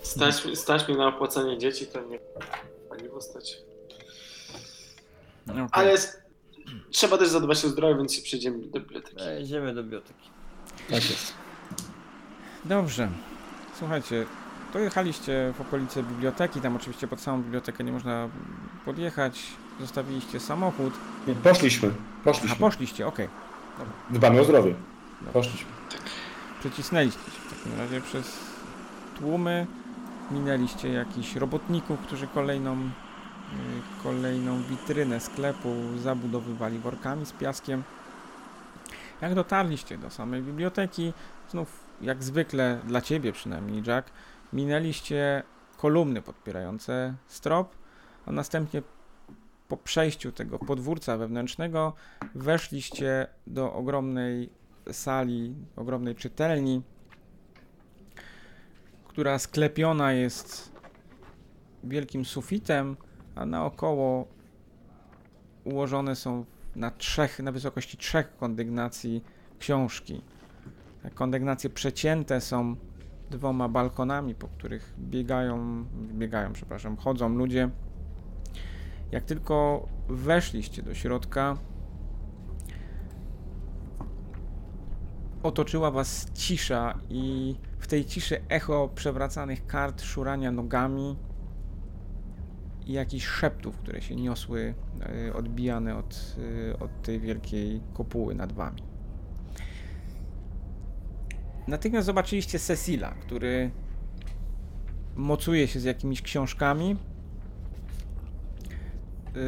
[0.02, 2.18] Stać, stać mnie na opłacanie dzieci, to nie.
[2.88, 3.62] Pani postać.
[5.50, 5.66] Okej.
[5.72, 6.22] Ale jest...
[6.90, 9.16] trzeba też zadbać o zdrowie, więc się przejdziemy do biblioteki.
[9.20, 10.30] E, Idziemy do biblioteki.
[10.90, 11.34] Tak jest.
[12.68, 13.08] Dobrze.
[13.78, 14.26] Słuchajcie,
[14.72, 18.28] dojechaliście w okolice biblioteki, tam oczywiście pod samą bibliotekę nie można
[18.84, 19.42] podjechać,
[19.80, 20.94] zostawiliście samochód.
[21.26, 21.90] Nie, Poszliśmy,
[22.20, 22.56] A poszliśmy.
[22.56, 23.28] poszliście, okej.
[24.10, 24.74] Dbamy o zdrowie.
[25.32, 25.70] Poszliśmy.
[26.60, 28.38] Przycisnęliście się w takim razie przez
[29.18, 29.66] tłumy,
[30.30, 32.88] minęliście jakichś robotników, którzy kolejną, y,
[34.02, 37.82] kolejną witrynę sklepu zabudowywali workami z piaskiem.
[39.20, 41.12] Jak dotarliście do samej biblioteki,
[41.50, 44.10] znów jak zwykle dla ciebie przynajmniej, Jack,
[44.52, 45.42] minęliście
[45.76, 47.74] kolumny podpierające strop,
[48.26, 48.82] a następnie
[49.68, 51.92] po przejściu tego podwórca wewnętrznego
[52.34, 54.50] weszliście do ogromnej
[54.92, 56.82] sali, ogromnej czytelni,
[59.04, 60.72] która sklepiona jest
[61.84, 62.96] wielkim sufitem,
[63.34, 64.28] a naokoło
[65.64, 66.44] ułożone są
[66.76, 69.24] na trzech, na wysokości trzech kondygnacji
[69.58, 70.22] książki.
[71.14, 72.76] Kondygnacje przecięte są
[73.30, 77.70] dwoma balkonami, po których biegają, biegają, przepraszam, chodzą ludzie.
[79.12, 81.56] Jak tylko weszliście do środka,
[85.42, 91.16] otoczyła was cisza i w tej ciszy echo przewracanych kart, szurania nogami
[92.86, 94.74] i jakichś szeptów, które się niosły,
[95.28, 96.36] e, odbijane od,
[96.72, 98.82] e, od tej wielkiej kopuły nad wami.
[101.68, 103.70] Natychmiast zobaczyliście Cecila, który
[105.16, 106.96] mocuje się z jakimiś książkami.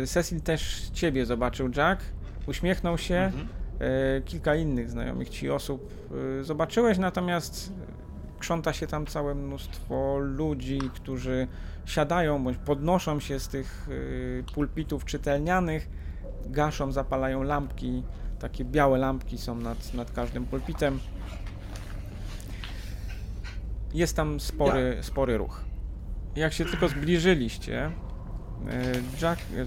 [0.03, 2.03] E, Cecil też ciebie zobaczył, Jack.
[2.47, 3.15] Uśmiechnął się.
[3.15, 3.49] Mhm.
[3.81, 5.95] E, kilka innych znajomych ci osób
[6.41, 7.73] e, zobaczyłeś, natomiast
[8.39, 11.47] krząta się tam całe mnóstwo ludzi, którzy
[11.87, 13.89] siadają bądź podnoszą się z tych
[14.55, 15.89] pulpitów czytelnianych,
[16.47, 18.03] gaszą, zapalają lampki,
[18.39, 20.99] takie białe lampki są nad, nad każdym pulpitem.
[23.95, 25.65] Jest tam spory, spory ruch.
[26.37, 27.91] Jak się tylko zbliżyliście, e,
[29.23, 29.67] Jack, e,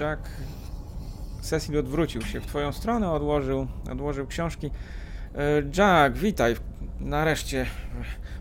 [0.00, 0.30] Jack
[1.40, 4.70] Cecil odwrócił się w twoją stronę, odłożył, odłożył książki.
[5.34, 6.56] E, Jack, witaj.
[7.00, 7.66] Nareszcie.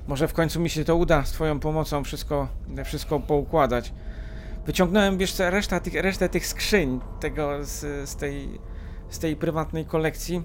[0.07, 2.47] Może w końcu mi się to uda z twoją pomocą wszystko,
[2.85, 3.93] wszystko poukładać.
[4.65, 8.59] Wyciągnąłem, wiesz co, reszta tych, resztę tych skrzyń, tego z, z, tej,
[9.09, 10.43] z tej prywatnej kolekcji.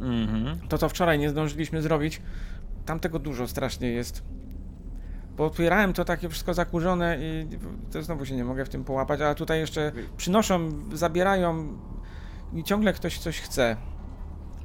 [0.00, 0.68] Mhm.
[0.68, 2.22] To, co wczoraj nie zdążyliśmy zrobić,
[2.86, 4.22] tam tego dużo strasznie jest.
[5.36, 7.46] Bo otwierałem to takie wszystko zakurzone i
[7.92, 11.78] to znowu się nie mogę w tym połapać, a tutaj jeszcze przynoszą, zabierają
[12.54, 13.76] i ciągle ktoś coś chce.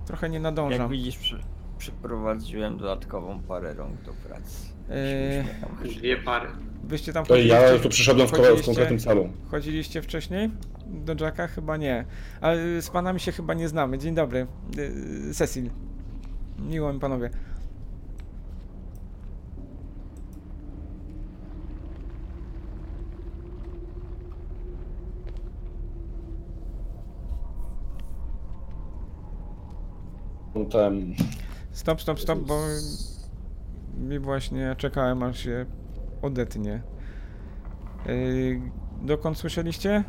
[0.05, 0.89] Trochę nie Jak nadążam.
[0.91, 1.39] widzisz, przy,
[1.77, 4.69] przyprowadziłem dodatkową parę rąk do pracy.
[4.91, 5.43] Eee.
[5.97, 6.49] Dwie pary.
[6.83, 9.29] Wyście tam To ja chodziliście, tu przyszedłem w, w chodziliście- konkretnym celu.
[9.51, 10.51] chodziliście wcześniej
[10.87, 11.47] do Jacka?
[11.47, 12.05] Chyba nie.
[12.41, 13.97] Ale z panami się chyba nie znamy.
[13.97, 14.47] Dzień dobry.
[15.27, 15.69] Yy, Cecil.
[16.59, 17.29] Miło mi panowie.
[30.65, 31.15] Ten,
[31.71, 32.59] Stop, stop, stop, bo
[33.97, 35.65] mi właśnie czekałem aż się
[36.21, 36.81] odetnie.
[38.05, 38.61] Yy,
[39.01, 40.03] dokąd słyszeliście?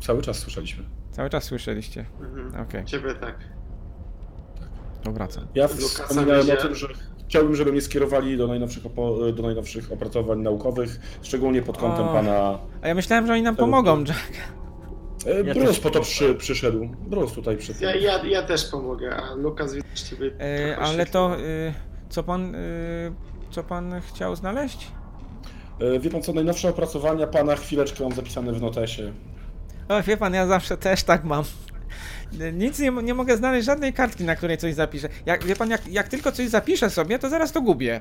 [0.00, 0.84] cały czas słyszeliśmy.
[1.10, 2.04] Cały czas słyszeliście.
[2.20, 2.62] Mhm.
[2.66, 3.34] Okej, Ciebie tak.
[5.02, 5.46] to wracam.
[5.54, 6.88] Ja Lukasa wspominałem o tym, że
[7.28, 12.12] chciałbym, żeby mnie skierowali do najnowszych, opo- do najnowszych opracowań naukowych, szczególnie pod kątem O.
[12.12, 12.58] pana...
[12.82, 14.32] A ja myślałem, że oni nam pomogą, Jack.
[15.26, 16.88] E, Ja po to przy, przyszedł.
[17.00, 17.82] Bruce tutaj przyszedł.
[17.84, 20.30] Ja, ja, ja też pomogę, a Lukas widzisz ciebie.
[20.38, 21.72] E, trochę ale się- to, y,
[22.08, 23.12] co pan, y,
[23.50, 24.86] co pan chciał znaleźć?
[25.80, 29.12] E, Wie pan co, najnowsze opracowania pana, chwileczkę mam zapisane w notesie.
[29.88, 31.44] O, wie pan, ja zawsze też tak mam.
[32.52, 35.08] Nic nie, nie mogę znaleźć, żadnej kartki, na której coś zapiszę.
[35.26, 38.00] Jak, wie pan, jak, jak tylko coś zapiszę sobie, to zaraz to gubię.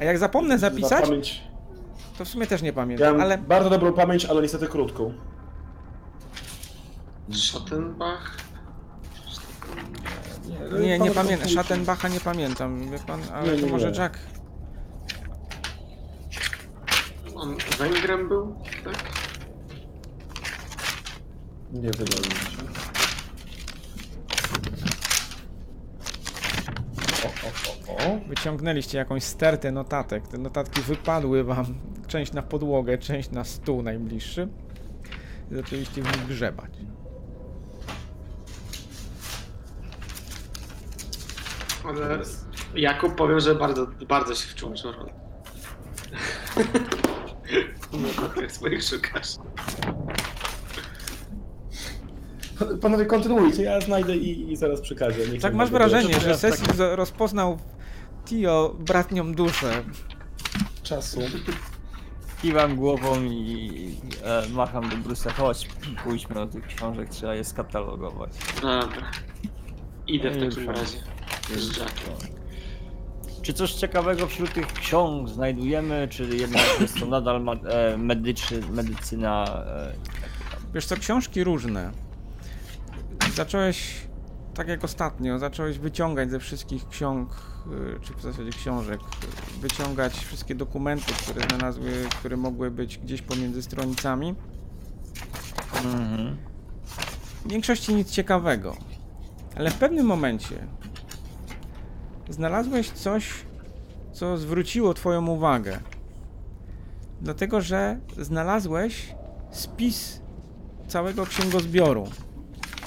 [0.00, 1.42] A jak zapomnę zapisać, Pamięć.
[2.18, 3.38] to w sumie też nie pamiętam, ale...
[3.38, 5.14] bardzo dobrą pamięć, ale niestety krótką.
[7.36, 8.36] Schottenbach?
[10.80, 13.98] Nie, nie Bardzo pamiętam, Schattenbacha nie pamiętam, wie pan, ale Nie, to nie, może nie.
[13.98, 14.18] Jack.
[17.34, 19.12] On Węgrem był, tak?
[21.72, 22.62] Nie wydaje mi się.
[27.24, 28.18] O, o, o, o.
[28.28, 30.28] Wyciągnęliście jakąś stertę notatek.
[30.28, 31.66] Te notatki wypadły wam.
[32.06, 34.48] Część na podłogę, część na stół najbliższy.
[35.50, 36.70] I zaczęliście w nich grzebać.
[41.88, 42.18] Ale
[42.74, 45.12] Jakub powiem, że bardzo, bardzo się wczuł w rolę.
[47.92, 49.28] No, swoich szukasz.
[52.80, 55.18] Panowie, kontynuujcie, ja znajdę i, i zaraz przekażę.
[55.32, 57.58] Niech Tak masz wrażenie, że Cecil z- rozpoznał
[58.24, 59.84] Tio bratnią duszę.
[60.82, 61.20] Czasu.
[62.42, 65.68] Kiwam głową i e, macham do Bruce'a, chodź,
[66.04, 68.30] pójdźmy do tych książek, trzeba je skatalogować.
[68.54, 69.10] Dobra.
[70.06, 70.98] Idę w No takim razie.
[73.42, 78.60] Czy coś ciekawego wśród tych ksiąg znajdujemy, czy jednak jest to nadal ma- e, medyczy,
[78.70, 79.44] medycyna?
[79.66, 79.92] E,
[80.74, 81.90] Wiesz co, książki różne.
[83.34, 83.94] Zacząłeś,
[84.54, 87.30] tak jak ostatnio, zacząłeś wyciągać ze wszystkich ksiąg,
[87.96, 93.22] y, czy w zasadzie książek, y, wyciągać wszystkie dokumenty, które znalazły, które mogły być gdzieś
[93.22, 94.34] pomiędzy stronicami.
[95.84, 96.36] mhm.
[97.44, 98.76] W większości nic ciekawego.
[99.56, 100.66] Ale w pewnym momencie
[102.32, 103.28] znalazłeś coś,
[104.12, 105.80] co zwróciło Twoją uwagę.
[107.20, 109.14] Dlatego, że znalazłeś
[109.50, 110.20] spis
[110.88, 112.04] całego księgozbioru,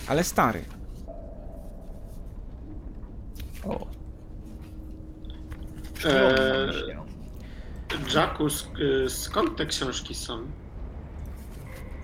[0.08, 0.62] ale stary.
[3.66, 3.88] O,
[6.06, 7.06] Eee, się.
[8.16, 10.40] Jacku, sk- skąd te książki są?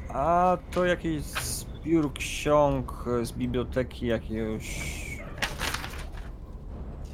[0.09, 5.01] A to jakiś zbiór ksiąg z biblioteki jakiegoś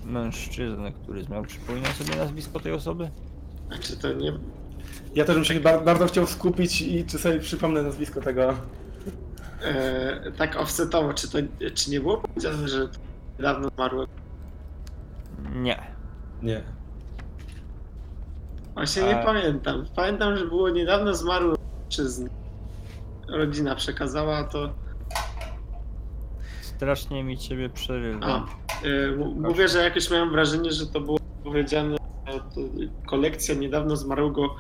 [0.08, 3.10] mężczyzny, który miał przypominać sobie nazwisko tej osoby?
[3.68, 4.34] Znaczy to nie...
[5.16, 8.54] Ja też bym się ba- bardzo chciał skupić i czy sobie przypomnę nazwisko tego.
[9.64, 11.38] E, tak offsetowo, czy to
[11.74, 13.00] czy nie było powiedziane, że to
[13.40, 14.08] niedawno zmarły?
[15.56, 15.80] Nie.
[16.42, 16.62] Nie.
[18.74, 19.86] Właśnie nie A- pamiętam.
[19.96, 22.30] Pamiętam, że było niedawno zmarły mężczyzna.
[23.28, 24.74] Rodzina przekazała to.
[26.78, 28.26] Strasznie mi ciebie przerywa.
[28.28, 28.38] A,
[28.86, 31.98] e, m- mówię, że jakoś miałem wrażenie, że to było powiedziane,
[32.28, 32.62] to
[33.06, 34.56] kolekcja niedawno zmarłego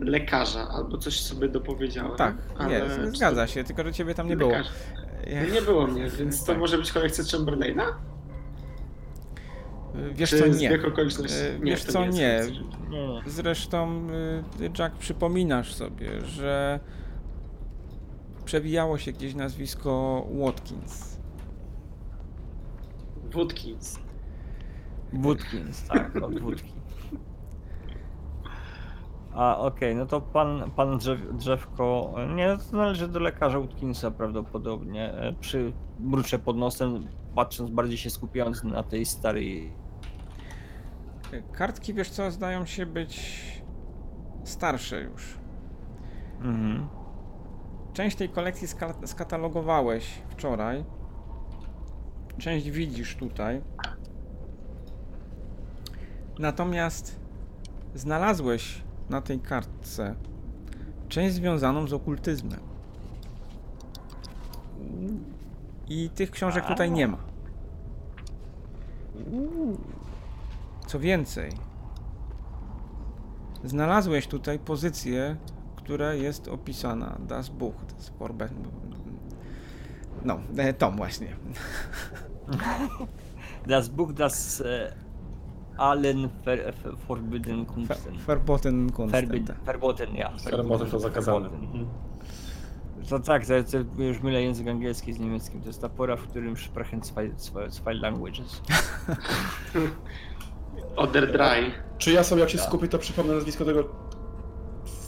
[0.00, 2.16] lekarza, albo coś sobie dopowiedziałem.
[2.16, 4.50] Tak, ale nie, zgadza się, tylko że ciebie tam nie było.
[4.50, 4.68] lekarz?
[5.54, 6.58] Nie było mnie, więc to Tak.
[6.58, 7.84] może być kolekcja Chamberlaina?
[10.12, 10.70] Wiesz Czy co, nie.
[10.70, 10.78] E,
[11.58, 12.10] Nie, wiesz co, nie.
[12.10, 12.40] Nie,
[12.90, 13.22] nie.
[13.26, 14.06] Zresztą,
[14.60, 16.80] y, Jack, przypominasz sobie, że
[18.44, 21.13] przewijało się gdzieś nazwisko Watkins.
[23.34, 23.98] Woodkins.
[25.12, 26.72] Woodkins, tak, od wódki.
[29.34, 32.14] A okej, no to pan, pan drzew, drzewko.
[32.34, 35.12] Nie, to należy do lekarza Woodkinsa prawdopodobnie.
[35.12, 39.72] E, Przy mruczę pod nosem, patrząc bardziej się skupiając na tej starej.
[41.52, 43.42] Kartki, wiesz co, zdają się być
[44.44, 45.38] starsze już.
[46.40, 46.88] Mhm.
[47.92, 50.84] Część tej kolekcji ska- skatalogowałeś wczoraj.
[52.38, 53.62] Część widzisz tutaj.
[56.38, 57.16] Natomiast
[57.94, 60.14] znalazłeś na tej kartce
[61.08, 62.60] część związaną z okultyzmem.
[65.88, 67.18] I tych książek tutaj nie ma.
[70.86, 71.52] Co więcej,
[73.64, 75.36] znalazłeś tutaj pozycję,
[75.76, 77.18] która jest opisana.
[77.28, 78.48] Das Buch, das Vorbe...
[80.24, 81.28] No, e, Tom właśnie.
[83.66, 84.92] Das Buch, das e,
[85.76, 88.18] allen ver, ver, Forbidden Kunsten.
[88.18, 89.46] Verboten Kunsten.
[89.64, 90.32] Verboten, ja.
[90.50, 91.40] Verboten to zakazane.
[91.40, 91.64] Verboten.
[91.64, 91.86] Mhm.
[93.08, 93.52] To tak, to,
[93.96, 95.60] to już mylę język angielski z niemieckim.
[95.60, 98.62] To jest ta pora, w którym sprechen zwei, zwei, zwei languages.
[100.96, 101.72] Oder Dry.
[101.98, 103.84] Czy ja sobie jak się skupię, to przypomnę nazwisko tego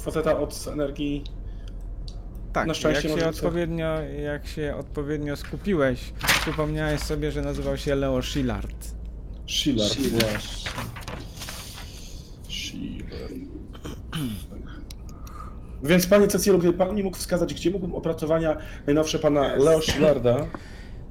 [0.05, 1.25] faceta od energii.
[2.57, 7.95] Tak, Na szczęście jak, się odpowiednio, jak się odpowiednio skupiłeś, przypomniałeś sobie, że nazywał się
[7.95, 8.95] Leo Szilard.
[9.47, 9.89] Schiller.
[10.21, 10.71] właśnie.
[12.49, 13.31] Schiller.
[15.83, 18.57] Więc panie Cecilu, gdyby pan mi mógł wskazać, gdzie mógłbym opracowania
[18.87, 20.47] najnowsze pana Leo Schillarda?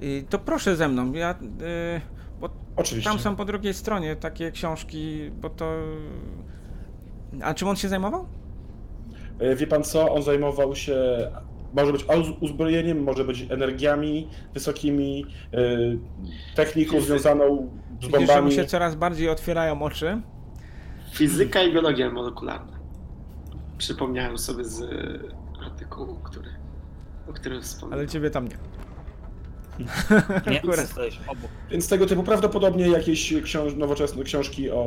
[0.03, 1.31] Y, To proszę ze mną, ja...
[1.31, 2.01] y,
[2.39, 3.09] Bo Oczywiście.
[3.09, 5.73] tam są po drugiej stronie takie książki, bo to...
[7.41, 8.25] A czym on się zajmował?
[9.39, 10.95] E, Wie pan co, on zajmował się,
[11.73, 15.57] może być uz- uzbrojeniem, może być energiami wysokimi, e,
[16.55, 18.51] techniką związaną z Widzisz, że mu bombami.
[18.51, 20.21] się coraz bardziej otwierają oczy.
[21.13, 22.79] Fizyka i biologia molekularna.
[23.77, 26.49] Przypomniałem sobie z e, artykułu, który,
[27.29, 27.99] o którym wspomniałem.
[27.99, 28.55] Ale ciebie tam nie.
[30.51, 31.51] Nie, jesteś obok.
[31.71, 34.85] Więc tego typu prawdopodobnie jakieś książ nowoczesne książki o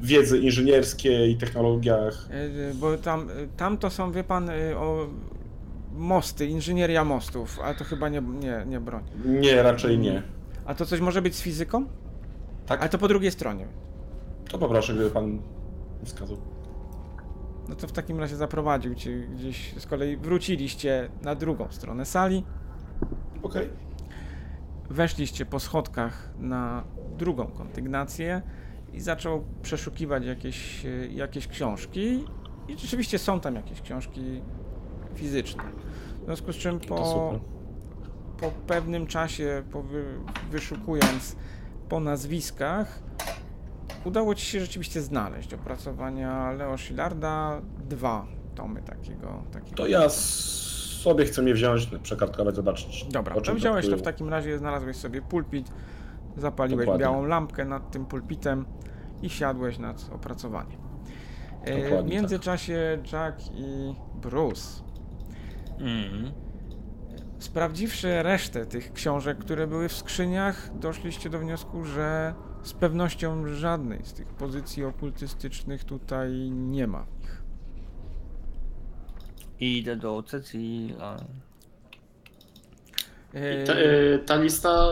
[0.00, 2.28] wiedzy inżynierskiej i technologiach.
[2.30, 5.06] Y, Bo tam, y, tam to są, wie pan, y, o
[5.94, 9.02] mosty, inżynieria mostów, ale to chyba nie, nie, nie broń.
[9.24, 10.22] Nie, raczej nie.
[10.64, 11.84] A to coś może być z fizyką?
[12.66, 12.80] Tak?
[12.80, 13.66] Ale to po drugiej stronie.
[14.50, 15.38] To poproszę, gdyby pan
[16.04, 16.36] wskazał.
[17.68, 22.44] No to w takim razie zaprowadził cię gdzieś, z kolei wróciliście na drugą stronę sali,
[23.42, 23.68] Okej.
[24.90, 26.84] weszliście po schodkach na
[27.18, 28.42] drugą kondygnację
[28.92, 32.24] i zaczął przeszukiwać jakieś, e, jakieś książki
[32.68, 34.40] i rzeczywiście są tam jakieś książki
[35.14, 35.62] fizyczne.
[36.22, 37.40] W związku z czym po,
[38.40, 40.04] po pewnym czasie, po wy,
[40.50, 41.36] wyszukując
[41.88, 43.02] po nazwiskach,
[44.04, 49.42] udało ci się rzeczywiście znaleźć opracowania Leo Szillarda, dwa tomy takiego.
[49.52, 49.76] takiego.
[49.76, 53.04] To ja sobie chcę je wziąć, przekartkować, zobaczyć.
[53.04, 55.72] Dobra, o to wziąłeś to w takim razie, znalazłeś sobie pulpit,
[56.36, 57.04] zapaliłeś Dokładnie.
[57.06, 58.64] białą lampkę nad tym pulpitem
[59.22, 60.80] i siadłeś nad opracowaniem.
[61.64, 64.82] E, W Dokładnie międzyczasie Jack i Bruce,
[65.78, 66.32] Mhm.
[67.38, 74.04] sprawdziwszy resztę tych książek, które były w skrzyniach, doszliście do wniosku, że z pewnością żadnej
[74.04, 77.42] z tych pozycji okultystycznych tutaj nie ma w nich.
[79.60, 80.94] I idę do sesji.
[81.00, 81.16] A...
[83.34, 84.88] E, I ta, y, ta lista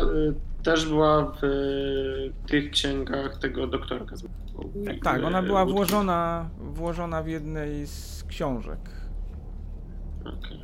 [0.62, 4.16] też była w y, tych księgach tego doktorka.
[4.16, 4.24] z-
[5.03, 8.81] tak, ona y, była włożona, włożona w jednej z książek.
[10.20, 10.61] Okej.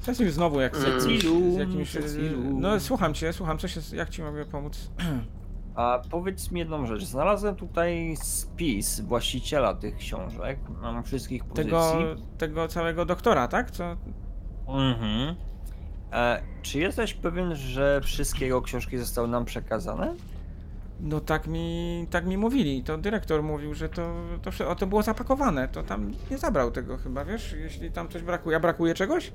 [0.00, 1.00] Cecil znowu jak Mm.
[1.00, 1.92] z, jakimś, z Cecilu, jakimś...
[1.92, 2.60] Cecilu.
[2.60, 4.90] No słucham cię, słucham, co się, jak ci mogę pomóc?
[5.74, 7.04] A powiedz mi jedną rzecz.
[7.04, 10.58] Znalazłem tutaj spis właściciela tych książek.
[10.82, 11.64] Mam wszystkich pozycji.
[11.70, 11.92] Tego,
[12.38, 13.70] tego całego doktora, tak?
[13.70, 13.96] Co?
[14.68, 15.34] Mhm.
[16.12, 20.14] E, czy jesteś pewien, że wszystkie jego książki zostały nam przekazane?
[21.00, 25.02] No tak mi, tak mi mówili, to dyrektor mówił, że to, to, o, to było
[25.02, 29.32] zapakowane, to tam nie zabrał tego chyba, wiesz, jeśli tam coś brakuje, a brakuje czegoś?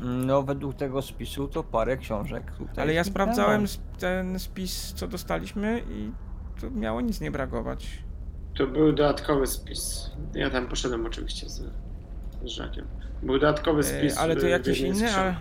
[0.00, 2.74] No, według tego spisu to parę książek tutaj.
[2.84, 6.12] Ale ja sprawdzałem sp- ten spis, co dostaliśmy i
[6.60, 8.02] tu miało nic nie brakować.
[8.56, 10.10] To był dodatkowy spis.
[10.34, 11.62] Ja tam poszedłem oczywiście z,
[12.44, 12.86] z Żakiem.
[13.22, 14.16] Był dodatkowy spis.
[14.16, 14.96] E, ale to jakieś ksiąg.
[15.16, 15.36] ale,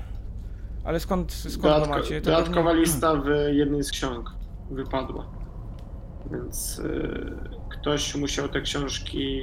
[0.84, 2.22] ale skąd, skąd Dodatko, macie?
[2.22, 4.32] To dodatkowa pewnie- lista w jednej z ksiąg
[4.72, 5.26] wypadła.
[6.32, 7.32] Więc y,
[7.69, 9.41] ktoś musiał te książki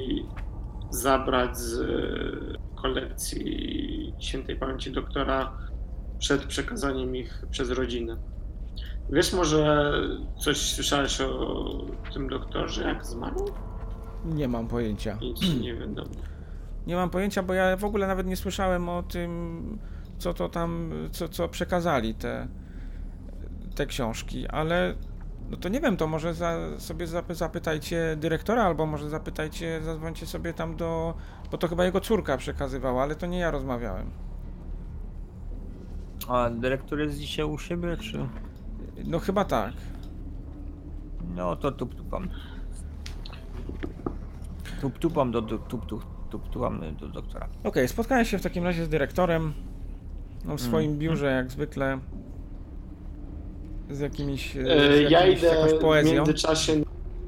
[0.90, 5.52] zabrać z y, kolekcji świętej pamięci doktora
[6.18, 8.16] przed przekazaniem ich przez rodzinę.
[9.10, 9.92] Wiesz może
[10.38, 11.64] coś słyszałeś o
[12.14, 13.44] tym doktorze, jak zmarł?
[14.24, 15.18] Nie mam pojęcia.
[15.20, 16.10] Nic nie wiadomo.
[16.86, 19.78] Nie mam pojęcia, bo ja w ogóle nawet nie słyszałem o tym,
[20.18, 22.48] co to tam, co, co przekazali te,
[23.74, 24.94] te książki, ale
[25.50, 30.26] no to nie wiem, to może za, sobie zapy- zapytajcie dyrektora, albo może zapytajcie, zadzwońcie
[30.26, 31.14] sobie tam do,
[31.50, 34.10] bo to chyba jego córka przekazywała, ale to nie ja rozmawiałem.
[36.28, 38.28] A dyrektor jest dzisiaj u siebie, czy...
[39.04, 39.72] No chyba tak.
[41.34, 42.28] No to tup tupam.
[44.80, 47.48] Tup tupam do, do tup tup tup tupam do doktora.
[47.64, 49.52] Okej, spotkałem się w takim razie z dyrektorem,
[50.44, 50.98] no w swoim Mhm.
[50.98, 51.98] biurze jak zwykle,
[53.90, 56.14] z jakimiś, z E, Ja jakimiś, z idę jakąś w poezją.
[56.14, 56.72] międzyczasie.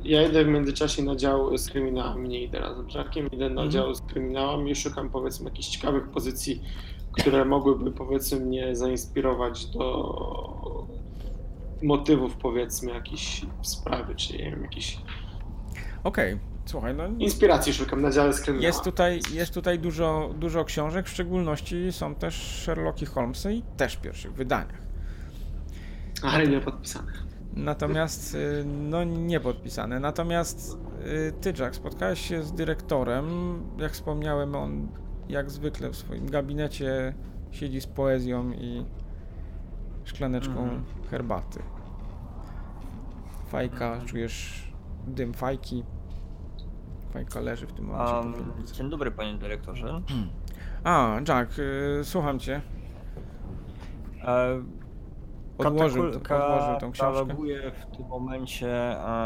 [0.05, 3.63] Ja idę w międzyczasie na dział z kryminałami, nie idę razem z Żakiem, idę na
[3.63, 3.71] Mhm.
[3.71, 6.63] dział z kryminałami i szukam powiedzmy jakichś ciekawych pozycji,
[7.13, 10.13] które mogłyby powiedzmy mnie zainspirować do
[11.83, 14.99] motywów powiedzmy jakichś sprawy, czy nie wiem, jakichś
[16.05, 18.65] Okej, słuchaj, no inspiracji szukam na dziale z kryminałami.
[18.67, 23.95] Jest tutaj, jest tutaj dużo, dużo książek, w szczególności są też Sherlocki Holmesy i też
[23.97, 24.83] w pierwszych wydaniach.
[26.23, 27.13] Ale nie podpisane.
[27.55, 30.01] Natomiast, y, no nie podpisane.
[30.01, 30.79] Natomiast
[31.29, 33.27] y, ty, Jack, spotkałeś się z dyrektorem.
[33.79, 34.89] Jak wspomniałem, on
[35.29, 37.15] jak zwykle w swoim gabinecie
[37.51, 38.85] siedzi z poezją i
[40.05, 40.85] szklaneczką Mhm.
[41.11, 41.63] herbaty.
[43.49, 44.65] Fajka, czujesz
[45.07, 45.85] dym fajki.
[47.17, 48.15] Fajka leży w tym momencie.
[48.15, 50.01] Um, pod dzień dobry panie dyrektorze.
[50.85, 52.61] A, Jack, y, słucham cię.
[54.25, 54.63] E,
[55.59, 57.13] Odłożył, katakul- odłożył tą książkę.
[57.21, 58.69] Kataloguję w tym momencie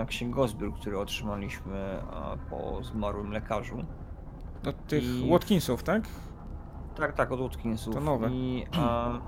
[0.00, 2.02] e, księgozbiór, który otrzymaliśmy e,
[2.50, 3.84] po zmarłym lekarzu.
[4.68, 6.02] Od tych I- Watkinsów, tak?
[6.96, 7.94] Tak, tak, od Watkinsów.
[7.94, 8.30] To nowe.
[8.30, 9.20] I e,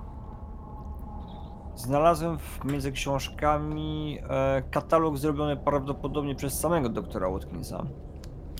[1.74, 7.86] znalazłem w, między książkami e, katalog zrobiony prawdopodobnie przez samego doktora Watkinsa.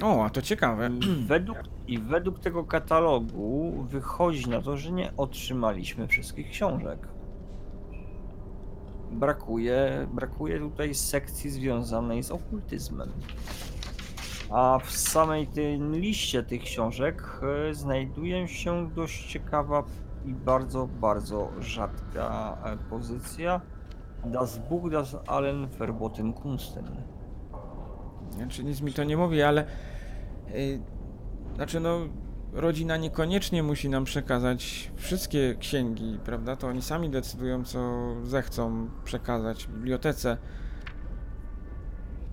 [0.03, 0.91] O, a to ciekawe.
[1.01, 7.09] I według, I według tego katalogu wychodzi na to, że nie otrzymaliśmy wszystkich książek.
[9.11, 13.13] Brakuje, brakuje tutaj sekcji związanej z okultyzmem.
[14.51, 17.41] A w samej tej liście tych książek
[17.71, 19.85] e, znajduje się dość ciekawa
[20.25, 23.61] i bardzo, bardzo rzadka e, pozycja
[24.25, 26.85] Das Buch das allen verboten Kunsten.
[28.37, 29.65] Znaczy nic mi to nie mówi, ale...
[30.55, 30.81] y,
[31.55, 31.99] znaczy no...
[32.53, 36.57] Rodzina niekoniecznie musi nam przekazać wszystkie księgi, prawda?
[36.57, 40.37] To oni sami decydują, co zechcą przekazać w bibliotece.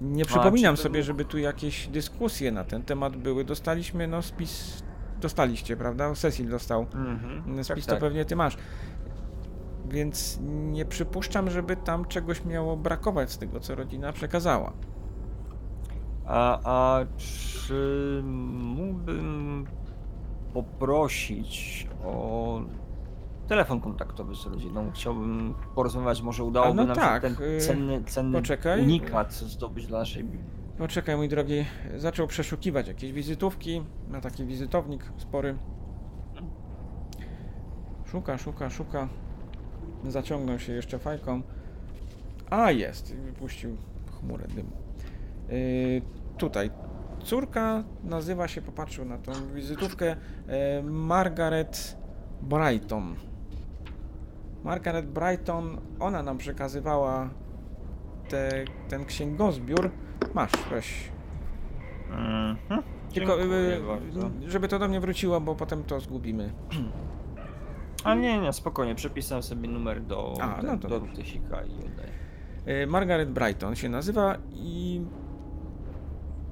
[0.01, 3.43] Nie przypominam sobie, żeby tu jakieś dyskusje na ten temat były.
[3.43, 4.83] Dostaliśmy, no spis...
[5.21, 6.15] Dostaliście, prawda?
[6.15, 7.63] Cecil dostał Mhm.
[7.63, 7.99] Spis tak, to tak.
[7.99, 8.57] pewnie ty masz.
[9.89, 14.73] Więc nie przypuszczam, żeby tam czegoś miało brakować z tego, co rodzina przekazała.
[16.29, 19.65] A, a czy mógłbym
[20.53, 22.61] poprosić o
[23.47, 24.91] telefon kontaktowy z rodziną?
[24.93, 28.81] Chciałbym porozmawiać, może udałoby no nam tak, się ten y, cenny, cenny poczekaj.
[28.81, 30.59] unikat zdobyć dla naszej Biblii.
[30.77, 31.65] Poczekaj, mój drogi,
[31.97, 33.81] zaczął przeszukiwać jakieś wizytówki.
[34.09, 35.57] Ma taki wizytownik spory.
[38.05, 39.09] Szuka, szuka, szuka.
[40.07, 41.41] Zaciągnął się jeszcze fajką.
[42.49, 43.11] A, jest.
[43.11, 43.77] i Wypuścił
[44.19, 44.71] chmurę dymu.
[45.49, 46.71] Yy, tutaj.
[47.23, 50.15] Córka nazywa się, popatrzył na tą wizytówkę,
[50.47, 51.97] e, Margaret
[52.41, 53.15] Brighton.
[54.63, 57.29] Margaret Brighton, ona nam przekazywała
[58.29, 59.91] te, ten księgozbiór.
[60.33, 61.11] Masz, weź.
[62.09, 62.83] Mhm.
[63.13, 63.37] Tylko,
[63.87, 64.29] bardzo.
[64.47, 66.53] żeby to do mnie wróciło, bo potem to zgubimy.
[68.03, 70.99] A nie, nie, spokojnie, przepisałem sobie numer do, A, do, no to do.
[70.99, 72.09] Rutysika i oddaję.
[72.83, 75.01] Y, Margaret Brighton się nazywa i...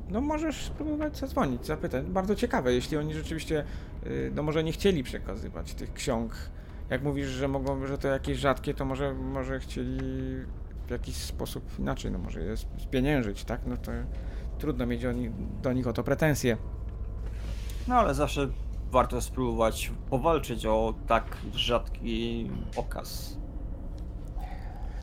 [0.09, 2.05] No możesz spróbować zadzwonić, zapytać.
[2.05, 3.63] Bardzo ciekawe, jeśli oni rzeczywiście,
[4.05, 6.35] y, no może nie chcieli przekazywać tych ksiąg.
[6.89, 9.97] Jak mówisz, że mogą, że to jakieś rzadkie, to może, może chcieli
[10.87, 13.61] w jakiś sposób inaczej, no może je spieniężyć, tak?
[13.65, 13.91] No to
[14.57, 15.31] trudno mieć o nich,
[15.61, 16.57] do nich o to pretensje.
[17.87, 18.47] No ale zawsze
[18.91, 23.37] warto spróbować powalczyć o tak rzadki okaz.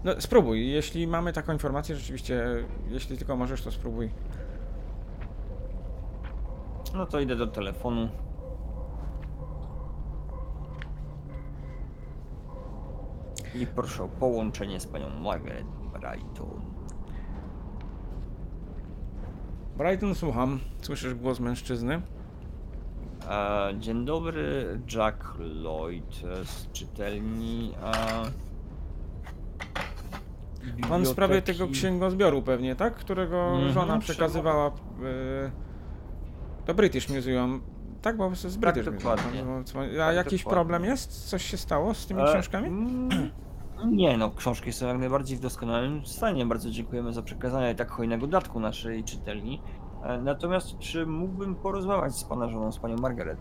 [0.04, 2.44] No spróbuj, jeśli mamy taką informację, rzeczywiście,
[2.88, 4.10] jeśli tylko możesz, to spróbuj.
[6.94, 8.08] No to idę do telefonu.
[13.54, 16.60] I proszę o połączenie z panią Margaret Brighton.
[19.78, 20.60] Brighton, słucham.
[20.82, 22.02] Słyszysz głos mężczyzny?
[23.30, 26.14] E, dzień dobry, Jack Lloyd
[26.44, 27.72] z czytelni.
[27.82, 28.44] E,
[30.88, 32.94] Pan w sprawie tego księgozbioru pewnie, tak?
[32.94, 34.72] Którego Mhm, żona trzeba- przekazywała y,
[36.66, 37.62] do British Museum.
[38.02, 38.96] Tak, bo z British Museum.
[38.98, 39.44] dokładnie.
[40.02, 40.56] A Tak, jakiś dokładnie.
[40.56, 41.28] problem jest?
[41.28, 42.66] Coś się stało z tymi E, książkami?
[42.68, 43.30] mm,
[43.86, 46.46] Nie no, książki są jak najbardziej w doskonałym stanie.
[46.46, 49.62] Bardzo dziękujemy za przekazanie tak hojnego datku naszej czytelni.
[50.04, 53.38] E, Natomiast czy mógłbym porozmawiać z pana żoną, z panią Margaret?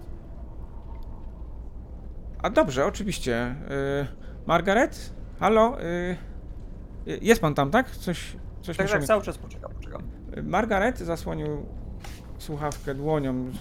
[2.42, 3.56] A dobrze, oczywiście.
[4.02, 5.14] Y, Margaret?
[5.40, 5.82] Halo?
[5.82, 5.84] Y,
[7.08, 7.90] y, jest pan tam, tak?
[7.92, 10.02] Coś, coś Tak, musimy- tak, cały czas poczekam, poczekam.
[10.44, 11.66] Margaret zasłonił
[12.44, 13.52] słuchawkę dłonią.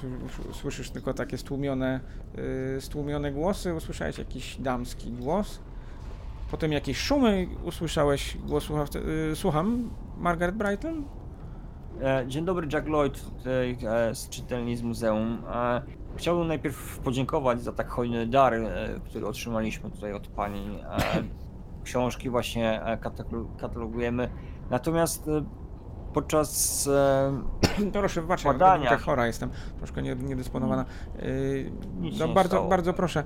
[0.52, 2.00] Słyszysz tylko takie stłumione,
[2.74, 3.74] yy, stłumione głosy.
[3.74, 5.60] Usłyszałeś jakiś damski głos.
[6.50, 7.46] Potem jakieś szumy.
[7.64, 8.98] Usłyszałeś głos słuchawce.
[9.00, 11.04] Yy, słucham, Margaret Brighton?
[12.02, 15.42] E, Dzień dobry, Jack Lloyd tutaj e, z czytelni z muzeum.
[15.54, 15.82] E,
[16.16, 18.54] Chciałbym najpierw podziękować za tak hojny dar,
[19.04, 20.78] który otrzymaliśmy tutaj od pani.
[21.84, 24.28] Książki właśnie katalo- katalogujemy.
[24.70, 25.26] Natomiast
[26.14, 28.96] podczas e, Proszę, wybaczcie, Badania.
[28.98, 29.50] chora jestem.
[29.78, 30.84] Troszkę nie- niedysponowana.
[31.22, 32.68] Yy, Nic no nie bardzo, stało.
[32.68, 33.24] bardzo proszę.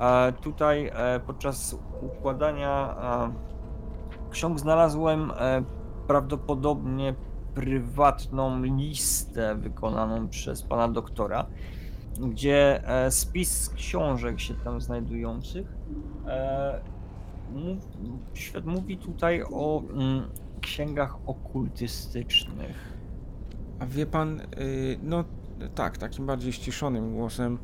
[0.00, 5.62] E, Tutaj e, podczas układania e, ksiąg znalazłem e,
[6.06, 7.14] prawdopodobnie
[7.54, 11.46] prywatną listę wykonaną przez pana doktora,
[12.20, 15.66] gdzie e, spis książek się tam znajdujących
[16.26, 16.80] e,
[17.52, 17.78] mów,
[18.34, 20.28] świat mówi tutaj o mm,
[20.66, 22.96] księgach okultystycznych.
[23.78, 25.24] A wie pan, y, no
[25.74, 27.58] tak, takim bardziej ściszonym głosem.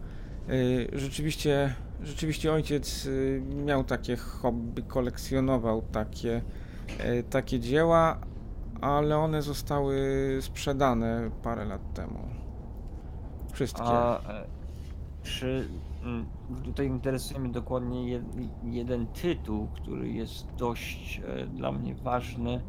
[0.49, 6.43] y, Rzeczywiście, rzeczywiście ojciec y, miał takie hobby, kolekcjonował takie,
[7.31, 8.21] takie dzieła,
[8.81, 9.97] ale one zostały
[10.41, 12.29] sprzedane parę lat temu.
[13.53, 13.83] Wszystkie.
[13.83, 14.45] A e,
[15.23, 15.69] czy
[16.03, 16.27] mm,
[16.65, 18.23] tutaj interesuje mnie dokładnie jed,
[18.65, 22.61] jeden tytuł, który jest dość e, dla mnie ważny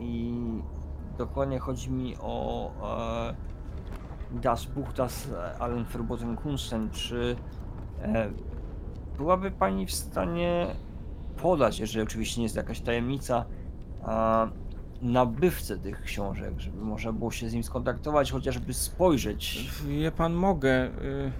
[0.00, 0.32] i
[1.18, 2.70] dokładnie chodzi mi o
[3.30, 3.34] e,
[4.40, 5.28] Das Buch, das
[5.58, 6.90] Allen Verboten Kunsten.
[6.90, 7.36] Czy
[8.02, 8.30] e,
[9.16, 10.66] byłaby Pani w stanie
[11.36, 13.44] podać, jeżeli oczywiście nie jest jakaś tajemnica,
[15.02, 19.70] nabywcę tych książek, żeby można było się z nim skontaktować, chociażby spojrzeć.
[19.86, 21.32] Wie pan, mogę, y,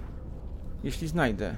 [0.83, 1.55] jeśli znajdę.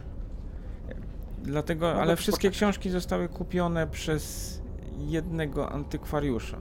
[1.44, 4.61] Dlatego, Mogę ale wszystkie książki zostały kupione przez
[4.98, 6.58] jednego antykwariusza.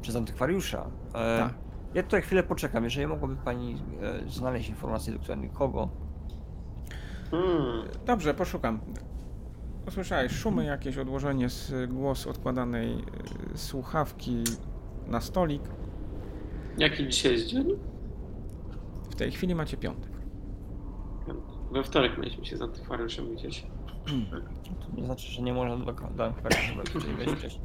[0.00, 0.86] Przez antykwariusza.
[1.14, 1.54] E, Tak.
[1.94, 2.84] Ja tutaj chwilę poczekam.
[2.84, 3.82] Jeżeli mogłaby pani
[4.26, 5.88] e, znaleźć informację dokładnie kogo.
[7.30, 7.88] Hmm.
[8.06, 8.80] Dobrze, poszukam.
[9.88, 12.98] Usłyszałeś szumy, jakieś odłożenie z głos odkładanej
[13.54, 14.44] y, słuchawki
[15.06, 15.62] na stolik.
[16.78, 17.66] Jaki dzisiaj jest dzień?
[19.10, 20.10] W tej chwili macie piątek.
[21.72, 23.66] We wtorek mieliśmy się z antykwariuszem widzieć.
[24.80, 26.72] To nie znaczy, że nie można do, do antykwariusza
[27.18, 27.64] wejść wcześniej.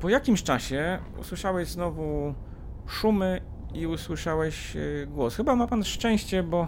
[0.00, 2.34] Po jakimś czasie usłyszałeś znowu
[2.86, 3.40] szumy
[3.74, 5.36] i usłyszałeś y, głos.
[5.36, 6.66] Chyba ma pan szczęście, bo,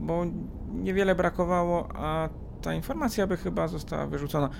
[0.00, 0.24] bo
[0.72, 2.28] niewiele brakowało, a
[2.62, 4.50] ta informacja by chyba została wyrzucona.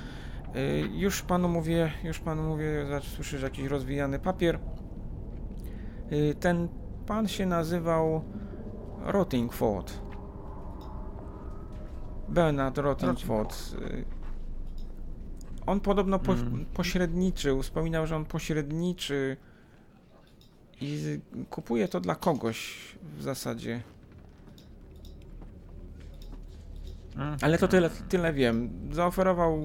[0.57, 4.59] Y, Już panu mówię, już panu mówię, słyszysz jakiś rozwijany papier.
[6.13, 6.69] Y, Ten
[7.07, 8.25] pan się nazywał
[9.05, 10.08] Rottingford.
[12.29, 13.55] Bernard Rottingford.
[13.83, 14.05] Y,
[15.67, 16.65] On podobno po, Mm.
[16.75, 19.37] pośredniczył, wspominał, że on pośredniczy
[20.81, 22.77] i kupuje to dla kogoś
[23.19, 23.83] w zasadzie.
[27.17, 27.37] Mm.
[27.43, 28.71] Ale to tyle, tyle wiem.
[28.93, 29.61] Zaoferował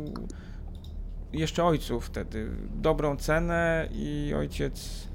[1.34, 5.07] jeszcze ojcu wtedy dobrą cenę i ojciec,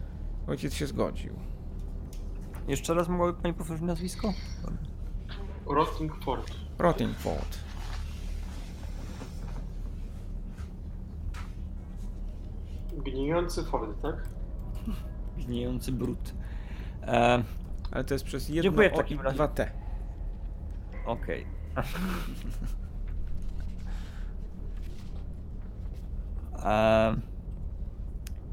[0.46, 1.34] ojciec się zgodził.
[2.68, 4.32] Jeszcze raz mogłaby pani powtórzyć nazwisko?
[5.66, 6.50] Rottingford.
[6.78, 7.58] Rottingford.
[13.04, 14.14] Gnijący Ford, tak?
[15.36, 16.34] Gnijący brud.
[17.02, 17.42] E,
[17.92, 19.34] Ale to jest przez jedno Dziękuję w O takim i razie.
[19.34, 19.70] dwa T.
[21.06, 21.46] Okej.
[26.64, 27.14] E,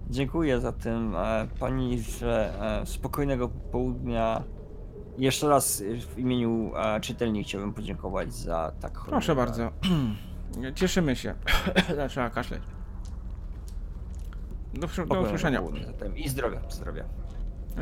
[0.09, 4.43] Dziękuję za tym e, pani, że e, spokojnego południa.
[5.17, 6.71] Jeszcze raz e, w imieniu
[7.01, 9.71] czytelni chciałbym podziękować za tak Proszę bardzo.
[10.75, 11.35] Cieszymy się.
[11.95, 12.61] Zaczęła kaszleć.
[14.73, 15.61] Do, do usłyszenia.
[15.85, 17.03] zatem I zdrowia, zdrowia.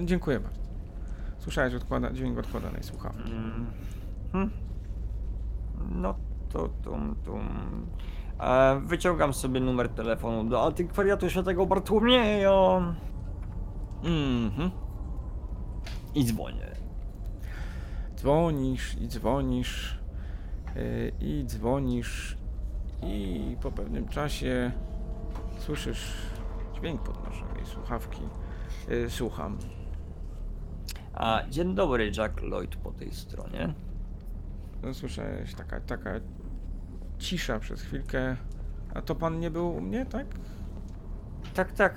[0.03, 0.61] Dziękuję bardzo.
[1.37, 3.31] Słyszałeś odkłada, dźwięk odkładanej słuchawki.
[3.31, 3.65] Mm.
[4.31, 4.49] Hmm.
[5.91, 6.15] No
[6.49, 7.49] to tum tum.
[8.39, 12.93] E, wyciągam sobie numer telefonu do antykwariatu świętego Bartłomieja
[14.03, 14.71] Mhm.
[16.15, 16.72] i dzwonię.
[18.23, 19.99] Dzwonisz i dzwonisz
[20.75, 22.37] yy, i dzwonisz
[23.01, 24.71] i po pewnym czasie
[25.57, 26.13] słyszysz
[26.75, 28.21] dźwięk podnoszonej słuchawki.
[28.89, 29.57] Yy, słucham.
[31.13, 33.73] A, dzień dobry, Jack Lloyd po tej stronie.
[34.83, 36.11] No, słyszałeś taka, taka
[37.19, 38.37] cisza przez chwilkę.
[38.93, 40.27] A to pan nie był u mnie, tak?
[41.55, 41.93] Tak, tak,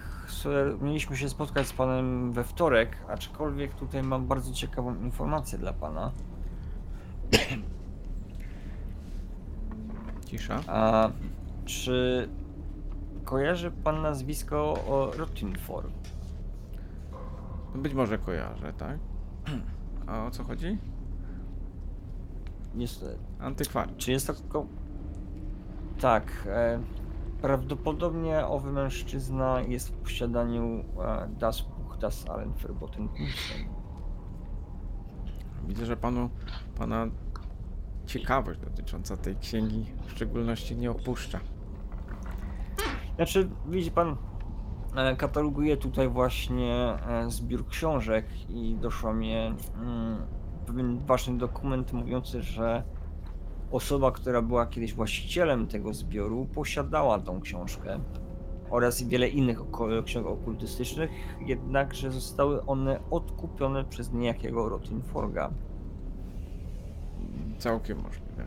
[0.81, 6.13] mieliśmy się spotkać z panem we wtorek, aczkolwiek tutaj mam bardzo ciekawą informację dla pana.
[10.27, 10.61] Cisza.
[10.67, 11.11] A
[11.65, 12.29] czy
[13.25, 16.11] kojarzy pan nazwisko o Rottingford?
[17.75, 18.99] Być może kojarzę, tak?
[20.07, 20.79] A o co chodzi?
[22.75, 23.19] Niestety.
[23.41, 23.89] Antykwar.
[23.97, 24.67] Czy jest to.
[26.01, 26.47] Tak.
[26.47, 26.81] E,
[27.43, 33.69] prawdopodobnie owy mężczyzna jest w posiadaniu e, Das Buch, Das Allen Verboten Kunsten.
[35.69, 36.31] Widzę, że panu,
[36.79, 37.07] pana
[38.07, 41.41] ciekawość dotycząca tej księgi w szczególności nie opuszcza.
[43.17, 44.17] Znaczy, widzi pan,
[44.97, 46.75] e, kataloguję tutaj właśnie
[47.09, 50.19] e, zbiór książek i doszło mnie mm,
[50.67, 52.83] pewien ważny dokument mówiący, że
[53.71, 58.01] osoba, która była kiedyś właścicielem tego zbioru, posiadała tą książkę
[58.71, 59.59] oraz wiele innych
[60.05, 61.11] książek okultystycznych,
[61.41, 65.51] jednakże zostały one odkupione przez niejakiego Rottenforga.
[67.59, 68.47] Całkiem możliwe.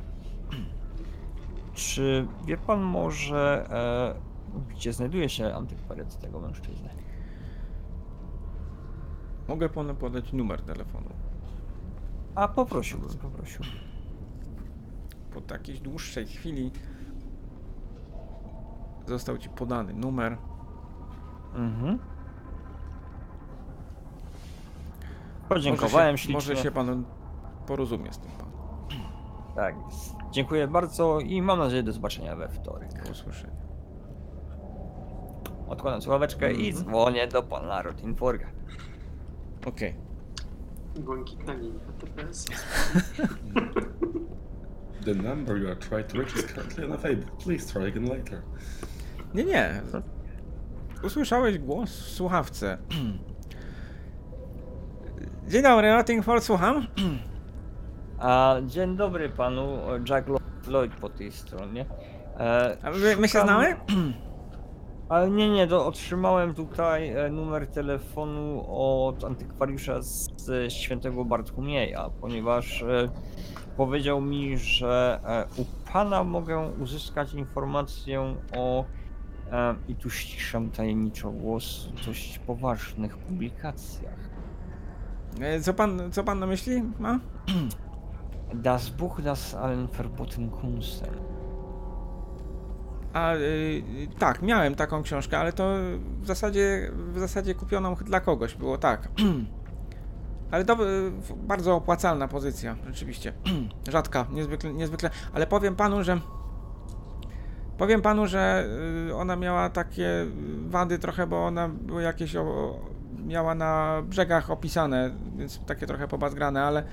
[1.74, 6.90] Czy wie pan może, e, gdzie znajduje się antykwariat tego mężczyzny?
[9.48, 11.10] Mogę panu podać numer telefonu.
[12.36, 13.89] A poprosiłbym, poprosiłbym.
[15.40, 16.72] Po takiej dłuższej chwili
[19.08, 20.38] został ci podany numer.
[21.56, 22.00] Mhm.
[25.50, 26.34] Podziękowałem może się, ślicznie.
[26.34, 27.06] może się pan
[27.66, 28.52] porozumie z tym pan.
[29.56, 30.16] Tak jest.
[30.32, 33.04] Dziękuję bardzo i mam nadzieję do zobaczenia we wtorek.
[33.04, 33.62] Do usłyszenia.
[35.68, 36.74] Odkładam słuchaweczkę i Mhm.
[36.86, 38.48] dzwonię do pana Rottenforga.
[39.68, 39.96] Okej.
[41.00, 42.46] Błękitna linia TPS.
[45.06, 47.32] The number you are trying to reach is currently unavailable.
[47.44, 48.42] Please try again later.
[49.34, 49.82] Nie, nie.
[51.04, 52.78] Usłyszałeś głos w słuchawce.
[55.48, 56.88] Dzień dobry, Rottingford, słucham.
[58.20, 59.78] A dzień dobry panu
[60.10, 61.86] Jack Lo- Lloyd po tej stronie.
[62.40, 63.76] E, A my, my się szukam- znamy?
[65.10, 72.10] Ale nie, nie, to otrzymałem tutaj e, numer telefonu od antykwariusza z, z świętego Bartłomieja,
[72.22, 73.10] ponieważ e,
[73.80, 75.20] powiedział mi, że
[75.58, 78.86] e, u pana mogę uzyskać informację o,
[79.52, 84.20] e, i tu ściszam tajemniczo głos, dość poważnych publikacjach.
[85.42, 87.20] E, Co pan, co pan na myśli ma?
[88.54, 91.14] Das Buch das allen verboten Kunsten.
[93.14, 93.84] A y,
[94.20, 95.74] tak, miałem taką książkę, ale to
[96.22, 99.10] w zasadzie, w zasadzie kupioną dla kogoś było, tak.
[100.52, 103.34] Ale to y, bardzo opłacalna pozycja, rzeczywiście.
[103.92, 105.10] Rzadka, niezwykle, niezwykle.
[105.34, 106.20] Ale powiem panu, że.
[107.78, 108.66] Powiem panu, że
[109.10, 110.26] y, ona miała takie
[110.68, 112.36] wady trochę, bo ona była jakieś.
[112.36, 112.80] O,
[113.26, 116.84] miała na brzegach opisane, więc takie trochę pobazgrane, ale.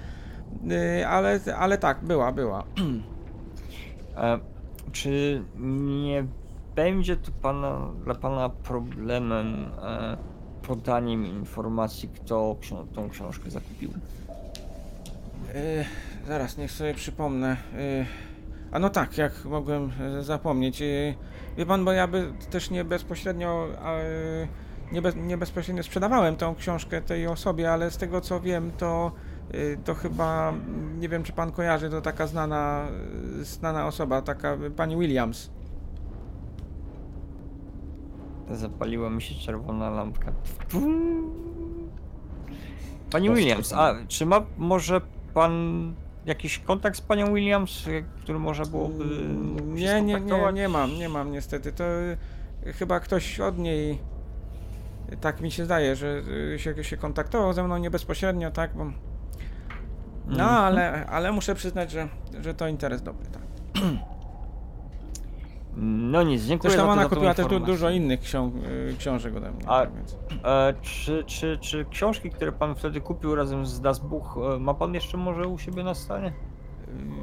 [1.01, 2.65] y, Ale, ale tak, była, była.
[4.17, 4.39] E,
[4.93, 6.25] czy nie
[6.77, 10.17] będzie to pana, dla pana problemem e,
[10.67, 12.57] podaniem informacji, kto
[12.95, 13.91] tą książkę zakupił?
[15.55, 15.85] Y,
[16.27, 17.57] zaraz, niech sobie przypomnę.
[17.75, 18.07] Y,
[18.73, 19.91] a no tak, jak mogłem
[20.21, 20.83] y, zapomnieć.
[20.83, 21.15] Y,
[21.57, 23.69] wie pan, bo ja by też nie bezpośrednio.
[24.93, 29.13] nie, bez, nie bezpośrednio sprzedawałem tą książkę tej osobie, ale z tego co wiem, to,
[29.85, 30.53] to chyba.
[30.99, 32.87] Nie wiem, czy pan kojarzy, to taka znana,
[33.43, 35.51] znana osoba, taka pani Williams.
[38.51, 40.33] Zapaliła mi się czerwona lampka.
[43.11, 45.01] Pani Williams, a czy ma może
[45.35, 45.95] pan
[46.27, 47.85] jakiś kontakt z panią Williams,
[48.23, 49.11] który można byłoby się
[49.65, 51.73] Nie, nie, nie, nie mam, nie mam niestety.
[51.73, 52.17] To y,
[52.73, 53.99] chyba ktoś od niej,
[55.13, 56.23] y, tak mi się zdaje, że
[56.55, 58.85] y, się, się kontaktował ze mną nie bezpośrednio, tak, bo...
[58.85, 58.93] No,
[60.45, 60.51] Mhm.
[60.51, 62.09] ale, ale muszę przyznać, że,
[62.41, 63.43] że to interes dobry, tak.
[65.79, 67.75] No nic, dziękuję Zresztą za, ona kupiła też tu informację.
[67.75, 70.17] dużo innych ksiąg y, książek ode mnie, A- więc...
[70.45, 74.75] E, czy, czy, czy książki, które pan wtedy kupił razem z Das Buch, e, ma
[74.75, 76.33] pan jeszcze może u siebie na stanie?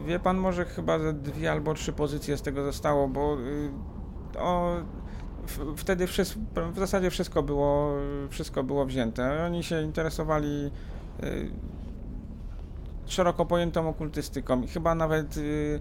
[0.06, 3.72] Wie pan, może chyba ze dwie albo trzy pozycje z tego zostało, bo y,
[4.40, 4.76] o,
[5.48, 6.42] w, wtedy wszystko,
[6.74, 7.96] w zasadzie wszystko było,
[8.30, 9.46] wszystko było wzięte.
[9.46, 10.72] Oni się interesowali
[11.24, 11.50] y,
[13.06, 15.80] szeroko pojętą okultystyką i chyba nawet y,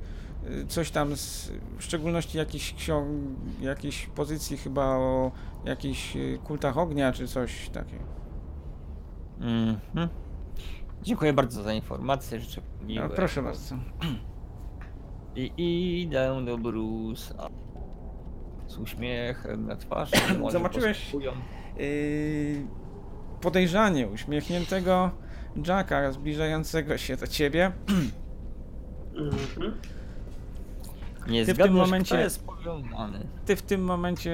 [0.69, 3.09] coś tam, z, w szczególności jakichś ksiąg,
[3.61, 5.33] jakiejś pozycji chyba o
[5.65, 8.05] jakichś y, kultach ognia czy coś takiego.
[9.41, 10.09] Mhm.
[11.03, 13.15] Dziękuję bardzo za informację, życzę No, miłego.
[13.15, 13.75] proszę bardzo.
[15.37, 17.49] I idę do Bruce'a.
[18.67, 20.13] Z uśmiechem na twarzy.
[20.39, 21.15] dłonie Zobaczyłeś?
[21.79, 22.67] Yy,
[23.41, 25.11] podejrzanie uśmiechniętego
[25.67, 27.73] Jacka zbliżającego się do ciebie.
[29.17, 29.75] Mhm.
[31.29, 33.27] Nie Ty w tym zgadniesz, momencie- kto jest powiązany.
[33.47, 34.31] Ty w tym momencie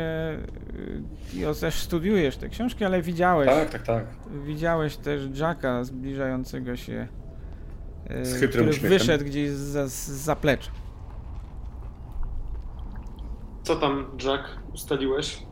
[0.76, 1.02] yy,
[1.32, 4.04] Dio, też studiujesz te książki, ale widziałeś, Tak, tak, tak.
[4.44, 7.08] widziałeś też Jacka zbliżającego się,
[8.10, 8.98] yy, Z chytrym który uśmiechem.
[8.98, 10.70] wyszedł gdzieś za, z zaplecza.
[13.62, 14.44] Co tam, Jack,
[14.74, 15.42] ustaliłeś?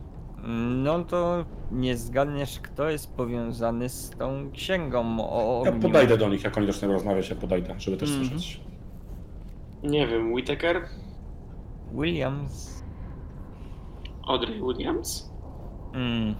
[0.84, 5.82] No to nie zgadniesz, kto jest powiązany z tą księgą o Ja ogniu.
[5.82, 8.28] podejdę do nich, jak oni zaczną rozmawiać, ja podejdę, żeby też Mhm.
[8.28, 8.60] słyszeć.
[9.82, 10.82] Nie wiem, Whittaker?
[11.96, 12.84] Williams.
[14.26, 15.30] Audrey Williams?
[15.92, 16.36] Mhm.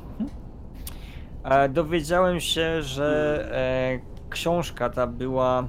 [1.73, 5.69] Dowiedziałem się, że e, książka ta była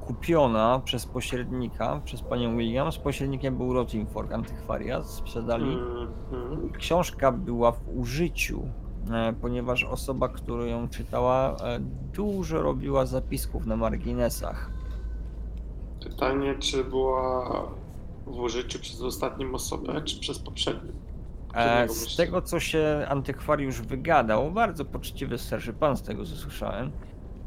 [0.00, 2.98] kupiona przez pośrednika, przez panią Williams.
[2.98, 5.72] Pośrednikiem był Rottingford Antykwariat, sprzedali.
[5.72, 6.72] Mhm.
[6.72, 8.68] Książka była w użyciu,
[9.12, 11.80] e, ponieważ osoba, która ją czytała, e,
[12.14, 14.70] dużo robiła zapisków na marginesach.
[16.04, 17.48] Pytanie, czy była
[18.30, 20.92] w użyciu przez ostatnią osobę, czy przez poprzednią?
[21.54, 26.90] E, z tego, co się antykwariusz wygadał, bardzo poczciwy starszy pan z tego, co słyszałem,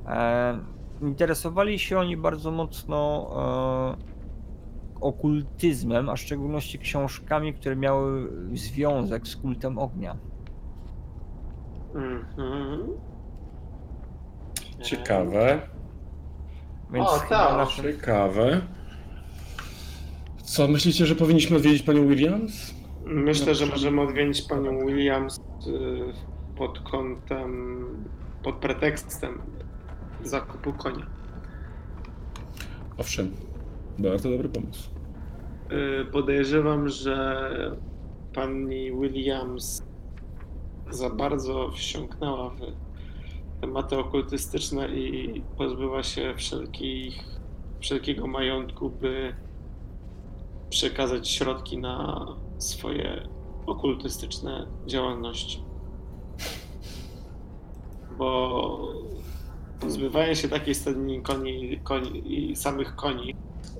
[0.07, 0.59] e,
[1.01, 3.29] interesowali się oni bardzo mocno
[3.97, 10.15] e, okultyzmem, a w szczególności książkami, które miały związek z kultem ognia.
[11.95, 12.87] Mhm.
[14.81, 15.61] Ciekawe,
[16.91, 17.57] Więc O, tak.
[17.57, 18.61] naszym- ciekawe.
[20.43, 22.73] Co, myślicie, że powinniśmy odwiedzić panią Williams?
[23.05, 25.41] Myślę, że możemy odwiedzić panią Williams y,
[26.57, 27.85] pod kątem,
[28.43, 29.41] pod pretekstem
[30.23, 31.05] zakupu konia.
[32.97, 33.31] Owszem,
[33.99, 34.89] bardzo dobry pomysł.
[36.01, 37.41] Y, Podejrzewam, że
[38.34, 39.84] pani Williams
[40.89, 42.59] za bardzo wsiąknęła w
[43.61, 47.23] tematy okultystyczne i pozbyła się wszelkich,
[47.80, 49.35] wszelkiego majątku, by
[50.72, 52.26] przekazać środki na
[52.57, 53.27] swoje
[53.65, 55.64] okultystyczne działalności.
[58.18, 58.93] Bo
[59.80, 63.35] pozbywanie się takiej stadniny koni, koni i samych koni,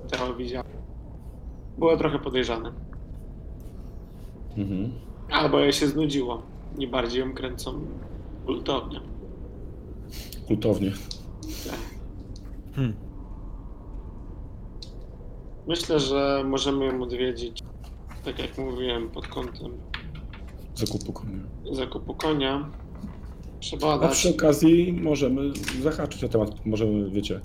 [0.06, 0.72] które widziałem,
[1.78, 2.72] było trochę podejrzane.
[4.56, 4.92] Mhm.
[5.30, 6.42] Albo jej się znudziło.
[6.78, 7.80] Nie bardziej ją kręcą
[8.46, 9.00] kultownie.
[10.46, 10.92] Kultownie.
[12.74, 13.11] Hmm.
[15.66, 17.62] Myślę, że możemy ją odwiedzić,
[18.24, 19.72] tak jak mówiłem, pod kątem
[20.74, 21.38] Zakupu konia.
[21.72, 22.70] zakupu konia.
[23.56, 24.12] A Przebadać.
[24.12, 25.52] przy okazji możemy
[25.82, 27.40] zahaczyć na temat, możemy, wiecie...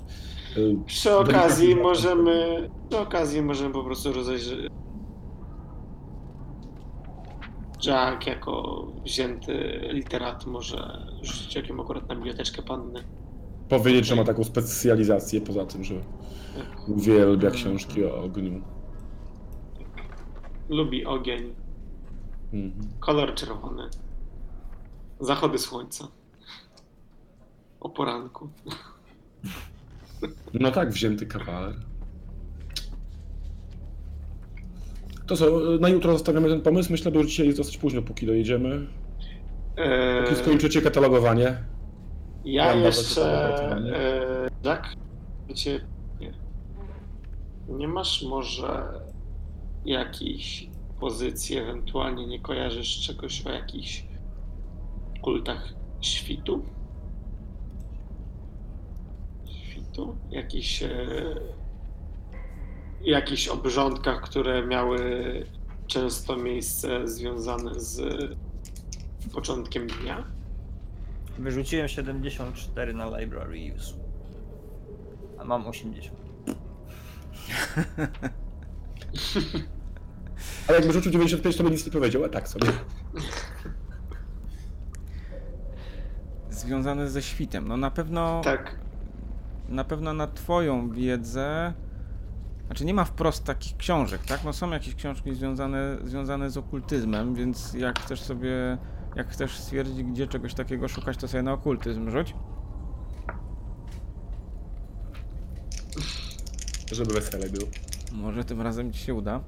[0.56, 2.68] y, Przy okazji delikatnie- możemy.
[2.90, 4.58] Przy okazji możemy po prostu rozejrzeć.
[7.86, 13.04] Jack jako wzięty literat może rzucić okiem akurat na biblioteczkę panny.
[13.68, 15.94] Powiedzieć, że ma taką specjalizację, poza tym, że
[16.88, 18.62] uwielbia książki o ogniu.
[20.68, 21.54] Lubi ogień,
[22.52, 22.88] Mhm.
[23.00, 23.82] kolor czerwony,
[25.20, 26.08] zachody słońca.
[27.80, 28.48] O poranku.
[30.54, 31.74] No tak, wzięty kawaler.
[35.26, 35.46] To co,
[35.80, 36.92] na jutro zostawiamy ten pomysł?
[36.92, 38.86] Myślę, że dzisiaj jest dosyć późno, póki dojedziemy.
[39.76, 41.56] Eee, Póki skończycie katalogowanie.
[42.44, 43.20] Ja nawet jeszcze.
[43.44, 43.96] opracowanie.
[43.96, 44.84] E, Jack,
[45.48, 45.80] wiecie,
[47.68, 47.88] nie.
[47.88, 49.00] Masz może
[49.84, 50.68] jakiejś
[51.00, 54.04] pozycji, ewentualnie nie kojarzysz czegoś o jakichś
[55.22, 56.62] kultach świtu?
[59.46, 60.16] Świtu?
[60.30, 60.82] Jakichś.
[60.82, 60.88] E,
[63.00, 64.98] jakichś obrządkach, które miały
[65.86, 68.00] często miejsce związane z
[69.32, 70.24] początkiem dnia?
[71.38, 73.94] Wyrzuciłem 74 na library use.
[75.38, 76.27] A mam 80.
[80.68, 82.66] Ale jakby rzucił 95, to by nic nie powiedział, a tak sobie.
[86.50, 87.68] Związane ze świtem.
[87.68, 88.76] No na pewno, Tak.
[89.68, 91.72] na pewno na twoją wiedzę.
[92.66, 94.44] Znaczy nie ma wprost takich książek, tak?
[94.44, 98.78] No są jakieś książki związane, związane z okultyzmem, więc jak chcesz sobie,
[99.16, 102.34] jak chcesz stwierdzić, gdzie czegoś takiego szukać, to sobie na okultyzm rzuć.
[106.92, 107.68] Żeby weselej było.
[108.12, 109.40] Może tym razem ci się uda.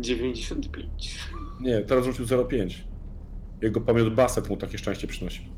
[0.00, 1.30] 95.
[1.60, 2.74] Nie, teraz rzucił 0,5.
[3.62, 5.52] Jego pomiot Baset mu takie szczęście przynosi.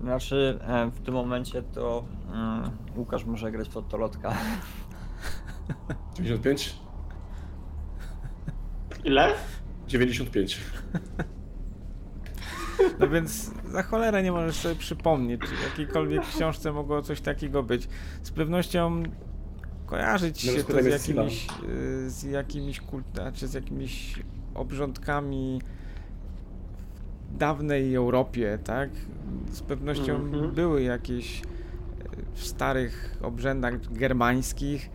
[0.00, 4.36] Znaczy, e, w tym momencie to mm, Łukasz może grać w Ottolotka.
[6.14, 6.76] 95?
[9.04, 9.34] Ile?
[9.88, 10.56] 95.
[13.00, 17.62] No więc za cholerę nie możesz sobie przypomnieć, czy w jakiejkolwiek książce mogło coś takiego
[17.62, 17.88] być.
[18.22, 19.02] Z pewnością
[19.86, 24.22] kojarzyć No, się to z jakimiś, y, z jakimiś kulta, czy z jakimiś
[24.54, 25.60] obrządkami
[27.30, 28.90] w dawnej Europie, tak?
[29.52, 30.52] Z pewnością Mhm.
[30.52, 31.44] były jakieś y,
[32.34, 34.90] w starych obrzędach germańskich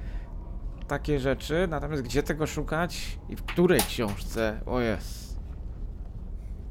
[0.92, 4.62] takie rzeczy, natomiast gdzie tego szukać i w której książce?
[4.66, 5.40] O jest.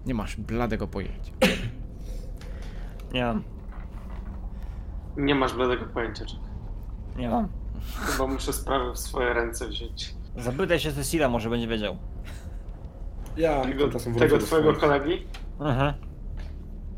[0.06, 1.32] Nie masz bladego pojęcia.
[3.14, 3.42] Nie mam,
[5.16, 6.36] Nie masz bladego pojęcia, czy
[7.16, 7.48] nie mam.
[8.00, 10.14] chyba muszę sprawę w swoje ręce wziąć.
[10.36, 11.96] Zapytaj się Cecila, może będzie wiedział.
[13.36, 14.78] Ja Tego, tego twojego swoich.
[14.78, 15.26] kolegi?
[15.60, 15.94] Mhm.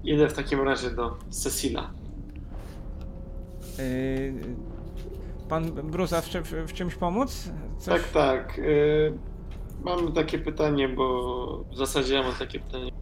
[0.04, 1.90] Idę w takim razie do Cecila.
[3.78, 4.71] Yy,
[5.52, 6.28] pan Brusa w,
[6.68, 7.52] w czymś pomóc?
[7.78, 8.02] Coś?
[8.02, 8.58] Tak, tak.
[8.58, 9.12] Y,
[9.84, 12.92] mam takie pytanie, bo w zasadzie ja mam takie pytanie.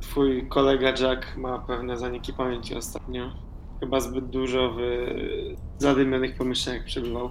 [0.00, 3.32] Twój kolega Jack ma pewne zaniki pamięci ostatnio.
[3.80, 4.80] Chyba zbyt dużo w
[5.78, 7.30] zadymionych pomieszczeniach przebywał.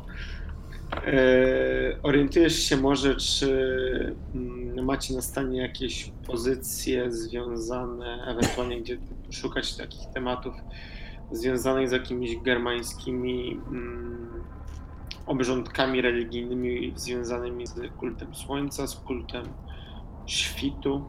[1.07, 8.97] E, orientujesz się może, czy mm, macie na stanie jakieś pozycje związane, ewentualnie gdzie
[9.29, 10.53] szukać takich tematów
[11.31, 14.43] związanych z jakimiś germańskimi mm,
[15.25, 19.45] obrządkami religijnymi związanymi z kultem słońca, z kultem
[20.25, 21.05] świtu.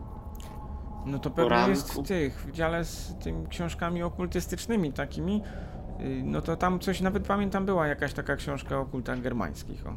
[1.07, 1.71] No to pewnie poranku.
[1.71, 5.43] jest w tych, w dziale z tymi książkami okultystycznymi takimi.
[5.99, 9.87] Yy, No to tam coś, nawet pamiętam, była jakaś taka książka o kultach germańskich.
[9.87, 9.91] O.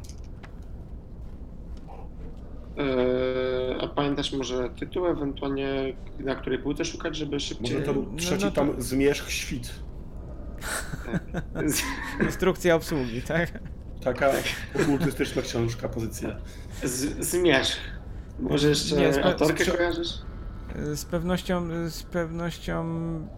[2.78, 7.74] E, a pamiętasz może tytuł, ewentualnie na której półce szukać, żeby szybciej...
[7.74, 9.72] Może to był No, trzeci no to- tom Zmierzch Świt.
[11.66, 11.82] Z,
[12.26, 13.50] Instrukcja obsługi, tak?
[14.04, 14.30] Taka
[14.82, 16.36] okultystyczna książka, pozycja.
[16.84, 17.76] z, zmierzch.
[18.40, 20.08] Może jeszcze Nie, spe- autorkę sprze- kojarzysz?
[20.94, 23.28] Z pewnością, z pewnością mm,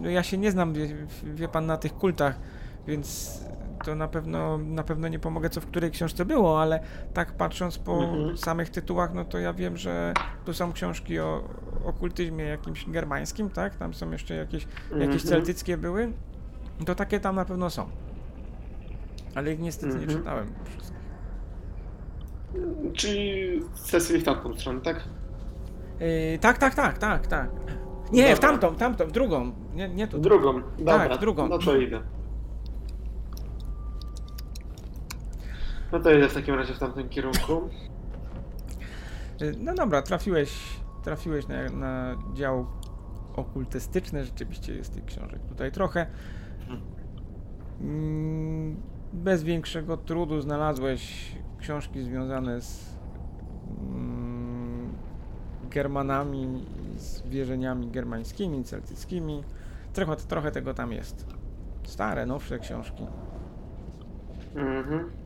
[0.00, 0.88] no ja się nie znam, wie,
[1.34, 2.38] wie pan, na tych kultach,
[2.86, 3.38] więc
[3.84, 6.80] to na pewno, na pewno nie pomogę, co w której książce było, ale
[7.14, 8.38] tak patrząc po Mhm.
[8.38, 10.14] samych tytułach, no to ja wiem, że
[10.44, 11.42] tu są książki o
[11.84, 13.76] okultyzmie jakimś germańskim, tak?
[13.76, 15.18] Tam są jeszcze jakieś, jakieś Mhm.
[15.20, 16.12] celtyckie były.
[16.86, 17.86] To takie tam na pewno są.
[19.34, 20.18] Ale ich niestety nie Mhm.
[20.18, 21.02] czytałem wszystkich.
[22.94, 25.04] Czyli Cecil w tamtą stronę, tak?
[26.00, 27.50] Yy, tak, tak, tak, tak, tak.
[28.12, 28.48] Nie, w Dobra.
[28.48, 29.52] tamtą, tamtą, w drugą.
[29.74, 30.18] Nie, nie tu.
[30.18, 30.60] Drugą.
[30.78, 31.48] Dobra, Tak, drugą.
[31.48, 32.00] No to idę.
[35.92, 37.68] No to idę w takim razie w tamtym kierunku.
[39.58, 40.58] No dobra, trafiłeś,
[41.04, 42.66] trafiłeś na, na dział
[43.36, 46.06] okultystyczny, rzeczywiście jest tych książek tutaj trochę.
[47.80, 48.76] Mm,
[49.12, 52.96] Bez większego trudu znalazłeś książki związane z
[53.80, 54.92] mm,
[55.70, 56.64] Germanami,
[56.96, 59.44] z wierzeniami germańskimi, celtyckimi.
[59.92, 61.26] Trochę, trochę tego tam jest.
[61.84, 63.06] Stare, nowsze książki.
[64.54, 65.21] Mhm.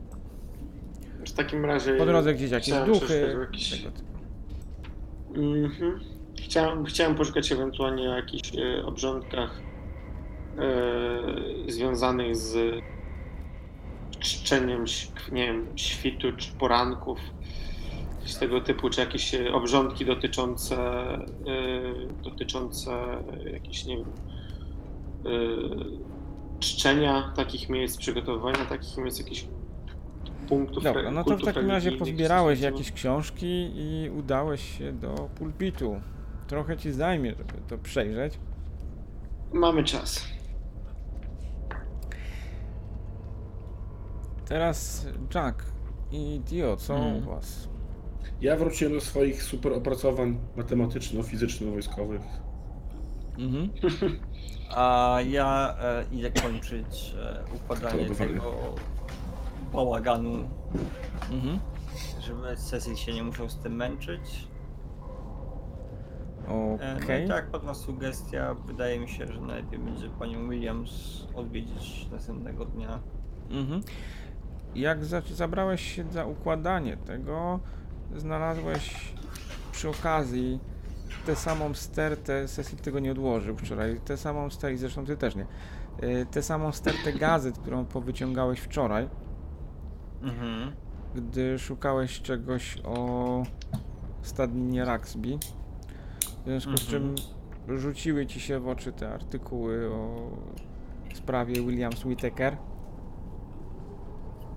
[1.25, 1.93] W takim razie.
[1.93, 3.37] Po drodze gdzieś jakieś duchy.
[3.41, 4.07] jakiś- Tego typu.
[5.35, 5.99] Mhm.
[6.37, 9.61] Chciałem, chciałem poszukać ewentualnie o jakichś e, obrządkach
[11.67, 12.55] e, związanych z
[14.19, 14.85] czczeniem,
[15.31, 17.19] nie wiem, świtu czy poranków.
[18.25, 21.21] Z tego typu, czy jakieś e, obrządki dotyczące, e,
[22.23, 22.91] dotyczące
[23.53, 24.05] jakichś, nie wiem,
[25.25, 25.29] e,
[26.59, 29.45] czczenia takich miejsc, przygotowywania takich miejsc, jakichś
[30.49, 30.83] punktów.
[30.83, 36.01] Dobra, no to w takim razie pozbierałeś jakieś książki i udałeś się do pulpitu.
[36.47, 38.39] Trochę ci zajmie, żeby to przejrzeć.
[39.53, 40.25] Mamy czas.
[44.45, 45.63] Teraz Jack
[46.11, 47.17] i Dio, co Mhm.
[47.17, 47.69] u was?
[48.41, 52.21] Ja wróciłem do swoich super opracowań matematyczno-fizyczno-wojskowych.
[53.39, 53.69] Mhm.
[54.75, 58.55] A ja e, idę kończyć e, układanie tego
[59.73, 60.49] bałaganu,
[61.31, 61.59] Mhm.
[62.19, 64.47] żeby Cecil się nie musiał z tym męczyć.
[66.47, 67.19] Okej.
[67.19, 68.53] No i tak, padła sugestia.
[68.53, 72.99] Wydaje mi się, że najlepiej będzie panią Williams odwiedzić następnego dnia.
[73.49, 73.81] Mhm.
[74.75, 77.59] Jak za zabrałeś się za układanie tego,
[78.15, 79.13] znalazłeś
[79.71, 80.59] przy okazji
[81.25, 85.35] tę samą stertę, Cecil tego nie odłożył wczoraj, tę samą stertę, i zresztą ty też
[85.35, 85.45] nie,
[86.03, 89.09] y, tę samą stertę gazet, którą powyciągałeś wczoraj,
[90.21, 90.71] Mhm.
[91.15, 93.43] gdy szukałeś czegoś o
[94.21, 95.37] stadninie Raxby.
[96.41, 97.15] W związku z czym
[97.67, 100.31] rzuciły ci się w oczy te artykuły o
[101.13, 102.57] sprawie Williams Whittaker.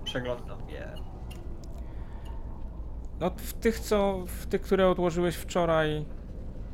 [0.03, 0.93] Przeglądam je.
[3.19, 6.05] No w tych, co, w tych, które odłożyłeś wczoraj,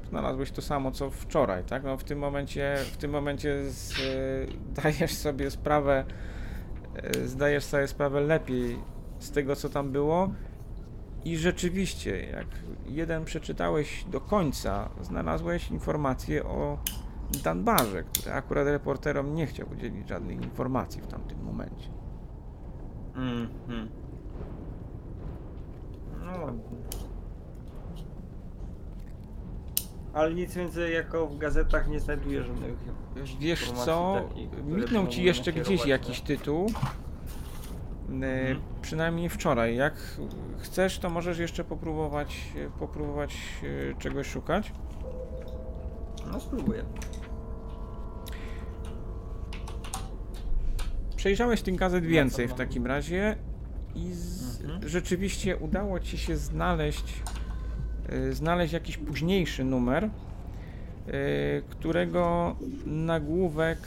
[0.09, 1.83] znalazłeś to samo, co wczoraj, tak?
[1.83, 6.36] No w tym momencie, w tym momencie zdajesz sobie sprawę, e,
[7.25, 8.79] zdajesz sobie sprawę lepiej
[9.19, 10.29] z tego, co tam było
[11.25, 12.47] i rzeczywiście, jak
[12.85, 16.77] jeden przeczytałeś do końca, znalazłeś informacje o
[17.43, 21.89] Danbarze, który akurat reporterom nie chciał udzielić żadnych informacji w tamtym momencie.
[23.15, 23.89] Mhm.
[26.25, 26.77] No ładnie.
[30.13, 32.77] Ale nic więcej jako w gazetach nie znajduję żadnych
[33.39, 34.21] Wiesz co,
[34.65, 36.65] minął ci jeszcze gdzieś jakiś tytuł,
[38.09, 38.59] e, Mhm.
[38.81, 39.75] przynajmniej wczoraj.
[39.75, 39.93] Jak
[40.59, 42.37] chcesz, to możesz jeszcze popróbować,
[42.79, 43.37] popróbować
[43.91, 44.71] e, czegoś szukać.
[46.31, 46.83] No spróbuję.
[51.15, 53.35] Przejrzałeś tych gazet więcej w takim razie
[53.95, 54.89] i z, Mhm.
[54.89, 57.23] rzeczywiście udało ci się znaleźć,
[58.09, 60.09] e, znaleźć jakiś późniejszy numer,
[61.69, 62.55] którego
[62.85, 63.77] nagłówek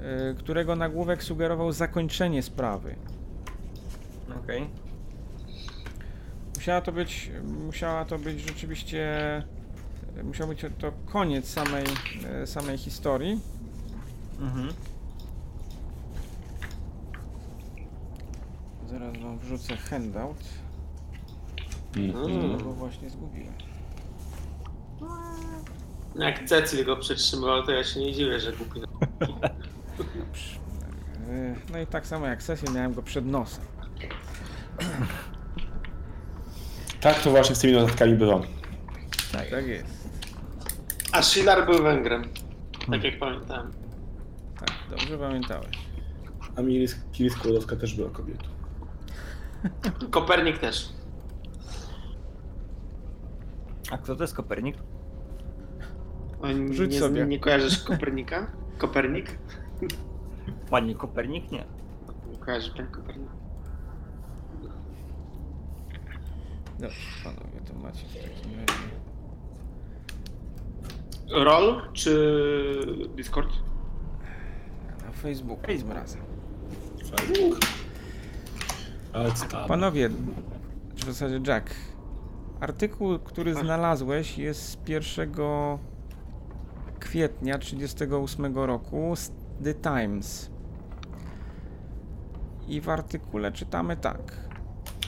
[0.00, 2.94] e, którego nagłówek sugerował zakończenie sprawy.
[4.44, 4.66] Okej.
[6.56, 7.30] Musiała to być,
[7.66, 9.12] musiała to być rzeczywiście,
[10.24, 11.84] musiał być to koniec samej,
[12.42, 13.40] e, samej historii.
[14.40, 14.68] Mhm.
[18.90, 20.44] Zaraz wam wrzucę handout,
[21.96, 22.58] Mhm.
[22.58, 23.52] bo go właśnie zgubiłem.
[26.14, 28.80] Jak Cecil go przetrzymywał, to ja się nie dziwię, że głupi.
[31.72, 33.64] No i tak samo jak sesję miałem go przed nosem.
[37.00, 38.40] Tak to właśnie z tymi notatkami bywa.
[39.32, 40.08] Tak, tak jest.
[41.12, 42.24] A Schiller był Węgrem.
[42.90, 43.72] Tak jak pamiętałem.
[44.60, 45.78] Tak, dobrze pamiętałeś.
[46.56, 48.44] A Miris Kiris Skłodowska też była kobietą.
[50.10, 50.88] Kopernik też.
[53.90, 54.76] A kto to jest Kopernik?
[56.40, 57.26] O, nie, Rzuć sobie.
[57.26, 58.46] nie kojarzysz Kopernika?
[58.78, 59.38] Kopernik?
[60.70, 61.64] Panie Kopernik nie.
[62.30, 63.28] Nie kojarzysz pan Kopernik?
[66.78, 68.90] Dobrze, panowie, to macie w takim razie.
[71.44, 72.12] Roll czy
[73.16, 73.50] Discord?
[75.06, 76.20] Na Facebooku tym razem.
[79.12, 79.68] Ale co tam?
[79.68, 80.10] Panowie,
[80.96, 81.70] czy w zasadzie Jack,
[82.60, 85.32] artykuł, który znalazłeś jest z 1
[87.00, 89.32] kwietnia 38 roku z
[89.64, 90.50] The Times.
[92.68, 94.50] I w artykule czytamy tak.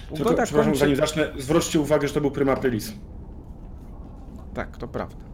[0.08, 0.78] Tylko, Ugoda przepraszam, kończy...
[0.78, 2.92] zanim zacznę, zwróćcie uwagę, że to był prima aprilis.
[4.54, 5.24] Tak, to prawda.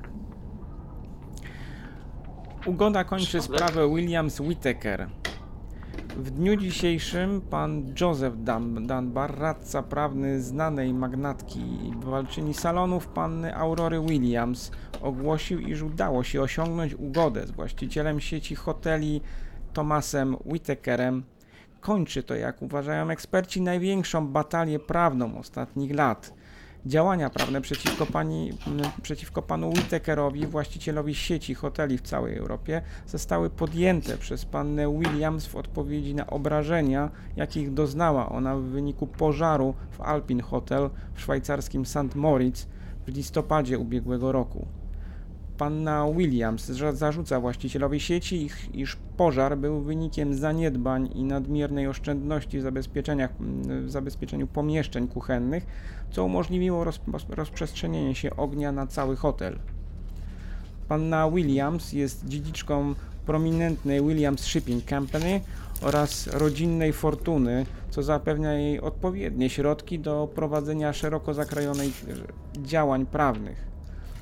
[2.67, 5.09] Ugoda kończy sprawę Williams Whittaker.
[6.19, 13.57] W dniu dzisiejszym pan Joseph Dun- Dunbar, radca prawny znanej magnatki i walczyni salonów panny
[13.57, 14.71] Aurory Williams,
[15.03, 19.21] ogłosił, iż udało się osiągnąć ugodę z właścicielem sieci hoteli
[19.73, 21.23] Thomasem Whittakerem.
[21.81, 26.35] Kończy to, jak uważają eksperci, największą batalię prawną ostatnich lat.
[26.87, 28.53] Działania prawne przeciwko, pani,
[29.03, 35.57] przeciwko panu Whittakerowi, właścicielowi sieci hoteli w całej Europie, zostały podjęte przez pannę Williams w
[35.57, 42.15] odpowiedzi na obrażenia, jakich doznała ona w wyniku pożaru w Alpin Hotel w szwajcarskim St.
[42.15, 42.67] Moritz
[43.07, 44.67] w listopadzie ubiegłego roku.
[45.59, 52.63] Panna Williams za- zarzuca właścicielowi sieci, iż pożar był wynikiem zaniedbań i nadmiernej oszczędności w,
[52.63, 53.31] zabezpieczeniach,
[53.85, 55.67] w zabezpieczeniu pomieszczeń kuchennych,
[56.11, 59.59] co umożliwiło roz, rozprzestrzenienie się ognia na cały hotel.
[60.89, 62.95] Panna Williams jest dziedziczką
[63.27, 65.41] prominentnej Williams Shipping Company
[65.83, 73.69] oraz rodzinnej fortuny, co zapewnia jej odpowiednie środki do prowadzenia szeroko zakrojonej e, działań prawnych.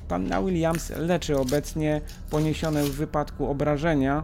[0.07, 4.23] Panna Williams leczy obecnie poniesione w wypadku obrażenia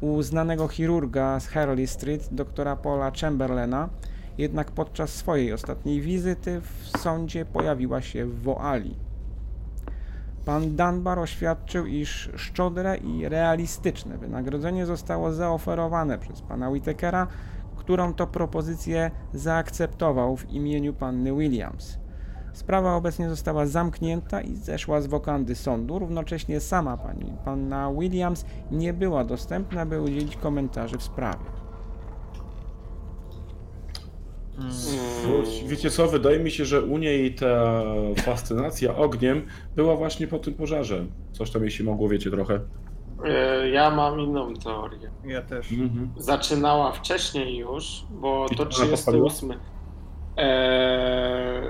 [0.00, 3.88] u znanego chirurga z Harley Street, doktora Paula Chamberlaina,
[4.38, 8.96] jednak podczas swojej ostatniej wizyty w sądzie pojawiła się w Woali.
[10.44, 17.26] Pan Dunbar oświadczył, iż szczodre i realistyczne wynagrodzenie zostało zaoferowane przez pana Whitakera,
[17.76, 21.98] którą to propozycję zaakceptował w imieniu panny Williams.
[22.52, 25.98] Sprawa obecnie została zamknięta i zeszła z wokandy sądu.
[25.98, 31.44] Równocześnie sama pani panna Williams nie była dostępna, by udzielić komentarzy w sprawie.
[35.66, 37.82] Wiecie co, wydaje mi się, że u niej ta
[38.16, 39.46] fascynacja ogniem
[39.76, 41.06] była właśnie po tym pożarze.
[41.32, 42.60] Coś tam jej się mogło, wiecie, trochę.
[43.24, 45.10] E, Ja mam inną teorię.
[45.26, 45.72] Ja też.
[45.72, 46.10] Mhm.
[46.16, 49.28] Zaczynała wcześniej już, bo I to to ona podpaliła?
[49.30, 49.60] 38.
[50.36, 51.62] Eee,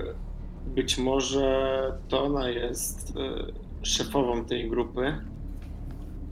[0.67, 1.73] być może
[2.09, 5.19] to ona jest e, szefową tej grupy.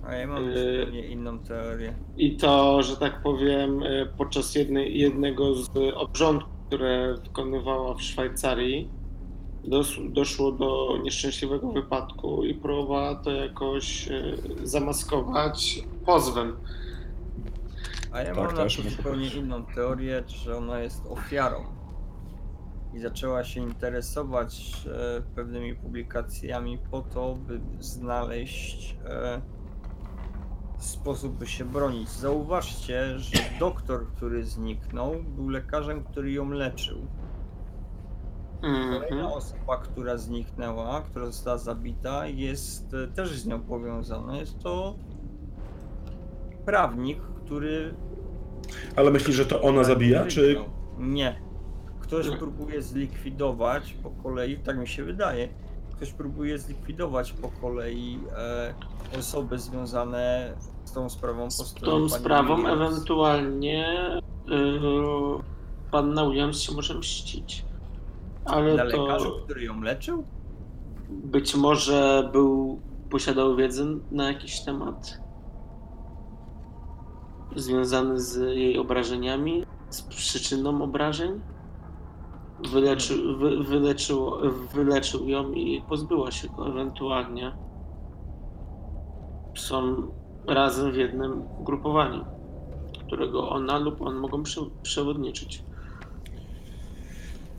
[0.06, 0.78] A ja mam Yy.
[0.80, 1.94] zupełnie inną teorię.
[2.16, 8.88] I to, że tak powiem, e, podczas jednej, jednego z obrządków, które wykonywała w Szwajcarii,
[9.64, 14.22] dos, doszło do nieszczęśliwego wypadku i próbowała to jakoś e,
[14.62, 16.56] zamaskować pozwem.
[18.12, 21.56] A ja Tak, mam na to zupełnie inną teorię, że ona jest ofiarą.
[22.94, 29.40] I zaczęła się interesować e, pewnymi publikacjami po to, by znaleźć e,
[30.78, 32.08] sposób, by się bronić.
[32.08, 37.06] Zauważcie, że doktor, który zniknął, był lekarzem, który ją leczył.
[38.62, 39.00] Mhm.
[39.00, 44.36] Kolejna osoba, która zniknęła, która została zabita, jest e, też z nią powiązana.
[44.36, 44.96] Jest to
[46.64, 47.94] prawnik, który
[48.96, 50.56] Ale myślisz, że to ona zabija, czy...
[50.98, 51.47] Nie.
[52.08, 55.48] Ktoś próbuje zlikwidować po kolei, tak mi się wydaje,
[55.96, 58.18] ktoś próbuje zlikwidować po kolei
[59.12, 60.54] e, osoby związane
[60.84, 62.80] z tą sprawą po Z tą sprawą Williams.
[62.80, 63.88] ewentualnie
[64.46, 65.38] yy,
[65.90, 67.64] panna Williams się może mścić.
[68.44, 70.24] Ale Na to lekarzu, który ją leczył?
[71.10, 72.80] być może był,
[73.10, 75.20] posiadał wiedzę na jakiś temat
[77.56, 81.40] związany z jej obrażeniami, z przyczyną obrażeń.
[82.72, 84.32] Wyleczył, wy, wyleczył,
[84.74, 87.52] wyleczył ją i pozbyła się go ewentualnie.
[89.56, 89.96] Są
[90.46, 92.24] razem w jednym grupowaniu,
[93.06, 95.62] którego ona lub on mogą prze, przewodniczyć.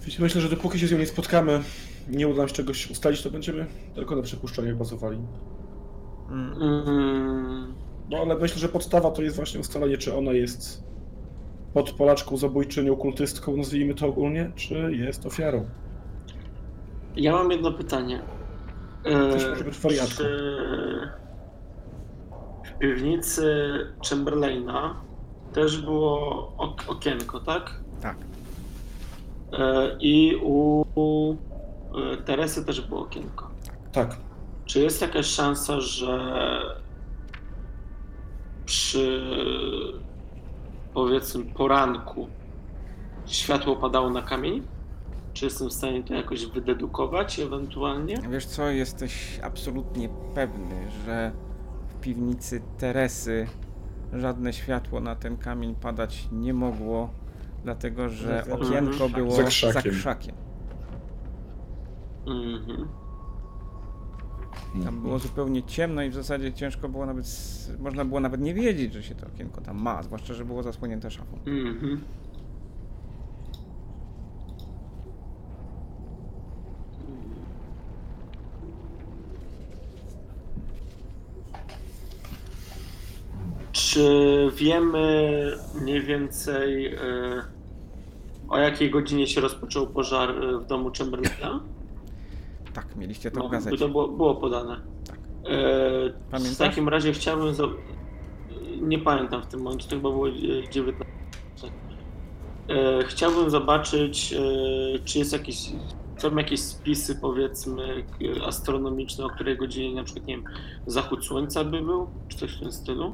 [0.02, 1.64] Wiecie, myślę, że dopóki się z nią nie spotkamy,
[2.10, 5.18] nie uda nam się czegoś ustalić, to będziemy tylko na przypuszczeniach bazowali.
[6.30, 6.54] Mm.
[6.62, 7.74] Mm,
[8.10, 10.89] No ale myślę, że podstawa to jest właśnie ustalenie, czy ona jest
[11.74, 15.66] pod Polaczką zabójczynią, kultystką, nazwijmy to ogólnie, czy jest ofiarą.
[17.16, 18.22] Ja mam jedno pytanie.
[19.04, 20.16] Też może być wariatką.
[20.18, 21.10] Czy
[22.80, 23.70] piwnicy
[24.10, 24.96] Chamberlaina
[25.54, 27.80] też było ok- okienko, tak?
[28.02, 28.18] Tak.
[29.54, 31.36] E, I u, u
[32.14, 33.50] e, Teresy też było okienko.
[33.92, 34.18] Tak.
[34.66, 36.20] Czy jest jakaś szansa, że
[38.66, 39.22] przy
[41.04, 42.28] powiedzmy poranku
[43.26, 44.64] światło padało na kamień?
[45.34, 48.16] Czy jestem w stanie to jakoś wydedukować ewentualnie?
[48.30, 51.32] Wiesz co, jesteś absolutnie pewny, że
[51.88, 53.48] w piwnicy Teresy
[54.14, 57.10] żadne światło na ten kamień padać nie mogło,
[57.64, 58.62] dlatego że Mhm.
[58.62, 59.92] okienko było Za za krzakiem.
[59.92, 60.36] krzakiem.
[62.28, 62.88] Mhm.
[64.84, 67.26] Tam było zupełnie ciemno i w zasadzie ciężko było nawet,
[67.80, 71.12] można było nawet nie wiedzieć, że się to okienko tam ma, zwłaszcza, że było zasłonięte
[71.12, 71.38] szafą.
[71.46, 72.02] Mhm.
[83.72, 87.00] Czy wiemy mniej więcej e,
[88.50, 91.60] o jakiej godzinie się rozpoczął pożar e, w domu Chamberlaina?
[92.80, 93.78] Tak, mieliście to w No, gazecie.
[93.78, 94.82] To było, było podane.
[95.08, 95.18] Tak.
[95.46, 96.56] E, Pamiętasz?
[96.56, 97.54] W takim razie chciałbym.
[97.54, 97.64] Za...
[98.82, 100.32] Nie pamiętam w tym momencie, to chyba było e,
[100.72, 101.06] 19.
[102.70, 104.40] E, chciałbym zobaczyć, e,
[105.06, 105.72] czy jest jakiś.
[106.18, 110.46] Są jakieś spisy, powiedzmy, k- astronomiczne, o której godzinie na przykład, nie wiem,
[110.88, 113.14] zachód słońca by był, czy coś w tym stylu?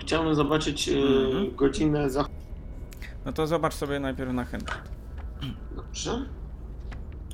[0.00, 1.56] Chciałbym zobaczyć e, Mhm.
[1.56, 2.34] godzinę zachodu.
[3.24, 4.72] No to zobacz sobie najpierw na chętę.
[5.76, 6.26] Dobrze?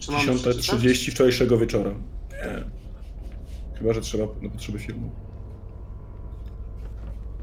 [0.00, 0.56] Czy mam przeczytać?
[0.56, 1.90] 10.30 wczorajszego wieczora.
[2.42, 2.64] E,
[3.78, 5.10] Chyba, że trzeba na potrzeby filmu.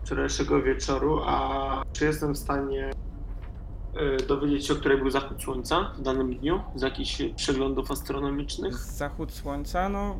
[0.03, 2.91] wczorajszego wieczoru, a czy jestem w stanie
[4.21, 8.75] y, dowiedzieć się, o której był zachód słońca w danym dniu z jakichś przeglądów astronomicznych?
[8.77, 10.15] Zachód słońca, no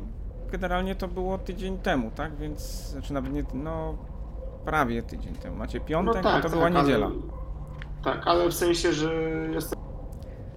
[0.52, 2.36] generalnie to było tydzień temu, tak?
[2.36, 3.98] Więc, znaczy nawet nie, no
[4.64, 5.56] prawie tydzień temu.
[5.56, 7.10] Macie piątek, a to była niedziela.
[8.04, 9.14] Tak, ale w sensie, że
[9.52, 9.78] jestem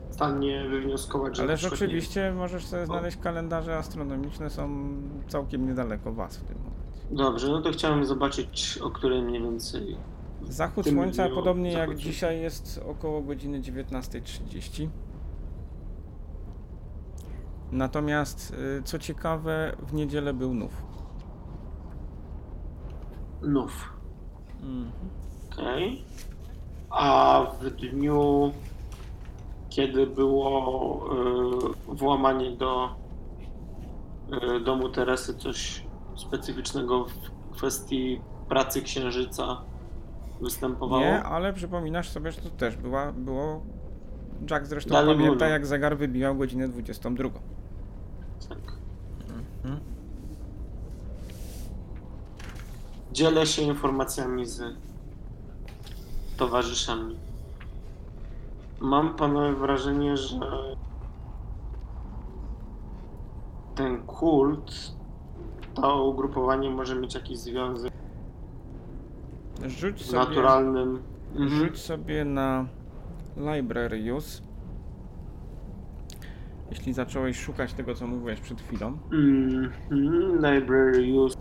[0.10, 1.44] w stanie wywnioskować, że.
[1.44, 4.88] na Ale przykład, nie rzeczywiście możesz sobie znaleźć kalendarze astronomiczne, są
[5.28, 6.78] całkiem niedaleko was w tym momencie.
[7.12, 9.98] Dobrze, no to chciałem zobaczyć, o której mniej więcej.
[10.44, 14.90] Zachód tym słońca dniu podobnie jak dzisiaj jest około godziny 19.30.
[17.72, 20.84] Natomiast y, co ciekawe, w niedzielę był nów.
[23.42, 23.94] Nów.
[24.62, 24.92] Mhm.
[25.54, 26.06] Okej.
[26.98, 28.52] A w dniu,
[29.70, 31.10] kiedy było
[31.92, 32.96] y, włamanie do
[34.58, 35.84] y, domu Teresy, coś
[36.16, 39.62] specyficznego w kwestii pracy księżyca
[40.42, 41.02] występowało?
[41.02, 43.62] Nie, ale przypominasz sobie, że to też była, było...
[44.52, 45.50] Jack zresztą Dalej pamięta, było.
[45.50, 47.30] jak zegar wybijał godzinę 22.
[48.50, 48.58] Tak.
[49.64, 49.80] Mhm.
[53.12, 54.87] Dzielę się informacjami z
[56.38, 57.16] towarzyszami.
[58.80, 60.40] Mam panowie wrażenie, że
[63.76, 64.96] ten kult,
[65.74, 67.94] to ugrupowanie może mieć jakiś związek
[69.66, 71.00] Rzuć z sobie, naturalnym.
[71.36, 71.50] Mhm.
[71.50, 72.66] rzuć sobie na
[73.38, 74.42] library use.
[76.70, 78.98] Jeśli zacząłeś szukać tego, co mówiłeś przed chwilą.
[79.12, 79.72] Mhm.
[80.36, 81.38] Library use.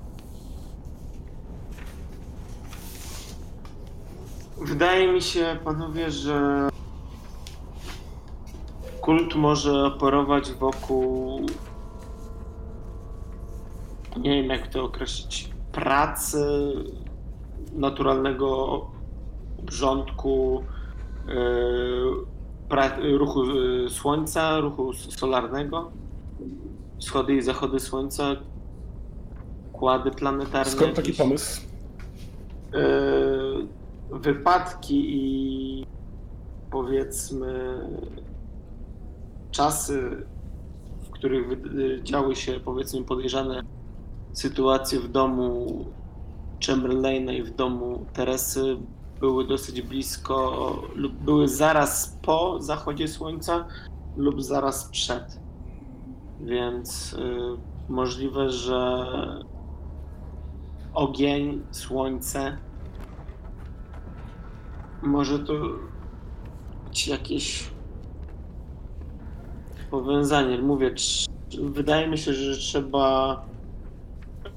[4.61, 6.69] Wydaje mi się, panowie, że
[9.01, 11.41] kult może operować wokół.
[14.21, 15.51] Nie wiem, jak to określić.
[15.73, 16.47] Pracy,
[17.73, 18.81] naturalnego
[19.59, 20.65] obrządku,
[21.29, 21.35] yy,
[22.69, 25.91] pra- ruchu yy, słońca, ruchu solarnego
[26.99, 28.25] wschody i zachody słońca,
[29.73, 30.73] kłady planetarne.
[30.73, 31.61] Skąd taki jakieś, pomysł?
[32.75, 33.76] e,
[34.11, 35.87] wypadki i
[36.71, 37.81] powiedzmy
[39.51, 40.27] czasy,
[41.07, 41.47] w których
[42.03, 43.63] działy się powiedzmy podejrzane
[44.33, 45.67] sytuacje w domu
[46.67, 48.77] Chamberlaina i w domu Teresy
[49.21, 53.67] były dosyć blisko lub były zaraz po zachodzie słońca
[54.17, 55.41] lub zaraz przed.
[56.41, 57.39] Więc y,
[57.89, 59.07] możliwe, że
[60.95, 62.59] ogień, słońce
[65.03, 65.53] może to
[66.89, 67.71] być jakieś
[69.91, 70.59] powiązanie.
[70.59, 70.95] Mówię,
[71.63, 73.37] wydaje mi się, że trzeba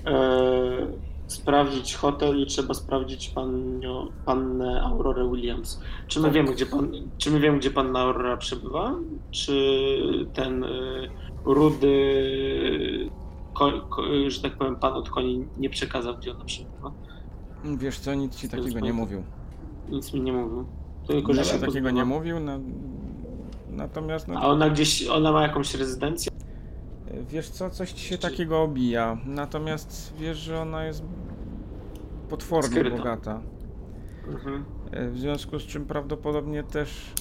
[0.05, 0.87] e,
[1.27, 5.81] sprawdzić hotel i trzeba sprawdzić panią, pannę Aurorę Williams.
[6.07, 6.33] Czy my Tak.
[6.33, 8.95] wiemy, gdzie pan, czy my wiemy, gdzie panna Aurora przebywa?
[9.31, 9.53] Czy
[10.33, 11.09] ten y,
[11.45, 13.09] rudy,
[13.53, 16.91] ko, ko, że tak powiem, pan od koni nie przekazał, gdzie ona przebywa?
[17.77, 19.23] Wiesz co, nic ci takiego nie mówił.
[19.89, 20.65] Nic mi nie mówił.
[21.07, 21.91] Tylko, że się takiego pozbyła.
[21.91, 22.59] nie mówił, no,
[23.69, 26.31] natomiast no, A ona gdzieś, ona ma jakąś rezydencję?
[27.29, 31.03] Wiesz co, coś ci się Czy- takiego obija, natomiast wiesz, że ona jest
[32.29, 32.97] potwornie Skryta.
[32.97, 33.41] bogata.
[34.27, 34.65] Mhm.
[34.91, 37.13] E, W związku z czym prawdopodobnie też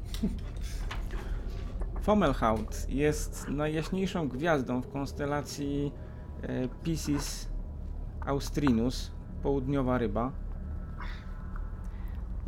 [2.02, 5.92] Fomelhaut jest najjaśniejszą gwiazdą w konstelacji
[6.42, 7.48] e, Piscis
[8.20, 9.10] Austrinus,
[9.42, 10.32] południowa ryba.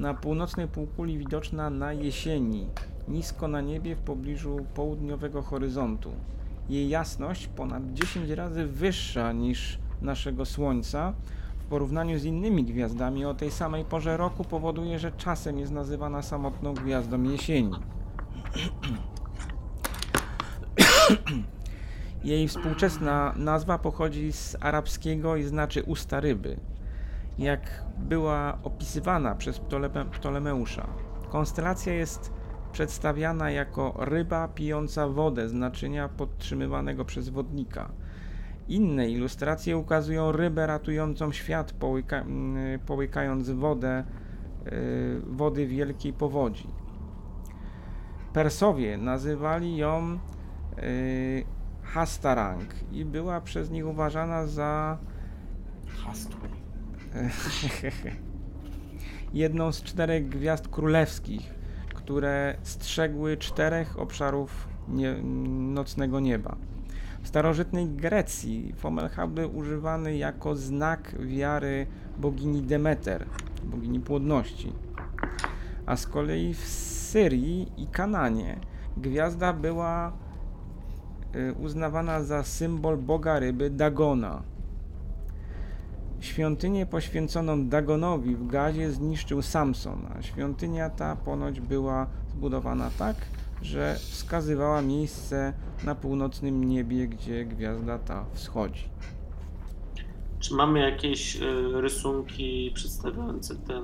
[0.02, 2.66] Na północnej półkuli widoczna na jesieni,
[3.08, 6.10] nisko na niebie w pobliżu południowego horyzontu.
[6.68, 11.12] Jej jasność ponad 10 razy wyższa niż naszego Słońca.
[11.58, 16.22] W porównaniu z innymi gwiazdami o tej samej porze roku powoduje, że czasem jest nazywana
[16.22, 17.74] samotną gwiazdą jesieni.
[22.24, 26.56] Jej współczesna nazwa pochodzi z arabskiego i znaczy usta ryby.
[27.42, 30.86] Jak była opisywana przez Ptoleme Ptolemeusza.
[31.28, 32.32] Konstelacja jest
[32.72, 37.90] przedstawiana jako ryba pijąca wodę z naczynia podtrzymywanego przez wodnika.
[38.68, 44.04] Inne ilustracje ukazują rybę ratującą świat, połyka, mm, połykając wodę,
[44.66, 46.68] y, wody wielkiej powodzi.
[48.32, 50.18] Persowie nazywali ją
[50.78, 51.44] y,
[51.82, 54.98] Hastarang i była przez nich uważana za
[56.04, 56.61] Hastur.
[59.34, 61.54] jedną z czterech gwiazd królewskich,
[61.94, 65.14] które strzegły czterech obszarów nie,
[65.74, 66.56] nocnego nieba.
[67.22, 71.86] W starożytnej Grecji Fomelhaut był używany jako znak wiary
[72.18, 73.26] bogini Demeter,
[73.64, 74.72] bogini płodności.
[75.86, 78.60] A z kolei w Syrii i Kananie
[78.96, 80.12] gwiazda była
[81.36, 84.42] y, uznawana za symbol boga ryby Dagona.
[86.22, 93.16] Świątynię poświęconą Dagonowi w Gazie zniszczył Samson, a świątynia ta ponoć była zbudowana tak,
[93.62, 95.52] że wskazywała miejsce
[95.84, 98.88] na północnym niebie, gdzie gwiazda ta wschodzi.
[100.40, 101.40] Czy mamy jakieś y,
[101.80, 103.82] rysunki przedstawiające ten,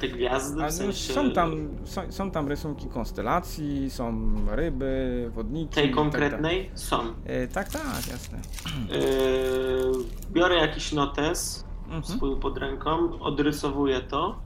[0.00, 0.56] te gwiazdy?
[0.56, 5.74] W no, sensie są, tam, są, są tam rysunki konstelacji, są ryby, wodniki.
[5.74, 6.70] tej tak konkretnej?
[6.74, 7.00] Są.
[7.24, 8.38] E, tak, tak, jasne.
[8.38, 14.38] Y, biorę jakiś notes Mhm, swój pod ręką, odrysowuję to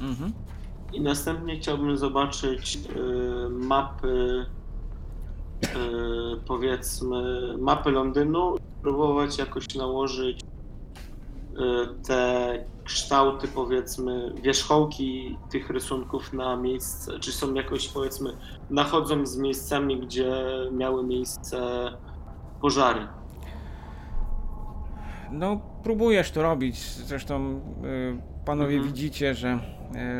[0.00, 0.32] mhm.
[0.92, 4.46] i następnie chciałbym zobaczyć y, mapy
[6.46, 10.40] powiedzmy mapy Londynu próbować jakoś nałożyć
[12.06, 18.36] te kształty powiedzmy wierzchołki tych rysunków na miejsce, czy są jakoś powiedzmy
[18.70, 20.34] nachodzą z miejscami, gdzie
[20.72, 21.58] miały miejsce
[22.60, 23.06] pożary.
[25.32, 26.80] No, próbujesz to robić.
[26.80, 28.94] Zresztą y, panowie Mhm.
[28.94, 29.58] widzicie, że,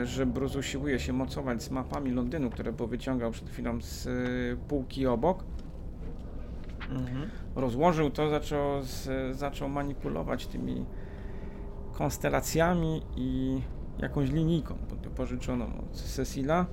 [0.02, 4.56] y, że Bruce usiłuje się mocować z mapami Londynu, które powyciągał przed chwilą z y,
[4.68, 5.44] półki obok.
[6.90, 7.30] Mhm.
[7.56, 10.84] Rozłożył to, zaczął, z, zaczął manipulować tymi
[11.92, 13.60] konstelacjami i
[13.98, 16.66] jakąś linijką po- pożyczoną od Cecila.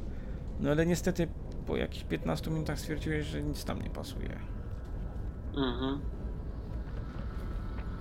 [0.59, 1.27] No ale niestety
[1.67, 4.39] po jakichś 15 minutach stwierdziłeś, że nic tam nie pasuje.
[5.57, 5.99] Mhm.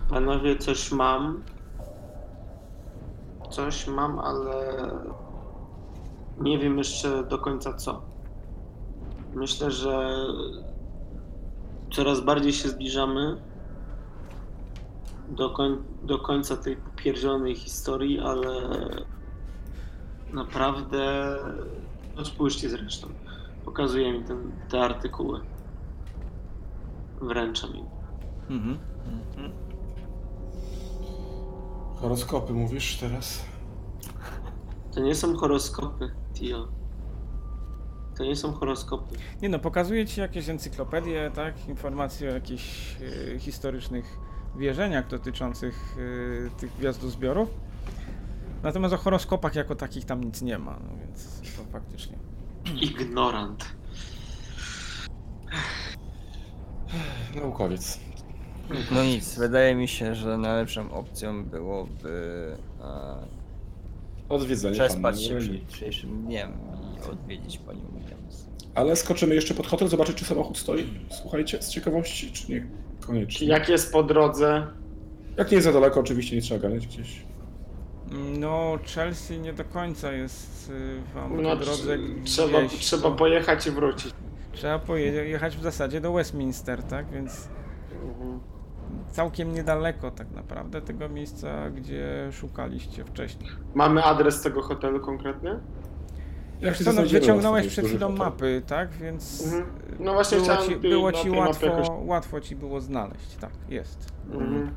[0.09, 1.43] Panowie, coś mam.
[3.51, 4.75] Coś mam, ale
[6.41, 8.03] nie wiem jeszcze do końca co.
[9.35, 10.11] Myślę, że
[11.93, 13.37] coraz bardziej się zbliżamy
[15.31, 18.51] do, koń, do końca tej popierdzionej historii, ale
[20.33, 21.37] naprawdę.
[22.17, 23.09] No spójrzcie zresztą.
[23.65, 25.41] Pokazuje mi ten, te artykuły.
[27.21, 27.87] Wręczam im.
[28.51, 28.79] Mhm.
[32.01, 33.45] Horoskopy mówisz teraz?
[34.95, 36.69] To nie są horoskopy, Tio.
[38.17, 39.17] To nie są horoskopy.
[39.43, 41.69] Nie no, pokazuje ci jakieś encyklopedie, tak?
[41.69, 42.97] Informacje o jakichś
[43.35, 44.19] e, historycznych
[44.57, 45.97] wierzeniach dotyczących
[46.47, 47.49] e, tych gwiazdozbiorów.
[48.63, 52.19] Natomiast o horoskopach jako takich tam nic nie ma, no więc to faktycznie.
[52.81, 53.65] Ignorant.
[57.35, 58.01] Naukowiec.
[58.91, 63.39] No nic, wydaje mi się, że najlepszą opcją byłoby e,
[64.29, 66.53] Odwiedzenie przespać się przed jutrzejszym dniem
[66.97, 68.47] i odwiedzić panią Williams.
[68.75, 70.87] Ale skoczymy jeszcze pod hotel, zobaczyć czy samochód stoi.
[71.23, 72.67] Słuchajcie, z ciekawości, czy nie
[73.07, 73.49] koniecznie.
[73.49, 74.67] Jak jest po drodze?
[75.37, 77.23] Jak nie jest za daleko, oczywiście nie trzeba ganiać gdzieś.
[78.39, 83.03] No, Chelsea nie do końca jest y, wam po No, drodze tr- trzeba, gdzieś, trzeba
[83.03, 84.13] to pojechać i wrócić.
[84.53, 87.11] Trzeba pojechać w zasadzie do Westminster, tak?
[87.11, 87.49] Więc
[89.11, 93.51] całkiem niedaleko tak naprawdę tego miejsca, gdzie szukaliście wcześniej.
[93.75, 95.61] Mamy adres tego hotelu konkretny?
[96.61, 98.91] Jak się Co, no, wyciągnąłeś przed chwilą mapy, tak?
[98.91, 99.65] Więc Mhm.
[100.01, 104.13] No właśnie było chciałem ci, było ci łatwo, jakoś- łatwo ci było znaleźć, tak, jest.
[104.33, 104.71] Mhm.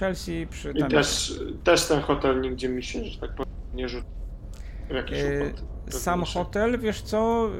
[0.00, 4.08] Chelsea przy I też, też ten hotel nigdzie mi się, że tak powiem, nie rzucił.
[4.90, 5.52] Jakiś E,
[5.92, 7.50] Sam hotel, wiesz co,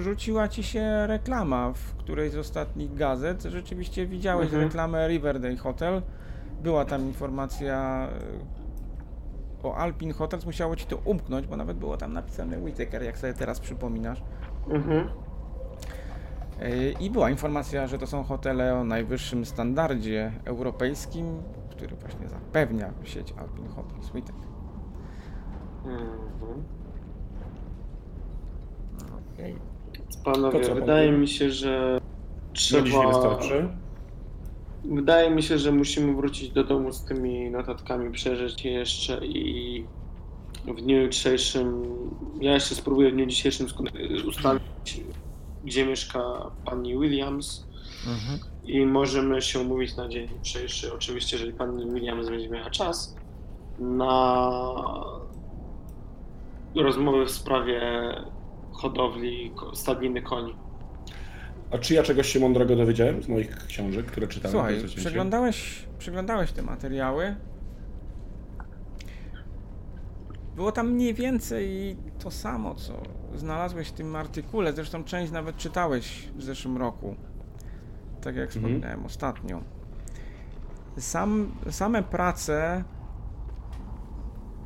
[0.00, 3.42] rzuciła ci się reklama w którejś z ostatnich gazet.
[3.42, 4.62] Rzeczywiście widziałeś Mhm.
[4.64, 6.02] reklamę Riverdale Hotel.
[6.62, 8.08] Była tam informacja
[9.62, 10.46] o Alpin Hotels.
[10.46, 14.22] Musiało ci to umknąć, bo nawet było tam napisane Whittaker, jak sobie teraz przypominasz.
[14.68, 15.08] Mhm.
[16.62, 22.92] Y, I była informacja, że to są hotele o najwyższym standardzie europejskim, który właśnie zapewnia
[23.04, 24.48] sieć Alpin Hotels Whittaker.
[25.84, 26.64] Mhm.
[29.34, 29.56] Okej.
[30.24, 33.08] Panowie, wydaje mi się, że Na dziś nie trzeba...
[33.08, 33.68] wystarczy.
[34.84, 39.84] Wydaje mi się, że musimy wrócić do domu z tymi notatkami, przejrzeć je jeszcze i
[40.66, 41.82] w dniu jutrzejszym,
[42.40, 43.66] ja jeszcze spróbuję w dniu dzisiejszym
[44.28, 45.00] ustalić,
[45.64, 47.66] gdzie mieszka pani Williams
[48.64, 53.16] i możemy się umówić na dzień jutrzejszy, oczywiście, jeżeli pani Williams będzie miała czas,
[53.78, 54.62] na
[56.74, 57.80] rozmowy w sprawie
[58.72, 60.54] hodowli stadniny koni.
[61.72, 64.52] A czy ja czegoś się mądrego dowiedziałem z moich książek, które czytałem?
[64.52, 67.36] Słuchaj, przeglądałeś, przeglądałeś te materiały.
[70.56, 73.02] Było tam mniej więcej to samo, co
[73.34, 74.72] znalazłeś w tym artykule.
[74.72, 77.16] Zresztą część nawet czytałeś w zeszłym roku.
[78.22, 78.48] Tak jak Mhm.
[78.50, 79.60] wspominałem ostatnio.
[80.98, 82.84] Sam, same prace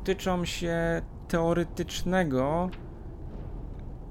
[0.03, 2.69] tyczą się teoretycznego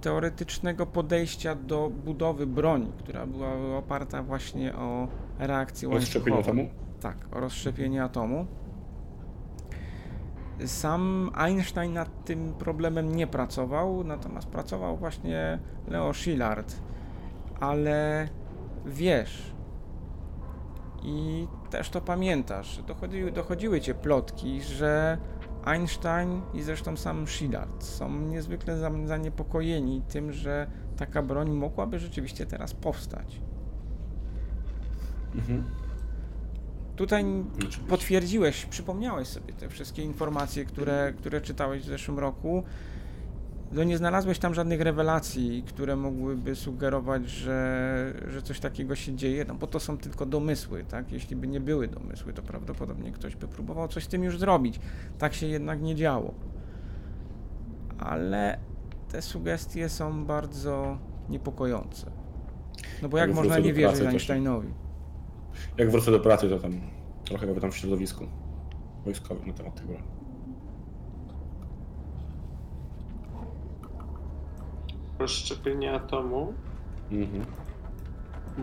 [0.07, 6.69] teoretycznego podejścia do budowy broni, która była oparta właśnie o reakcję Rozszczepienie atomu?
[7.01, 8.47] Tak, o rozszczepienie atomu.
[10.67, 16.77] Sam Einstein nad tym problemem nie pracował, natomiast pracował właśnie Leo Szilard.
[17.61, 18.29] Ale
[18.85, 19.53] wiesz,
[21.03, 25.19] i też to pamiętasz, dochodziły, dochodziły cię plotki, że
[25.67, 32.47] Einstein i zresztą sam Szilard są niezwykle za- zaniepokojeni tym, że taka broń mogłaby rzeczywiście
[32.47, 33.41] teraz powstać.
[35.35, 35.65] Mhm.
[36.97, 37.25] Tutaj
[37.89, 42.63] potwierdziłeś, przypomniałeś sobie te wszystkie informacje, które, które czytałeś w zeszłym roku.
[43.73, 49.45] No nie znalazłeś tam żadnych rewelacji, które mogłyby sugerować, że, że coś takiego się dzieje,
[49.49, 51.13] no bo to są tylko domysły, tak?
[51.13, 54.81] Jeśli by nie były domysły, to prawdopodobnie ktoś by próbował coś z tym już zrobić.
[55.19, 56.35] Tak się jednak nie działo.
[57.99, 58.59] Ale
[59.09, 62.11] te sugestie są bardzo niepokojące.
[63.03, 64.69] No bo jak Jak można nie wierzyć pracy, to się- Einsteinowi?
[65.79, 66.73] Jak wrócę do pracy, to tam
[67.25, 68.25] trochę powiem w środowisku
[69.05, 69.87] wojskowym na temat tych
[75.19, 76.55] Rozszczepienie atomu,
[77.13, 77.45] Mhm.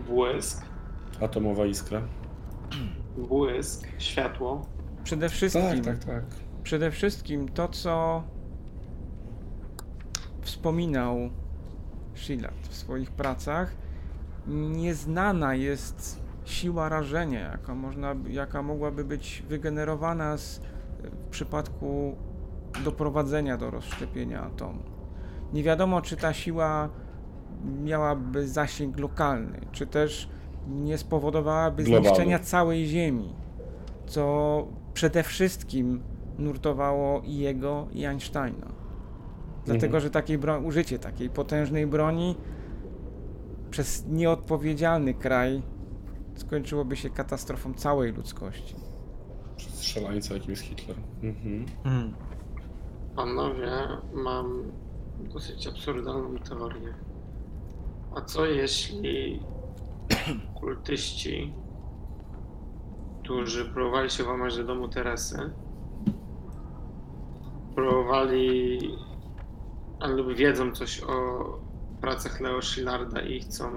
[0.08, 0.64] błysk,
[1.20, 2.02] Atomowa iskra.
[3.18, 4.66] błysk, światło.
[5.04, 6.24] Przede wszystkim, Tak, tak, tak.
[6.62, 8.22] przede wszystkim to, co
[10.40, 11.16] wspominał
[12.14, 13.74] Szillard w swoich pracach,
[14.46, 20.60] nieznana jest siła rażenia, jaka, można, jaka mogłaby być wygenerowana z,
[21.02, 22.16] w przypadku
[22.84, 24.82] doprowadzenia do rozszczepienia atomu.
[25.52, 26.88] Nie wiadomo, czy ta siła
[27.84, 30.28] miałaby zasięg lokalny, czy też
[30.68, 32.08] nie spowodowałaby Globalny.
[32.08, 33.32] zniszczenia całej Ziemi,
[34.06, 36.02] co przede wszystkim
[36.38, 38.66] nurtowało i jego, i Einsteina.
[39.64, 40.02] Dlatego, Mhm.
[40.02, 42.36] że takiej bro- użycie takiej potężnej broni
[43.70, 45.62] przez nieodpowiedzialny kraj
[46.34, 48.74] skończyłoby się katastrofą całej ludzkości.
[49.56, 50.96] Przez szaleńca, jakim jest Hitler.
[51.22, 51.64] Mhm.
[53.16, 53.70] Panowie,
[54.14, 54.62] mam
[55.18, 56.94] dosyć absurdalną teorię.
[58.14, 59.42] A co jeśli
[60.60, 61.54] kultyści,
[63.22, 65.50] którzy próbowali się włamać do domu Teresy,
[67.74, 68.78] próbowali
[70.00, 71.44] albo wiedzą coś o
[72.00, 73.70] pracach Leo Szillarda i chcą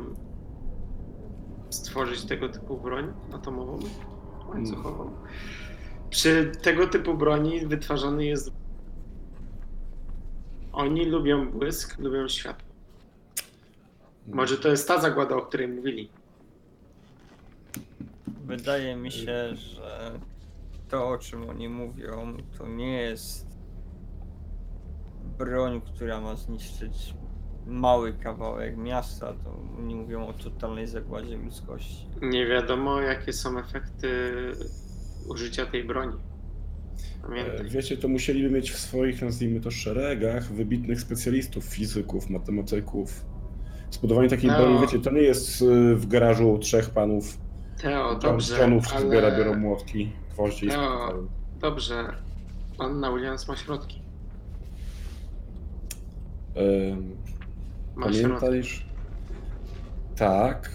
[1.69, 3.79] stworzyć tego typu broń atomową,
[4.49, 5.11] łańcuchową?
[6.09, 8.51] Przy tego typu broni wytwarzany jest
[10.77, 12.67] oni lubią błysk, lubią światło.
[14.27, 16.09] Może to jest ta zagłada, o której mówili.
[18.45, 20.19] Wydaje mi się, że
[20.89, 23.47] to, o czym oni mówią, to nie jest
[25.37, 27.13] broń, która ma zniszczyć
[27.65, 29.33] mały kawałek miasta.
[29.33, 32.07] To oni mówią o totalnej zagładzie ludzkości.
[32.21, 34.31] Nie wiadomo, jakie są efekty
[35.29, 36.17] użycia tej broni.
[36.97, 37.69] E, Pamiętaj.
[37.69, 43.25] Wiecie, to musieliby mieć w swoich, nazwijmy to, szeregach wybitnych specjalistów, fizyków, matematyków.
[43.91, 44.57] Zbudowanie takiej No.
[44.57, 47.37] broni, wiecie, to nie jest y, w garażu trzech panów,
[47.81, 49.07] Teo, dobrze, Johnów ale...
[49.07, 50.73] zbiera, biorą młotki, gwoździe i No.
[50.97, 51.27] spotykają.
[51.61, 52.13] Dobrze.
[52.79, 54.01] Anna Williams ma środki.
[56.91, 57.15] Ym,
[57.95, 58.21] Ma środki.
[58.23, 58.85] Pamiętajesz?
[60.15, 60.71] Tak.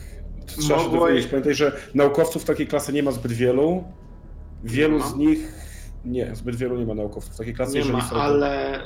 [0.47, 1.27] Trzeba się dowiedzieć.
[1.27, 3.85] Pamiętaj, że naukowców takiej klasy nie ma zbyt wielu.
[4.65, 5.07] Wielu ma.
[5.09, 5.53] z nich.
[6.05, 7.79] Nie, zbyt wielu nie ma naukowców takiej klasy.
[7.79, 8.81] Nie ma, ale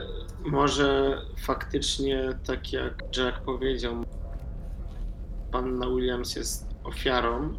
[0.45, 3.95] może faktycznie, tak jak Jack powiedział,
[5.53, 7.55] panna Williams jest ofiarą,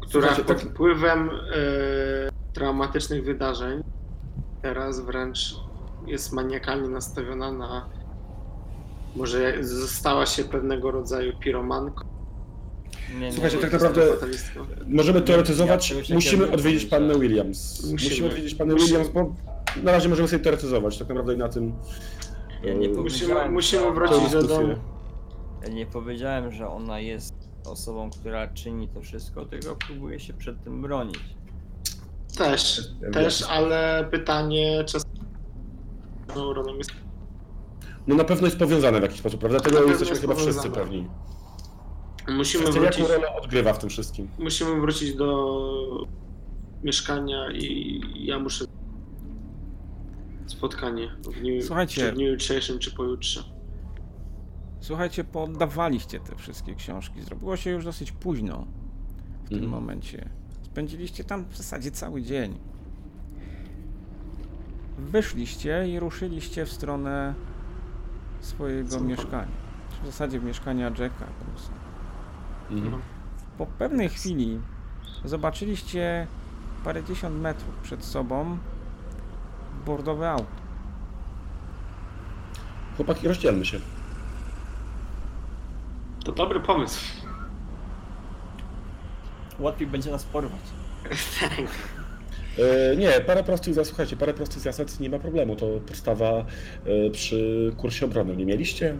[0.00, 1.32] która Słuchajcie, pod tak- wpływem e,
[2.52, 3.82] traumatycznych wydarzeń
[4.62, 5.56] teraz wręcz
[6.06, 7.88] jest maniakalnie nastawiona na
[9.16, 12.17] może została się pewnego rodzaju piromanką.
[13.20, 14.26] Nie, Słuchajcie, nie, tak naprawdę-.
[14.86, 15.90] Możemy teoretyzować.
[16.08, 17.20] Ja musimy nie odwiedzić pannę powiedziałem.
[17.30, 17.82] Williams.
[17.92, 18.28] Musimy, Musimy.
[18.28, 18.88] odwiedzić pannę Musimy.
[18.88, 19.34] Williams, bo
[19.82, 20.98] na razie możemy sobie teoretyzować.
[20.98, 21.72] Tak naprawdę i na tym.
[22.64, 24.66] Ja nie e, powiedziałem, Musimy, musimy wrócić do dyskusję.
[24.66, 24.74] domu.
[25.62, 27.34] Ja nie powiedziałem, że ona jest
[27.66, 31.18] osobą, która czyni to wszystko, tylko próbuje się przed tym bronić.
[32.38, 33.50] Też, Wiem, też, wiem.
[33.52, 35.10] ale pytanie czasem
[36.36, 36.90] neuronem jest
[38.06, 39.58] No na pewno jest powiązane w jakiś sposób, prawda?
[39.58, 40.84] Na Tego pewno jesteśmy jest chyba wszyscy powiązane.
[40.84, 41.08] pewni.
[42.28, 44.28] Musimy Kwestia, wrócić, jaką rolę odgrywa w tym wszystkim.
[44.38, 46.06] musimy wrócić do
[46.82, 48.64] mieszkania i ja muszę
[50.46, 51.94] spotkanie w dniu, Słuchajcie.
[52.00, 53.42] czy w dniu jutrzejszym, czy pojutrze.
[54.80, 57.22] Słuchajcie, poddawaliście te wszystkie książki.
[57.22, 58.66] Zrobiło się już dosyć późno
[59.44, 59.70] w tym Mhm.
[59.80, 60.28] momencie.
[60.62, 62.58] Spędziliście tam w zasadzie cały dzień.
[64.98, 67.34] Wyszliście i ruszyliście w stronę
[68.40, 69.48] swojego mieszkania.
[70.02, 71.87] W zasadzie mieszkania Jacka Bruce'a.
[72.70, 73.02] Mhm.
[73.58, 74.60] Po pewnej chwili
[75.24, 76.26] zobaczyliście
[76.84, 78.58] parędziesiąt metrów przed sobą
[79.86, 80.58] bordowe auto.
[82.96, 83.80] Chłopaki, rozdzielmy się.
[86.24, 87.00] To dobry pomysł.
[89.58, 90.60] Łatwiej będzie nas porwać.
[91.40, 91.52] Tak.
[92.58, 95.56] E, nie, parę prostych zasad, słuchajcie, parę prostych zasad nie ma problemu.
[95.56, 98.36] To podstawa e, przy kursie obrony.
[98.36, 98.98] Nie mieliście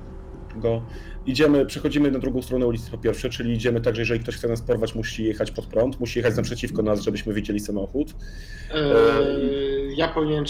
[0.57, 0.83] go?
[1.27, 4.49] Idziemy, przechodzimy na drugą stronę ulicy po pierwsze, czyli idziemy tak, że jeżeli ktoś chce
[4.49, 8.15] nas porwać, musi jechać pod prąd, musi jechać naprzeciwko nas, żebyśmy widzieli samochód.
[8.75, 10.44] Eee, ja powinien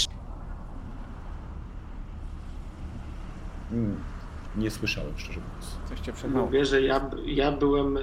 [3.73, 3.97] Mm,
[4.57, 6.03] Nie słyszałem, szczerze mówiąc.
[6.17, 6.47] Przed małą.
[6.47, 8.01] Mówię, że ja, ja byłem e,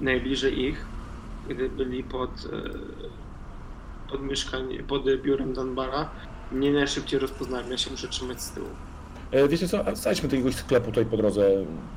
[0.00, 0.84] najbliżej ich,
[1.48, 6.10] gdy byli pod, e, pod mieszkanie, pod biurem Danbara.
[6.52, 8.68] Mnie najszybciej rozpoznałem, ja się muszę trzymać z tyłu.
[9.32, 11.48] E, wiecie co, a zajdźmy do jakiegoś sklepu tutaj po drodze,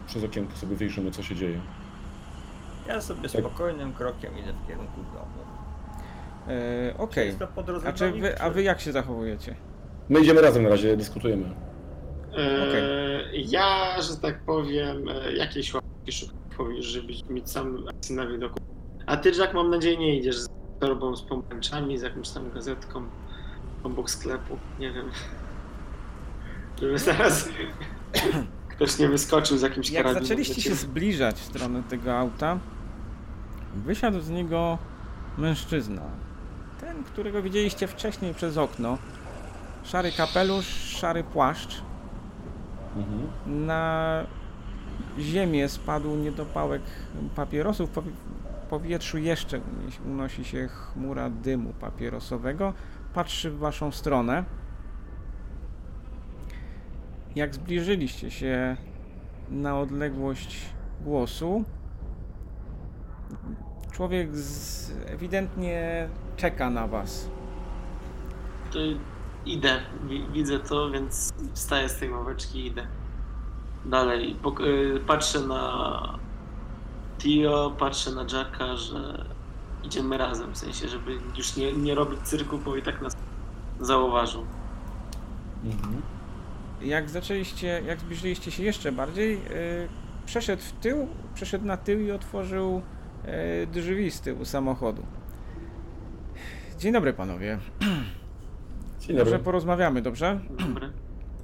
[0.07, 1.59] przez okienko sobie wyjrzymy, co się dzieje.
[2.87, 5.43] Ja sobie spokojnym krokiem idę w kierunku domu.
[6.47, 7.35] E, Okej.
[7.65, 9.55] Drodze A, czy wy, a wy jak się zachowujecie?
[10.09, 11.45] My idziemy razem na razie, dyskutujemy.
[12.37, 15.05] E, Ja, że tak powiem,
[15.35, 16.35] jakiejś łapki szukam,
[16.79, 18.59] żeby mieć sam na widoku.
[19.05, 23.03] A ty, Jack, mam nadzieję, nie idziesz z torbą, z pomarańczami, z jakąś tam gazetką
[23.83, 25.11] obok sklepu, nie wiem.
[26.81, 27.49] Żeby zaraz
[28.69, 32.59] ktoś nie wyskoczył z jakimś Jak zaczęliście się zbliżać w stronę tego auta,
[33.75, 34.77] wysiadł z niego
[35.37, 36.01] mężczyzna.
[36.81, 38.97] Ten, którego widzieliście wcześniej przez okno.
[39.83, 41.81] Szary kapelusz, szary płaszcz.
[42.95, 43.29] Mhm.
[43.65, 44.23] Na
[45.19, 46.81] ziemię spadł niedopałek
[47.35, 47.89] papierosów.
[47.89, 49.61] Po w powietrzu jeszcze
[50.05, 52.73] unosi się chmura dymu papierosowego.
[53.13, 54.43] Patrzy w waszą stronę.
[57.35, 58.77] Jak zbliżyliście się
[59.49, 60.59] na odległość
[61.01, 61.63] głosu,
[63.91, 67.29] człowiek z, ewidentnie czeka na was.
[68.71, 68.79] To
[69.45, 72.87] idę, wi- widzę to, więc wstaję z tej ławeczki i idę.
[73.85, 76.19] Dalej, y, patrzę na
[77.17, 79.25] Tio, patrzę na Jacka, że
[79.83, 83.13] idziemy razem, w sensie, żeby już nie, nie robić cyrku, bo i tak nas
[83.79, 84.45] zauważą.
[85.65, 86.01] Mhm.
[86.83, 89.39] Jak zaczęliście, jak zbliżyliście się jeszcze bardziej, yy,
[90.25, 92.81] przeszedł w tył, przeszedł na tył i otworzył
[93.25, 93.31] yy,
[93.67, 95.03] drzwi z tyłu samochodu.
[96.79, 97.57] Dzień dobry panowie.
[98.99, 99.39] Dzień Może dobry.
[99.39, 100.39] porozmawiamy, dobrze?
[100.59, 100.89] Dobry.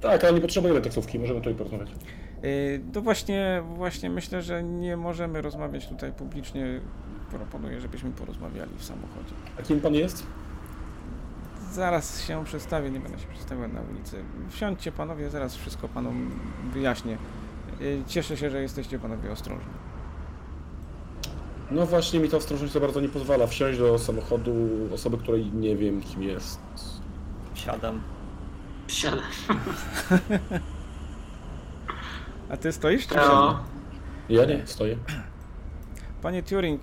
[0.00, 1.90] Tak, ale nie potrzebujemy taksówki, możemy tutaj porozmawiać.
[2.42, 6.80] Yy, to właśnie, właśnie myślę, że nie możemy rozmawiać tutaj publicznie.
[7.30, 9.34] Proponuję, żebyśmy porozmawiali w samochodzie.
[9.58, 10.26] A kim pan jest?
[11.72, 14.24] Zaraz się przedstawię, nie będę się przedstawiał na ulicy.
[14.50, 16.30] Wsiądźcie panowie, zaraz wszystko panom
[16.72, 17.18] wyjaśnię.
[17.80, 19.70] Yy, Cieszę się, że jesteście panowie ostrożni.
[21.70, 24.52] No właśnie mi ta ostrożność za bardzo nie pozwala wsiąść do samochodu
[24.94, 26.60] osoby, której nie wiem kim jest.
[27.54, 28.02] Siadam.
[28.88, 29.20] Siadam.
[32.50, 33.64] A ty stoisz czy No?
[34.28, 34.96] Ja nie, stoję.
[36.22, 36.82] Panie Turing,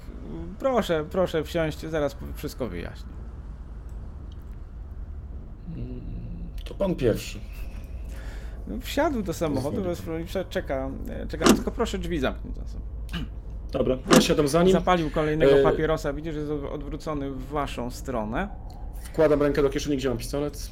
[0.60, 3.17] proszę, proszę wsiąść, zaraz wszystko wyjaśnię.
[6.66, 7.40] To pan pierwszy.
[8.82, 12.86] Wsiadł do samochodu, Pozwoli rozpro- czeka, e, czeka, tylko proszę drzwi zamknąć za sobą.
[13.72, 17.48] Dobra, ja siadam za nim, Zapalił kolejnego E, papierosa, widzisz, że jest od- odwrócony w
[17.48, 18.48] waszą stronę.
[19.04, 20.72] wkładam rękę do kieszeni, gdzie mam pistolet.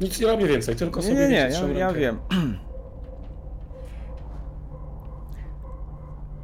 [0.00, 2.18] Nic nie robię więcej, tylko sobie nie, nie, ja, ja wiem.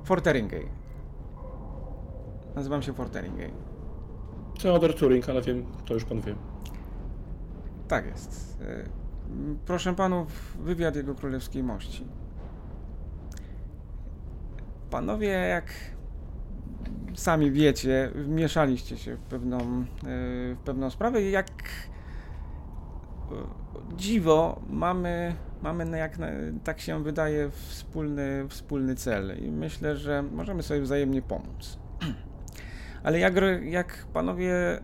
[0.05, 0.67] Forteringay.
[2.55, 3.51] Nazywam się Forteringay.
[4.63, 6.35] Theodor Turing, ale wiem, to już pan wie.
[7.89, 8.59] Tak jest.
[8.63, 9.03] E,
[9.67, 12.05] Proszę panów, wywiad jego królewskiej mości.
[14.91, 15.65] Panowie, jak
[17.15, 19.85] sami wiecie, wmieszaliście się w pewną, e,
[20.55, 21.55] w pewną sprawę jak e,
[23.97, 26.19] dziwo mamy, mamy jak
[26.65, 31.79] tak się wydaje wspólny, wspólny cel i myślę, że możemy sobie wzajemnie pomóc.
[33.03, 34.81] Ale jak, jak panowie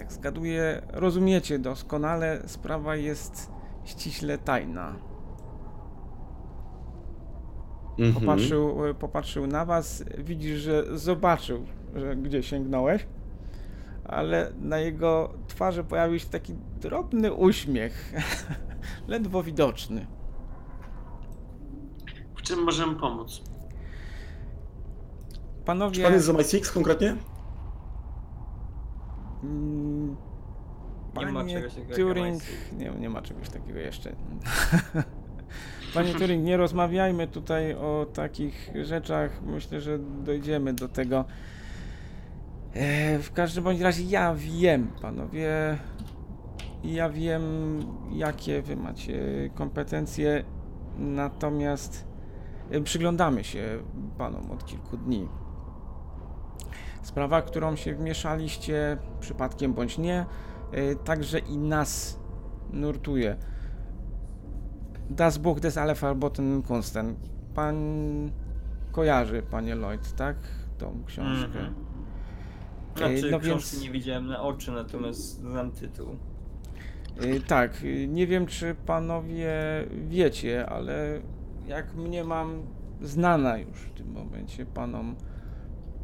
[0.00, 3.50] jak zgaduję, rozumiecie doskonale, sprawa jest
[3.84, 4.96] ściśle tajna.
[7.98, 8.14] Mhm.
[8.14, 13.06] Popatrzył, popatrzył na was, widzisz, że zobaczył, że gdzie sięgnąłeś,
[14.04, 18.12] ale na jego twarzy pojawił się taki drobny uśmiech,
[19.08, 20.06] ledwo widoczny.
[22.34, 23.42] w czym możemy pomóc?
[25.32, 27.16] Czy Panowie, pan jest z MI6 konkretnie?
[29.42, 30.16] Mm,
[31.16, 32.76] Nie ma czegoś takiego Turing, MI6.
[32.78, 34.12] nie, nie ma czegoś takiego jeszcze.
[35.94, 39.42] Panie Turing, nie rozmawiajmy tutaj o takich rzeczach.
[39.42, 41.24] Myślę, że dojdziemy do tego.
[42.74, 45.78] E, w każdym bądź razie ja wiem, panowie,
[46.84, 47.42] ja wiem,
[48.12, 50.44] jakie wy macie kompetencje,
[50.98, 52.06] natomiast
[52.70, 53.78] e, przyglądamy się
[54.18, 55.28] panom od kilku dni.
[57.02, 60.26] Sprawa, którą się wmieszaliście, przypadkiem bądź nie,
[60.72, 62.18] e, także i nas
[62.72, 63.36] nurtuje.
[65.10, 67.14] Das Buch des alle verboten Kunsten.
[67.54, 67.76] Pan
[68.92, 70.36] kojarzy, panie Lloyd, tak?
[70.78, 71.46] Tą książkę.
[71.46, 71.74] Mhm.
[72.96, 76.08] Znaczy, no książki więc- nie widziałem na oczy, natomiast znam tytuł.
[77.24, 79.52] Y, Tak, y, nie wiem czy panowie
[80.08, 81.20] wiecie, ale
[81.66, 82.62] jak mnie mam
[83.02, 85.16] znana już w tym momencie panom,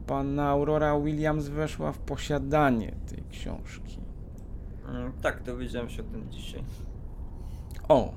[0.07, 3.99] pana Aurora Williams weszła w posiadanie tej książki.
[4.89, 6.63] Mm, Tak, dowiedziałem się o tym dzisiaj.
[7.89, 8.13] O,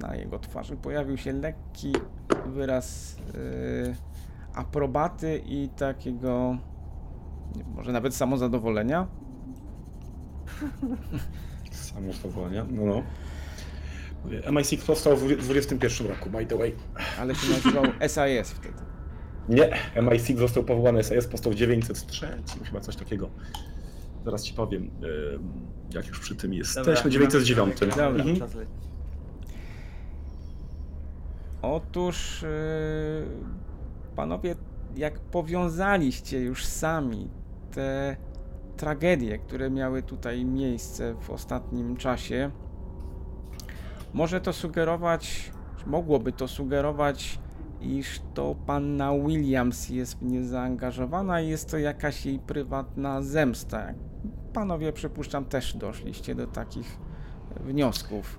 [0.00, 1.92] na jego twarzy pojawił się lekki
[2.46, 3.96] wyraz y,
[4.54, 6.56] aprobaty i takiego,
[7.74, 9.06] może nawet samozadowolenia.
[11.70, 13.02] Samo zadowolenia, no no.
[14.24, 16.74] Mówię, MI6 powstał w 21 roku, by the way.
[17.20, 18.85] Ale się nazywał SIS wtedy.
[19.48, 23.30] Nie, MI6 został powołany, SAS powstał w 903, chyba coś takiego.
[24.24, 24.90] Zaraz ci powiem, em,
[25.94, 27.80] jak już przy tym jesteśmy, 909.
[27.80, 28.06] Dobra.
[28.06, 28.38] Mhm.
[28.38, 28.70] czas leci.
[31.62, 32.48] Otóż yy,
[34.16, 34.54] panowie,
[34.96, 37.28] jak powiązaliście już sami
[37.70, 38.16] te
[38.76, 42.50] tragedie, które miały tutaj miejsce w ostatnim czasie,
[44.14, 45.52] może to sugerować,
[45.86, 47.38] mogłoby to sugerować,
[47.80, 53.94] iż to panna Williams jest w nie zaangażowana i jest to jakaś jej prywatna zemsta.
[54.52, 56.98] Panowie, przypuszczam, też doszliście do takich
[57.60, 58.38] wniosków.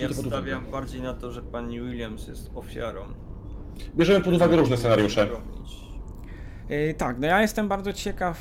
[0.00, 3.02] Ja stawiam bardziej na to, że pani Williams jest ofiarą.
[3.96, 5.28] Bierzemy pod uwagę różne scenariusze.
[6.68, 8.38] Yy, tak, no ja jestem bardzo ciekaw,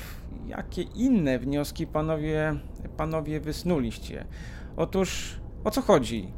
[0.48, 2.56] jakie inne wnioski panowie,
[2.98, 4.26] panowie wysnuliście.
[4.78, 6.34] Otóż, o co chodzi?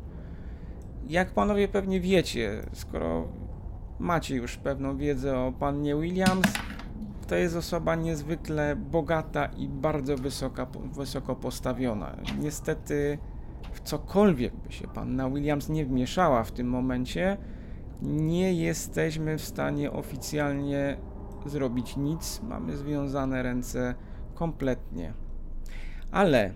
[1.07, 3.27] Jak panowie pewnie wiecie, skoro
[3.99, 6.47] macie już pewną wiedzę o pannie Williams,
[7.27, 12.15] to jest osoba niezwykle bogata i bardzo wysoka, wysoko postawiona.
[12.39, 13.17] Niestety,
[13.71, 17.37] w cokolwiek by się panna Williams nie wmieszała w tym momencie,
[18.01, 20.97] nie jesteśmy w stanie oficjalnie
[21.45, 22.41] zrobić nic.
[22.43, 23.95] Mamy związane ręce
[24.33, 25.13] kompletnie.
[26.11, 26.53] Ale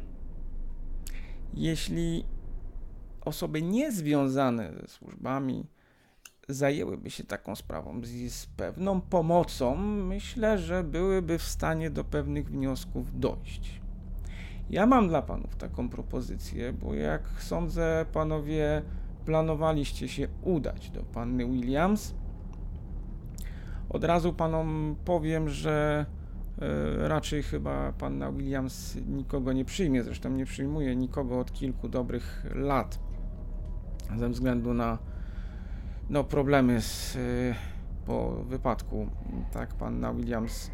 [1.54, 2.26] jeśli
[3.26, 5.66] osoby niezwiązane ze służbami
[6.50, 12.50] zajęłyby się taką sprawą z, z pewną pomocą, myślę, że byłyby w stanie do pewnych
[12.50, 13.82] wniosków dojść.
[14.70, 18.82] Ja mam dla panów taką propozycję, bo jak sądzę, panowie
[19.26, 22.16] planowaliście się udać do panny Williams.
[23.90, 26.06] Od razu panom powiem, że
[26.62, 32.46] e, raczej chyba panna Williams nikogo nie przyjmie, zresztą nie przyjmuje nikogo od kilku dobrych
[32.56, 33.00] lat
[34.18, 34.98] ze względu na
[36.10, 37.20] no, problemy z, e,
[38.06, 39.08] po wypadku.
[39.52, 40.72] Tak, panna Williams,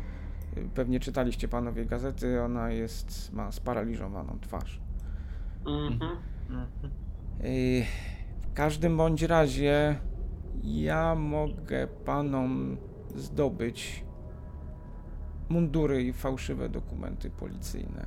[0.58, 4.80] e, pewnie czytaliście panowie gazety, ona jest, ma sparaliżowaną twarz.
[5.68, 6.18] Mhm.
[6.50, 6.92] Mhm.
[7.44, 7.86] Yy,
[8.42, 9.96] W każdym bądź razie
[10.64, 12.78] ja mogę panom
[13.16, 14.06] zdobyć
[15.50, 18.06] mundury i fałszywe dokumenty policyjne.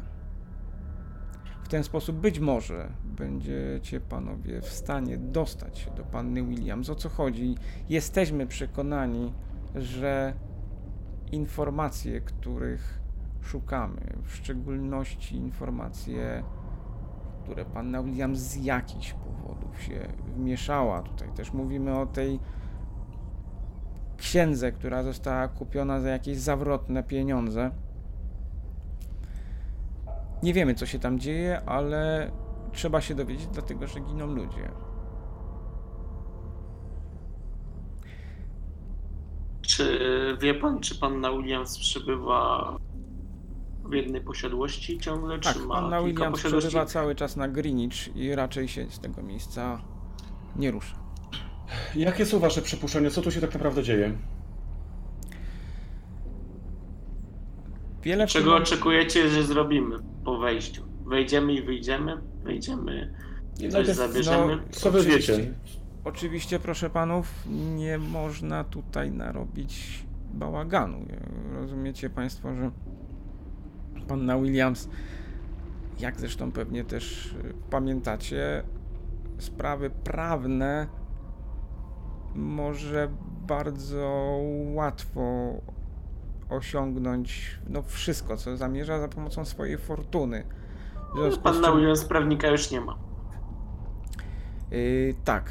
[1.68, 6.90] W ten sposób być może będziecie panowie w stanie dostać się do panny Williams.
[6.90, 7.54] O co chodzi?
[7.88, 9.32] Jesteśmy przekonani,
[9.74, 10.34] że
[11.32, 13.00] informacje, których
[13.42, 16.42] szukamy, w szczególności informacje
[17.48, 21.02] które panna Williams z jakichś powodów się wmieszała.
[21.02, 22.40] Tutaj też mówimy o tej
[24.16, 27.70] księdze, która została kupiona za jakieś zawrotne pieniądze.
[30.42, 32.30] Nie wiemy, co się tam dzieje, ale
[32.72, 34.70] trzeba się dowiedzieć, dlatego że giną ludzie.
[39.62, 39.98] Czy
[40.40, 42.76] wie pan, czy panna Williams przebywa
[43.84, 48.34] w jednej posiadłości ciągle, Tak, czy ma panna Williams przebywa cały czas na Greenwich i
[48.34, 49.82] raczej się z tego miejsca
[50.56, 50.96] nie rusza.
[51.94, 53.10] Jakie są wasze przypuszczenia?
[53.10, 54.12] Co tu się tak naprawdę dzieje?
[58.08, 60.82] Wiele tym Czego oczekujecie, że zrobimy po wejściu?
[61.06, 62.20] Wejdziemy i wyjdziemy?
[62.42, 63.14] Wejdziemy,
[63.60, 64.56] Nie, coś no, zabierzemy?
[64.56, 65.36] no, Co wy Oczywiście.
[65.36, 65.54] wiecie?
[66.04, 67.44] Oczywiście, proszę panów,
[67.76, 70.04] nie można tutaj narobić
[70.34, 70.98] bałaganu.
[71.54, 72.70] Rozumiecie państwo, że
[74.08, 74.88] panna Williams,
[75.98, 78.62] jak zresztą pewnie też y, pamiętacie,
[79.38, 80.86] sprawy prawne
[82.34, 83.08] może
[83.46, 84.38] bardzo
[84.74, 85.52] łatwo
[86.50, 90.44] osiągnąć no, wszystko, co zamierza za pomocą swojej fortuny.
[91.14, 92.98] Związku z Panna czym- prawnika już nie ma.
[94.70, 95.50] Yy, tak,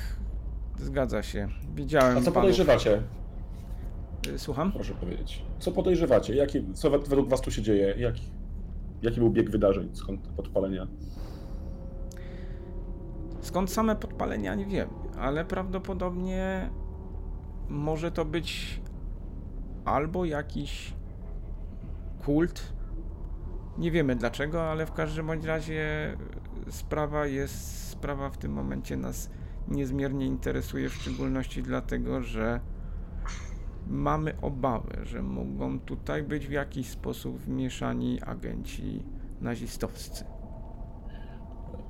[0.78, 1.48] zgadza się.
[1.76, 3.02] Widziałem A co podejrzewacie?
[4.28, 4.72] Yy, Słucham?
[4.72, 5.46] Proszę powiedzieć.
[5.60, 6.36] Co podejrzewacie?
[6.36, 7.96] Jaki, co wed- według was tu się dzieje?
[7.98, 8.24] Jaki,
[9.02, 9.90] jaki był bieg wydarzeń?
[9.94, 10.88] Skąd podpalenia?
[13.42, 16.70] Skąd same podpalenia nie wiem, ale prawdopodobnie
[17.70, 18.80] może to być
[19.88, 20.94] albo jakiś
[22.26, 22.74] kult.
[23.78, 26.14] Nie wiemy dlaczego, ale w każdym bądź razie
[26.70, 29.30] sprawa jest, sprawa w tym momencie nas
[29.68, 32.60] niezmiernie interesuje, w szczególności dlatego, że
[33.88, 39.04] mamy obawę, że mogą tutaj być w jakiś sposób wmieszani agenci
[39.42, 40.26] nazistowscy.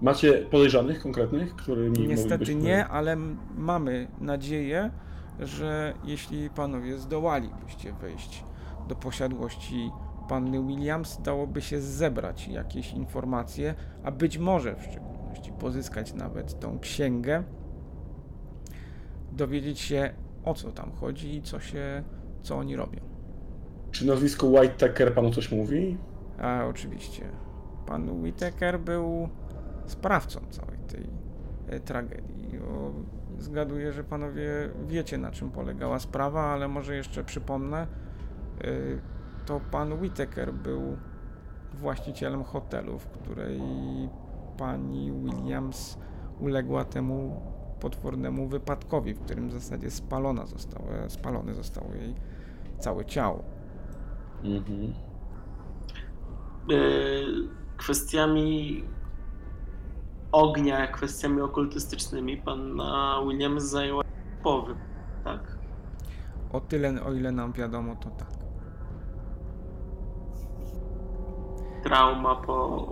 [0.02, 3.16] Macie podejrzanych konkretnych, którymi Niestety nie, ale
[3.58, 4.92] mamy nadzieję,
[5.40, 8.44] że jeśli panowie zdołalibyście wejść
[8.88, 9.92] do posiadłości
[10.30, 16.80] panny Williams, dałoby się zebrać jakieś informacje, a być może w szczególności pozyskać nawet tą
[16.80, 17.44] księgę,
[19.32, 20.14] dowiedzieć się
[20.46, 22.04] o co tam chodzi i co się,
[22.42, 23.00] co oni robią.
[23.92, 25.98] Czy nazwisko Whitaker panu coś mówi?
[26.40, 27.26] A oczywiście,
[27.86, 29.30] pan Whittaker był
[29.86, 31.10] sprawcą całej tej
[31.68, 32.60] e, tragedii.
[32.60, 32.92] O,
[33.40, 34.50] zgaduję, że panowie
[34.88, 37.88] wiecie na czym polegała sprawa, ale może jeszcze przypomnę.
[38.66, 39.02] Y,
[39.46, 40.98] To pan Whittaker był
[41.74, 43.62] właścicielem hotelu, w której
[44.58, 45.98] pani Williams
[46.40, 47.42] uległa temu
[47.80, 52.16] potwornemu wypadkowi, w którym w zasadzie spalona zostało, spalone zostało jej
[52.80, 53.44] całe ciało.
[54.44, 54.94] Mhm.
[56.70, 57.26] Yy,
[57.78, 58.84] kwestiami
[60.32, 64.04] ognia, kwestiami okultystycznymi panna Williams zajęła
[64.44, 64.76] powy,
[65.24, 65.58] tak?
[66.54, 68.28] O tyle, o ile nam wiadomo, to tak.
[71.84, 72.88] Trauma po...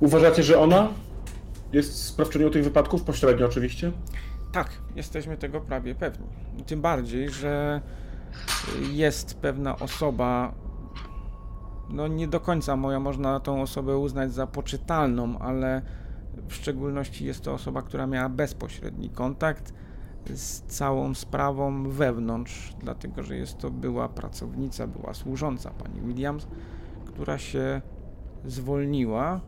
[0.00, 0.88] Uważacie, że ona
[1.72, 3.02] jest sprawczynią tych wypadków?
[3.02, 3.92] Pośrednio oczywiście.
[4.52, 6.26] Tak, jesteśmy tego prawie pewni.
[6.66, 7.80] Tym bardziej, że
[8.92, 10.52] jest pewna osoba,
[11.90, 15.82] no nie do końca moja można tą osobę uznać za poczytalną, ale
[16.48, 19.72] w szczególności jest to osoba, która miała bezpośredni kontakt
[20.34, 26.46] z całą sprawą wewnątrz, dlatego że jest to była pracownica, była służąca pani Williams,
[27.06, 27.80] która się
[28.44, 29.40] zwolniła.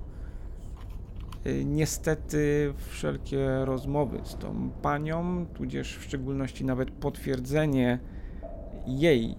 [1.47, 7.99] Y, Niestety wszelkie rozmowy z tą panią, tudzież w szczególności nawet potwierdzenie
[8.87, 9.35] jej,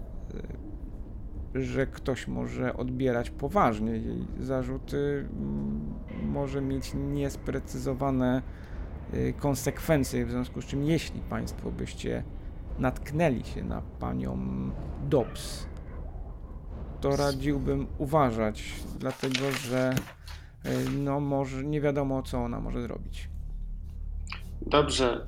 [1.54, 5.91] y, że ktoś może odbierać poważnie jej zarzuty, mm,
[6.22, 8.42] może mieć niesprecyzowane
[9.14, 12.24] y, konsekwencje, w związku z czym jeśli Państwo byście
[12.78, 14.38] natknęli się na panią
[15.08, 15.66] Dobbs,
[17.00, 19.94] to radziłbym uważać, dlatego że
[20.66, 23.28] y, no może nie wiadomo co ona może zrobić.
[24.66, 25.26] Dobrze.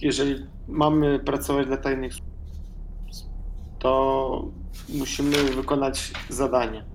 [0.00, 2.12] Jeżeli mamy pracować dla tajnych
[3.78, 4.52] to
[4.88, 6.91] musimy wykonać zadanie.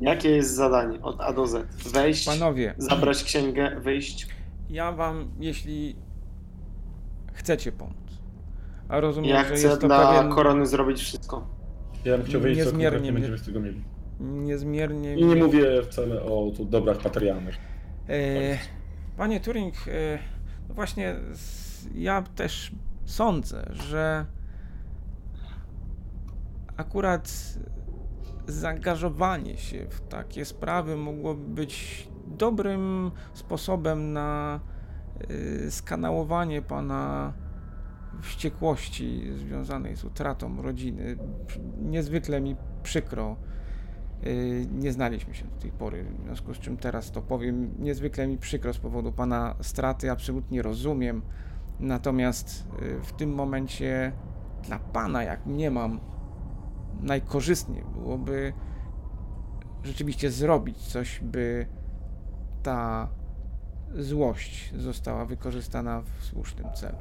[0.00, 1.66] Jakie jest zadanie od A do Z?
[1.92, 4.28] Wejść, Panowie, zabrać księgę, wyjść.
[4.70, 5.96] ja wam, jeśli
[7.32, 7.94] chcecie pomóc,
[8.88, 11.46] a rozumiem, Ja że chcę jest to dla pewien korony zrobić wszystko.
[12.04, 13.84] Ja bym chciał wiedzieć, co Niezmiernie konkretnie mnie- będziemy z tego mieli.
[14.20, 15.14] niezmiernie...
[15.16, 17.56] I nie mówię wcale o tu dobrach materialnych.
[18.08, 18.58] E,
[19.16, 20.18] Panie Turing, e,
[20.68, 22.72] no właśnie s- ja też
[23.04, 24.26] sądzę, że
[26.76, 27.54] akurat
[28.48, 34.60] zaangażowanie się w takie sprawy mogłoby być dobrym sposobem na
[35.66, 37.32] e, skanałowanie pana
[38.22, 41.16] wściekłości związanej z utratą rodziny.
[41.82, 43.36] Niezwykle mi przykro.
[44.22, 47.74] Yy, Nie znaliśmy się do tej pory, w związku z czym teraz to powiem.
[47.78, 51.22] Niezwykle mi przykro z powodu pana straty, absolutnie rozumiem.
[51.80, 54.12] Natomiast yy, w tym momencie
[54.62, 56.00] dla pana, jak mniemam,
[57.00, 58.52] najkorzystniej byłoby
[59.84, 61.66] rzeczywiście zrobić coś, by
[62.62, 63.08] ta
[63.94, 66.98] złość została wykorzystana w słusznym celu.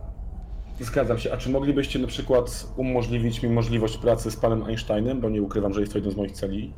[0.79, 1.33] Zgadzam się.
[1.33, 5.73] A czy moglibyście na przykład umożliwić mi możliwość pracy z panem Einsteinem, bo nie ukrywam,
[5.73, 6.73] że jest to jeden z moich celi?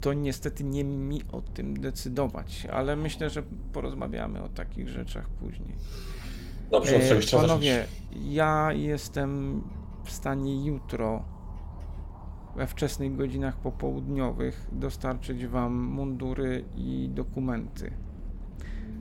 [0.00, 5.74] To niestety nie mi o tym decydować, ale myślę, że porozmawiamy o takich rzeczach później.
[6.70, 8.26] Dobrze, od E, czegoś trzeba Panowie, zacząć.
[8.34, 9.62] ja jestem
[10.08, 11.22] stanie jutro
[12.56, 17.90] we wczesnych godzinach popołudniowych dostarczyć wam mundury i dokumenty.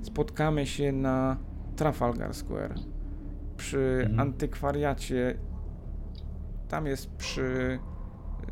[0.01, 1.37] Spotkamy się na
[1.75, 2.75] Trafalgar Square
[3.57, 4.19] przy Mhm.
[4.19, 5.37] antykwariacie.
[6.67, 7.79] Tam jest przy,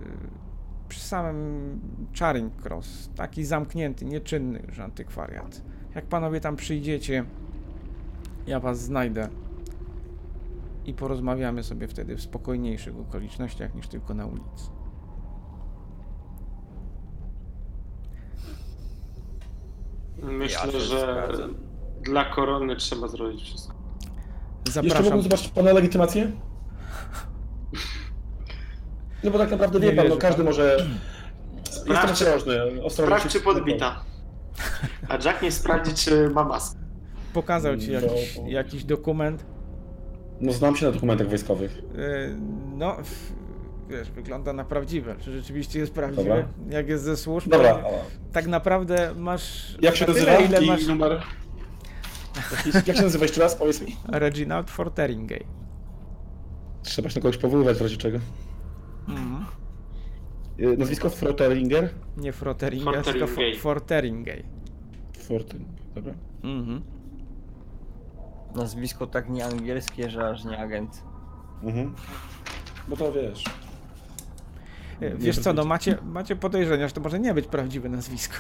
[0.02, 0.08] y,
[0.88, 1.80] przy samym
[2.20, 3.10] Charing Cross.
[3.16, 5.62] Taki zamknięty, nieczynny już antykwariat.
[5.96, 7.26] Jak panowie tam przyjdziecie,
[8.48, 9.30] ja was znajdę
[10.88, 14.70] i porozmawiamy sobie wtedy w spokojniejszych okolicznościach niż tylko na ulicy.
[20.24, 21.56] Myślę, się że zgadzam.
[22.02, 23.74] dla korony trzeba zrobić wszystko.
[24.66, 25.04] Jeszcze Zapraszam.
[25.04, 26.32] mógłbym zobaczyć pana legitymację?
[29.24, 30.46] No bo tak naprawdę Nie wie pan, no każdy pan.
[30.46, 30.88] może...
[31.66, 32.84] Jestem Sprawdź, ostrożny.
[32.84, 34.04] ostrożny sprawdź czy podbita.
[35.10, 36.80] A Jack nie sprawdzi, czy ma maskę.
[37.34, 39.46] Pokazał ci No, jakiś, jakiś dokument.
[40.42, 41.76] No znam się na dokumentach wojskowych.
[41.76, 42.36] Yy,
[42.76, 42.98] No,
[43.90, 45.16] wiesz, wygląda na prawdziwe.
[45.20, 46.24] Czy rzeczywiście jest prawdziwe?
[46.24, 46.48] Dobra.
[46.70, 47.50] Jak jest ze służb?
[47.50, 47.84] Dobra,
[48.32, 49.78] Tak naprawdę masz.
[49.82, 50.38] jak się na nazywa?
[50.38, 50.88] ile masz.
[50.88, 51.22] numer.
[52.88, 53.56] jak się nazywa jeszcze raz?
[53.56, 53.96] Powiedz mi.
[54.10, 55.46] Reginald Forteringay.
[56.84, 58.20] Trzeba się na kogoś powoływać w razie czego.
[59.08, 59.46] Mhm.
[60.60, 61.90] Y, Nazwisko Froteringer?
[62.18, 64.44] Nie Forteringay, tylko Fo- Forteringay.
[65.20, 65.76] Forteringay.
[65.96, 66.14] Dobra.
[66.44, 66.82] Mhm.
[68.58, 71.04] Nazwisko tak nieangielskie, że aż nie agent.
[71.64, 71.96] Mhm.
[72.88, 73.44] Bo to wiesz.
[75.02, 78.36] Nie Wiesz co, no macie, macie podejrzenia, że to może nie być prawdziwe nazwisko.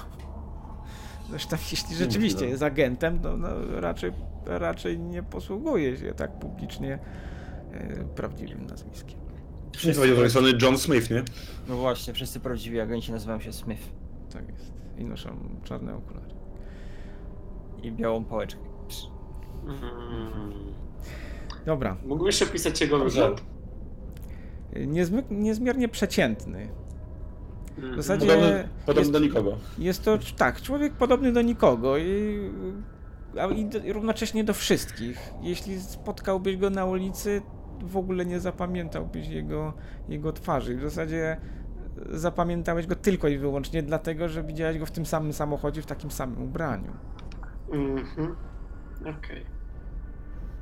[1.29, 4.11] Zresztą jeśli rzeczywiście jest agentem, to no, raczej,
[4.45, 6.99] raczej nie posługuje się tak publicznie
[7.71, 9.19] e, prawdziwym nazwiskiem.
[9.85, 11.23] Nie powiedział drugiej strony John Smith, nie?
[11.67, 13.81] No właśnie, wszyscy prawdziwi agenci nazywają się Smith.
[14.33, 14.73] Tak jest.
[14.97, 16.33] I noszą czarne okulary.
[17.83, 18.61] I białą pałeczkę.
[19.69, 20.53] Mm.
[21.65, 21.97] Dobra.
[22.05, 23.41] Mógłbyś opisać jego wygląd?
[24.87, 26.67] Niezmy, niezmiernie przeciętny.
[27.75, 27.95] W Mhm.
[28.01, 29.57] zasadzie Podobny, podobny jest, do nikogo.
[29.79, 32.39] jest to tak, człowiek podobny do nikogo i,
[33.41, 35.33] a i do, i równocześnie do wszystkich.
[35.41, 37.41] Jeśli spotkałbyś go na ulicy,
[37.81, 39.73] w ogóle nie zapamiętałbyś jego,
[40.09, 40.77] jego twarzy.
[40.77, 41.37] W zasadzie
[42.09, 46.11] zapamiętałeś go tylko i wyłącznie dlatego, że widziałeś go w tym samym samochodzie, w takim
[46.11, 46.91] samym ubraniu.
[47.73, 48.35] Mhm.
[49.01, 49.56] Okej.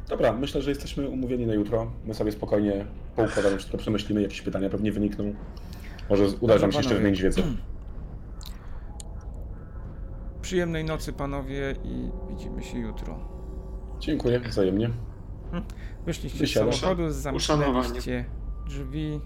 [0.09, 1.91] Dobra, myślę, że jesteśmy umówieni na jutro.
[2.05, 2.85] My sobie spokojnie
[3.15, 5.33] poukładamy, wszystko przemyślimy, jakieś pytania pewnie wynikną.
[6.09, 7.41] Może uda nam się jeszcze wymienić wiedzę.
[10.41, 13.19] Przyjemnej nocy, panowie, i widzimy się jutro.
[13.99, 14.89] Dziękuję, wzajemnie.
[16.05, 16.73] Wyszliście z Wysiadam.
[16.73, 18.25] samochodu, zamknęliście
[18.67, 19.19] drzwi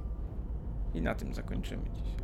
[0.93, 2.18] i na tym zakończymy dzisiaj.